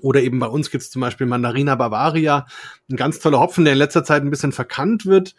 Oder 0.00 0.22
eben 0.22 0.38
bei 0.38 0.46
uns 0.46 0.70
gibt's 0.70 0.90
zum 0.90 1.00
Beispiel 1.00 1.26
Mandarina 1.26 1.74
Bavaria, 1.74 2.46
ein 2.90 2.96
ganz 2.96 3.18
toller 3.18 3.40
Hopfen, 3.40 3.64
der 3.64 3.72
in 3.72 3.78
letzter 3.78 4.04
Zeit 4.04 4.22
ein 4.22 4.30
bisschen 4.30 4.52
verkannt 4.52 5.06
wird, 5.06 5.34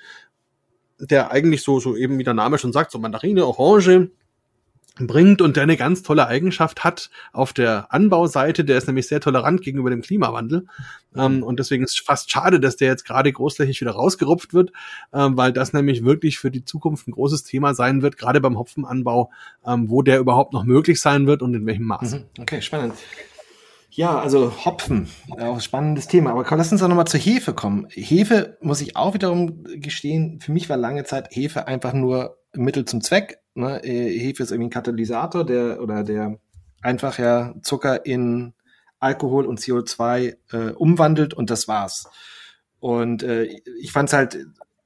der 1.00 1.32
eigentlich 1.32 1.64
so, 1.64 1.80
so 1.80 1.96
eben 1.96 2.18
wie 2.18 2.24
der 2.24 2.34
Name 2.34 2.58
schon 2.58 2.74
sagt, 2.74 2.92
so 2.92 3.00
Mandarine, 3.00 3.46
Orange 3.46 4.10
bringt 5.08 5.42
und 5.42 5.56
der 5.56 5.64
eine 5.64 5.78
ganz 5.78 6.04
tolle 6.04 6.28
Eigenschaft 6.28 6.84
hat 6.84 7.10
auf 7.32 7.54
der 7.54 7.94
Anbauseite. 7.94 8.66
Der 8.66 8.78
ist 8.78 8.88
nämlich 8.88 9.08
sehr 9.08 9.22
tolerant 9.22 9.62
gegenüber 9.62 9.90
dem 9.90 10.02
Klimawandel. 10.02 10.66
Ähm, 11.16 11.42
und 11.44 11.60
deswegen 11.60 11.84
ist 11.84 11.96
es 11.96 12.00
fast 12.00 12.30
schade, 12.30 12.60
dass 12.60 12.76
der 12.76 12.90
jetzt 12.90 13.06
gerade 13.06 13.32
großflächig 13.32 13.82
wieder 13.82 13.92
rausgerupft 13.92 14.54
wird, 14.54 14.72
ähm, 15.14 15.38
weil 15.38 15.54
das 15.54 15.74
nämlich 15.74 16.04
wirklich 16.04 16.38
für 16.38 16.52
die 16.52 16.66
Zukunft 16.66 17.08
ein 17.08 17.12
großes 17.12 17.44
Thema 17.44 17.74
sein 17.74 18.02
wird, 18.02 18.18
gerade 18.18 18.42
beim 18.42 18.58
Hopfenanbau, 18.58 19.32
ähm, 19.66 19.90
wo 19.90 20.02
der 20.02 20.20
überhaupt 20.20 20.54
noch 20.54 20.66
möglich 20.66 21.02
sein 21.02 21.28
wird 21.28 21.42
und 21.42 21.54
in 21.54 21.66
welchem 21.66 21.86
Maß. 21.86 22.16
Mhm. 22.16 22.26
Okay, 22.40 22.62
spannend. 22.62 22.94
Ja, 24.00 24.18
also 24.18 24.54
Hopfen, 24.64 25.10
auch 25.30 25.60
spannendes 25.60 26.08
Thema. 26.08 26.32
Aber 26.32 26.46
komm, 26.46 26.58
lass 26.58 26.72
uns 26.72 26.80
doch 26.80 26.88
nochmal 26.88 27.08
zur 27.08 27.20
Hefe 27.20 27.54
kommen. 27.54 27.86
Hefe, 27.90 28.58
muss 28.62 28.80
ich 28.80 28.96
auch 28.96 29.14
wiederum 29.14 29.66
gestehen, 29.66 30.40
für 30.40 30.54
mich 30.54 30.70
war 30.70 30.78
lange 30.78 31.04
Zeit 31.04 31.28
Hefe 31.32 31.68
einfach 31.68 31.92
nur 31.92 32.38
Mittel 32.54 32.86
zum 32.86 33.02
Zweck. 33.02 33.42
Ne? 33.56 33.84
Äh, 33.84 34.18
Hefe 34.18 34.42
ist 34.42 34.52
irgendwie 34.52 34.68
ein 34.68 34.72
Katalysator, 34.72 35.46
der 35.46 35.82
oder 35.82 36.06
der 36.06 36.40
einfach 36.82 37.20
ja 37.20 37.54
Zucker 37.62 38.06
in 38.06 38.54
Alkohol 39.02 39.46
und 39.46 39.60
CO2 39.60 40.38
äh, 40.54 40.72
umwandelt 40.78 41.34
und 41.34 41.50
das 41.50 41.68
war's. 41.68 42.10
Und 42.80 43.22
äh, 43.24 43.50
ich 43.82 43.92
fand 43.92 44.08
es 44.08 44.14
halt 44.14 44.38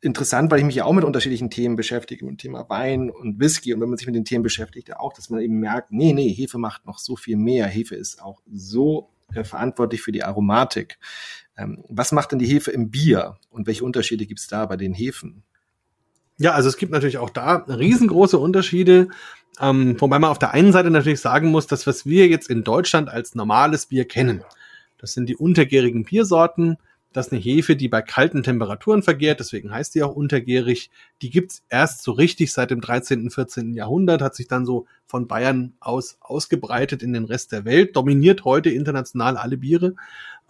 interessant, 0.04 0.52
weil 0.52 0.60
ich 0.60 0.66
mich 0.66 0.76
ja 0.76 0.86
auch 0.86 0.94
mit 0.94 1.04
unterschiedlichen 1.04 1.50
Themen 1.50 1.76
beschäftige, 1.76 2.26
mit 2.26 2.34
dem 2.34 2.38
Thema 2.38 2.70
Wein 2.70 3.10
und 3.10 3.40
Whisky. 3.40 3.74
Und 3.74 3.82
wenn 3.82 3.90
man 3.90 3.98
sich 3.98 4.08
mit 4.08 4.16
den 4.16 4.26
Themen 4.26 4.44
beschäftigt, 4.44 4.90
ja 4.90 5.00
auch, 5.00 5.14
dass 5.14 5.30
man 5.30 5.42
eben 5.42 5.60
merkt, 5.60 5.92
nee, 5.92 6.14
nee, 6.14 6.30
Hefe 6.30 6.58
macht 6.58 6.86
noch 6.86 7.00
so 7.00 7.16
viel 7.16 7.38
mehr. 7.38 7.68
Hefe 7.68 7.96
ist 7.96 8.22
auch 8.22 8.42
so 8.52 9.10
äh, 9.34 9.44
verantwortlich 9.44 10.02
für 10.02 10.12
die 10.12 10.24
Aromatik. 10.24 10.98
Ähm, 11.58 11.84
was 11.88 12.12
macht 12.12 12.32
denn 12.32 12.40
die 12.40 12.48
Hefe 12.48 12.72
im 12.72 12.90
Bier 12.90 13.38
und 13.50 13.68
welche 13.68 13.84
Unterschiede 13.84 14.26
gibt 14.26 14.40
es 14.40 14.48
da 14.48 14.66
bei 14.66 14.78
den 14.78 14.94
Hefen? 14.94 15.44
Ja, 16.38 16.52
also 16.52 16.68
es 16.68 16.78
gibt 16.78 16.92
natürlich 16.92 17.20
auch 17.20 17.30
da 17.30 17.58
riesengroße 17.68 18.38
Unterschiede. 18.38 19.10
Ähm, 19.60 19.96
wobei 20.00 20.18
man 20.18 20.32
auf 20.32 20.40
der 20.40 20.52
einen 20.52 20.72
Seite 20.72 20.90
natürlich 20.90 21.22
sagen 21.22 21.50
muss, 21.50 21.68
dass 21.68 21.86
was 21.86 22.06
wir 22.06 22.28
jetzt 22.28 22.50
in 22.50 22.64
Deutschland 22.64 23.10
als 23.10 23.36
normales 23.36 23.86
Bier 23.86 24.06
kennen, 24.06 24.44
das 24.98 25.14
sind 25.14 25.28
die 25.30 25.36
untergärigen 25.36 26.06
Biersorten, 26.06 26.78
das 27.14 27.28
ist 27.28 27.32
eine 27.32 27.42
Hefe, 27.42 27.76
die 27.76 27.88
bei 27.88 28.02
kalten 28.02 28.44
Temperaturen 28.44 29.04
vergärt, 29.04 29.40
deswegen 29.40 29.72
heißt 29.72 29.96
die 29.96 30.04
auch 30.04 30.16
untergärig. 30.16 30.90
Die 31.22 31.30
gibt's 31.30 31.64
erst 31.70 32.04
so 32.04 32.12
richtig 32.12 32.52
seit 32.52 32.72
dem 32.72 32.82
13., 32.82 33.30
14. 33.30 33.74
Jahrhundert, 33.74 34.22
hat 34.22 34.36
sich 34.36 34.48
dann 34.48 34.66
so 34.66 34.88
von 35.06 35.28
Bayern 35.28 35.74
aus 35.80 36.18
ausgebreitet 36.22 37.04
in 37.04 37.14
den 37.14 37.26
Rest 37.26 37.52
der 37.52 37.66
Welt, 37.66 37.96
dominiert 37.96 38.46
heute 38.46 38.72
international 38.72 39.38
alle 39.38 39.58
Biere. 39.58 39.96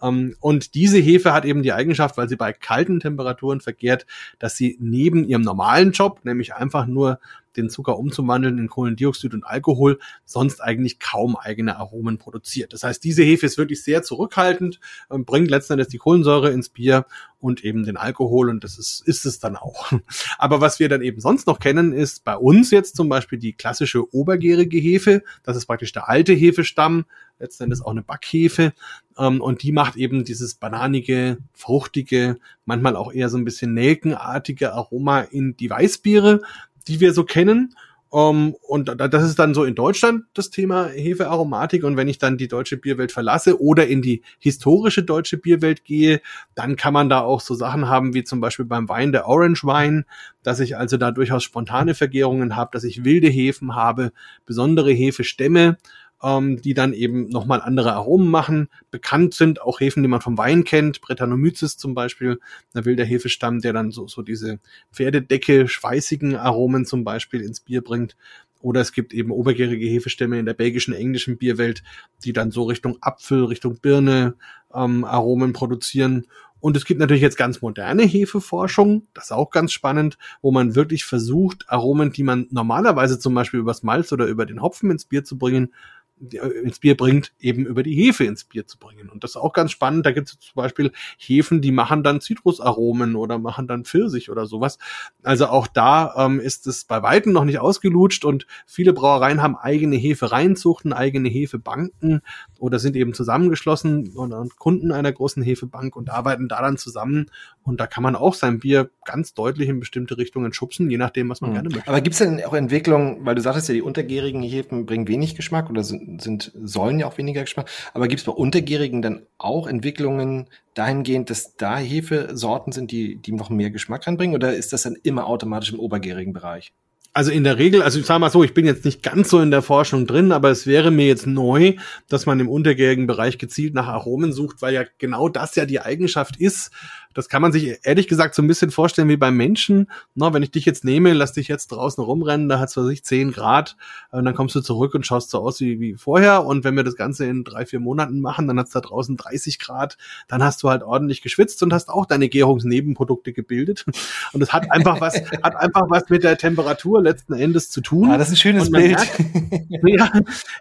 Ähm, 0.04 0.36
und 0.40 0.74
diese 0.74 0.98
Hefe 0.98 1.32
hat 1.32 1.44
eben 1.44 1.62
die 1.62 1.72
Eigenschaft, 1.72 2.16
weil 2.16 2.28
sie 2.28 2.36
bei 2.36 2.52
kalten 2.52 3.00
Temperaturen 3.00 3.60
vergärt, 3.60 4.06
dass 4.38 4.56
sie 4.56 4.76
neben 4.80 5.24
ihrem 5.24 5.42
normalen 5.42 5.92
Job, 5.92 6.20
nämlich 6.24 6.54
einfach 6.54 6.86
nur 6.86 7.18
den 7.56 7.70
Zucker 7.70 7.98
umzuwandeln 7.98 8.58
in 8.58 8.68
Kohlendioxid 8.68 9.32
und 9.32 9.44
Alkohol, 9.44 9.98
sonst 10.24 10.60
eigentlich 10.60 10.98
kaum 10.98 11.36
eigene 11.36 11.76
Aromen 11.76 12.18
produziert. 12.18 12.72
Das 12.72 12.82
heißt, 12.82 13.02
diese 13.04 13.22
Hefe 13.22 13.46
ist 13.46 13.58
wirklich 13.58 13.82
sehr 13.82 14.02
zurückhaltend, 14.02 14.80
ähm, 15.10 15.24
bringt 15.24 15.50
letzten 15.50 15.74
Endes 15.74 15.88
die 15.88 15.98
Kohlensäure 15.98 16.50
ins 16.50 16.68
Bier 16.68 17.06
und 17.44 17.62
eben 17.62 17.84
den 17.84 17.96
Alkohol 17.96 18.48
und 18.48 18.64
das 18.64 18.78
ist, 18.78 19.06
ist 19.06 19.26
es 19.26 19.38
dann 19.38 19.56
auch. 19.56 19.92
Aber 20.38 20.60
was 20.60 20.80
wir 20.80 20.88
dann 20.88 21.02
eben 21.02 21.20
sonst 21.20 21.46
noch 21.46 21.60
kennen, 21.60 21.92
ist 21.92 22.24
bei 22.24 22.36
uns 22.36 22.70
jetzt 22.70 22.96
zum 22.96 23.08
Beispiel 23.08 23.38
die 23.38 23.52
klassische 23.52 24.12
obergärige 24.14 24.78
Hefe. 24.78 25.22
Das 25.42 25.56
ist 25.56 25.66
praktisch 25.66 25.92
der 25.92 26.08
alte 26.08 26.32
Hefestamm, 26.32 27.04
letzten 27.38 27.64
Endes 27.64 27.82
auch 27.82 27.90
eine 27.90 28.02
Backhefe. 28.02 28.72
Ähm, 29.18 29.40
und 29.42 29.62
die 29.62 29.72
macht 29.72 29.96
eben 29.96 30.24
dieses 30.24 30.54
bananige, 30.54 31.36
fruchtige, 31.52 32.38
manchmal 32.64 32.96
auch 32.96 33.12
eher 33.12 33.28
so 33.28 33.36
ein 33.36 33.44
bisschen 33.44 33.74
nelkenartige 33.74 34.72
Aroma 34.72 35.20
in 35.20 35.56
die 35.56 35.68
Weißbiere, 35.68 36.40
die 36.88 37.00
wir 37.00 37.12
so 37.12 37.24
kennen. 37.24 37.74
Um, 38.14 38.54
und 38.62 38.94
das 38.96 39.24
ist 39.24 39.40
dann 39.40 39.54
so 39.54 39.64
in 39.64 39.74
Deutschland 39.74 40.26
das 40.34 40.50
Thema 40.50 40.86
Hefearomatik. 40.86 41.82
Und 41.82 41.96
wenn 41.96 42.06
ich 42.06 42.18
dann 42.18 42.38
die 42.38 42.46
deutsche 42.46 42.76
Bierwelt 42.76 43.10
verlasse 43.10 43.60
oder 43.60 43.88
in 43.88 44.02
die 44.02 44.22
historische 44.38 45.02
deutsche 45.02 45.36
Bierwelt 45.36 45.84
gehe, 45.84 46.20
dann 46.54 46.76
kann 46.76 46.94
man 46.94 47.08
da 47.08 47.22
auch 47.22 47.40
so 47.40 47.56
Sachen 47.56 47.88
haben 47.88 48.14
wie 48.14 48.22
zum 48.22 48.40
Beispiel 48.40 48.66
beim 48.66 48.88
Wein 48.88 49.10
der 49.10 49.26
Orange 49.26 49.64
Wein, 49.64 50.04
dass 50.44 50.60
ich 50.60 50.76
also 50.76 50.96
da 50.96 51.10
durchaus 51.10 51.42
spontane 51.42 51.96
Vergärungen 51.96 52.54
habe, 52.54 52.70
dass 52.72 52.84
ich 52.84 53.02
wilde 53.02 53.26
Hefen 53.26 53.74
habe, 53.74 54.12
besondere 54.46 54.92
Hefestämme 54.92 55.78
ähm, 56.24 56.62
die 56.62 56.72
dann 56.74 56.94
eben 56.94 57.28
nochmal 57.28 57.60
andere 57.60 57.92
Aromen 57.92 58.28
machen. 58.28 58.68
Bekannt 58.90 59.34
sind 59.34 59.60
auch 59.60 59.80
Hefen, 59.80 60.02
die 60.02 60.08
man 60.08 60.22
vom 60.22 60.38
Wein 60.38 60.64
kennt, 60.64 61.02
Brettanomyces 61.02 61.76
zum 61.76 61.94
Beispiel, 61.94 62.40
ein 62.72 62.84
wilder 62.84 63.04
Hefestamm, 63.04 63.60
der 63.60 63.74
dann 63.74 63.90
so, 63.90 64.08
so 64.08 64.22
diese 64.22 64.58
Pferdedecke, 64.92 65.68
schweißigen 65.68 66.36
Aromen 66.36 66.86
zum 66.86 67.04
Beispiel 67.04 67.42
ins 67.42 67.60
Bier 67.60 67.82
bringt. 67.82 68.16
Oder 68.62 68.80
es 68.80 68.92
gibt 68.92 69.12
eben 69.12 69.30
obergärige 69.30 69.86
Hefestämme 69.86 70.38
in 70.38 70.46
der 70.46 70.54
belgischen, 70.54 70.94
englischen 70.94 71.36
Bierwelt, 71.36 71.82
die 72.24 72.32
dann 72.32 72.50
so 72.50 72.62
Richtung 72.62 72.96
Apfel, 73.02 73.44
Richtung 73.44 73.78
Birne 73.80 74.36
ähm, 74.72 75.04
Aromen 75.04 75.52
produzieren. 75.52 76.26
Und 76.60 76.78
es 76.78 76.86
gibt 76.86 76.98
natürlich 76.98 77.22
jetzt 77.22 77.36
ganz 77.36 77.60
moderne 77.60 78.04
Hefeforschung, 78.04 79.06
das 79.12 79.24
ist 79.24 79.32
auch 79.32 79.50
ganz 79.50 79.72
spannend, 79.72 80.16
wo 80.40 80.50
man 80.50 80.74
wirklich 80.74 81.04
versucht, 81.04 81.66
Aromen, 81.68 82.10
die 82.10 82.22
man 82.22 82.46
normalerweise 82.50 83.18
zum 83.18 83.34
Beispiel 83.34 83.60
übers 83.60 83.82
Malz 83.82 84.10
oder 84.12 84.24
über 84.24 84.46
den 84.46 84.62
Hopfen 84.62 84.90
ins 84.90 85.04
Bier 85.04 85.24
zu 85.24 85.36
bringen, 85.36 85.74
ins 86.20 86.78
Bier 86.78 86.96
bringt, 86.96 87.32
eben 87.40 87.66
über 87.66 87.82
die 87.82 87.94
Hefe 87.94 88.24
ins 88.24 88.44
Bier 88.44 88.66
zu 88.66 88.78
bringen. 88.78 89.08
Und 89.08 89.24
das 89.24 89.32
ist 89.32 89.36
auch 89.36 89.52
ganz 89.52 89.72
spannend. 89.72 90.06
Da 90.06 90.12
gibt 90.12 90.28
es 90.28 90.38
zum 90.38 90.54
Beispiel 90.54 90.92
Hefen, 91.18 91.60
die 91.60 91.72
machen 91.72 92.02
dann 92.02 92.20
Zitrusaromen 92.20 93.16
oder 93.16 93.38
machen 93.38 93.66
dann 93.66 93.84
Pfirsich 93.84 94.30
oder 94.30 94.46
sowas. 94.46 94.78
Also 95.22 95.46
auch 95.46 95.66
da 95.66 96.14
ähm, 96.16 96.40
ist 96.40 96.66
es 96.66 96.84
bei 96.84 97.02
Weitem 97.02 97.32
noch 97.32 97.44
nicht 97.44 97.58
ausgelutscht 97.58 98.24
und 98.24 98.46
viele 98.66 98.92
Brauereien 98.92 99.42
haben 99.42 99.56
eigene 99.56 99.96
Hefereihenzuchten, 99.96 100.92
eigene 100.92 101.28
Hefebanken 101.28 102.20
oder 102.58 102.78
sind 102.78 102.96
eben 102.96 103.12
zusammengeschlossen 103.12 104.10
und 104.10 104.56
Kunden 104.56 104.92
einer 104.92 105.12
großen 105.12 105.42
Hefebank 105.42 105.96
und 105.96 106.10
arbeiten 106.10 106.48
da 106.48 106.62
dann 106.62 106.78
zusammen. 106.78 107.26
Und 107.62 107.80
da 107.80 107.86
kann 107.86 108.02
man 108.02 108.14
auch 108.14 108.34
sein 108.34 108.60
Bier 108.60 108.90
ganz 109.04 109.34
deutlich 109.34 109.68
in 109.68 109.80
bestimmte 109.80 110.16
Richtungen 110.16 110.52
schubsen, 110.52 110.90
je 110.90 110.98
nachdem, 110.98 111.28
was 111.28 111.40
man 111.40 111.50
mhm. 111.50 111.54
gerne 111.54 111.68
möchte. 111.70 111.88
Aber 111.88 112.00
gibt 112.00 112.14
es 112.14 112.18
denn 112.18 112.42
auch 112.44 112.54
Entwicklungen, 112.54 113.24
weil 113.26 113.34
du 113.34 113.42
sagtest 113.42 113.68
ja, 113.68 113.74
die 113.74 113.82
untergärigen 113.82 114.42
Hefen 114.42 114.86
bringen 114.86 115.08
wenig 115.08 115.34
Geschmack 115.34 115.70
oder 115.70 115.82
sind 115.82 116.03
sind, 116.18 116.52
sollen 116.54 116.98
ja 117.00 117.06
auch 117.06 117.18
weniger 117.18 117.42
Geschmack. 117.42 117.70
Aber 117.92 118.08
gibt 118.08 118.20
es 118.20 118.26
bei 118.26 118.32
Untergärigen 118.32 119.02
dann 119.02 119.26
auch 119.38 119.66
Entwicklungen 119.66 120.48
dahingehend, 120.74 121.30
dass 121.30 121.56
da 121.56 121.78
Hefesorten 121.78 122.72
sind, 122.72 122.90
die, 122.90 123.16
die 123.16 123.32
noch 123.32 123.50
mehr 123.50 123.70
Geschmack 123.70 124.06
reinbringen? 124.06 124.34
Oder 124.34 124.54
ist 124.54 124.72
das 124.72 124.82
dann 124.82 124.96
immer 125.02 125.26
automatisch 125.26 125.72
im 125.72 125.80
obergärigen 125.80 126.32
Bereich? 126.32 126.72
Also 127.16 127.30
in 127.30 127.44
der 127.44 127.58
Regel, 127.58 127.80
also 127.80 128.00
ich 128.00 128.06
sage 128.06 128.18
mal 128.18 128.30
so, 128.30 128.42
ich 128.42 128.54
bin 128.54 128.66
jetzt 128.66 128.84
nicht 128.84 129.04
ganz 129.04 129.30
so 129.30 129.38
in 129.38 129.52
der 129.52 129.62
Forschung 129.62 130.04
drin, 130.06 130.32
aber 130.32 130.50
es 130.50 130.66
wäre 130.66 130.90
mir 130.90 131.06
jetzt 131.06 131.28
neu, 131.28 131.74
dass 132.08 132.26
man 132.26 132.40
im 132.40 132.48
untergärigen 132.48 133.06
Bereich 133.06 133.38
gezielt 133.38 133.72
nach 133.72 133.86
Aromen 133.86 134.32
sucht, 134.32 134.62
weil 134.62 134.74
ja 134.74 134.82
genau 134.98 135.28
das 135.28 135.54
ja 135.54 135.64
die 135.64 135.80
Eigenschaft 135.80 136.36
ist, 136.36 136.72
das 137.14 137.28
kann 137.28 137.40
man 137.40 137.52
sich 137.52 137.78
ehrlich 137.84 138.08
gesagt 138.08 138.34
so 138.34 138.42
ein 138.42 138.48
bisschen 138.48 138.72
vorstellen 138.72 139.08
wie 139.08 139.16
beim 139.16 139.36
Menschen. 139.36 139.90
Na, 140.14 140.34
wenn 140.34 140.42
ich 140.42 140.50
dich 140.50 140.64
jetzt 140.64 140.84
nehme, 140.84 141.12
lass 141.12 141.32
dich 141.32 141.48
jetzt 141.48 141.68
draußen 141.68 142.02
rumrennen, 142.02 142.48
da 142.48 142.58
hat 142.58 142.68
es, 142.68 142.76
was 142.76 142.88
ich, 142.88 143.04
10 143.04 143.32
Grad, 143.32 143.76
und 144.10 144.20
äh, 144.20 144.24
dann 144.24 144.34
kommst 144.34 144.54
du 144.56 144.60
zurück 144.60 144.94
und 144.94 145.06
schaust 145.06 145.30
so 145.30 145.38
aus 145.38 145.60
wie, 145.60 145.80
wie 145.80 145.94
vorher. 145.94 146.44
Und 146.44 146.64
wenn 146.64 146.74
wir 146.76 146.82
das 146.82 146.96
Ganze 146.96 147.24
in 147.26 147.44
drei, 147.44 147.64
vier 147.66 147.80
Monaten 147.80 148.20
machen, 148.20 148.48
dann 148.48 148.58
hat 148.58 148.66
es 148.66 148.72
da 148.72 148.80
draußen 148.80 149.16
30 149.16 149.60
Grad, 149.60 149.96
dann 150.26 150.42
hast 150.42 150.62
du 150.62 150.70
halt 150.70 150.82
ordentlich 150.82 151.22
geschwitzt 151.22 151.62
und 151.62 151.72
hast 151.72 151.88
auch 151.88 152.04
deine 152.04 152.28
Gärungsnebenprodukte 152.28 153.32
gebildet. 153.32 153.86
Und 154.32 154.42
es 154.42 154.52
hat 154.52 154.70
einfach 154.72 155.00
was, 155.00 155.14
hat 155.42 155.54
einfach 155.54 155.88
was 155.88 156.08
mit 156.08 156.24
der 156.24 156.36
Temperatur 156.36 157.00
letzten 157.04 157.34
Endes 157.34 157.70
zu 157.70 157.80
tun. 157.80 158.10
Ah, 158.10 158.18
das 158.18 158.28
ist 158.28 158.34
ein 158.34 158.38
schönes 158.38 158.70
Bild. 158.70 158.96
Merkt, 158.96 159.20
ja, 159.84 160.10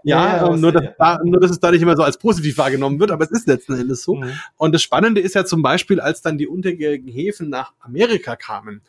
ja, 0.04 0.38
ja, 0.38 0.58
nur, 0.58 0.72
dass, 0.72 0.84
da, 0.98 1.20
nur, 1.24 1.39
dass 1.39 1.52
es 1.52 1.60
da 1.60 1.72
nicht 1.72 1.82
immer 1.82 1.96
so 1.96 2.04
als 2.04 2.18
positiv 2.18 2.58
wahrgenommen 2.58 3.00
wird, 3.00 3.12
aber 3.12 3.24
es 3.24 3.32
ist 3.32 3.48
letzten 3.48 3.74
Endes 3.74 4.04
so. 4.04 4.16
Mhm. 4.16 4.32
Und 4.58 4.74
das 4.74 4.84
Spannende 4.84 5.22
ist 5.22 5.36
ja 5.36 5.46
zum 5.46 5.62
Beispiel, 5.62 6.00
als 6.00 6.22
dann 6.22 6.38
die 6.38 6.48
untergärigen 6.48 7.08
Hefen 7.08 7.50
nach 7.50 7.74
Amerika 7.80 8.36
kamen, 8.36 8.82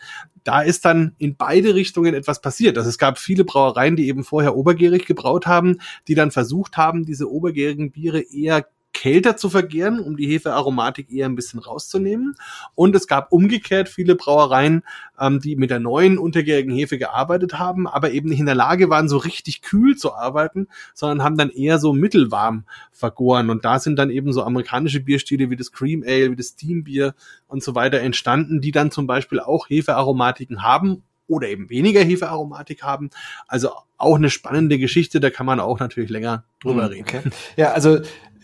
da 0.44 0.60
ist 0.60 0.84
dann 0.84 1.14
in 1.18 1.36
beide 1.36 1.74
Richtungen 1.74 2.14
etwas 2.14 2.40
passiert. 2.40 2.76
Also 2.76 2.90
es 2.90 2.98
gab 2.98 3.18
viele 3.18 3.44
Brauereien, 3.44 3.96
die 3.96 4.08
eben 4.08 4.24
vorher 4.24 4.56
obergärig 4.56 5.06
gebraut 5.06 5.46
haben, 5.46 5.78
die 6.06 6.14
dann 6.14 6.30
versucht 6.30 6.76
haben, 6.76 7.04
diese 7.04 7.30
obergärigen 7.30 7.90
Biere 7.90 8.20
eher 8.20 8.66
kälter 9.04 9.36
zu 9.36 9.50
vergären, 9.50 10.00
um 10.00 10.16
die 10.16 10.26
Hefearomatik 10.26 11.12
eher 11.12 11.26
ein 11.26 11.34
bisschen 11.34 11.60
rauszunehmen. 11.60 12.36
Und 12.74 12.96
es 12.96 13.06
gab 13.06 13.32
umgekehrt 13.32 13.90
viele 13.90 14.14
Brauereien, 14.14 14.82
ähm, 15.20 15.40
die 15.40 15.56
mit 15.56 15.68
der 15.68 15.78
neuen 15.78 16.16
untergärigen 16.16 16.74
Hefe 16.74 16.96
gearbeitet 16.96 17.58
haben, 17.58 17.86
aber 17.86 18.12
eben 18.12 18.30
nicht 18.30 18.40
in 18.40 18.46
der 18.46 18.54
Lage 18.54 18.88
waren, 18.88 19.10
so 19.10 19.18
richtig 19.18 19.60
kühl 19.60 19.94
zu 19.94 20.14
arbeiten, 20.14 20.68
sondern 20.94 21.22
haben 21.22 21.36
dann 21.36 21.50
eher 21.50 21.78
so 21.78 21.92
mittelwarm 21.92 22.64
vergoren. 22.92 23.50
Und 23.50 23.66
da 23.66 23.78
sind 23.78 23.96
dann 23.96 24.08
eben 24.08 24.32
so 24.32 24.42
amerikanische 24.42 25.00
Bierstile 25.00 25.50
wie 25.50 25.56
das 25.56 25.70
Cream 25.70 26.02
Ale, 26.02 26.30
wie 26.30 26.36
das 26.36 26.46
Steam 26.46 26.84
Beer 26.84 27.14
und 27.46 27.62
so 27.62 27.74
weiter 27.74 28.00
entstanden, 28.00 28.62
die 28.62 28.72
dann 28.72 28.90
zum 28.90 29.06
Beispiel 29.06 29.38
auch 29.38 29.68
Hefearomatiken 29.68 30.62
haben 30.62 31.02
oder 31.26 31.48
eben 31.48 31.68
weniger 31.68 32.00
Hefearomatik 32.00 32.82
haben. 32.82 33.10
Also 33.48 33.68
auch 33.98 34.16
eine 34.16 34.30
spannende 34.30 34.78
Geschichte, 34.78 35.20
da 35.20 35.28
kann 35.28 35.44
man 35.44 35.60
auch 35.60 35.78
natürlich 35.78 36.08
länger 36.08 36.44
drüber 36.62 36.84
hm, 36.84 36.90
reden. 36.90 37.04
Okay. 37.06 37.22
Ja, 37.56 37.72
also 37.72 38.00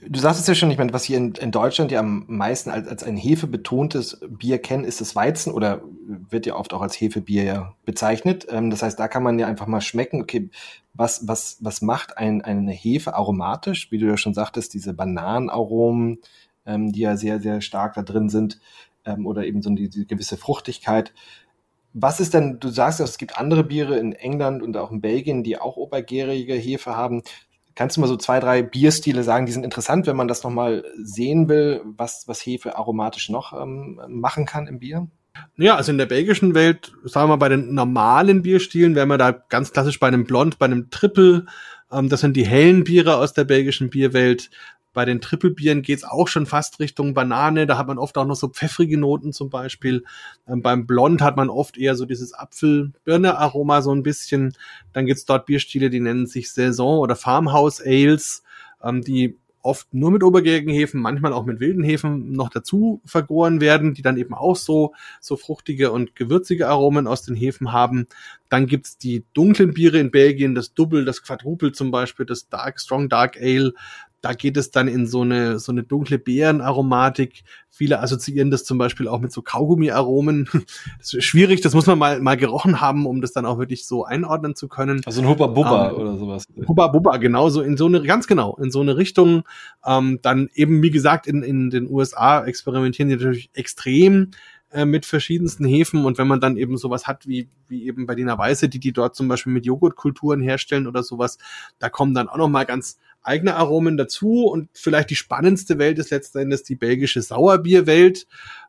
Du 0.09 0.19
sagst 0.19 0.41
es 0.41 0.47
ja 0.47 0.55
schon, 0.55 0.71
ich 0.71 0.79
meine, 0.79 0.93
was 0.93 1.09
wir 1.09 1.17
in, 1.19 1.33
in 1.35 1.51
Deutschland 1.51 1.93
ja 1.93 2.01
am 2.01 2.25
meisten 2.27 2.71
als, 2.71 2.89
als 2.89 3.03
ein 3.03 3.17
hefebetontes 3.17 4.21
Bier 4.29 4.59
kennen, 4.59 4.85
ist 4.85 5.01
das 5.01 5.15
Weizen 5.15 5.53
oder 5.53 5.83
wird 6.07 6.47
ja 6.47 6.57
oft 6.57 6.73
auch 6.73 6.81
als 6.81 6.99
Hefebier 6.99 7.43
ja 7.45 7.75
bezeichnet. 7.85 8.47
Ähm, 8.51 8.71
das 8.71 8.83
heißt, 8.83 8.99
da 8.99 9.09
kann 9.09 9.23
man 9.23 9.39
ja 9.39 9.47
einfach 9.47 9.67
mal 9.67 9.81
schmecken, 9.81 10.23
okay, 10.23 10.51
was, 10.95 11.29
was, 11.29 11.59
was 11.61 11.83
macht 11.83 12.17
ein, 12.17 12.43
eine 12.43 12.73
Hefe 12.73 13.15
aromatisch? 13.15 13.91
Wie 13.91 13.99
du 13.99 14.07
ja 14.07 14.17
schon 14.17 14.35
sagtest, 14.35 14.73
diese 14.75 14.95
Bananenaromen, 14.95 16.19
ähm, 16.65 16.93
die 16.93 17.01
ja 17.01 17.17
sehr, 17.17 17.41
sehr 17.41 17.61
stark 17.61 17.95
da 17.95 18.03
drin 18.03 18.29
sind, 18.29 18.59
ähm, 19.05 19.27
oder 19.27 19.45
eben 19.45 19.63
so 19.63 19.71
die, 19.71 19.89
die 19.89 20.07
gewisse 20.07 20.37
Fruchtigkeit. 20.37 21.13
Was 21.93 22.21
ist 22.21 22.35
denn, 22.35 22.61
du 22.61 22.69
sagst 22.69 23.01
ja, 23.01 23.05
es 23.05 23.19
gibt 23.19 23.37
andere 23.37 23.65
Biere 23.65 23.99
in 23.99 24.13
England 24.13 24.63
und 24.63 24.77
auch 24.77 24.93
in 24.93 25.01
Belgien, 25.01 25.43
die 25.43 25.59
auch 25.59 25.77
obergärige 25.77 26.55
Hefe 26.55 26.97
haben. 26.97 27.23
Kannst 27.75 27.97
du 27.97 28.01
mal 28.01 28.07
so 28.07 28.17
zwei, 28.17 28.41
drei 28.41 28.63
Bierstile 28.63 29.23
sagen, 29.23 29.47
die 29.47 29.53
sind 29.53 29.65
interessant, 29.65 30.07
wenn 30.07 30.17
man 30.17 30.29
das 30.29 30.43
nochmal 30.43 30.85
sehen 31.03 31.49
will, 31.49 31.83
was, 31.85 32.25
was 32.27 32.45
Hefe 32.45 32.77
aromatisch 32.77 33.29
noch 33.29 33.53
ähm, 33.53 34.01
machen 34.09 34.47
kann 34.47 34.67
im 34.67 34.81
Bier? 34.81 35.09
Ja, 35.57 35.77
also 35.77 35.93
in 35.93 35.99
der 35.99 36.07
belgischen 36.07 36.55
Welt, 36.55 36.93
sagen 37.05 37.29
wir 37.29 37.37
mal, 37.37 37.37
bei 37.37 37.49
den 37.49 37.75
normalen 37.75 38.43
Bierstilen 38.43 38.95
wären 38.95 39.09
wir 39.09 39.19
da 39.19 39.31
ganz 39.31 39.73
klassisch 39.73 40.01
bei 40.01 40.09
einem 40.09 40.25
Blond, 40.25 40.59
bei 40.59 40.67
einem 40.67 40.91
Triple. 40.91 41.47
Ähm, 41.93 42.09
das 42.09 42.21
sind 42.21 42.37
die 42.37 42.47
hellen 42.47 42.85
Biere 42.85 43.17
aus 43.17 43.33
der 43.33 43.45
belgischen 43.45 43.91
Bierwelt. 43.91 44.51
Bei 44.93 45.05
den 45.05 45.21
Trippelbieren 45.21 45.83
geht's 45.83 46.05
auch 46.05 46.27
schon 46.27 46.47
fast 46.47 46.81
Richtung 46.81 47.15
Banane. 47.15 47.67
Da 47.67 47.79
hat 47.79 47.87
man 47.87 47.99
oft 47.99 48.19
auch 48.19 48.27
noch 48.27 48.35
so 48.35 48.49
pfeffrige 48.49 48.99
Noten 48.99 49.33
zum 49.33 49.49
Beispiel. 49.49 50.05
Ähm, 50.49 50.63
beim 50.63 50.87
Blond 50.87 51.23
hat 51.23 51.37
man 51.37 51.49
oft 51.49 51.79
eher 51.79 51.95
so 51.95 52.07
dieses 52.07 52.35
Apfel-Birne-Aroma 52.35 53.83
so 53.83 53.95
ein 53.95 54.03
bisschen. 54.03 54.55
Dann 54.93 55.07
gibt's 55.07 55.25
dort 55.25 55.47
Bierstile, 55.47 55.91
die 55.91 56.01
nennen 56.01 56.27
sich 56.27 56.53
Saison 56.53 56.99
oder 56.99 57.15
Farmhouse 57.15 57.81
Ales, 57.81 58.43
ähm, 58.83 59.03
die 59.03 59.39
oft 59.63 59.93
nur 59.93 60.11
mit 60.11 60.23
obergärigen 60.23 60.73
Hefen, 60.73 61.01
manchmal 61.01 61.33
auch 61.33 61.45
mit 61.45 61.61
wilden 61.61 61.85
Hefen 61.85 62.33
noch 62.33 62.49
dazu 62.49 63.01
vergoren 63.05 63.61
werden, 63.61 63.95
die 63.95 64.03
dann 64.03 64.17
eben 64.17 64.35
auch 64.35 64.57
so, 64.57 64.95
so 65.21 65.37
fruchtige 65.37 65.93
und 65.93 66.17
gewürzige 66.17 66.69
Aromen 66.69 67.07
aus 67.07 67.23
den 67.23 67.35
Hefen 67.35 67.73
haben. 67.73 68.07
Dann 68.49 68.67
gibt's 68.67 68.97
die 68.97 69.25
dunklen 69.35 69.75
Biere 69.75 69.99
in 69.99 70.11
Belgien, 70.11 70.55
das 70.55 70.75
Double, 70.75 71.05
das 71.05 71.23
Quadruple 71.23 71.73
zum 71.73 71.91
Beispiel, 71.91 72.27
das 72.27 72.49
Dark, 72.49 72.81
Strong 72.81 73.09
Dark 73.09 73.37
Ale 73.41 73.73
da 74.21 74.35
geht 74.35 74.57
es 74.57 74.71
dann 74.71 74.89
in 74.89 75.07
so 75.07 75.23
eine, 75.23 75.59
so 75.59 75.73
eine 75.73 75.83
dunkle 75.83 76.19
Beerenaromatik. 76.19 77.43
Viele 77.71 78.01
assoziieren 78.01 78.51
das 78.51 78.65
zum 78.65 78.77
Beispiel 78.77 79.09
auch 79.09 79.21
mit 79.21 79.33
so 79.33 79.43
Kaugummi-Aromen. 79.43 80.49
Das 80.99 81.15
ist 81.15 81.25
schwierig, 81.25 81.61
das 81.63 81.75
muss 81.75 81.87
man 81.87 81.99
mal, 81.99 82.21
mal 82.21 82.37
gerochen 82.37 82.81
haben, 82.81 83.07
um 83.07 83.21
das 83.21 83.33
dann 83.33 83.47
auch 83.47 83.59
wirklich 83.59 83.87
so 83.87 84.05
einordnen 84.05 84.55
zu 84.55 84.69
können. 84.69 85.01
Also 85.07 85.23
ein 85.23 85.29
Hubba 85.29 85.47
Bubba 85.47 85.91
ähm, 85.91 85.97
oder 85.97 86.17
sowas. 86.17 86.45
Hubba 86.69 86.89
Bubba, 86.89 87.17
genau, 87.17 87.49
so 87.49 87.63
in 87.63 87.77
so 87.77 87.87
eine, 87.87 88.03
ganz 88.03 88.27
genau, 88.27 88.57
in 88.57 88.71
so 88.71 88.81
eine 88.81 88.97
Richtung. 88.97 89.45
Ähm, 89.87 90.19
dann 90.23 90.49
eben, 90.55 90.83
wie 90.83 90.91
gesagt, 90.91 91.27
in, 91.27 91.43
in 91.43 91.71
den 91.71 91.91
USA 91.91 92.45
experimentieren 92.45 93.09
die 93.09 93.17
natürlich 93.17 93.51
extrem 93.55 94.31
äh, 94.73 94.85
mit 94.85 95.07
verschiedensten 95.07 95.65
Hefen 95.65 96.05
und 96.05 96.19
wenn 96.19 96.29
man 96.29 96.41
dann 96.41 96.57
eben 96.57 96.77
sowas 96.77 97.07
hat 97.07 97.27
wie, 97.27 97.49
wie 97.69 97.87
eben 97.87 98.07
Berliner 98.07 98.39
Weiße, 98.39 98.69
die 98.69 98.79
die 98.79 98.93
dort 98.93 99.17
zum 99.17 99.29
Beispiel 99.29 99.53
mit 99.53 99.67
Joghurtkulturen 99.67 100.41
herstellen 100.41 100.87
oder 100.87 101.03
sowas, 101.03 101.39
da 101.79 101.89
kommen 101.89 102.15
dann 102.15 102.29
auch 102.29 102.37
noch 102.37 102.49
mal 102.49 102.65
ganz 102.65 102.99
eigene 103.23 103.57
Aromen 103.57 103.97
dazu 103.97 104.47
und 104.47 104.69
vielleicht 104.73 105.11
die 105.11 105.17
spannendste 105.17 105.79
Welt 105.79 105.99
ist 105.99 106.11
letzten 106.11 106.39
Endes 106.39 106.63
die 106.63 106.77
belgische 106.77 107.21
Sauerbierwelt. 107.21 108.27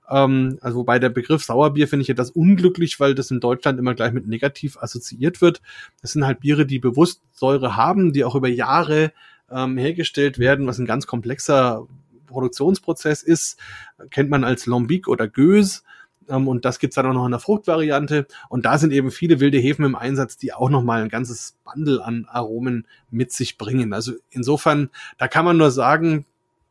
Ähm, 0.10 0.58
also 0.62 0.80
wobei 0.80 1.00
der 1.00 1.10
Begriff 1.10 1.44
Sauerbier 1.44 1.88
finde 1.88 2.04
ich 2.04 2.10
etwas 2.10 2.32
unglücklich, 2.32 3.00
weil 3.00 3.16
das 3.16 3.32
in 3.32 3.40
Deutschland 3.40 3.80
immer 3.80 3.94
gleich 3.94 4.12
mit 4.12 4.28
negativ 4.28 4.78
assoziiert 4.78 5.42
wird. 5.42 5.62
Das 6.02 6.12
sind 6.12 6.26
halt 6.26 6.42
Biere, 6.42 6.66
die 6.66 6.80
bewusst 6.80 7.22
Säure 7.32 7.76
haben, 7.76 8.12
die 8.12 8.24
auch 8.24 8.36
über 8.36 8.50
Jahre 8.50 9.14
ähm, 9.50 9.78
hergestellt 9.78 10.40
werden, 10.40 10.68
was 10.68 10.80
ein 10.80 10.86
ganz 10.86 11.08
komplexer 11.08 11.88
Produktionsprozess 12.32 13.24
ist. 13.24 13.60
Kennt 14.10 14.30
man 14.30 14.44
als 14.44 14.66
Lambic 14.66 15.08
oder 15.08 15.28
Gös. 15.28 15.84
Ähm, 16.30 16.48
und 16.48 16.66
das 16.66 16.80
gibt's 16.80 16.96
dann 16.96 17.06
auch 17.06 17.14
noch 17.14 17.26
in 17.26 17.32
der 17.32 17.40
Fruchtvariante. 17.40 18.28
Und 18.50 18.66
da 18.66 18.78
sind 18.78 18.94
eben 18.94 19.12
viele 19.12 19.40
wilde 19.40 19.58
Hefen 19.58 19.86
im 19.86 19.96
Einsatz, 19.96 20.38
die 20.38 20.54
auch 20.54 20.70
nochmal 20.70 21.04
ein 21.04 21.10
ganzes 21.10 21.58
Bundle 21.64 22.04
an 22.04 22.26
Aromen 22.30 22.88
mit 23.10 23.32
sich 23.32 23.58
bringen. 23.58 23.94
Also 23.94 24.14
insofern, 24.30 24.90
da 25.18 25.28
kann 25.28 25.46
man 25.46 25.58
nur 25.58 25.72
sagen, 25.72 26.26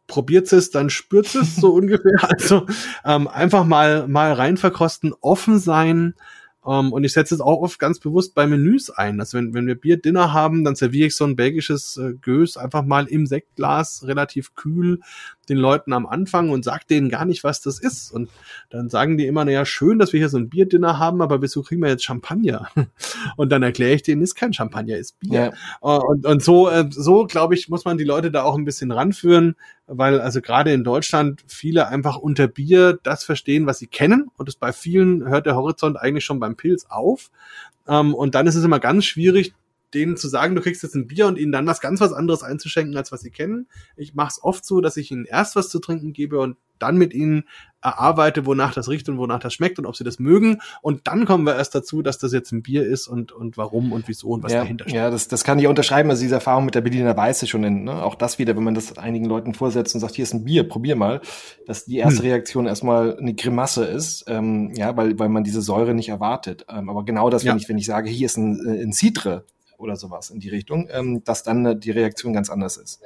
probiert 0.06 0.52
es, 0.52 0.70
dann 0.70 0.90
spürt 0.90 1.34
es 1.34 1.56
so 1.56 1.74
ungefähr. 1.74 2.18
Also 2.22 2.66
ähm, 3.04 3.28
einfach 3.28 3.64
mal 3.64 4.08
mal 4.08 4.32
rein 4.32 4.56
verkosten, 4.56 5.14
offen 5.20 5.58
sein 5.58 6.14
um, 6.62 6.86
ähm, 6.86 6.92
und 6.92 7.04
ich 7.04 7.12
setze 7.14 7.34
es 7.34 7.40
auch 7.40 7.62
oft 7.62 7.78
ganz 7.78 8.00
bewusst 8.00 8.34
bei 8.34 8.46
Menüs 8.46 8.90
ein. 8.90 9.18
Also 9.18 9.38
wenn, 9.38 9.54
wenn 9.54 9.66
wir 9.66 9.80
Bier-Dinner 9.80 10.34
haben, 10.34 10.62
dann 10.62 10.74
serviere 10.74 11.06
ich 11.06 11.16
so 11.16 11.24
ein 11.24 11.34
belgisches 11.34 11.96
äh, 11.96 12.12
Gös 12.20 12.58
einfach 12.58 12.84
mal 12.84 13.06
im 13.06 13.26
Sektglas, 13.26 14.04
relativ 14.06 14.54
kühl, 14.54 15.00
den 15.48 15.56
Leuten 15.56 15.94
am 15.94 16.06
Anfang 16.06 16.50
und 16.50 16.64
sag 16.64 16.86
denen 16.86 17.08
gar 17.08 17.24
nicht, 17.24 17.44
was 17.44 17.62
das 17.62 17.78
ist. 17.78 18.12
Und 18.12 18.28
dann 18.68 18.90
sagen 18.90 19.16
die 19.16 19.26
immer, 19.26 19.44
naja, 19.46 19.64
schön, 19.64 19.98
dass 19.98 20.12
wir 20.12 20.20
hier 20.20 20.28
so 20.28 20.36
ein 20.36 20.50
Bier-Dinner 20.50 20.98
haben, 20.98 21.22
aber 21.22 21.40
wieso 21.40 21.62
kriegen 21.62 21.82
wir 21.82 21.88
jetzt 21.88 22.04
Champagner? 22.04 22.68
Und 23.36 23.50
dann 23.50 23.62
erkläre 23.62 23.94
ich 23.94 24.02
denen, 24.02 24.22
ist 24.22 24.34
kein 24.34 24.52
Champagner, 24.52 24.96
ist 24.96 25.18
Bier. 25.18 25.52
Ja. 25.82 25.96
Äh, 25.96 26.00
und, 26.00 26.26
und 26.26 26.42
so, 26.42 26.68
äh, 26.68 26.86
so 26.90 27.26
glaube 27.26 27.54
ich, 27.54 27.68
muss 27.68 27.84
man 27.84 27.98
die 27.98 28.04
Leute 28.04 28.30
da 28.30 28.42
auch 28.42 28.56
ein 28.56 28.64
bisschen 28.64 28.92
ranführen, 28.92 29.56
weil 29.92 30.20
also 30.20 30.40
gerade 30.40 30.72
in 30.72 30.84
Deutschland 30.84 31.42
viele 31.48 31.88
einfach 31.88 32.16
unter 32.16 32.46
Bier 32.46 32.98
das 33.02 33.24
verstehen, 33.24 33.66
was 33.66 33.78
sie 33.78 33.88
kennen. 33.88 34.30
Und 34.36 34.48
es 34.48 34.54
bei 34.54 34.72
vielen 34.72 35.28
hört 35.28 35.46
der 35.46 35.56
Horizont 35.56 35.96
eigentlich 35.98 36.24
schon 36.24 36.38
beim 36.38 36.56
Pilz 36.56 36.86
auf. 36.88 37.30
Ähm, 37.88 38.14
und 38.14 38.34
dann 38.34 38.46
ist 38.46 38.54
es 38.54 38.64
immer 38.64 38.78
ganz 38.78 39.04
schwierig, 39.04 39.52
denen 39.94 40.16
zu 40.16 40.28
sagen, 40.28 40.54
du 40.54 40.62
kriegst 40.62 40.82
jetzt 40.82 40.94
ein 40.94 41.06
Bier 41.06 41.26
und 41.26 41.38
ihnen 41.38 41.52
dann 41.52 41.66
was 41.66 41.80
ganz 41.80 42.00
was 42.00 42.12
anderes 42.12 42.42
einzuschenken, 42.42 42.96
als 42.96 43.12
was 43.12 43.20
sie 43.20 43.30
kennen. 43.30 43.68
Ich 43.96 44.14
mache 44.14 44.28
es 44.28 44.42
oft 44.42 44.64
so, 44.64 44.80
dass 44.80 44.96
ich 44.96 45.10
ihnen 45.10 45.24
erst 45.24 45.56
was 45.56 45.68
zu 45.68 45.78
trinken 45.78 46.12
gebe 46.12 46.38
und 46.38 46.56
dann 46.80 46.96
mit 46.96 47.14
ihnen 47.14 47.44
erarbeite, 47.82 48.44
wonach 48.44 48.74
das 48.74 48.88
riecht 48.88 49.08
und 49.08 49.16
wonach 49.16 49.38
das 49.38 49.54
schmeckt 49.54 49.78
und 49.78 49.86
ob 49.86 49.96
sie 49.96 50.04
das 50.04 50.18
mögen. 50.18 50.60
Und 50.82 51.06
dann 51.06 51.24
kommen 51.24 51.44
wir 51.44 51.56
erst 51.56 51.74
dazu, 51.74 52.02
dass 52.02 52.18
das 52.18 52.32
jetzt 52.32 52.52
ein 52.52 52.62
Bier 52.62 52.84
ist 52.84 53.08
und, 53.08 53.32
und 53.32 53.56
warum 53.56 53.92
und 53.92 54.06
wieso 54.08 54.28
und 54.28 54.42
was 54.42 54.52
ja, 54.52 54.60
dahinter 54.60 54.84
steht. 54.84 54.96
Ja, 54.96 55.10
das, 55.10 55.28
das 55.28 55.44
kann 55.44 55.58
ich 55.58 55.66
unterschreiben. 55.66 56.10
Also 56.10 56.22
diese 56.22 56.34
Erfahrung 56.34 56.66
mit 56.66 56.74
der 56.74 56.82
Berliner 56.82 57.16
Weiße 57.16 57.46
schon 57.46 57.64
in, 57.64 57.84
ne? 57.84 58.02
auch 58.02 58.14
das 58.14 58.38
wieder, 58.38 58.56
wenn 58.56 58.64
man 58.64 58.74
das 58.74 58.98
einigen 58.98 59.24
Leuten 59.24 59.54
vorsetzt 59.54 59.94
und 59.94 60.00
sagt, 60.00 60.14
hier 60.14 60.24
ist 60.24 60.34
ein 60.34 60.44
Bier, 60.44 60.68
probier 60.68 60.96
mal, 60.96 61.20
dass 61.66 61.86
die 61.86 61.98
erste 61.98 62.22
hm. 62.22 62.30
Reaktion 62.30 62.66
erstmal 62.66 63.16
eine 63.16 63.34
Grimasse 63.34 63.84
ist, 63.84 64.24
ähm, 64.28 64.72
ja, 64.74 64.96
weil, 64.96 65.18
weil 65.18 65.28
man 65.28 65.44
diese 65.44 65.62
Säure 65.62 65.94
nicht 65.94 66.10
erwartet. 66.10 66.66
Ähm, 66.68 66.90
aber 66.90 67.04
genau 67.04 67.30
das, 67.30 67.44
wenn 67.44 67.52
ja. 67.52 67.56
ich, 67.56 67.68
wenn 67.68 67.78
ich 67.78 67.86
sage, 67.86 68.10
hier 68.10 68.26
ist 68.26 68.36
ein, 68.36 68.66
äh, 68.66 68.82
ein 68.82 68.92
Citre 68.92 69.44
oder 69.80 69.96
sowas 69.96 70.30
in 70.30 70.40
die 70.40 70.48
Richtung, 70.48 70.88
ähm, 70.90 71.24
dass 71.24 71.42
dann 71.42 71.66
äh, 71.66 71.76
die 71.76 71.90
Reaktion 71.90 72.32
ganz 72.32 72.50
anders 72.50 72.76
ist. 72.76 73.00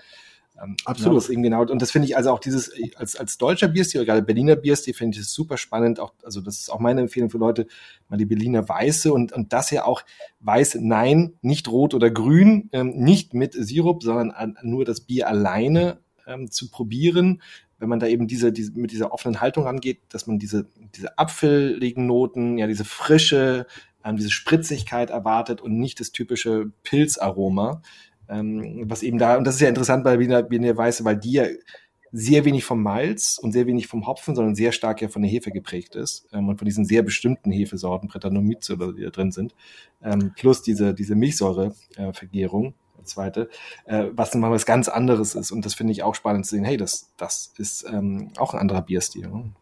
Ähm, 0.62 0.76
Absolut. 0.84 1.28
Ja, 1.28 1.40
genau. 1.40 1.62
Und 1.62 1.82
das 1.82 1.90
finde 1.90 2.06
ich 2.06 2.16
also 2.16 2.30
auch 2.30 2.38
dieses, 2.38 2.72
als, 2.96 3.16
als 3.16 3.38
deutscher 3.38 3.68
Bierstil, 3.68 4.00
oder 4.00 4.06
gerade 4.06 4.22
Berliner 4.22 4.56
Bierstil, 4.56 4.94
finde 4.94 5.16
ich 5.16 5.24
das 5.24 5.32
super 5.32 5.56
spannend. 5.56 5.98
Auch, 5.98 6.12
also 6.22 6.40
das 6.40 6.60
ist 6.60 6.70
auch 6.70 6.78
meine 6.78 7.00
Empfehlung 7.00 7.30
für 7.30 7.38
Leute, 7.38 7.66
mal 8.08 8.16
die 8.16 8.24
Berliner 8.24 8.68
Weiße 8.68 9.12
und, 9.12 9.32
und 9.32 9.52
das 9.52 9.70
ja 9.70 9.84
auch 9.84 10.02
weiß, 10.40 10.78
nein, 10.80 11.34
nicht 11.42 11.68
rot 11.68 11.94
oder 11.94 12.10
grün, 12.10 12.68
ähm, 12.72 12.90
nicht 12.90 13.34
mit 13.34 13.54
Sirup, 13.54 14.02
sondern 14.02 14.30
an, 14.30 14.56
nur 14.62 14.84
das 14.84 15.00
Bier 15.00 15.28
alleine 15.28 15.98
ähm, 16.26 16.50
zu 16.50 16.70
probieren. 16.70 17.42
Wenn 17.78 17.88
man 17.88 17.98
da 17.98 18.06
eben 18.06 18.28
diese, 18.28 18.52
diese, 18.52 18.72
mit 18.78 18.92
dieser 18.92 19.12
offenen 19.12 19.40
Haltung 19.40 19.66
angeht, 19.66 20.02
dass 20.08 20.28
man 20.28 20.38
diese, 20.38 20.68
diese 20.94 21.18
apfeligen 21.18 22.06
Noten, 22.06 22.56
ja, 22.58 22.68
diese 22.68 22.84
frische, 22.84 23.66
ähm, 24.04 24.16
diese 24.16 24.30
Spritzigkeit 24.30 25.10
erwartet 25.10 25.60
und 25.60 25.78
nicht 25.78 26.00
das 26.00 26.12
typische 26.12 26.70
Pilzaroma. 26.82 27.82
Ähm, 28.28 28.84
was 28.88 29.02
eben 29.02 29.18
da, 29.18 29.36
und 29.36 29.44
das 29.44 29.56
ist 29.56 29.60
ja 29.60 29.68
interessant 29.68 30.04
bei 30.04 30.18
Wiener, 30.18 30.48
Wiener 30.50 30.76
Weiße, 30.76 31.04
weil 31.04 31.16
die 31.16 31.32
ja 31.32 31.44
sehr 32.16 32.44
wenig 32.44 32.64
vom 32.64 32.80
Malz 32.80 33.38
und 33.42 33.50
sehr 33.50 33.66
wenig 33.66 33.88
vom 33.88 34.06
Hopfen, 34.06 34.36
sondern 34.36 34.54
sehr 34.54 34.70
stark 34.70 35.02
ja 35.02 35.08
von 35.08 35.22
der 35.22 35.30
Hefe 35.30 35.50
geprägt 35.50 35.96
ist 35.96 36.28
ähm, 36.32 36.48
und 36.48 36.58
von 36.58 36.64
diesen 36.64 36.84
sehr 36.84 37.02
bestimmten 37.02 37.50
Hefesorten, 37.50 38.08
Brettanomyce 38.08 38.70
oder 38.70 38.92
die 38.92 39.02
da 39.02 39.10
drin 39.10 39.32
sind, 39.32 39.54
ähm, 40.00 40.32
plus 40.36 40.62
diese, 40.62 40.94
diese 40.94 41.16
Milchsäurevergärung, 41.16 42.66
äh, 42.68 43.04
zweite, 43.04 43.50
äh, 43.86 44.06
was 44.12 44.32
mal 44.34 44.52
was 44.52 44.64
ganz 44.64 44.88
anderes 44.88 45.34
ist. 45.34 45.50
Und 45.50 45.66
das 45.66 45.74
finde 45.74 45.92
ich 45.92 46.04
auch 46.04 46.14
spannend 46.14 46.46
zu 46.46 46.54
sehen, 46.54 46.64
hey, 46.64 46.76
das, 46.76 47.10
das 47.16 47.52
ist 47.58 47.84
ähm, 47.92 48.30
auch 48.38 48.54
ein 48.54 48.60
anderer 48.60 48.82
Bierstil. 48.82 49.28
Ne? 49.28 49.52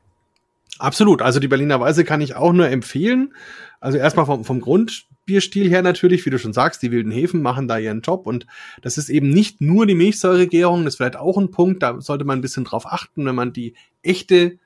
Absolut. 0.78 1.22
Also 1.22 1.38
die 1.38 1.48
Berliner 1.48 1.80
Weise 1.80 2.04
kann 2.04 2.20
ich 2.20 2.34
auch 2.34 2.52
nur 2.52 2.68
empfehlen. 2.68 3.34
Also 3.80 3.98
erstmal 3.98 4.26
vom, 4.26 4.44
vom 4.44 4.60
Grundbierstil 4.60 5.68
her 5.68 5.82
natürlich, 5.82 6.24
wie 6.24 6.30
du 6.30 6.38
schon 6.38 6.52
sagst, 6.52 6.82
die 6.82 6.90
wilden 6.90 7.12
Hefen 7.12 7.42
machen 7.42 7.68
da 7.68 7.78
ihren 7.78 8.00
Job 8.00 8.26
und 8.26 8.46
das 8.80 8.96
ist 8.96 9.08
eben 9.08 9.30
nicht 9.30 9.60
nur 9.60 9.86
die 9.86 9.94
Milchsäuregärung, 9.94 10.84
das 10.84 10.94
ist 10.94 10.96
vielleicht 10.98 11.16
auch 11.16 11.36
ein 11.36 11.50
Punkt, 11.50 11.82
da 11.82 12.00
sollte 12.00 12.24
man 12.24 12.38
ein 12.38 12.42
bisschen 12.42 12.64
drauf 12.64 12.86
achten, 12.86 13.26
wenn 13.26 13.34
man 13.34 13.52
die 13.52 13.74
echte 14.02 14.58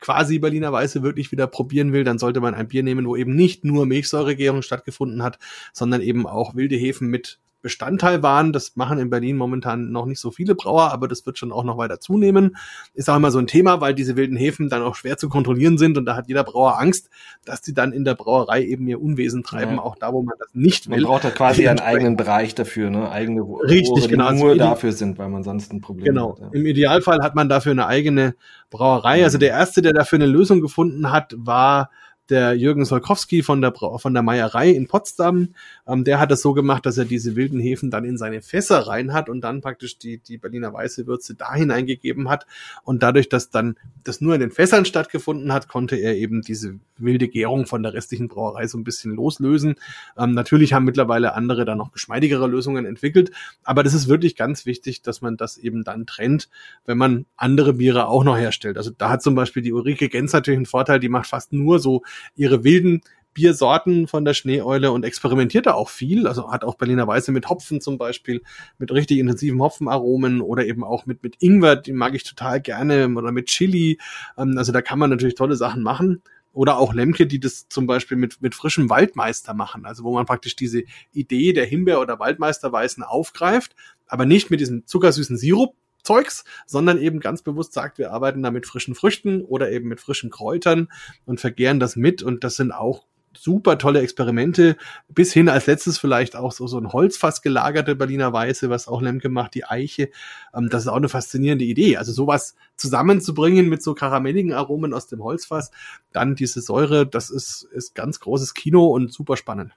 quasi 0.00 0.38
Berliner 0.38 0.72
Weiße 0.72 1.02
wirklich 1.02 1.32
wieder 1.32 1.46
probieren 1.46 1.92
will, 1.92 2.04
dann 2.04 2.18
sollte 2.18 2.40
man 2.40 2.54
ein 2.54 2.68
Bier 2.68 2.82
nehmen, 2.82 3.06
wo 3.06 3.16
eben 3.16 3.34
nicht 3.34 3.64
nur 3.64 3.86
Milchsäuregärung 3.86 4.62
stattgefunden 4.62 5.22
hat, 5.22 5.38
sondern 5.72 6.00
eben 6.00 6.26
auch 6.26 6.54
wilde 6.54 6.76
Hefen 6.76 7.08
mit 7.08 7.38
Bestandteil 7.66 8.22
waren. 8.22 8.52
Das 8.52 8.76
machen 8.76 9.00
in 9.00 9.10
Berlin 9.10 9.36
momentan 9.36 9.90
noch 9.90 10.06
nicht 10.06 10.20
so 10.20 10.30
viele 10.30 10.54
Brauer, 10.54 10.92
aber 10.92 11.08
das 11.08 11.26
wird 11.26 11.36
schon 11.36 11.50
auch 11.50 11.64
noch 11.64 11.78
weiter 11.78 11.98
zunehmen. 11.98 12.56
Ist 12.94 13.10
auch 13.10 13.16
immer 13.16 13.32
so 13.32 13.40
ein 13.40 13.48
Thema, 13.48 13.80
weil 13.80 13.92
diese 13.92 14.14
wilden 14.14 14.36
Hefen 14.36 14.68
dann 14.68 14.82
auch 14.82 14.94
schwer 14.94 15.18
zu 15.18 15.28
kontrollieren 15.28 15.78
sind 15.78 15.98
und 15.98 16.04
da 16.04 16.14
hat 16.14 16.28
jeder 16.28 16.44
Brauer 16.44 16.78
Angst, 16.78 17.10
dass 17.44 17.62
die 17.62 17.74
dann 17.74 17.90
in 17.90 18.04
der 18.04 18.14
Brauerei 18.14 18.62
eben 18.62 18.86
ihr 18.86 19.02
Unwesen 19.02 19.42
treiben, 19.42 19.78
ja. 19.78 19.82
auch 19.82 19.96
da, 19.96 20.12
wo 20.12 20.22
man 20.22 20.36
das 20.38 20.54
nicht 20.54 20.88
will. 20.88 21.00
Man 21.00 21.06
braucht 21.06 21.24
ja 21.24 21.30
quasi 21.30 21.66
einen 21.66 21.80
eigenen 21.80 22.16
Bereich 22.16 22.54
dafür, 22.54 22.88
ne? 22.90 23.10
eigene 23.10 23.40
Richtig, 23.40 23.90
Rohre, 23.90 24.00
die 24.02 24.08
genau. 24.08 24.30
nur 24.30 24.50
also 24.50 24.58
dafür 24.58 24.92
sind, 24.92 25.18
weil 25.18 25.28
man 25.28 25.42
sonst 25.42 25.72
ein 25.72 25.80
Problem 25.80 26.04
genau. 26.04 26.30
hat. 26.30 26.36
Genau. 26.36 26.50
Ja. 26.52 26.60
Im 26.60 26.66
Idealfall 26.66 27.20
hat 27.20 27.34
man 27.34 27.48
dafür 27.48 27.72
eine 27.72 27.88
eigene 27.88 28.36
Brauerei. 28.70 29.24
Also 29.24 29.38
der 29.38 29.50
erste, 29.50 29.82
der 29.82 29.92
dafür 29.92 30.18
eine 30.18 30.26
Lösung 30.26 30.60
gefunden 30.60 31.10
hat, 31.10 31.34
war 31.36 31.90
der 32.30 32.54
Jürgen 32.54 32.84
Solkowski 32.84 33.42
von 33.42 33.60
der, 33.60 33.72
von 33.74 34.14
der 34.14 34.22
Meierei 34.22 34.70
in 34.70 34.86
Potsdam, 34.86 35.54
ähm, 35.86 36.04
der 36.04 36.20
hat 36.20 36.32
es 36.32 36.42
so 36.42 36.52
gemacht, 36.52 36.86
dass 36.86 36.98
er 36.98 37.04
diese 37.04 37.36
wilden 37.36 37.60
Hefen 37.60 37.90
dann 37.90 38.04
in 38.04 38.18
seine 38.18 38.42
Fässer 38.42 38.86
rein 38.86 39.12
hat 39.12 39.28
und 39.28 39.40
dann 39.42 39.60
praktisch 39.60 39.98
die, 39.98 40.18
die 40.18 40.38
Berliner 40.38 40.72
Weiße 40.72 41.06
Würze 41.06 41.34
da 41.34 41.54
hineingegeben 41.54 42.28
hat. 42.28 42.46
Und 42.82 43.02
dadurch, 43.02 43.28
dass 43.28 43.50
dann 43.50 43.76
das 44.04 44.20
nur 44.20 44.34
in 44.34 44.40
den 44.40 44.50
Fässern 44.50 44.84
stattgefunden 44.84 45.52
hat, 45.52 45.68
konnte 45.68 45.96
er 45.96 46.16
eben 46.16 46.42
diese 46.42 46.78
wilde 46.98 47.28
Gärung 47.28 47.66
von 47.66 47.82
der 47.82 47.94
restlichen 47.94 48.28
Brauerei 48.28 48.66
so 48.66 48.78
ein 48.78 48.84
bisschen 48.84 49.14
loslösen. 49.14 49.76
Ähm, 50.16 50.32
natürlich 50.32 50.72
haben 50.72 50.84
mittlerweile 50.84 51.34
andere 51.34 51.64
da 51.64 51.74
noch 51.74 51.92
geschmeidigere 51.92 52.46
Lösungen 52.46 52.86
entwickelt, 52.86 53.30
aber 53.64 53.82
das 53.82 53.94
ist 53.94 54.08
wirklich 54.08 54.36
ganz 54.36 54.66
wichtig, 54.66 55.02
dass 55.02 55.20
man 55.20 55.36
das 55.36 55.58
eben 55.58 55.84
dann 55.84 56.06
trennt, 56.06 56.48
wenn 56.84 56.98
man 56.98 57.26
andere 57.36 57.74
Biere 57.74 58.08
auch 58.08 58.24
noch 58.24 58.36
herstellt. 58.36 58.76
Also 58.76 58.90
da 58.96 59.10
hat 59.10 59.22
zum 59.22 59.34
Beispiel 59.34 59.62
die 59.62 59.72
Ulrike 59.72 60.08
Gens 60.08 60.32
natürlich 60.32 60.58
einen 60.58 60.66
Vorteil, 60.66 61.00
die 61.00 61.08
macht 61.08 61.28
fast 61.28 61.52
nur 61.52 61.78
so 61.78 62.02
ihre 62.34 62.64
wilden 62.64 63.02
Biersorten 63.36 64.08
von 64.08 64.24
der 64.24 64.32
Schneeeule 64.32 64.90
und 64.90 65.04
experimentiert 65.04 65.66
da 65.66 65.74
auch 65.74 65.90
viel. 65.90 66.26
Also 66.26 66.50
hat 66.50 66.64
auch 66.64 66.76
Berliner 66.76 67.06
Weiße 67.06 67.32
mit 67.32 67.50
Hopfen 67.50 67.82
zum 67.82 67.98
Beispiel, 67.98 68.42
mit 68.78 68.90
richtig 68.90 69.18
intensiven 69.18 69.60
Hopfenaromen 69.60 70.40
oder 70.40 70.64
eben 70.64 70.82
auch 70.82 71.04
mit, 71.04 71.22
mit 71.22 71.36
Ingwer, 71.40 71.76
die 71.76 71.92
mag 71.92 72.14
ich 72.14 72.24
total 72.24 72.62
gerne, 72.62 73.14
oder 73.14 73.32
mit 73.32 73.46
Chili. 73.46 73.98
Ähm, 74.38 74.56
also 74.56 74.72
da 74.72 74.80
kann 74.80 74.98
man 74.98 75.10
natürlich 75.10 75.34
tolle 75.34 75.54
Sachen 75.54 75.82
machen. 75.82 76.22
Oder 76.54 76.78
auch 76.78 76.94
Lemke, 76.94 77.26
die 77.26 77.38
das 77.38 77.68
zum 77.68 77.86
Beispiel 77.86 78.16
mit, 78.16 78.40
mit 78.40 78.54
frischem 78.54 78.88
Waldmeister 78.88 79.52
machen. 79.52 79.84
Also 79.84 80.04
wo 80.04 80.14
man 80.14 80.24
praktisch 80.24 80.56
diese 80.56 80.84
Idee 81.12 81.52
der 81.52 81.66
Himbeer- 81.66 82.00
oder 82.00 82.18
Waldmeisterweißen 82.18 83.02
aufgreift, 83.02 83.76
aber 84.06 84.24
nicht 84.24 84.50
mit 84.50 84.60
diesem 84.60 84.86
zuckersüßen 84.86 85.36
Sirup, 85.36 85.74
Zeugs, 86.06 86.44
sondern 86.66 86.98
eben 86.98 87.20
ganz 87.20 87.42
bewusst 87.42 87.72
sagt, 87.72 87.98
wir 87.98 88.12
arbeiten 88.12 88.42
da 88.42 88.50
mit 88.50 88.66
frischen 88.66 88.94
Früchten 88.94 89.42
oder 89.42 89.70
eben 89.70 89.88
mit 89.88 90.00
frischen 90.00 90.30
Kräutern 90.30 90.88
und 91.24 91.40
vergehren 91.40 91.80
das 91.80 91.96
mit. 91.96 92.22
Und 92.22 92.44
das 92.44 92.56
sind 92.56 92.72
auch 92.72 93.04
super 93.36 93.78
tolle 93.78 94.00
Experimente, 94.00 94.76
bis 95.08 95.32
hin 95.32 95.48
als 95.48 95.66
letztes 95.66 95.98
vielleicht 95.98 96.36
auch 96.36 96.52
so, 96.52 96.66
so 96.66 96.78
ein 96.78 96.92
Holzfass 96.92 97.42
gelagerte 97.42 97.94
Berliner 97.94 98.32
Weiße, 98.32 98.70
was 98.70 98.88
auch 98.88 99.02
Lemke 99.02 99.28
macht, 99.28 99.54
die 99.54 99.64
Eiche. 99.64 100.10
Ähm, 100.54 100.68
das 100.70 100.82
ist 100.82 100.88
auch 100.88 100.96
eine 100.96 101.08
faszinierende 101.08 101.64
Idee. 101.64 101.96
Also 101.96 102.12
sowas 102.12 102.54
zusammenzubringen 102.76 103.68
mit 103.68 103.82
so 103.82 103.94
karamelligen 103.94 104.52
Aromen 104.52 104.94
aus 104.94 105.06
dem 105.06 105.22
Holzfass, 105.22 105.70
dann 106.12 106.34
diese 106.34 106.60
Säure, 106.60 107.06
das 107.06 107.30
ist, 107.30 107.68
ist 107.72 107.94
ganz 107.94 108.20
großes 108.20 108.54
Kino 108.54 108.86
und 108.86 109.12
super 109.12 109.36
spannend. 109.36 109.72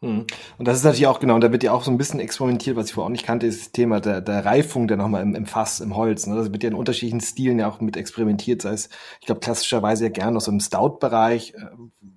Hm. 0.00 0.26
Und 0.58 0.68
das 0.68 0.78
ist 0.78 0.84
natürlich 0.84 1.08
auch 1.08 1.18
genau, 1.18 1.34
und 1.34 1.40
da 1.40 1.50
wird 1.50 1.64
ja 1.64 1.72
auch 1.72 1.82
so 1.82 1.90
ein 1.90 1.98
bisschen 1.98 2.20
experimentiert, 2.20 2.76
was 2.76 2.86
ich 2.86 2.92
vorher 2.92 3.06
auch 3.06 3.12
nicht 3.12 3.26
kannte, 3.26 3.48
ist 3.48 3.60
das 3.60 3.72
Thema 3.72 4.00
der, 4.00 4.20
der 4.20 4.44
Reifung 4.44 4.86
der 4.86 4.96
nochmal 4.96 5.22
im, 5.22 5.34
im 5.34 5.44
Fass, 5.44 5.80
im 5.80 5.96
Holz. 5.96 6.26
Ne? 6.28 6.36
Das 6.36 6.52
wird 6.52 6.62
ja 6.62 6.68
in 6.68 6.76
unterschiedlichen 6.76 7.20
Stilen 7.20 7.58
ja 7.58 7.68
auch 7.68 7.80
mit 7.80 7.96
experimentiert, 7.96 8.62
sei 8.62 8.74
es, 8.74 8.90
ich 9.20 9.26
glaube, 9.26 9.40
klassischerweise 9.40 10.04
ja 10.04 10.10
gerne 10.10 10.36
aus 10.36 10.44
so 10.44 10.52
im 10.52 10.60
Stout-Bereich, 10.60 11.54
äh, 11.54 11.66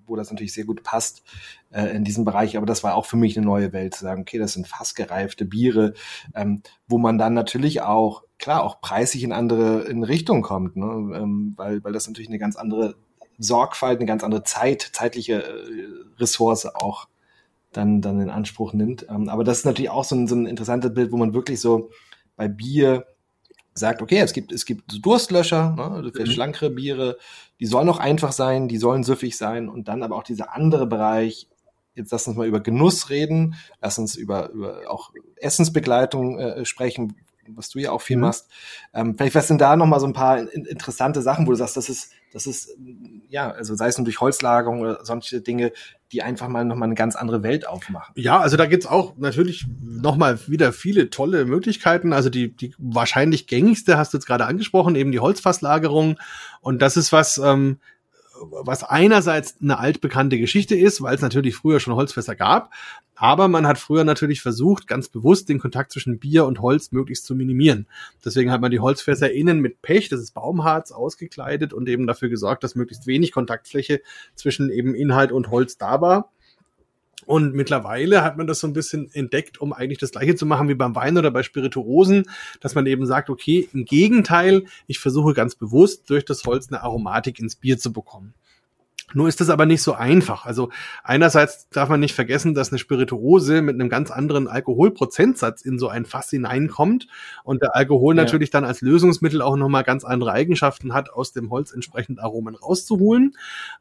wo 0.06 0.16
das 0.16 0.30
natürlich 0.30 0.54
sehr 0.54 0.66
gut 0.66 0.84
passt 0.84 1.24
äh, 1.72 1.88
in 1.96 2.04
diesem 2.04 2.24
Bereich, 2.24 2.56
aber 2.56 2.68
das 2.68 2.84
war 2.84 2.94
auch 2.94 3.08
für 3.08 3.18
mich 3.18 3.36
eine 3.36 3.48
neue 3.48 3.74
Welt, 3.74 3.96
zu 3.96 4.02
sagen, 4.02 4.22
okay, 4.22 4.38
das 4.38 4.54
sind 4.54 4.68
fassgereifte 4.68 5.46
Biere, 5.46 5.96
ähm, 6.36 6.62
wo 6.88 7.00
man 7.00 7.18
dann 7.18 7.34
natürlich 7.34 7.82
auch, 7.82 8.24
klar, 8.38 8.64
auch 8.64 8.80
preisig 8.82 9.24
in 9.24 9.32
andere 9.32 9.86
in 9.86 10.04
Richtung 10.04 10.44
kommt, 10.44 10.76
ne? 10.76 11.18
ähm, 11.18 11.54
weil, 11.58 11.84
weil 11.84 11.94
das 11.94 12.06
natürlich 12.06 12.30
eine 12.30 12.40
ganz 12.40 12.58
andere 12.58 12.96
Sorgfalt, 13.40 13.98
eine 13.98 14.06
ganz 14.06 14.24
andere 14.24 14.44
Zeit, 14.44 14.92
zeitliche 14.94 15.44
äh, 15.44 16.20
Ressource 16.20 16.68
auch 16.68 17.08
dann, 17.72 18.02
dann 18.02 18.20
in 18.20 18.30
Anspruch 18.30 18.74
nimmt. 18.74 19.06
Ähm, 19.10 19.30
aber 19.30 19.44
das 19.44 19.60
ist 19.60 19.66
natürlich 19.66 19.90
auch 19.90 20.04
so 20.04 20.16
ein, 20.16 20.28
so 20.28 20.36
ein 20.36 20.46
interessantes 20.46 20.94
Bild, 20.94 21.12
wo 21.12 21.18
man 21.18 21.34
wirklich 21.34 21.62
so 21.62 21.90
bei 22.36 22.48
Bier 22.48 23.06
sagt, 23.74 24.02
okay, 24.02 24.20
es 24.20 24.34
gibt, 24.34 24.52
es 24.52 24.66
gibt 24.66 25.06
Durstlöscher, 25.06 25.76
ne, 25.76 25.84
also 25.84 26.12
für 26.12 26.26
mhm. 26.26 26.32
schlankere 26.32 26.70
Biere, 26.70 27.18
die 27.60 27.66
sollen 27.66 27.90
auch 27.90 28.00
einfach 28.00 28.34
sein, 28.34 28.68
die 28.68 28.78
sollen 28.78 29.04
süffig 29.04 29.38
sein 29.38 29.70
und 29.70 29.88
dann 29.88 30.04
aber 30.04 30.18
auch 30.18 30.24
dieser 30.24 30.54
andere 30.54 30.88
Bereich, 30.88 31.48
jetzt 31.96 32.12
lass 32.12 32.28
uns 32.28 32.38
mal 32.38 32.48
über 32.48 32.60
Genuss 32.60 33.10
reden, 33.10 33.56
lass 33.82 33.98
uns 33.98 34.16
über, 34.16 34.50
über 34.50 34.82
auch 34.90 35.12
Essensbegleitung 35.38 36.40
äh, 36.40 36.66
sprechen, 36.66 37.16
was 37.48 37.70
du 37.70 37.80
ja 37.80 37.92
auch 37.92 38.02
viel 38.02 38.18
mhm. 38.18 38.24
machst. 38.24 38.50
Ähm, 38.94 39.16
vielleicht 39.16 39.36
was 39.36 39.48
sind 39.48 39.62
da 39.62 39.76
noch 39.76 39.88
mal 39.88 40.00
so 40.00 40.08
ein 40.08 40.14
paar 40.14 40.40
in, 40.40 40.66
interessante 40.66 41.22
Sachen, 41.22 41.48
wo 41.48 41.52
du 41.52 41.58
sagst, 41.58 41.78
das 41.78 41.90
ist, 41.90 42.12
das 42.32 42.48
ist, 42.48 42.78
ja, 43.30 43.52
also 43.52 43.76
sei 43.76 43.88
es 43.88 43.98
nur 43.98 44.06
durch 44.06 44.22
Holzlagerung 44.22 44.82
oder 44.82 45.04
solche 45.04 45.42
Dinge, 45.42 45.74
die 46.12 46.24
einfach 46.24 46.48
mal 46.48 46.66
noch 46.66 46.76
mal 46.76 46.86
eine 46.86 46.96
ganz 46.96 47.16
andere 47.16 47.44
Welt 47.44 47.68
aufmachen. 47.68 48.14
Ja, 48.18 48.40
also 48.40 48.58
da 48.58 48.66
gibt's 48.66 48.86
auch 48.86 49.18
natürlich 49.18 49.66
noch 49.82 50.16
mal 50.16 50.40
wieder 50.48 50.74
viele 50.74 51.10
tolle 51.10 51.46
Möglichkeiten. 51.46 52.14
Also 52.14 52.30
die, 52.30 52.56
die 52.56 52.74
wahrscheinlich 52.78 53.48
gängigste 53.48 53.98
hast 53.98 54.14
du 54.14 54.18
jetzt 54.18 54.26
gerade 54.26 54.46
angesprochen, 54.46 54.96
eben 54.96 55.12
die 55.12 55.20
Holzfasslagerung. 55.20 56.18
Und 56.62 56.82
das 56.82 56.98
ist 56.98 57.12
was, 57.12 57.38
ähm, 57.38 57.80
was 58.50 58.84
einerseits 58.84 59.56
eine 59.62 59.80
altbekannte 59.80 60.40
Geschichte 60.40 60.76
ist, 60.76 61.02
weil 61.02 61.16
es 61.16 61.22
natürlich 61.22 61.56
früher 61.56 61.80
schon 61.80 61.96
Holzfässer 61.96 62.36
gab, 62.36 62.72
aber 63.16 63.48
man 63.48 63.68
hat 63.68 63.78
früher 63.78 64.04
natürlich 64.04 64.42
versucht, 64.42 64.88
ganz 64.88 65.08
bewusst 65.08 65.48
den 65.48 65.60
Kontakt 65.60 65.92
zwischen 65.92 66.18
Bier 66.18 66.46
und 66.46 66.60
Holz 66.60 66.92
möglichst 66.92 67.26
zu 67.26 67.36
minimieren. 67.36 67.86
Deswegen 68.26 68.52
hat 68.52 68.62
man 68.62 68.72
die 68.72 68.80
Holzfässer 68.80 69.32
innen 69.32 69.60
mit 69.60 69.84
Pech, 69.84 70.10
das 70.10 70.22
ist 70.22 70.34
Baumharz, 70.34 70.92
ausgekleidet 70.92 71.72
und 71.72 71.88
eben 71.88 72.08
dafür 72.08 72.30
gesorgt, 72.30 72.64
dass 72.64 72.74
möglichst 72.74 73.06
wenig 73.06 73.32
Kontaktfläche 73.32 74.02
zwischen 74.34 74.72
eben 74.72 74.96
Inhalt 74.96 75.32
und 75.32 75.52
Holz 75.52 75.78
da 75.78 76.02
war. 76.02 76.32
Und 77.26 77.54
mittlerweile 77.54 78.24
hat 78.24 78.38
man 78.38 78.48
das 78.48 78.60
so 78.60 78.68
ein 78.68 78.74
bisschen 78.74 79.10
entdeckt, 79.14 79.62
um 79.62 79.74
eigentlich 79.74 80.00
das 80.00 80.12
gleiche 80.12 80.36
zu 80.36 80.46
machen 80.46 80.70
wie 80.70 80.76
beim 80.76 80.96
Wein 80.96 81.18
oder 81.18 81.32
bei 81.32 81.44
Spirituosen, 81.44 82.26
dass 82.60 82.76
man 82.76 82.86
eben 82.86 83.06
sagt, 83.06 83.30
okay, 83.30 83.68
im 83.74 83.86
Gegenteil, 83.86 84.66
ich 84.88 85.00
versuche 85.00 85.34
ganz 85.34 85.56
bewusst 85.56 86.10
durch 86.10 86.26
das 86.26 86.44
Holz 86.46 86.70
eine 86.70 86.82
Aromatik 86.82 87.40
ins 87.40 87.56
Bier 87.56 87.78
zu 87.78 87.94
bekommen. 87.94 88.34
Nur 89.14 89.28
ist 89.28 89.42
das 89.42 89.50
aber 89.50 89.66
nicht 89.66 89.82
so 89.82 89.94
einfach. 89.94 90.46
Also 90.46 90.70
einerseits 91.04 91.70
darf 91.70 91.90
man 91.90 92.00
nicht 92.00 92.16
vergessen, 92.16 92.54
dass 92.54 92.72
eine 92.72 92.80
Spirituose 92.80 93.62
mit 93.62 93.76
einem 93.76 93.90
ganz 93.90 94.12
anderen 94.12 94.48
Alkoholprozentsatz 94.48 95.62
in 95.62 95.80
so 95.80 95.88
ein 95.88 96.06
Fass 96.06 96.30
hineinkommt 96.30 97.08
und 97.44 97.62
der 97.62 97.76
Alkohol 97.76 98.16
ja. 98.16 98.24
natürlich 98.24 98.50
dann 98.50 98.66
als 98.66 98.82
Lösungsmittel 98.82 99.42
auch 99.42 99.56
nochmal 99.56 99.84
ganz 99.84 100.04
andere 100.04 100.32
Eigenschaften 100.32 100.94
hat, 100.94 101.12
aus 101.12 101.34
dem 101.34 101.50
Holz 101.50 101.72
entsprechend 101.72 102.20
Aromen 102.20 102.56
rauszuholen. 102.56 103.36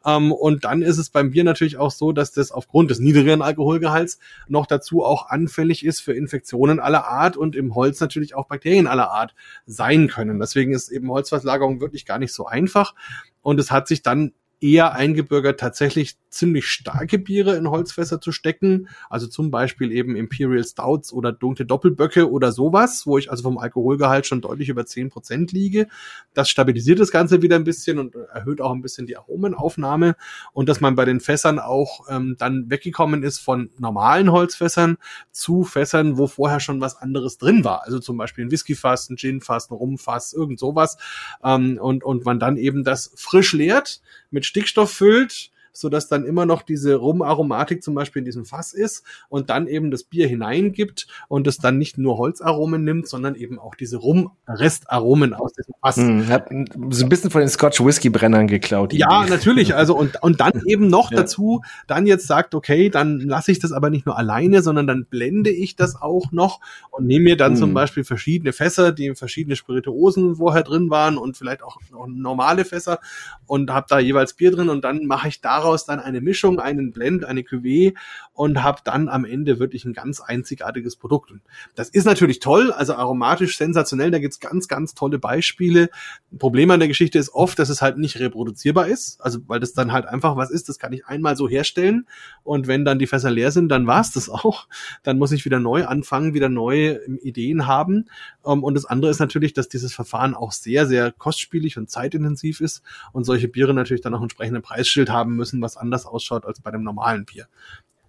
Ähm, 0.05 0.33
und 0.33 0.65
dann 0.65 0.83
ist 0.83 0.99
es 0.99 1.11
beim 1.11 1.31
Bier 1.31 1.45
natürlich 1.45 1.77
auch 1.77 1.91
so, 1.91 2.13
dass 2.13 2.33
das 2.33 2.53
aufgrund 2.53 2.91
des 2.91 2.99
niedrigeren 2.99 3.43
Alkoholgehalts 3.43 4.19
noch 4.49 4.67
dazu 4.67 5.05
auch 5.05 5.29
anfällig 5.29 5.85
ist 5.85 6.01
für 6.01 6.13
Infektionen 6.13 6.81
aller 6.81 7.07
Art 7.07 7.37
und 7.37 7.57
im 7.57 7.75
Holz 7.75 8.01
natürlich 8.01 8.35
auch 8.35 8.47
Bakterien 8.47 8.87
aller 8.87 9.11
Art 9.11 9.35
sein 9.67 10.09
können. 10.09 10.39
Deswegen 10.39 10.73
ist 10.73 10.91
eben 10.91 11.11
Holzfasslagerung 11.11 11.81
wirklich 11.81 12.07
gar 12.07 12.19
nicht 12.19 12.33
so 12.33 12.47
einfach. 12.47 12.95
Und 13.43 13.59
es 13.59 13.71
hat 13.71 13.89
sich 13.89 14.03
dann 14.03 14.33
eher 14.61 14.95
eingebürgert, 14.95 15.61
tatsächlich 15.61 16.17
ziemlich 16.31 16.67
starke 16.67 17.19
Biere 17.19 17.57
in 17.57 17.69
Holzfässer 17.69 18.21
zu 18.21 18.33
stecken. 18.33 18.89
Also 19.09 19.27
zum 19.27 19.51
Beispiel 19.51 19.93
eben 19.93 20.17
Imperial 20.17 20.65
Stouts 20.65 21.13
oder 21.13 21.33
dunkle 21.33 21.67
Doppelböcke 21.67 22.31
oder 22.31 22.53
sowas, 22.53 23.07
wo 23.07 23.19
ich 23.19 23.31
also 23.31 23.43
vom 23.43 23.59
Alkoholgehalt 23.59 24.27
schon 24.27 24.41
deutlich 24.41 24.69
über 24.69 24.87
zehn 24.87 25.11
Prozent 25.11 25.53
liege. 25.53 25.89
Das 26.33 26.49
stabilisiert 26.49 27.01
das 27.01 27.11
Ganze 27.11 27.43
wieder 27.43 27.57
ein 27.57 27.65
bisschen 27.65 27.99
und 27.99 28.15
erhöht 28.15 28.61
auch 28.61 28.73
ein 28.73 28.83
bisschen 28.83 29.07
die 29.07 29.17
Aromenaufnahme. 29.17 30.17
Und 30.53 30.69
dass 30.69 30.81
man 30.81 30.95
bei 30.95 31.05
den 31.05 31.21
Fässern 31.21 31.59
auch 31.59 32.07
ähm, 32.09 32.37
dann 32.39 32.71
weggekommen 32.71 33.23
ist 33.23 33.41
von 33.41 33.71
normalen 33.79 34.31
Holzfässern 34.31 34.97
zu 35.33 35.65
Fässern, 35.65 36.17
wo 36.17 36.27
vorher 36.27 36.61
schon 36.61 36.81
was 36.81 36.97
anderes 36.97 37.39
drin 37.39 37.65
war. 37.65 37.85
Also 37.85 37.99
zum 37.99 38.17
Beispiel 38.17 38.45
ein 38.45 38.51
Whiskyfass, 38.51 39.11
ein 39.11 39.17
Ginfass, 39.17 39.71
ein 39.71 39.75
Rumfass, 39.75 40.33
irgend 40.33 40.61
sowas. 40.61 40.97
Ähm, 41.43 41.79
und, 41.81 42.05
und 42.05 42.25
man 42.25 42.39
dann 42.39 42.57
eben 42.57 42.85
das 42.85 43.13
frisch 43.17 43.53
leert, 43.53 44.01
mit 44.31 44.47
Stickstoff 44.47 44.93
füllt, 44.93 45.51
so 45.73 45.89
dass 45.89 46.09
dann 46.09 46.25
immer 46.25 46.47
noch 46.47 46.63
diese 46.63 46.95
Rumaromatik 46.97 47.83
zum 47.83 47.95
Beispiel 47.95 48.21
in 48.21 48.25
diesem 48.25 48.45
Fass 48.45 48.73
ist 48.73 49.05
und 49.29 49.51
dann 49.51 49.67
eben 49.67 49.91
das 49.91 50.05
Bier 50.05 50.29
hineingibt 50.29 51.07
und 51.29 51.47
es 51.47 51.59
dann 51.59 51.79
nicht 51.79 51.99
nur 51.99 52.19
Holzaromen 52.19 52.85
nimmt, 52.85 53.09
sondern 53.09 53.35
eben 53.35 53.59
auch 53.59 53.75
diese 53.75 53.99
Rum-Restaromen 53.99 55.35
aus 55.35 55.53
diesem 55.53 55.75
Fass. 55.81 55.97
Hm, 55.97 56.29
hat 56.29 56.49
so 56.91 57.05
ein 57.05 57.09
bisschen 57.09 57.31
von 57.31 57.41
den 57.41 57.49
Scotch 57.49 57.83
Whisky 57.85 58.11
Brennern 58.11 58.47
geklaut. 58.47 58.93
Ja, 58.93 59.23
Idee. 59.23 59.31
natürlich. 59.31 59.75
Also 59.75 59.97
und 59.97 60.23
und 60.23 60.41
dann 60.41 60.53
eben 60.67 60.89
noch 60.89 61.11
ja. 61.11 61.19
dazu, 61.19 61.63
dann 61.87 62.07
jetzt 62.07 62.27
sagt, 62.27 62.55
okay, 62.55 62.91
dann 62.91 63.21
lasse 63.21 63.53
ich 63.53 63.59
das 63.59 63.73
aber 63.73 63.91
nicht 63.91 64.07
nur 64.07 64.19
alleine, 64.19 64.63
sondern 64.63 64.87
dann 64.87 65.07
blende 65.07 65.51
ich 65.51 65.77
das 65.77 66.01
auch 66.01 66.33
noch 66.33 66.61
und 66.91 67.07
nehme 67.07 67.25
mir 67.25 67.37
dann 67.37 67.53
hm. 67.53 67.59
zum 67.59 67.75
Beispiel 67.75 68.05
verschiedene 68.05 68.53
Fässer, 68.53 68.93
die 68.93 69.15
verschiedene 69.15 69.57
Spirituosen 69.57 70.37
vorher 70.37 70.63
drin 70.63 70.91
waren 70.91 71.17
und 71.17 71.37
vielleicht 71.37 71.63
auch, 71.63 71.79
auch 71.95 72.07
normale 72.09 72.65
Fässer 72.65 72.99
und 73.47 73.71
habe 73.71 73.87
da 73.89 73.99
jeweils 73.99 74.35
Bier 74.35 74.51
drin 74.51 74.69
und 74.69 74.85
dann 74.85 75.07
mache 75.07 75.29
ich 75.29 75.41
da 75.41 75.60
daraus 75.61 75.85
dann 75.85 76.01
eine 76.01 76.21
Mischung, 76.21 76.59
einen 76.59 76.91
Blend, 76.91 77.25
eine 77.25 77.43
Cuvée 77.43 77.95
und 78.41 78.63
habe 78.63 78.81
dann 78.85 79.11
am 79.11 79.27
Ende 79.27 79.59
wirklich 79.59 79.85
ein 79.85 79.93
ganz 79.93 80.23
einzigartiges 80.23 80.97
Produkt. 80.97 81.31
Das 81.75 81.91
ist 81.91 82.07
natürlich 82.07 82.39
toll, 82.39 82.73
also 82.73 82.95
aromatisch 82.95 83.59
sensationell, 83.59 84.11
da 84.11 84.19
gibt's 84.19 84.41
ganz, 84.41 84.67
ganz 84.67 84.95
tolle 84.95 85.19
Beispiele. 85.19 85.91
Problem 86.39 86.71
an 86.71 86.81
der 86.81 86.89
Geschichte 86.89 87.19
ist 87.19 87.35
oft, 87.35 87.59
dass 87.59 87.69
es 87.69 87.83
halt 87.83 87.99
nicht 87.99 88.19
reproduzierbar 88.19 88.89
ist, 88.89 89.21
also 89.21 89.41
weil 89.47 89.61
das 89.61 89.75
dann 89.75 89.93
halt 89.93 90.07
einfach 90.07 90.37
was 90.37 90.51
ist, 90.51 90.71
das 90.71 90.79
kann 90.79 90.95
ich 90.95 91.05
einmal 91.05 91.37
so 91.37 91.51
herstellen 91.51 92.07
und 92.43 92.67
wenn 92.67 92.87
dann 92.87 92.99
die 92.99 93.07
Fässer 93.07 93.31
leer 93.31 93.53
sind, 93.53 93.69
dann 93.69 93.87
war's 93.87 94.11
das 94.13 94.31
auch. 94.31 94.69
Dann 95.03 95.19
muss 95.19 95.33
ich 95.33 95.45
wieder 95.45 95.61
neu 95.61 95.85
anfangen, 95.85 96.33
wieder 96.33 96.49
neue 96.49 97.05
Ideen 97.23 97.67
haben. 97.67 98.07
Ähm, 98.47 98.65
und 98.65 98.73
das 98.73 98.87
andere 98.87 99.11
ist 99.11 99.19
natürlich, 99.19 99.53
dass 99.53 99.69
dieses 99.69 99.93
Verfahren 99.93 100.35
auch 100.35 100.53
sehr, 100.53 100.87
sehr 100.87 101.13
kostspielig 101.13 101.77
und 101.77 101.91
zeitintensiv 101.91 102.63
ist 102.63 102.81
und 103.13 103.25
solche 103.25 103.49
Biere 103.49 103.75
natürlich 103.75 104.01
dann 104.01 104.15
auch 104.15 104.23
entsprechende 104.23 104.63
Preisschild 104.63 105.11
haben 105.11 105.37
müssen, 105.37 105.61
was 105.61 105.77
anders 105.77 106.07
ausschaut 106.07 106.47
als 106.47 106.61
bei 106.61 106.71
dem 106.71 106.83
normalen 106.83 107.27
Bier. 107.27 107.47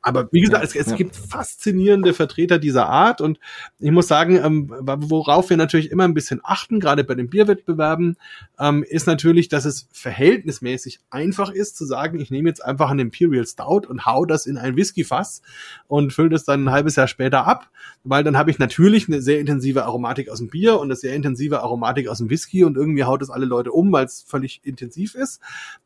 Aber 0.02 0.30
wie 0.32 0.42
gesagt, 0.42 0.64
ja, 0.64 0.68
es, 0.68 0.76
es 0.76 0.92
ja. 0.92 0.98
gibt 0.98 1.16
faszinierende 1.16 2.14
Vertreter 2.14 2.58
dieser 2.58 2.88
Art 2.88 3.22
und 3.22 3.40
ich 3.80 3.92
muss 3.92 4.08
sagen, 4.08 4.38
ähm, 4.44 4.70
worauf 4.70 5.50
wir 5.50 5.58
natürlich 5.58 5.92
immer 5.92 6.06
ein 6.06 6.16
bisschen 6.16 6.42
achten, 6.44 6.80
gerade 6.80 7.04
bei 7.04 7.14
den 7.14 7.30
Bierwettbewerben, 7.30 8.18
ähm, 8.60 8.84
ist 8.84 9.06
natürlich, 9.06 9.48
dass 9.48 9.66
es 9.66 9.88
verhältnismäßig 9.92 11.02
einfach 11.12 11.52
ist 11.52 11.78
zu 11.78 11.86
sagen, 11.86 12.20
ich 12.20 12.32
nehme 12.32 12.50
jetzt 12.50 12.66
einfach 12.66 12.90
ein 12.90 13.00
Imperial 13.00 13.46
Stout 13.46 13.88
und 13.88 14.06
hau 14.06 14.26
das 14.26 14.48
in 14.48 14.58
ein 14.58 14.76
Whiskyfass 14.76 15.42
und 15.88 16.14
fülle 16.14 16.30
das 16.30 16.46
dann 16.46 16.66
ein 16.66 16.72
halbes 16.72 16.96
Jahr 16.96 17.08
später 17.08 17.46
ab, 17.46 17.70
weil 18.04 18.24
dann 18.24 18.38
habe 18.38 18.50
ich 18.50 18.58
natürlich 18.58 19.08
eine 19.08 19.22
sehr 19.22 19.40
intensive 19.40 19.86
Aromatik 19.86 20.30
aus 20.30 20.40
dem 20.40 20.48
Bier 20.48 20.80
und 20.80 20.88
eine 20.88 20.96
sehr 20.96 21.14
intensive 21.14 21.62
Aromatik 21.62 22.08
aus 22.08 22.18
dem 22.18 22.30
Whisky 22.30 22.64
und 22.64 22.76
irgendwie 22.76 23.04
haut 23.04 23.22
es 23.22 23.30
alle 23.30 23.46
Leute 23.46 23.72
um, 23.72 23.92
weil 23.92 24.06
es 24.06 24.24
völlig 24.28 24.62
intensiv 24.64 25.14
ist. 25.14 25.42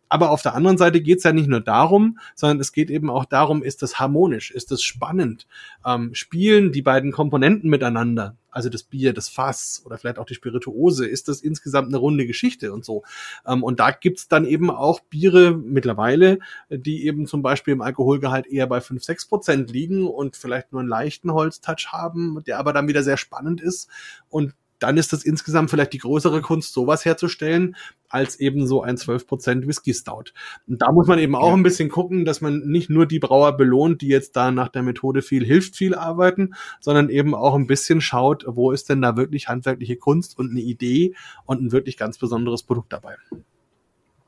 Aber 0.10 0.32
auf 0.32 0.42
der 0.42 0.54
anderen 0.54 0.78
Seite 0.78 1.02
geht 1.02 1.20
es 1.20 1.24
ja 1.24 1.34
nicht 1.34 1.50
nur 1.50 1.62
darum, 1.62 2.20
sondern 2.36 2.60
es 2.60 2.72
geht 2.72 2.90
eben 2.90 3.10
auch 3.10 3.26
darum, 3.26 3.64
ist 3.64 3.82
das 3.82 4.00
harmonisch, 4.00 4.52
ist 4.52 4.72
das 4.72 4.84
spannend, 4.84 5.48
ähm, 5.86 6.14
spielen 6.14 6.72
die 6.72 6.82
beiden 6.82 7.12
Komponenten 7.12 7.70
miteinander, 7.70 8.38
also 8.52 8.70
das 8.70 8.84
Bier, 8.84 9.14
das 9.14 9.30
Fass 9.30 9.82
oder 9.86 9.98
vielleicht 9.98 10.20
auch 10.20 10.26
die 10.26 10.36
Spirituose, 10.36 11.06
ist 11.08 11.28
das 11.28 11.42
insgesamt 11.42 11.90
eine 11.90 11.98
runde 11.98 12.26
Geschichte 12.26 12.72
und 12.72 12.86
so. 12.86 13.04
Ähm, 13.46 13.64
und 13.64 13.80
da 13.80 13.92
gibt's 13.92 14.28
dann 14.28 14.46
eben 14.46 14.70
auch 14.70 15.02
Biere 15.02 15.52
mittlerweile, 15.58 16.40
die 16.70 17.06
eben 17.06 17.28
zum 17.28 17.42
Beispiel 17.42 17.74
im 17.74 17.82
Alkoholgehalt 17.82 18.48
eher 18.48 18.68
bei 18.68 18.82
5, 18.82 19.04
6 19.04 19.28
Prozent 19.28 19.72
liegen 19.72 20.08
und 20.08 20.38
vielleicht 20.38 20.72
nur 20.72 20.82
einen 20.82 20.90
leichten 20.90 21.34
Holztouch 21.34 21.88
haben, 21.92 22.44
der 22.46 22.60
aber 22.60 22.74
dann 22.74 22.88
wieder 22.88 23.04
sehr 23.04 23.18
spannend 23.18 23.60
ist 23.60 23.90
und 24.30 24.54
dann 24.80 24.98
ist 24.98 25.14
das 25.14 25.24
insgesamt 25.24 25.70
vielleicht 25.70 25.94
die 25.94 26.00
größere 26.00 26.42
Kunst, 26.42 26.74
sowas 26.74 27.06
herzustellen, 27.06 27.76
als 28.10 28.40
eben 28.40 28.68
so 28.68 28.82
ein 28.82 28.98
12% 28.98 29.68
Whisky 29.68 29.94
Stout. 29.94 30.32
Und 30.68 30.82
da 30.82 30.92
muss 30.92 31.08
man 31.08 31.20
eben 31.20 31.36
auch 31.36 31.50
ja. 31.50 31.54
ein 31.56 31.64
bisschen 31.64 31.90
gucken, 31.90 32.26
dass 32.26 32.42
man 32.42 32.60
nicht 32.60 32.90
nur 32.90 33.06
die 33.06 33.20
Brauer 33.20 33.58
belohnt, 33.58 34.02
die 34.02 34.08
jetzt 34.08 34.36
da 34.36 34.52
nach 34.52 34.70
der 34.70 34.84
Methode 34.84 35.22
viel 35.22 35.46
hilft, 35.46 35.76
viel 35.76 35.96
arbeiten, 35.96 36.54
sondern 36.80 37.10
eben 37.10 37.34
auch 37.36 37.56
ein 37.56 37.68
bisschen 37.68 38.02
schaut, 38.02 38.46
wo 38.48 38.72
ist 38.72 38.90
denn 38.90 39.02
da 39.02 39.18
wirklich 39.18 39.48
handwerkliche 39.48 39.98
Kunst 39.98 40.38
und 40.38 40.52
eine 40.52 40.62
Idee 40.62 41.16
und 41.46 41.62
ein 41.62 41.72
wirklich 41.72 41.98
ganz 41.98 42.18
besonderes 42.18 42.64
Produkt 42.64 42.94
dabei. 42.94 43.16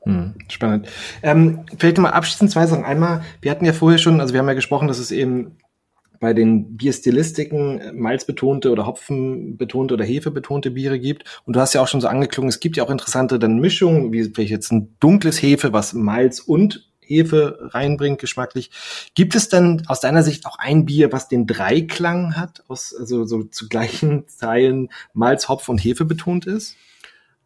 Hm, 0.02 0.34
spannend. 0.48 0.88
Ähm, 1.22 1.66
vielleicht 1.76 1.98
mal 1.98 2.10
abschließend 2.10 2.50
zwei 2.50 2.66
Sachen. 2.66 2.84
Einmal, 2.84 3.22
wir 3.42 3.50
hatten 3.50 3.64
ja 3.64 3.72
vorher 3.72 3.98
schon, 3.98 4.20
also 4.20 4.32
wir 4.32 4.40
haben 4.40 4.48
ja 4.48 4.54
gesprochen, 4.54 4.88
dass 4.88 4.98
es 4.98 5.10
eben 5.10 5.58
bei 6.20 6.32
den 6.32 6.76
Bierstilistiken 6.76 7.80
äh, 7.80 7.92
malzbetonte 7.92 8.70
oder 8.70 8.86
Hopfenbetonte 8.86 9.94
oder 9.94 10.04
Hefebetonte 10.04 10.70
Biere 10.70 10.98
gibt. 10.98 11.24
Und 11.44 11.56
du 11.56 11.60
hast 11.60 11.74
ja 11.74 11.80
auch 11.80 11.88
schon 11.88 12.00
so 12.00 12.08
angeklungen, 12.08 12.48
es 12.48 12.60
gibt 12.60 12.76
ja 12.76 12.84
auch 12.84 12.90
interessante 12.90 13.38
dann 13.38 13.58
Mischungen, 13.58 14.12
wie 14.12 14.24
vielleicht 14.24 14.50
jetzt 14.50 14.72
ein 14.72 14.96
dunkles 15.00 15.40
Hefe, 15.42 15.72
was 15.72 15.92
Malz 15.94 16.40
und 16.40 16.88
Hefe 17.00 17.70
reinbringt, 17.72 18.20
geschmacklich. 18.20 18.70
Gibt 19.14 19.34
es 19.34 19.48
denn 19.48 19.82
aus 19.86 20.00
deiner 20.00 20.22
Sicht 20.22 20.46
auch 20.46 20.58
ein 20.58 20.84
Bier, 20.84 21.10
was 21.12 21.28
den 21.28 21.46
Dreiklang 21.46 22.36
hat, 22.36 22.62
aus, 22.68 22.94
also 22.96 23.24
so 23.24 23.44
zu 23.44 23.68
gleichen 23.68 24.24
Teilen 24.40 24.90
Malz, 25.14 25.48
Hopf 25.48 25.68
und 25.68 25.78
Hefe 25.78 26.04
betont 26.04 26.46
ist? 26.46 26.76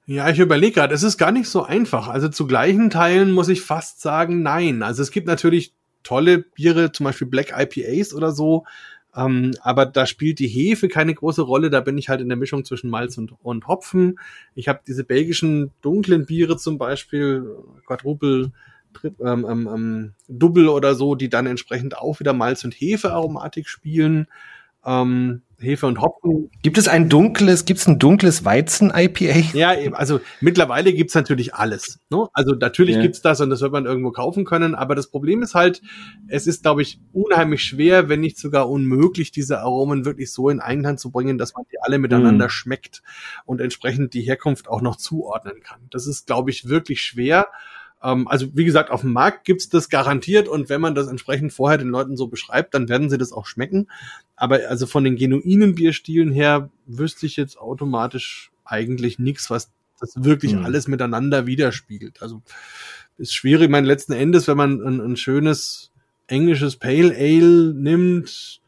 Ja, 0.05 0.28
ich 0.28 0.40
überlege 0.40 0.74
gerade, 0.74 0.94
es 0.94 1.05
ist 1.05 1.16
gar 1.16 1.31
nicht 1.31 1.49
so 1.49 1.62
einfach. 1.62 2.09
Also 2.09 2.28
zu 2.28 2.49
gleichen 2.49 2.90
Teilen 2.90 3.31
muss 3.31 3.49
ich 3.49 3.62
fast 3.62 4.01
sagen, 4.01 4.43
nein. 4.43 4.82
Also 4.82 5.01
es 5.01 5.12
gibt 5.12 5.28
natürlich 5.28 5.74
tolle 6.03 6.39
Biere, 6.39 6.93
zum 6.93 7.05
Beispiel 7.05 7.27
Black 7.27 7.53
IPAs 7.57 8.15
oder 8.15 8.33
so. 8.33 8.65
Ähm, 9.15 9.53
aber 9.61 9.87
da 9.87 10.07
spielt 10.07 10.39
die 10.39 10.49
Hefe 10.49 10.89
keine 10.89 11.15
große 11.15 11.43
Rolle. 11.43 11.70
Da 11.70 11.81
bin 11.81 11.99
ich 11.99 12.09
halt 12.09 12.20
in 12.20 12.29
der 12.29 12.39
Mischung 12.39 12.65
zwischen 12.65 12.91
Malz 12.91 13.19
und, 13.19 13.35
und 13.43 13.66
Hopfen. 13.69 14.19
Ich 14.55 14.69
habe 14.69 14.81
diese 14.87 15.05
belgischen 15.05 15.70
dunklen 15.83 16.24
Biere 16.27 16.57
zum 16.57 16.79
Beispiel, 16.79 17.47
Quadruple, 17.87 18.53
ähm, 19.05 19.47
ähm, 19.49 19.69
ähm, 19.73 20.12
Double 20.29 20.69
oder 20.69 20.95
so, 20.95 21.15
die 21.15 21.29
dann 21.29 21.47
entsprechend 21.47 21.97
auch 21.97 22.20
wieder 22.20 22.33
Malz 22.33 22.65
und 22.65 22.74
Hefearomatik 22.74 23.69
spielen. 23.69 24.27
Ähm, 24.84 25.42
Hefe 25.62 25.86
und 25.86 26.00
Hopfen. 26.00 26.50
Gibt 26.62 26.76
es 26.76 26.88
ein 26.88 27.09
dunkles, 27.09 27.64
gibt 27.64 27.80
es 27.80 27.86
ein 27.86 27.98
dunkles 27.98 28.44
Weizen-IPA? 28.44 29.54
Ja, 29.54 29.70
also 29.92 30.20
mittlerweile 30.40 30.92
gibt's 30.92 31.14
natürlich 31.14 31.54
alles. 31.54 32.00
Ne? 32.10 32.26
Also 32.32 32.54
natürlich 32.54 32.96
ja. 32.96 33.02
gibt's 33.02 33.22
das 33.22 33.40
und 33.40 33.50
das 33.50 33.60
wird 33.60 33.72
man 33.72 33.86
irgendwo 33.86 34.10
kaufen 34.10 34.44
können, 34.44 34.74
aber 34.74 34.94
das 34.94 35.09
Problem 35.09 35.42
ist 35.42 35.54
halt, 35.54 35.82
es 36.28 36.46
ist, 36.46 36.62
glaube 36.62 36.82
ich, 36.82 37.00
unheimlich 37.12 37.62
schwer, 37.62 38.09
wenn 38.09 38.20
nicht 38.20 38.38
sogar 38.38 38.68
unmöglich, 38.68 39.30
diese 39.30 39.60
Aromen 39.60 40.04
wirklich 40.04 40.32
so 40.32 40.48
in 40.48 40.60
Einhand 40.60 41.00
zu 41.00 41.10
bringen, 41.10 41.38
dass 41.38 41.54
man 41.54 41.64
die 41.72 41.80
alle 41.80 41.98
miteinander 41.98 42.46
mhm. 42.46 42.50
schmeckt 42.50 43.02
und 43.44 43.60
entsprechend 43.60 44.14
die 44.14 44.22
Herkunft 44.22 44.68
auch 44.68 44.82
noch 44.82 44.96
zuordnen 44.96 45.60
kann. 45.62 45.80
Das 45.90 46.06
ist, 46.06 46.26
glaube 46.26 46.50
ich, 46.50 46.68
wirklich 46.68 47.02
schwer. 47.02 47.46
Ähm, 48.03 48.29
also 48.29 48.47
wie 48.55 48.65
gesagt, 48.65 48.91
auf 48.91 49.03
dem 49.03 49.12
Markt 49.12 49.45
gibt's 49.45 49.69
das 49.69 49.89
garantiert 49.89 50.49
und 50.49 50.69
wenn 50.69 50.81
man 50.81 50.95
das 50.95 51.09
entsprechend 51.09 51.53
vorher 51.53 51.79
den 51.79 51.89
Leuten 51.89 52.16
so 52.16 52.27
beschreibt, 52.27 52.74
dann 52.74 52.89
werden 52.89 53.11
sie 53.11 53.19
das 53.19 53.33
auch 53.33 53.47
schmecken. 53.47 53.89
Aber 54.37 54.61
also 54.69 54.87
von 54.87 55.05
den 55.05 55.16
genuinen 55.16 55.74
Bierstilen 55.74 56.33
her 56.33 56.70
wüsste 56.87 57.27
ich 57.27 57.37
jetzt 57.37 57.59
automatisch 57.59 58.51
eigentlich 58.65 59.19
nichts, 59.19 59.51
was 59.51 59.70
das 60.01 60.24
wirklich 60.24 60.55
mhm. 60.55 60.65
alles 60.65 60.89
miteinander 60.89 61.47
widerspiegelt. 61.47 62.23
Also 62.23 62.43
ist 63.19 63.35
schwierig. 63.35 63.70
Mein 63.70 63.85
letzten 63.85 64.12
Endes, 64.12 64.49
wenn 64.49 64.57
man 64.57 64.81
ein, 64.81 65.01
ein 65.01 65.16
schönes 65.16 65.93
englisches 66.27 66.77
Pale 66.77 67.15
Ale 67.15 67.74
nimmt, 67.74 68.61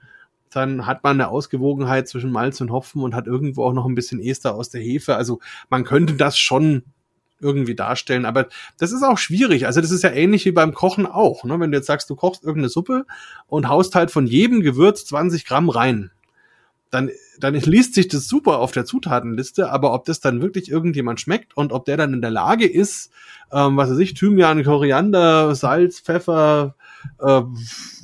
dann 0.51 0.87
hat 0.87 1.03
man 1.03 1.21
eine 1.21 1.29
Ausgewogenheit 1.29 2.07
zwischen 2.07 2.31
Malz 2.31 2.61
und 2.61 2.71
Hopfen 2.71 3.03
und 3.03 3.15
hat 3.15 3.27
irgendwo 3.27 3.65
auch 3.65 3.73
noch 3.73 3.87
ein 3.87 3.97
bisschen 3.97 4.21
Ester 4.21 4.55
aus 4.55 4.71
der 4.71 4.81
Hefe. 4.81 5.17
Also 5.17 5.41
man 5.69 5.85
könnte 5.85 6.15
das 6.15 6.39
schon 6.39 6.85
irgendwie 7.45 7.77
darstellen. 7.77 8.25
Aber 8.25 8.49
das 8.79 8.91
ist 8.91 9.05
auch 9.05 9.19
schwierig. 9.19 9.67
Also 9.67 9.81
das 9.81 9.93
ist 9.93 10.03
ja 10.03 10.11
ähnlich 10.11 10.45
wie 10.47 10.53
beim 10.53 10.75
Kochen 10.75 11.07
auch. 11.07 11.45
Ne? 11.45 11.61
Wenn 11.61 11.71
du 11.71 11.79
jetzt 11.79 11.87
sagst, 11.87 12.11
du 12.11 12.17
kochst 12.17 12.43
irgendeine 12.43 12.71
Suppe 12.71 13.07
und 13.47 13.69
haust 13.69 13.95
halt 13.95 14.11
von 14.11 14.27
jedem 14.27 14.63
Gewürz 14.63 15.05
20 15.05 15.47
Gramm 15.47 15.69
rein, 15.69 16.11
dann, 16.91 17.11
dann 17.41 17.55
liest 17.55 17.95
sich 17.95 18.09
das 18.09 18.29
super 18.29 18.59
auf 18.59 18.73
der 18.73 18.85
Zutatenliste, 18.85 19.71
aber 19.71 19.93
ob 19.93 20.05
das 20.05 20.21
dann 20.21 20.41
wirklich 20.41 20.71
irgendjemand 20.71 21.21
schmeckt 21.21 21.57
und 21.57 21.73
ob 21.73 21.85
der 21.85 21.97
dann 21.97 22.15
in 22.15 22.23
der 22.23 22.31
Lage 22.31 22.67
ist, 22.67 23.11
ähm, 23.53 23.77
was 23.77 23.91
weiß 23.91 23.99
ich, 23.99 24.15
Thymian, 24.15 24.63
Koriander, 24.63 25.55
Salz, 25.55 26.01
Pfeffer, 26.01 26.77
äh, 27.21 27.43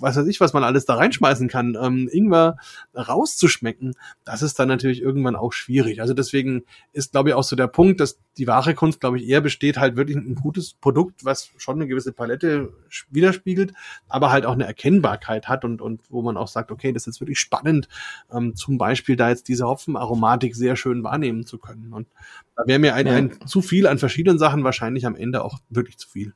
was 0.00 0.16
weiß 0.16 0.26
ich, 0.26 0.40
was 0.40 0.52
man 0.52 0.64
alles 0.64 0.84
da 0.84 0.94
reinschmeißen 0.94 1.48
kann, 1.48 1.76
ähm, 1.80 2.08
Ingwer 2.10 2.56
rauszuschmecken, 2.94 3.94
das 4.24 4.42
ist 4.42 4.58
dann 4.58 4.68
natürlich 4.68 5.02
irgendwann 5.02 5.36
auch 5.36 5.52
schwierig. 5.52 6.00
Also 6.00 6.14
deswegen 6.14 6.64
ist, 6.92 7.12
glaube 7.12 7.30
ich, 7.30 7.34
auch 7.34 7.42
so 7.42 7.56
der 7.56 7.66
Punkt, 7.66 8.00
dass 8.00 8.18
die 8.38 8.46
wahre 8.46 8.74
Kunst, 8.74 9.00
glaube 9.00 9.18
ich, 9.18 9.28
eher 9.28 9.40
besteht 9.40 9.78
halt 9.78 9.96
wirklich 9.96 10.16
ein 10.16 10.34
gutes 10.34 10.74
Produkt, 10.74 11.24
was 11.24 11.50
schon 11.56 11.76
eine 11.76 11.86
gewisse 11.86 12.12
Palette 12.12 12.72
widerspiegelt, 13.10 13.72
aber 14.08 14.30
halt 14.30 14.46
auch 14.46 14.54
eine 14.54 14.66
Erkennbarkeit 14.66 15.48
hat 15.48 15.64
und, 15.64 15.82
und 15.82 16.02
wo 16.08 16.22
man 16.22 16.36
auch 16.36 16.48
sagt, 16.48 16.70
okay, 16.70 16.92
das 16.92 17.06
ist 17.06 17.20
wirklich 17.20 17.38
spannend, 17.38 17.88
ähm, 18.32 18.54
zum 18.56 18.78
Beispiel 18.78 19.16
da 19.16 19.28
jetzt 19.28 19.48
diese 19.48 19.66
Hopfenaromatik 19.66 20.54
sehr 20.56 20.76
schön 20.76 21.04
wahrnehmen 21.04 21.44
zu 21.44 21.58
können. 21.58 21.92
Und 21.92 22.08
da 22.56 22.64
wäre 22.66 22.78
mir 22.78 22.94
ein, 22.94 23.08
ein 23.08 23.46
zu 23.46 23.62
viel 23.62 23.86
an 23.86 23.98
verschiedenen 23.98 24.38
Sachen 24.38 24.64
wahrscheinlich 24.64 25.06
am 25.06 25.16
Ende 25.16 25.44
auch 25.44 25.58
wirklich 25.68 25.98
zu 25.98 26.08
viel. 26.08 26.34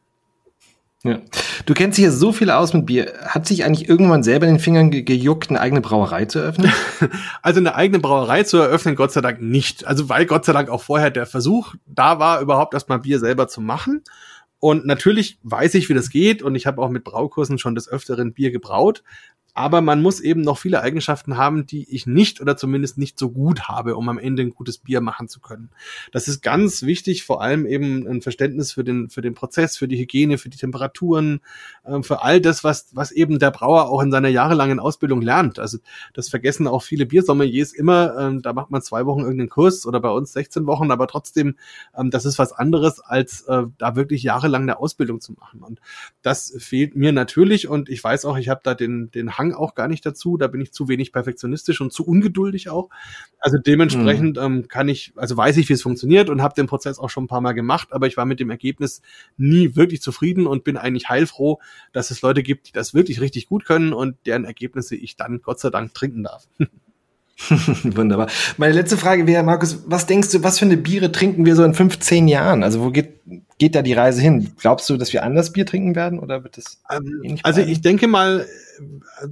Ja. 1.05 1.21
Du 1.67 1.75
kennst 1.75 1.99
dich 1.99 2.05
ja 2.07 2.11
so 2.11 2.33
viel 2.33 2.51
aus 2.51 2.73
mit 2.73 2.87
Bier. 2.87 3.13
Hat 3.27 3.47
sich 3.47 3.65
eigentlich 3.65 3.91
irgendwann 3.91 4.23
selber 4.23 4.47
in 4.47 4.55
den 4.55 4.61
Fingern 4.61 4.91
ge 4.91 5.03
gejuckt, 5.03 5.51
eine 5.51 5.61
eigene 5.61 5.83
Brauerei 5.83 6.25
zu 6.25 6.39
eröffnen? 6.39 6.73
Also 7.43 7.61
eine 7.61 7.75
eigene 7.75 7.99
Brauerei 7.99 8.43
zu 8.45 8.57
eröffnen, 8.57 8.97
Gott 8.97 9.13
sei 9.13 9.21
Dank 9.21 9.43
nicht. 9.43 9.87
Also 9.87 10.09
weil 10.09 10.25
Gott 10.25 10.47
sei 10.47 10.55
Dank 10.55 10.71
auch 10.71 10.83
vorher 10.83 11.11
der 11.11 11.27
Versuch 11.27 11.75
da 11.85 12.19
war, 12.19 12.41
überhaupt 12.41 12.73
erstmal 12.73 13.01
Bier 13.01 13.19
selber 13.19 13.49
zu 13.49 13.61
machen. 13.61 14.03
Und 14.61 14.87
natürlich 14.87 15.39
weiß 15.43 15.75
ich, 15.75 15.91
wie 15.91 15.95
das 15.95 16.09
geht 16.09 16.43
und 16.43 16.55
ich 16.55 16.67
habe 16.67 16.81
auch 16.81 16.89
mit 16.89 17.05
Braukursen 17.05 17.59
schon 17.59 17.75
des 17.75 17.87
Öfteren 17.87 18.33
Bier 18.33 18.51
gebraut. 18.51 19.03
Aber 19.55 19.81
man 19.81 20.03
muss 20.03 20.19
eben 20.19 20.41
noch 20.41 20.59
viele 20.59 20.83
Eigenschaften 20.83 21.37
haben, 21.37 21.65
die 21.65 21.89
ich 21.89 22.07
nicht 22.07 22.41
oder 22.41 22.57
zumindest 22.57 22.99
nicht 22.99 23.19
so 23.19 23.31
gut 23.31 23.69
habe, 23.69 23.97
um 23.97 24.09
am 24.09 24.19
Ende 24.19 24.43
ein 24.43 24.51
gutes 24.51 24.79
Bier 24.79 25.01
machen 25.01 25.29
zu 25.29 25.39
können. 25.39 25.71
Das 26.11 26.27
ist 26.27 26.43
ganz 26.43 26.83
wichtig, 26.83 27.23
vor 27.23 27.41
allem 27.41 27.65
eben 27.65 28.05
ein 28.09 28.21
Verständnis 28.21 28.73
für 28.73 28.83
den, 28.83 29.11
für 29.11 29.21
den 29.21 29.35
Prozess, 29.35 29.77
für 29.77 29.87
die 29.87 29.97
Hygiene, 29.97 30.39
für 30.39 30.49
die 30.49 30.59
Temperaturen, 30.59 31.41
äh, 31.85 32.03
für 32.03 32.23
all 32.23 32.41
das, 32.41 32.65
was, 32.65 32.89
was 32.95 33.13
eben 33.13 33.39
der 33.39 33.53
Brauer 33.53 33.89
auch 33.91 34.03
in 34.03 34.11
seiner 34.11 34.29
jahrelangen 34.29 34.81
Ausbildung 34.81 35.23
lernt. 35.23 35.61
Also 35.61 35.79
das 36.15 36.29
vergessen 36.29 36.67
auch 36.67 36.83
viele 36.83 37.07
Biersommeliers 37.07 37.73
immer. 37.73 38.19
Ähm, 38.19 38.43
da 38.43 38.53
macht 38.53 38.73
man 38.73 38.83
zwei 38.83 39.07
Wochen 39.07 39.21
irgendeinen 39.21 39.51
Kurs 39.51 39.87
oder 39.87 40.01
bei 40.01 40.11
uns 40.11 40.33
16 40.33 40.67
Wochen, 40.67 40.91
aber 40.91 41.07
trotzdem, 41.07 41.55
ähm, 41.97 42.11
das 42.11 42.25
ist 42.25 42.41
was 42.41 42.53
anderes, 42.53 42.99
als 42.99 43.43
äh, 43.43 43.63
da 43.79 43.95
wirklich 43.95 44.25
jahrelang 44.25 44.63
eine 44.63 44.81
Ausbildung 44.81 45.21
zu 45.21 45.33
machen. 45.35 45.63
Und 45.63 45.81
das 46.23 46.57
fehlt 46.59 46.97
mir 46.97 47.13
natürlich 47.13 47.69
und 47.69 47.89
ich 47.89 48.03
weiß 48.03 48.25
auch, 48.25 48.37
ich 48.37 48.49
habe 48.49 48.61
da 48.65 48.75
den, 48.75 49.13
den 49.13 49.39
Hang 49.39 49.44
auch 49.53 49.75
gar 49.75 49.89
nicht 49.89 50.07
dazu. 50.07 50.37
Da 50.37 50.47
bin 50.47 50.61
ich 50.61 50.73
zu 50.73 50.89
wenig 50.89 51.13
perfektionistisch 51.13 51.81
und 51.81 51.93
zu 51.93 52.07
ungeduldig 52.07 52.71
auch. 52.71 52.89
Also 53.39 53.59
dementsprechend 53.59 54.37
mhm. 54.37 54.43
ähm, 54.43 54.69
kann 54.69 54.89
ich, 54.89 55.13
also 55.17 55.37
weiß 55.37 55.57
ich, 55.59 55.69
wie 55.69 55.75
es 55.75 55.83
funktioniert 55.83 56.31
und 56.31 56.41
habe 56.41 56.55
den 56.55 56.67
Prozess 56.67 56.99
auch 56.99 57.11
schon 57.11 57.25
ein 57.25 57.29
paar 57.29 57.41
Mal 57.41 57.53
gemacht, 57.53 57.89
aber 57.93 58.07
ich 58.07 58.17
war 58.17 58.25
mit 58.25 58.41
dem 58.41 58.51
Ergebnis 58.51 59.03
nie 59.37 59.77
wirklich 59.77 60.01
zufrieden 60.01 60.47
und 60.47 60.65
bin 60.65 60.77
eigentlich 60.77 61.09
heilfroh, 61.09 61.61
dass 61.93 62.11
es 62.11 62.23
Leute 62.23 62.43
gibt, 62.43 62.69
die 62.69 62.73
das 62.73 62.95
wirklich 62.95 63.21
richtig 63.21 63.47
gut 63.49 63.65
können 63.65 63.93
und 63.93 64.17
deren 64.27 64.45
Ergebnisse 64.45 64.97
ich 64.97 65.17
dann 65.17 65.43
Gott 65.43 65.61
sei 65.61 65.71
Dank 65.71 65.93
trinken 65.93 66.23
darf. 66.23 66.47
Wunderbar. 67.85 68.29
Meine 68.57 68.75
letzte 68.75 68.97
Frage 68.97 69.27
wäre, 69.27 69.43
Markus, 69.43 69.85
was 69.87 70.07
denkst 70.07 70.31
du, 70.31 70.43
was 70.43 70.59
für 70.59 70.65
eine 70.65 70.77
Biere 70.77 71.11
trinken 71.11 71.45
wir 71.45 71.57
so 71.57 71.65
in 71.65 71.75
15 71.75 72.29
Jahren? 72.29 72.63
Also 72.63 72.81
wo 72.81 72.91
geht, 72.91 73.14
geht 73.59 73.75
da 73.75 73.83
die 73.83 73.93
Reise 73.93 74.21
hin? 74.21 74.53
Glaubst 74.59 74.89
du, 74.91 74.97
dass 74.97 75.13
wir 75.13 75.23
anders 75.23 75.53
Bier 75.53 75.67
trinken 75.67 75.95
werden 75.95 76.19
oder 76.19 76.45
wird 76.45 76.59
es? 76.59 76.83
Ähm, 76.91 77.39
also 77.43 77.61
ich 77.61 77.81
denke 77.81 78.07
mal, 78.07 78.47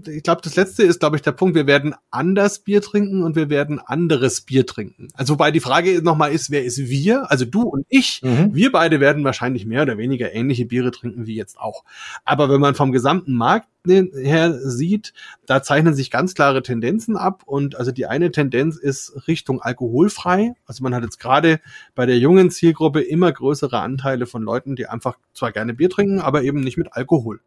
ich 0.07 0.23
glaube, 0.23 0.41
das 0.43 0.57
letzte 0.57 0.83
ist, 0.83 1.01
glaube 1.01 1.17
ich, 1.17 1.23
der 1.23 1.33
Punkt, 1.33 1.55
wir 1.55 1.67
werden 1.67 1.95
anders 2.11 2.61
Bier 2.61 2.81
trinken 2.81 3.23
und 3.23 3.37
wir 3.37 3.51
werden 3.51 3.79
anderes 3.79 4.43
Bier 4.43 4.67
trinken. 4.67 5.09
Also 5.15 5.35
wobei 5.35 5.51
die 5.51 5.61
Frage 5.61 6.03
nochmal 6.03 6.33
ist, 6.33 6.51
wer 6.51 6.65
ist 6.65 6.79
wir? 6.79 7.31
Also 7.31 7.45
du 7.45 7.63
und 7.63 7.87
ich, 7.89 8.21
mhm. 8.23 8.55
wir 8.55 8.73
beide 8.73 9.01
werden 9.01 9.25
wahrscheinlich 9.25 9.67
mehr 9.67 9.83
oder 9.83 9.99
weniger 9.99 10.33
ähnliche 10.33 10.67
Biere 10.67 10.91
trinken 10.91 11.27
wie 11.27 11.35
jetzt 11.35 11.59
auch. 11.59 11.85
Aber 12.25 12.49
wenn 12.51 12.61
man 12.61 12.75
vom 12.75 12.93
gesamten 12.93 13.35
Markt 13.35 13.69
her 13.85 14.55
sieht, 14.61 15.13
da 15.47 15.63
zeichnen 15.63 15.95
sich 15.95 16.11
ganz 16.11 16.35
klare 16.35 16.63
Tendenzen 16.63 17.17
ab 17.17 17.43
und 17.47 17.77
also 17.77 17.91
die 17.91 18.07
eine 18.07 18.31
Tendenz 18.31 18.77
ist 18.77 19.27
Richtung 19.27 19.61
alkoholfrei. 19.61 20.55
Also 20.67 20.85
man 20.85 20.95
hat 20.95 21.03
jetzt 21.03 21.19
gerade 21.19 21.61
bei 21.97 22.07
der 22.07 22.19
jungen 22.19 22.51
Zielgruppe 22.51 23.01
immer 23.01 23.33
größere 23.33 23.81
Anteile 23.83 24.27
von 24.27 24.43
Leuten, 24.43 24.77
die 24.77 24.87
einfach 24.87 25.19
zwar 25.35 25.53
gerne 25.53 25.75
Bier 25.75 25.91
trinken, 25.91 26.21
aber 26.21 26.43
eben 26.43 26.61
nicht 26.61 26.77
mit 26.77 26.93
Alkohol. 26.93 27.41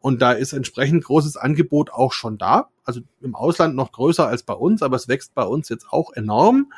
Und 0.00 0.22
da 0.22 0.32
ist 0.32 0.52
entsprechend 0.52 1.04
großes 1.04 1.36
Angebot 1.36 1.90
auch 1.90 2.12
schon 2.12 2.38
da. 2.38 2.68
Also 2.84 3.00
im 3.20 3.34
Ausland 3.34 3.76
noch 3.76 3.92
größer 3.92 4.26
als 4.26 4.42
bei 4.42 4.54
uns, 4.54 4.82
aber 4.82 4.96
es 4.96 5.08
wächst 5.08 5.34
bei 5.34 5.44
uns 5.44 5.68
jetzt 5.68 5.86
auch 5.90 6.12
enorm. 6.12 6.72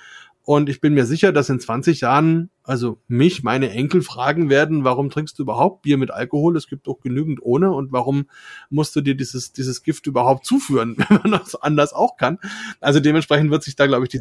Und 0.44 0.68
ich 0.68 0.80
bin 0.80 0.94
mir 0.94 1.06
sicher, 1.06 1.32
dass 1.32 1.48
in 1.48 1.60
20 1.60 2.01
Jahren 2.01 2.51
also 2.64 2.98
mich, 3.09 3.43
meine 3.43 3.70
Enkel 3.70 4.02
fragen 4.02 4.48
werden, 4.48 4.84
warum 4.84 5.10
trinkst 5.10 5.39
du 5.39 5.43
überhaupt 5.43 5.82
Bier 5.82 5.98
mit 5.98 6.10
Alkohol? 6.10 6.56
Es 6.56 6.68
gibt 6.68 6.86
doch 6.86 7.01
genügend 7.01 7.40
ohne. 7.43 7.72
Und 7.72 7.93
warum 7.93 8.26
musst 8.70 8.94
du 8.94 9.01
dir 9.01 9.16
dieses, 9.16 9.52
dieses 9.52 9.82
Gift 9.82 10.06
überhaupt 10.06 10.47
zuführen, 10.47 10.97
wenn 11.09 11.20
man 11.22 11.32
das 11.32 11.55
anders 11.56 11.93
auch 11.93 12.16
kann? 12.16 12.39
Also 12.80 13.01
dementsprechend 13.01 13.51
wird 13.51 13.64
sich 13.64 13.74
da, 13.74 13.86
glaube 13.86 14.05
ich, 14.05 14.10
die 14.10 14.20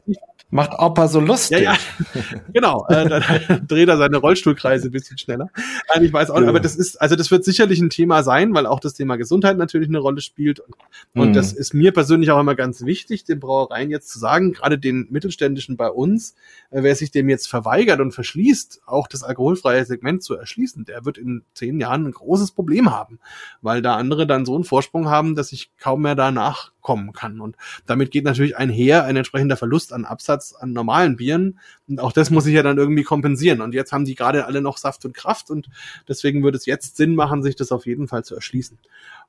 Macht 0.54 0.78
Opa 0.78 1.08
so 1.08 1.22
lustig. 1.22 1.62
Ja, 1.62 1.74
ja. 1.74 1.78
genau. 2.54 2.86
Äh, 2.90 3.08
dann 3.08 3.66
dreht 3.68 3.88
er 3.88 3.98
seine 3.98 4.18
Rollstuhlkreise 4.18 4.90
ein 4.90 4.92
bisschen 4.92 5.18
schneller. 5.18 5.48
Nein, 5.94 6.04
ich 6.04 6.12
weiß 6.12 6.30
auch 6.30 6.40
nicht, 6.40 6.50
aber 6.50 6.60
das 6.60 6.76
ist, 6.76 7.02
also 7.02 7.16
das 7.16 7.32
wird 7.32 7.46
sicherlich 7.46 7.80
ein 7.80 7.90
Thema 7.90 8.22
sein, 8.22 8.54
weil 8.54 8.66
auch 8.66 8.82
das 8.82 8.94
Thema 8.94 9.16
Gesundheit 9.16 9.58
natürlich 9.58 9.88
eine 9.88 10.00
Rolle 10.00 10.20
spielt. 10.20 10.60
Und, 10.60 10.76
und 11.14 11.30
mhm. 11.30 11.34
das 11.34 11.54
ist 11.54 11.74
mir 11.74 11.94
persönlich 11.94 12.32
auch 12.32 12.40
immer 12.40 12.56
ganz 12.56 12.84
wichtig, 12.84 13.24
den 13.24 13.40
Brauereien 13.40 13.90
jetzt 13.90 14.10
zu 14.10 14.20
sagen, 14.20 14.52
gerade 14.52 14.78
den 14.78 15.08
Mittelständischen 15.10 15.78
bei 15.78 15.90
uns, 15.90 16.36
äh, 16.70 16.84
wer 16.84 16.96
sich 16.96 17.12
dem 17.12 17.30
jetzt 17.30 17.48
verweigert 17.48 18.02
und 18.02 18.12
erschließt, 18.32 18.82
auch 18.86 19.08
das 19.08 19.24
alkoholfreie 19.24 19.84
Segment 19.86 20.24
zu 20.24 20.36
erschließen, 20.36 20.86
der 20.86 21.06
wird 21.06 21.18
in 21.18 21.44
zehn 21.54 21.80
Jahren 21.80 22.08
ein 22.08 22.12
großes 22.12 22.52
Problem 22.52 22.92
haben, 22.92 23.20
weil 23.62 23.82
da 23.82 23.96
andere 23.96 24.26
dann 24.26 24.46
so 24.46 24.56
einen 24.56 24.64
Vorsprung 24.64 25.10
haben, 25.10 25.36
dass 25.36 25.52
ich 25.52 25.72
kaum 25.78 26.04
mehr 26.04 26.16
danach 26.16 26.72
kommen 26.80 27.12
kann. 27.12 27.42
Und 27.42 27.58
damit 27.86 28.12
geht 28.12 28.24
natürlich 28.24 28.58
einher 28.58 29.04
ein 29.04 29.18
entsprechender 29.18 29.58
Verlust 29.58 29.94
an 29.94 30.06
Absatz 30.06 30.54
an 30.54 30.72
normalen 30.72 31.18
Bieren. 31.18 31.60
Und 31.88 32.00
auch 32.00 32.12
das 32.14 32.30
muss 32.30 32.46
ich 32.46 32.54
ja 32.54 32.64
dann 32.64 32.78
irgendwie 32.78 33.04
kompensieren. 33.04 33.62
Und 33.62 33.74
jetzt 33.74 33.92
haben 33.92 34.06
die 34.06 34.16
gerade 34.16 34.46
alle 34.46 34.62
noch 34.62 34.78
Saft 34.78 35.06
und 35.06 35.16
Kraft 35.16 35.50
und 35.52 35.70
deswegen 36.08 36.44
würde 36.44 36.58
es 36.58 36.66
jetzt 36.66 36.96
Sinn 36.96 37.16
machen, 37.16 37.44
sich 37.44 37.56
das 37.56 37.72
auf 37.72 37.86
jeden 37.86 38.08
Fall 38.08 38.24
zu 38.24 38.36
erschließen. 38.36 38.80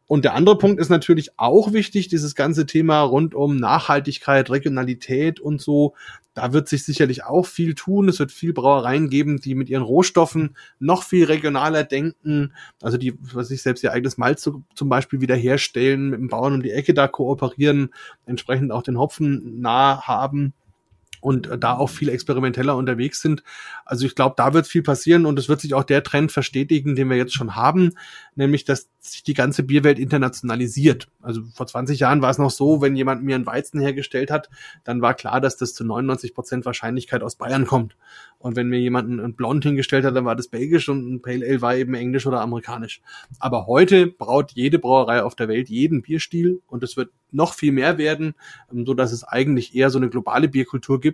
Und 0.07 0.25
der 0.25 0.35
andere 0.35 0.59
Punkt 0.59 0.81
ist 0.81 0.91
natürlich 0.91 1.31
auch 1.39 1.73
wichtig, 1.73 2.09
dieses 2.09 2.35
ganze 2.35 2.67
Thema 2.67 3.01
rund 3.01 3.35
um 3.35 3.57
Nachhaltigkeit, 3.57 4.51
Regionalität 4.51 5.41
und 5.41 5.61
so. 5.61 5.95
Da 6.35 6.53
wird 6.53 6.69
sich 6.69 6.85
sicherlich 6.85 7.25
auch 7.25 7.47
viel 7.47 7.75
tun. 7.75 8.09
Es 8.09 8.19
wird 8.19 8.33
viel 8.33 8.53
Brauereien 8.53 9.11
geben, 9.11 9.41
die 9.41 9.55
mit 9.55 9.69
ihren 9.69 9.83
Rohstoffen 9.83 10.57
noch 10.79 11.03
viel 11.03 11.25
regionaler 11.25 11.85
denken. 11.85 12.53
Also 12.81 12.97
die, 12.99 13.15
was 13.21 13.51
ich 13.51 13.63
selbst 13.63 13.85
ihr 13.85 13.93
eigenes 13.93 14.19
Malz 14.19 14.43
zum 14.43 14.89
Beispiel 14.89 15.21
wiederherstellen, 15.21 16.11
mit 16.11 16.21
dem 16.21 16.29
Bauern 16.29 16.55
um 16.55 16.63
die 16.63 16.73
Ecke 16.73 16.95
da 16.95 17.09
kooperieren, 17.09 17.91
entsprechend 18.27 18.73
auch 18.73 18.83
den 18.83 18.99
Hopfen 18.99 19.61
nah 19.61 20.03
haben 20.03 20.55
und 21.23 21.49
da 21.61 21.77
auch 21.77 21.89
viel 21.89 22.09
experimenteller 22.09 22.77
unterwegs 22.77 23.23
sind. 23.23 23.45
Also 23.85 24.05
ich 24.05 24.17
glaube, 24.17 24.35
da 24.37 24.53
wird 24.53 24.67
viel 24.67 24.83
passieren 24.83 25.25
und 25.25 25.39
es 25.39 25.49
wird 25.49 25.61
sich 25.61 25.73
auch 25.73 25.85
der 25.85 26.03
Trend 26.03 26.33
verstetigen, 26.33 26.97
den 26.97 27.09
wir 27.09 27.17
jetzt 27.17 27.33
schon 27.33 27.55
haben, 27.55 27.93
nämlich 28.35 28.65
dass 28.65 28.89
sich 28.99 29.23
die 29.23 29.35
ganze 29.35 29.63
Bierwelt 29.63 30.01
internationalisiert. 30.01 31.09
Also 31.21 31.43
vor 31.55 31.67
20 31.69 32.01
Jahren 32.01 32.23
war 32.23 32.31
es 32.31 32.39
noch 32.39 32.51
so, 32.51 32.83
wenn 32.83 32.97
jemand 32.97 33.23
mir 33.23 33.37
einen 33.37 33.47
Weizen 33.47 33.81
hergestellt 33.81 34.33
hat, 34.33 34.51
dann 34.83 35.01
war 35.01 35.15
klar, 35.15 35.41
dass 35.41 35.57
das 35.57 35.75
zu 35.75 35.85
99 35.85 36.35
Prozent 36.35 36.67
Wahrscheinlichkeit 36.67 37.23
aus 37.23 37.37
Bayern 37.37 37.67
kommt. 37.67 37.97
Und 38.39 38.57
wenn 38.57 38.69
mir 38.69 38.81
jemand 38.81 39.09
einen 39.09 39.35
Blond 39.35 39.63
hingestellt 39.63 40.05
hat, 40.05 40.17
dann 40.17 40.25
war 40.25 40.35
das 40.35 40.49
belgisch 40.49 40.89
und 40.89 41.09
ein 41.09 41.23
Pale 41.23 41.47
Ale 41.47 41.63
war 41.63 41.77
eben 41.77 41.95
englisch 41.95 42.27
oder 42.27 42.41
amerikanisch. 42.41 43.01
Aber 43.39 43.69
heute 43.69 44.09
braut 44.09 44.53
jede 44.53 44.81
Brauerei 44.81 45.23
auf 45.23 45.37
der 45.37 45.47
Welt 45.47 45.69
jeden 45.69 46.03
Bierstil 46.03 46.61
und 46.67 46.83
es 46.83 46.97
wird 46.97 47.11
noch 47.33 47.55
viel 47.55 47.73
mehr 47.73 47.99
werden, 47.99 48.35
ähm, 48.73 48.87
so 48.87 48.95
dass 48.95 49.13
es 49.13 49.25
eigentlich 49.25 49.75
eher 49.75 49.91
so 49.91 49.99
eine 49.99 50.09
globale 50.11 50.49
Bierkultur 50.49 51.01
gibt, 51.01 51.12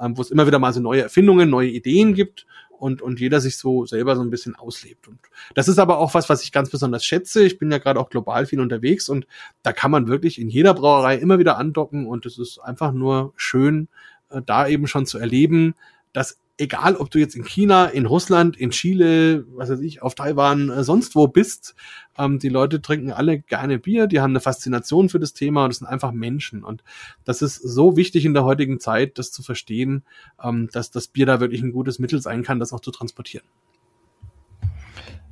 ähm, 0.00 0.16
wo 0.16 0.22
es 0.22 0.30
immer 0.30 0.46
wieder 0.46 0.58
mal 0.58 0.72
so 0.72 0.80
neue 0.80 1.02
Erfindungen, 1.02 1.50
neue 1.50 1.68
Ideen 1.68 2.14
gibt 2.14 2.46
und, 2.78 3.02
und 3.02 3.20
jeder 3.20 3.40
sich 3.40 3.56
so 3.56 3.86
selber 3.86 4.16
so 4.16 4.22
ein 4.22 4.30
bisschen 4.30 4.54
auslebt. 4.54 5.08
Und 5.08 5.18
das 5.54 5.68
ist 5.68 5.78
aber 5.78 5.98
auch 5.98 6.14
was, 6.14 6.28
was 6.28 6.42
ich 6.42 6.52
ganz 6.52 6.70
besonders 6.70 7.04
schätze. 7.04 7.42
Ich 7.42 7.58
bin 7.58 7.70
ja 7.70 7.78
gerade 7.78 8.00
auch 8.00 8.10
global 8.10 8.46
viel 8.46 8.60
unterwegs 8.60 9.08
und 9.08 9.26
da 9.62 9.72
kann 9.72 9.90
man 9.90 10.08
wirklich 10.08 10.40
in 10.40 10.48
jeder 10.48 10.74
Brauerei 10.74 11.16
immer 11.16 11.38
wieder 11.38 11.58
andocken 11.58 12.06
und 12.06 12.26
es 12.26 12.38
ist 12.38 12.58
einfach 12.58 12.92
nur 12.92 13.32
schön, 13.36 13.88
äh, 14.30 14.40
da 14.44 14.66
eben 14.68 14.86
schon 14.86 15.06
zu 15.06 15.18
erleben, 15.18 15.74
dass 16.12 16.38
egal 16.58 16.96
ob 16.96 17.10
du 17.10 17.18
jetzt 17.18 17.36
in 17.36 17.44
China, 17.44 17.86
in 17.86 18.04
Russland, 18.04 18.56
in 18.56 18.70
Chile, 18.70 19.46
was 19.54 19.70
weiß 19.70 19.80
ich, 19.80 20.02
auf 20.02 20.14
Taiwan, 20.14 20.68
äh, 20.68 20.84
sonst 20.84 21.14
wo 21.14 21.28
bist, 21.28 21.74
ähm, 22.18 22.38
die 22.38 22.48
Leute 22.48 22.82
trinken 22.82 23.12
alle 23.12 23.38
gerne 23.38 23.78
Bier, 23.78 24.08
die 24.08 24.20
haben 24.20 24.32
eine 24.32 24.40
Faszination 24.40 25.08
für 25.08 25.20
das 25.20 25.32
Thema 25.32 25.64
und 25.64 25.70
es 25.70 25.78
sind 25.78 25.86
einfach 25.86 26.12
Menschen. 26.12 26.64
Und 26.64 26.82
das 27.24 27.42
ist 27.42 27.56
so 27.56 27.96
wichtig 27.96 28.24
in 28.24 28.34
der 28.34 28.44
heutigen 28.44 28.80
Zeit, 28.80 29.18
das 29.18 29.30
zu 29.30 29.42
verstehen, 29.42 30.04
ähm, 30.42 30.68
dass 30.72 30.90
das 30.90 31.08
Bier 31.08 31.26
da 31.26 31.40
wirklich 31.40 31.62
ein 31.62 31.72
gutes 31.72 32.00
Mittel 32.00 32.20
sein 32.20 32.42
kann, 32.42 32.58
das 32.58 32.72
auch 32.72 32.80
zu 32.80 32.90
transportieren. 32.90 33.46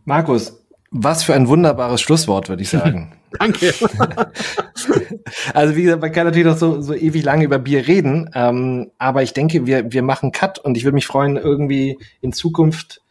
Markus, 0.05 0.65
was 0.99 1.23
für 1.23 1.35
ein 1.35 1.49
wunderbares 1.49 2.01
Schlusswort, 2.01 2.49
würde 2.49 2.63
ich 2.63 2.71
sagen. 2.71 3.13
Danke. 3.39 3.75
also 5.55 5.77
wie 5.77 5.83
gesagt, 5.83 6.01
man 6.01 6.13
kann 6.13 6.27
natürlich 6.27 6.47
noch 6.47 6.57
so, 6.57 6.81
so 6.81 6.95
ewig 6.95 7.23
lange 7.23 7.45
über 7.45 7.59
Bier 7.59 7.87
reden, 7.87 8.31
ähm, 8.35 8.91
aber 8.99 9.23
ich 9.23 9.35
denke, 9.35 9.67
wir, 9.67 9.93
wir 9.93 10.03
machen 10.03 10.33
Cut 10.33 10.59
und 10.59 10.77
ich 10.77 10.85
würde 10.85 10.95
mich 10.95 11.07
freuen, 11.07 11.37
irgendwie 11.37 11.99
in 12.21 12.33
Zukunft 12.33 13.03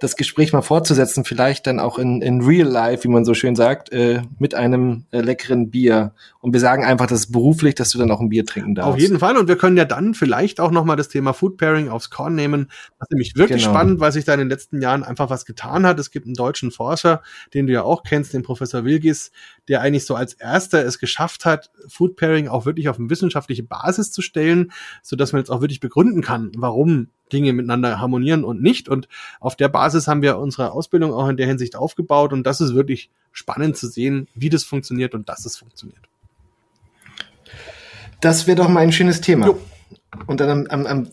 das 0.00 0.16
Gespräch 0.16 0.52
mal 0.52 0.62
fortzusetzen, 0.62 1.24
vielleicht 1.24 1.68
dann 1.68 1.78
auch 1.78 1.98
in, 1.98 2.20
in 2.20 2.42
real 2.42 2.66
life, 2.66 3.04
wie 3.04 3.08
man 3.08 3.24
so 3.24 3.32
schön 3.32 3.54
sagt, 3.54 3.92
äh, 3.92 4.22
mit 4.40 4.54
einem 4.54 5.04
äh, 5.12 5.20
leckeren 5.20 5.70
Bier. 5.70 6.12
Und 6.40 6.52
wir 6.52 6.58
sagen 6.58 6.84
einfach, 6.84 7.06
das 7.06 7.20
ist 7.20 7.32
beruflich, 7.32 7.76
dass 7.76 7.90
du 7.90 7.98
dann 7.98 8.10
auch 8.10 8.20
ein 8.20 8.28
Bier 8.28 8.44
trinken 8.44 8.74
darfst. 8.74 8.92
Auf 8.92 8.98
jeden 8.98 9.20
Fall. 9.20 9.36
Und 9.36 9.46
wir 9.46 9.56
können 9.56 9.76
ja 9.76 9.84
dann 9.84 10.14
vielleicht 10.14 10.58
auch 10.58 10.72
noch 10.72 10.84
mal 10.84 10.96
das 10.96 11.08
Thema 11.08 11.32
Food 11.32 11.58
Pairing 11.58 11.88
aufs 11.90 12.10
Korn 12.10 12.34
nehmen. 12.34 12.70
Das 12.98 13.06
ist 13.06 13.12
nämlich 13.12 13.36
wirklich 13.36 13.62
genau. 13.62 13.72
spannend, 13.72 14.00
weil 14.00 14.10
sich 14.10 14.24
da 14.24 14.34
in 14.34 14.40
den 14.40 14.48
letzten 14.48 14.82
Jahren 14.82 15.04
einfach 15.04 15.30
was 15.30 15.46
getan 15.46 15.86
hat. 15.86 15.98
Es 16.00 16.10
gibt 16.10 16.26
einen 16.26 16.34
deutschen 16.34 16.72
Forscher, 16.72 17.22
den 17.54 17.68
du 17.68 17.72
ja 17.72 17.82
auch 17.82 18.02
kennst, 18.02 18.34
den 18.34 18.42
Professor 18.42 18.84
Wilgis, 18.84 19.30
der 19.68 19.80
eigentlich 19.80 20.06
so 20.06 20.16
als 20.16 20.34
erster 20.34 20.84
es 20.84 20.98
geschafft 20.98 21.44
hat, 21.44 21.70
Food 21.86 22.16
Pairing 22.16 22.48
auch 22.48 22.66
wirklich 22.66 22.88
auf 22.88 22.98
eine 22.98 23.10
wissenschaftliche 23.10 23.62
Basis 23.62 24.10
zu 24.10 24.22
stellen, 24.22 24.72
so 25.02 25.14
dass 25.14 25.32
man 25.32 25.40
jetzt 25.40 25.50
auch 25.50 25.60
wirklich 25.60 25.80
begründen 25.80 26.20
kann, 26.20 26.50
warum 26.56 27.08
Dinge 27.34 27.52
miteinander 27.52 28.00
harmonieren 28.00 28.44
und 28.44 28.62
nicht. 28.62 28.88
Und 28.88 29.08
auf 29.40 29.56
der 29.56 29.68
Basis 29.68 30.08
haben 30.08 30.22
wir 30.22 30.38
unsere 30.38 30.72
Ausbildung 30.72 31.12
auch 31.12 31.28
in 31.28 31.36
der 31.36 31.46
Hinsicht 31.46 31.76
aufgebaut. 31.76 32.32
Und 32.32 32.44
das 32.44 32.60
ist 32.60 32.74
wirklich 32.74 33.10
spannend 33.32 33.76
zu 33.76 33.88
sehen, 33.88 34.28
wie 34.34 34.48
das 34.48 34.64
funktioniert 34.64 35.14
und 35.14 35.28
dass 35.28 35.44
es 35.44 35.56
funktioniert. 35.56 36.00
Das 38.20 38.46
wäre 38.46 38.56
doch 38.56 38.68
mal 38.68 38.80
ein 38.80 38.92
schönes 38.92 39.20
Thema. 39.20 39.46
Jo. 39.46 39.60
Und 40.26 40.40
dann 40.40 40.48
am, 40.48 40.66
am, 40.68 40.86
am 40.86 41.08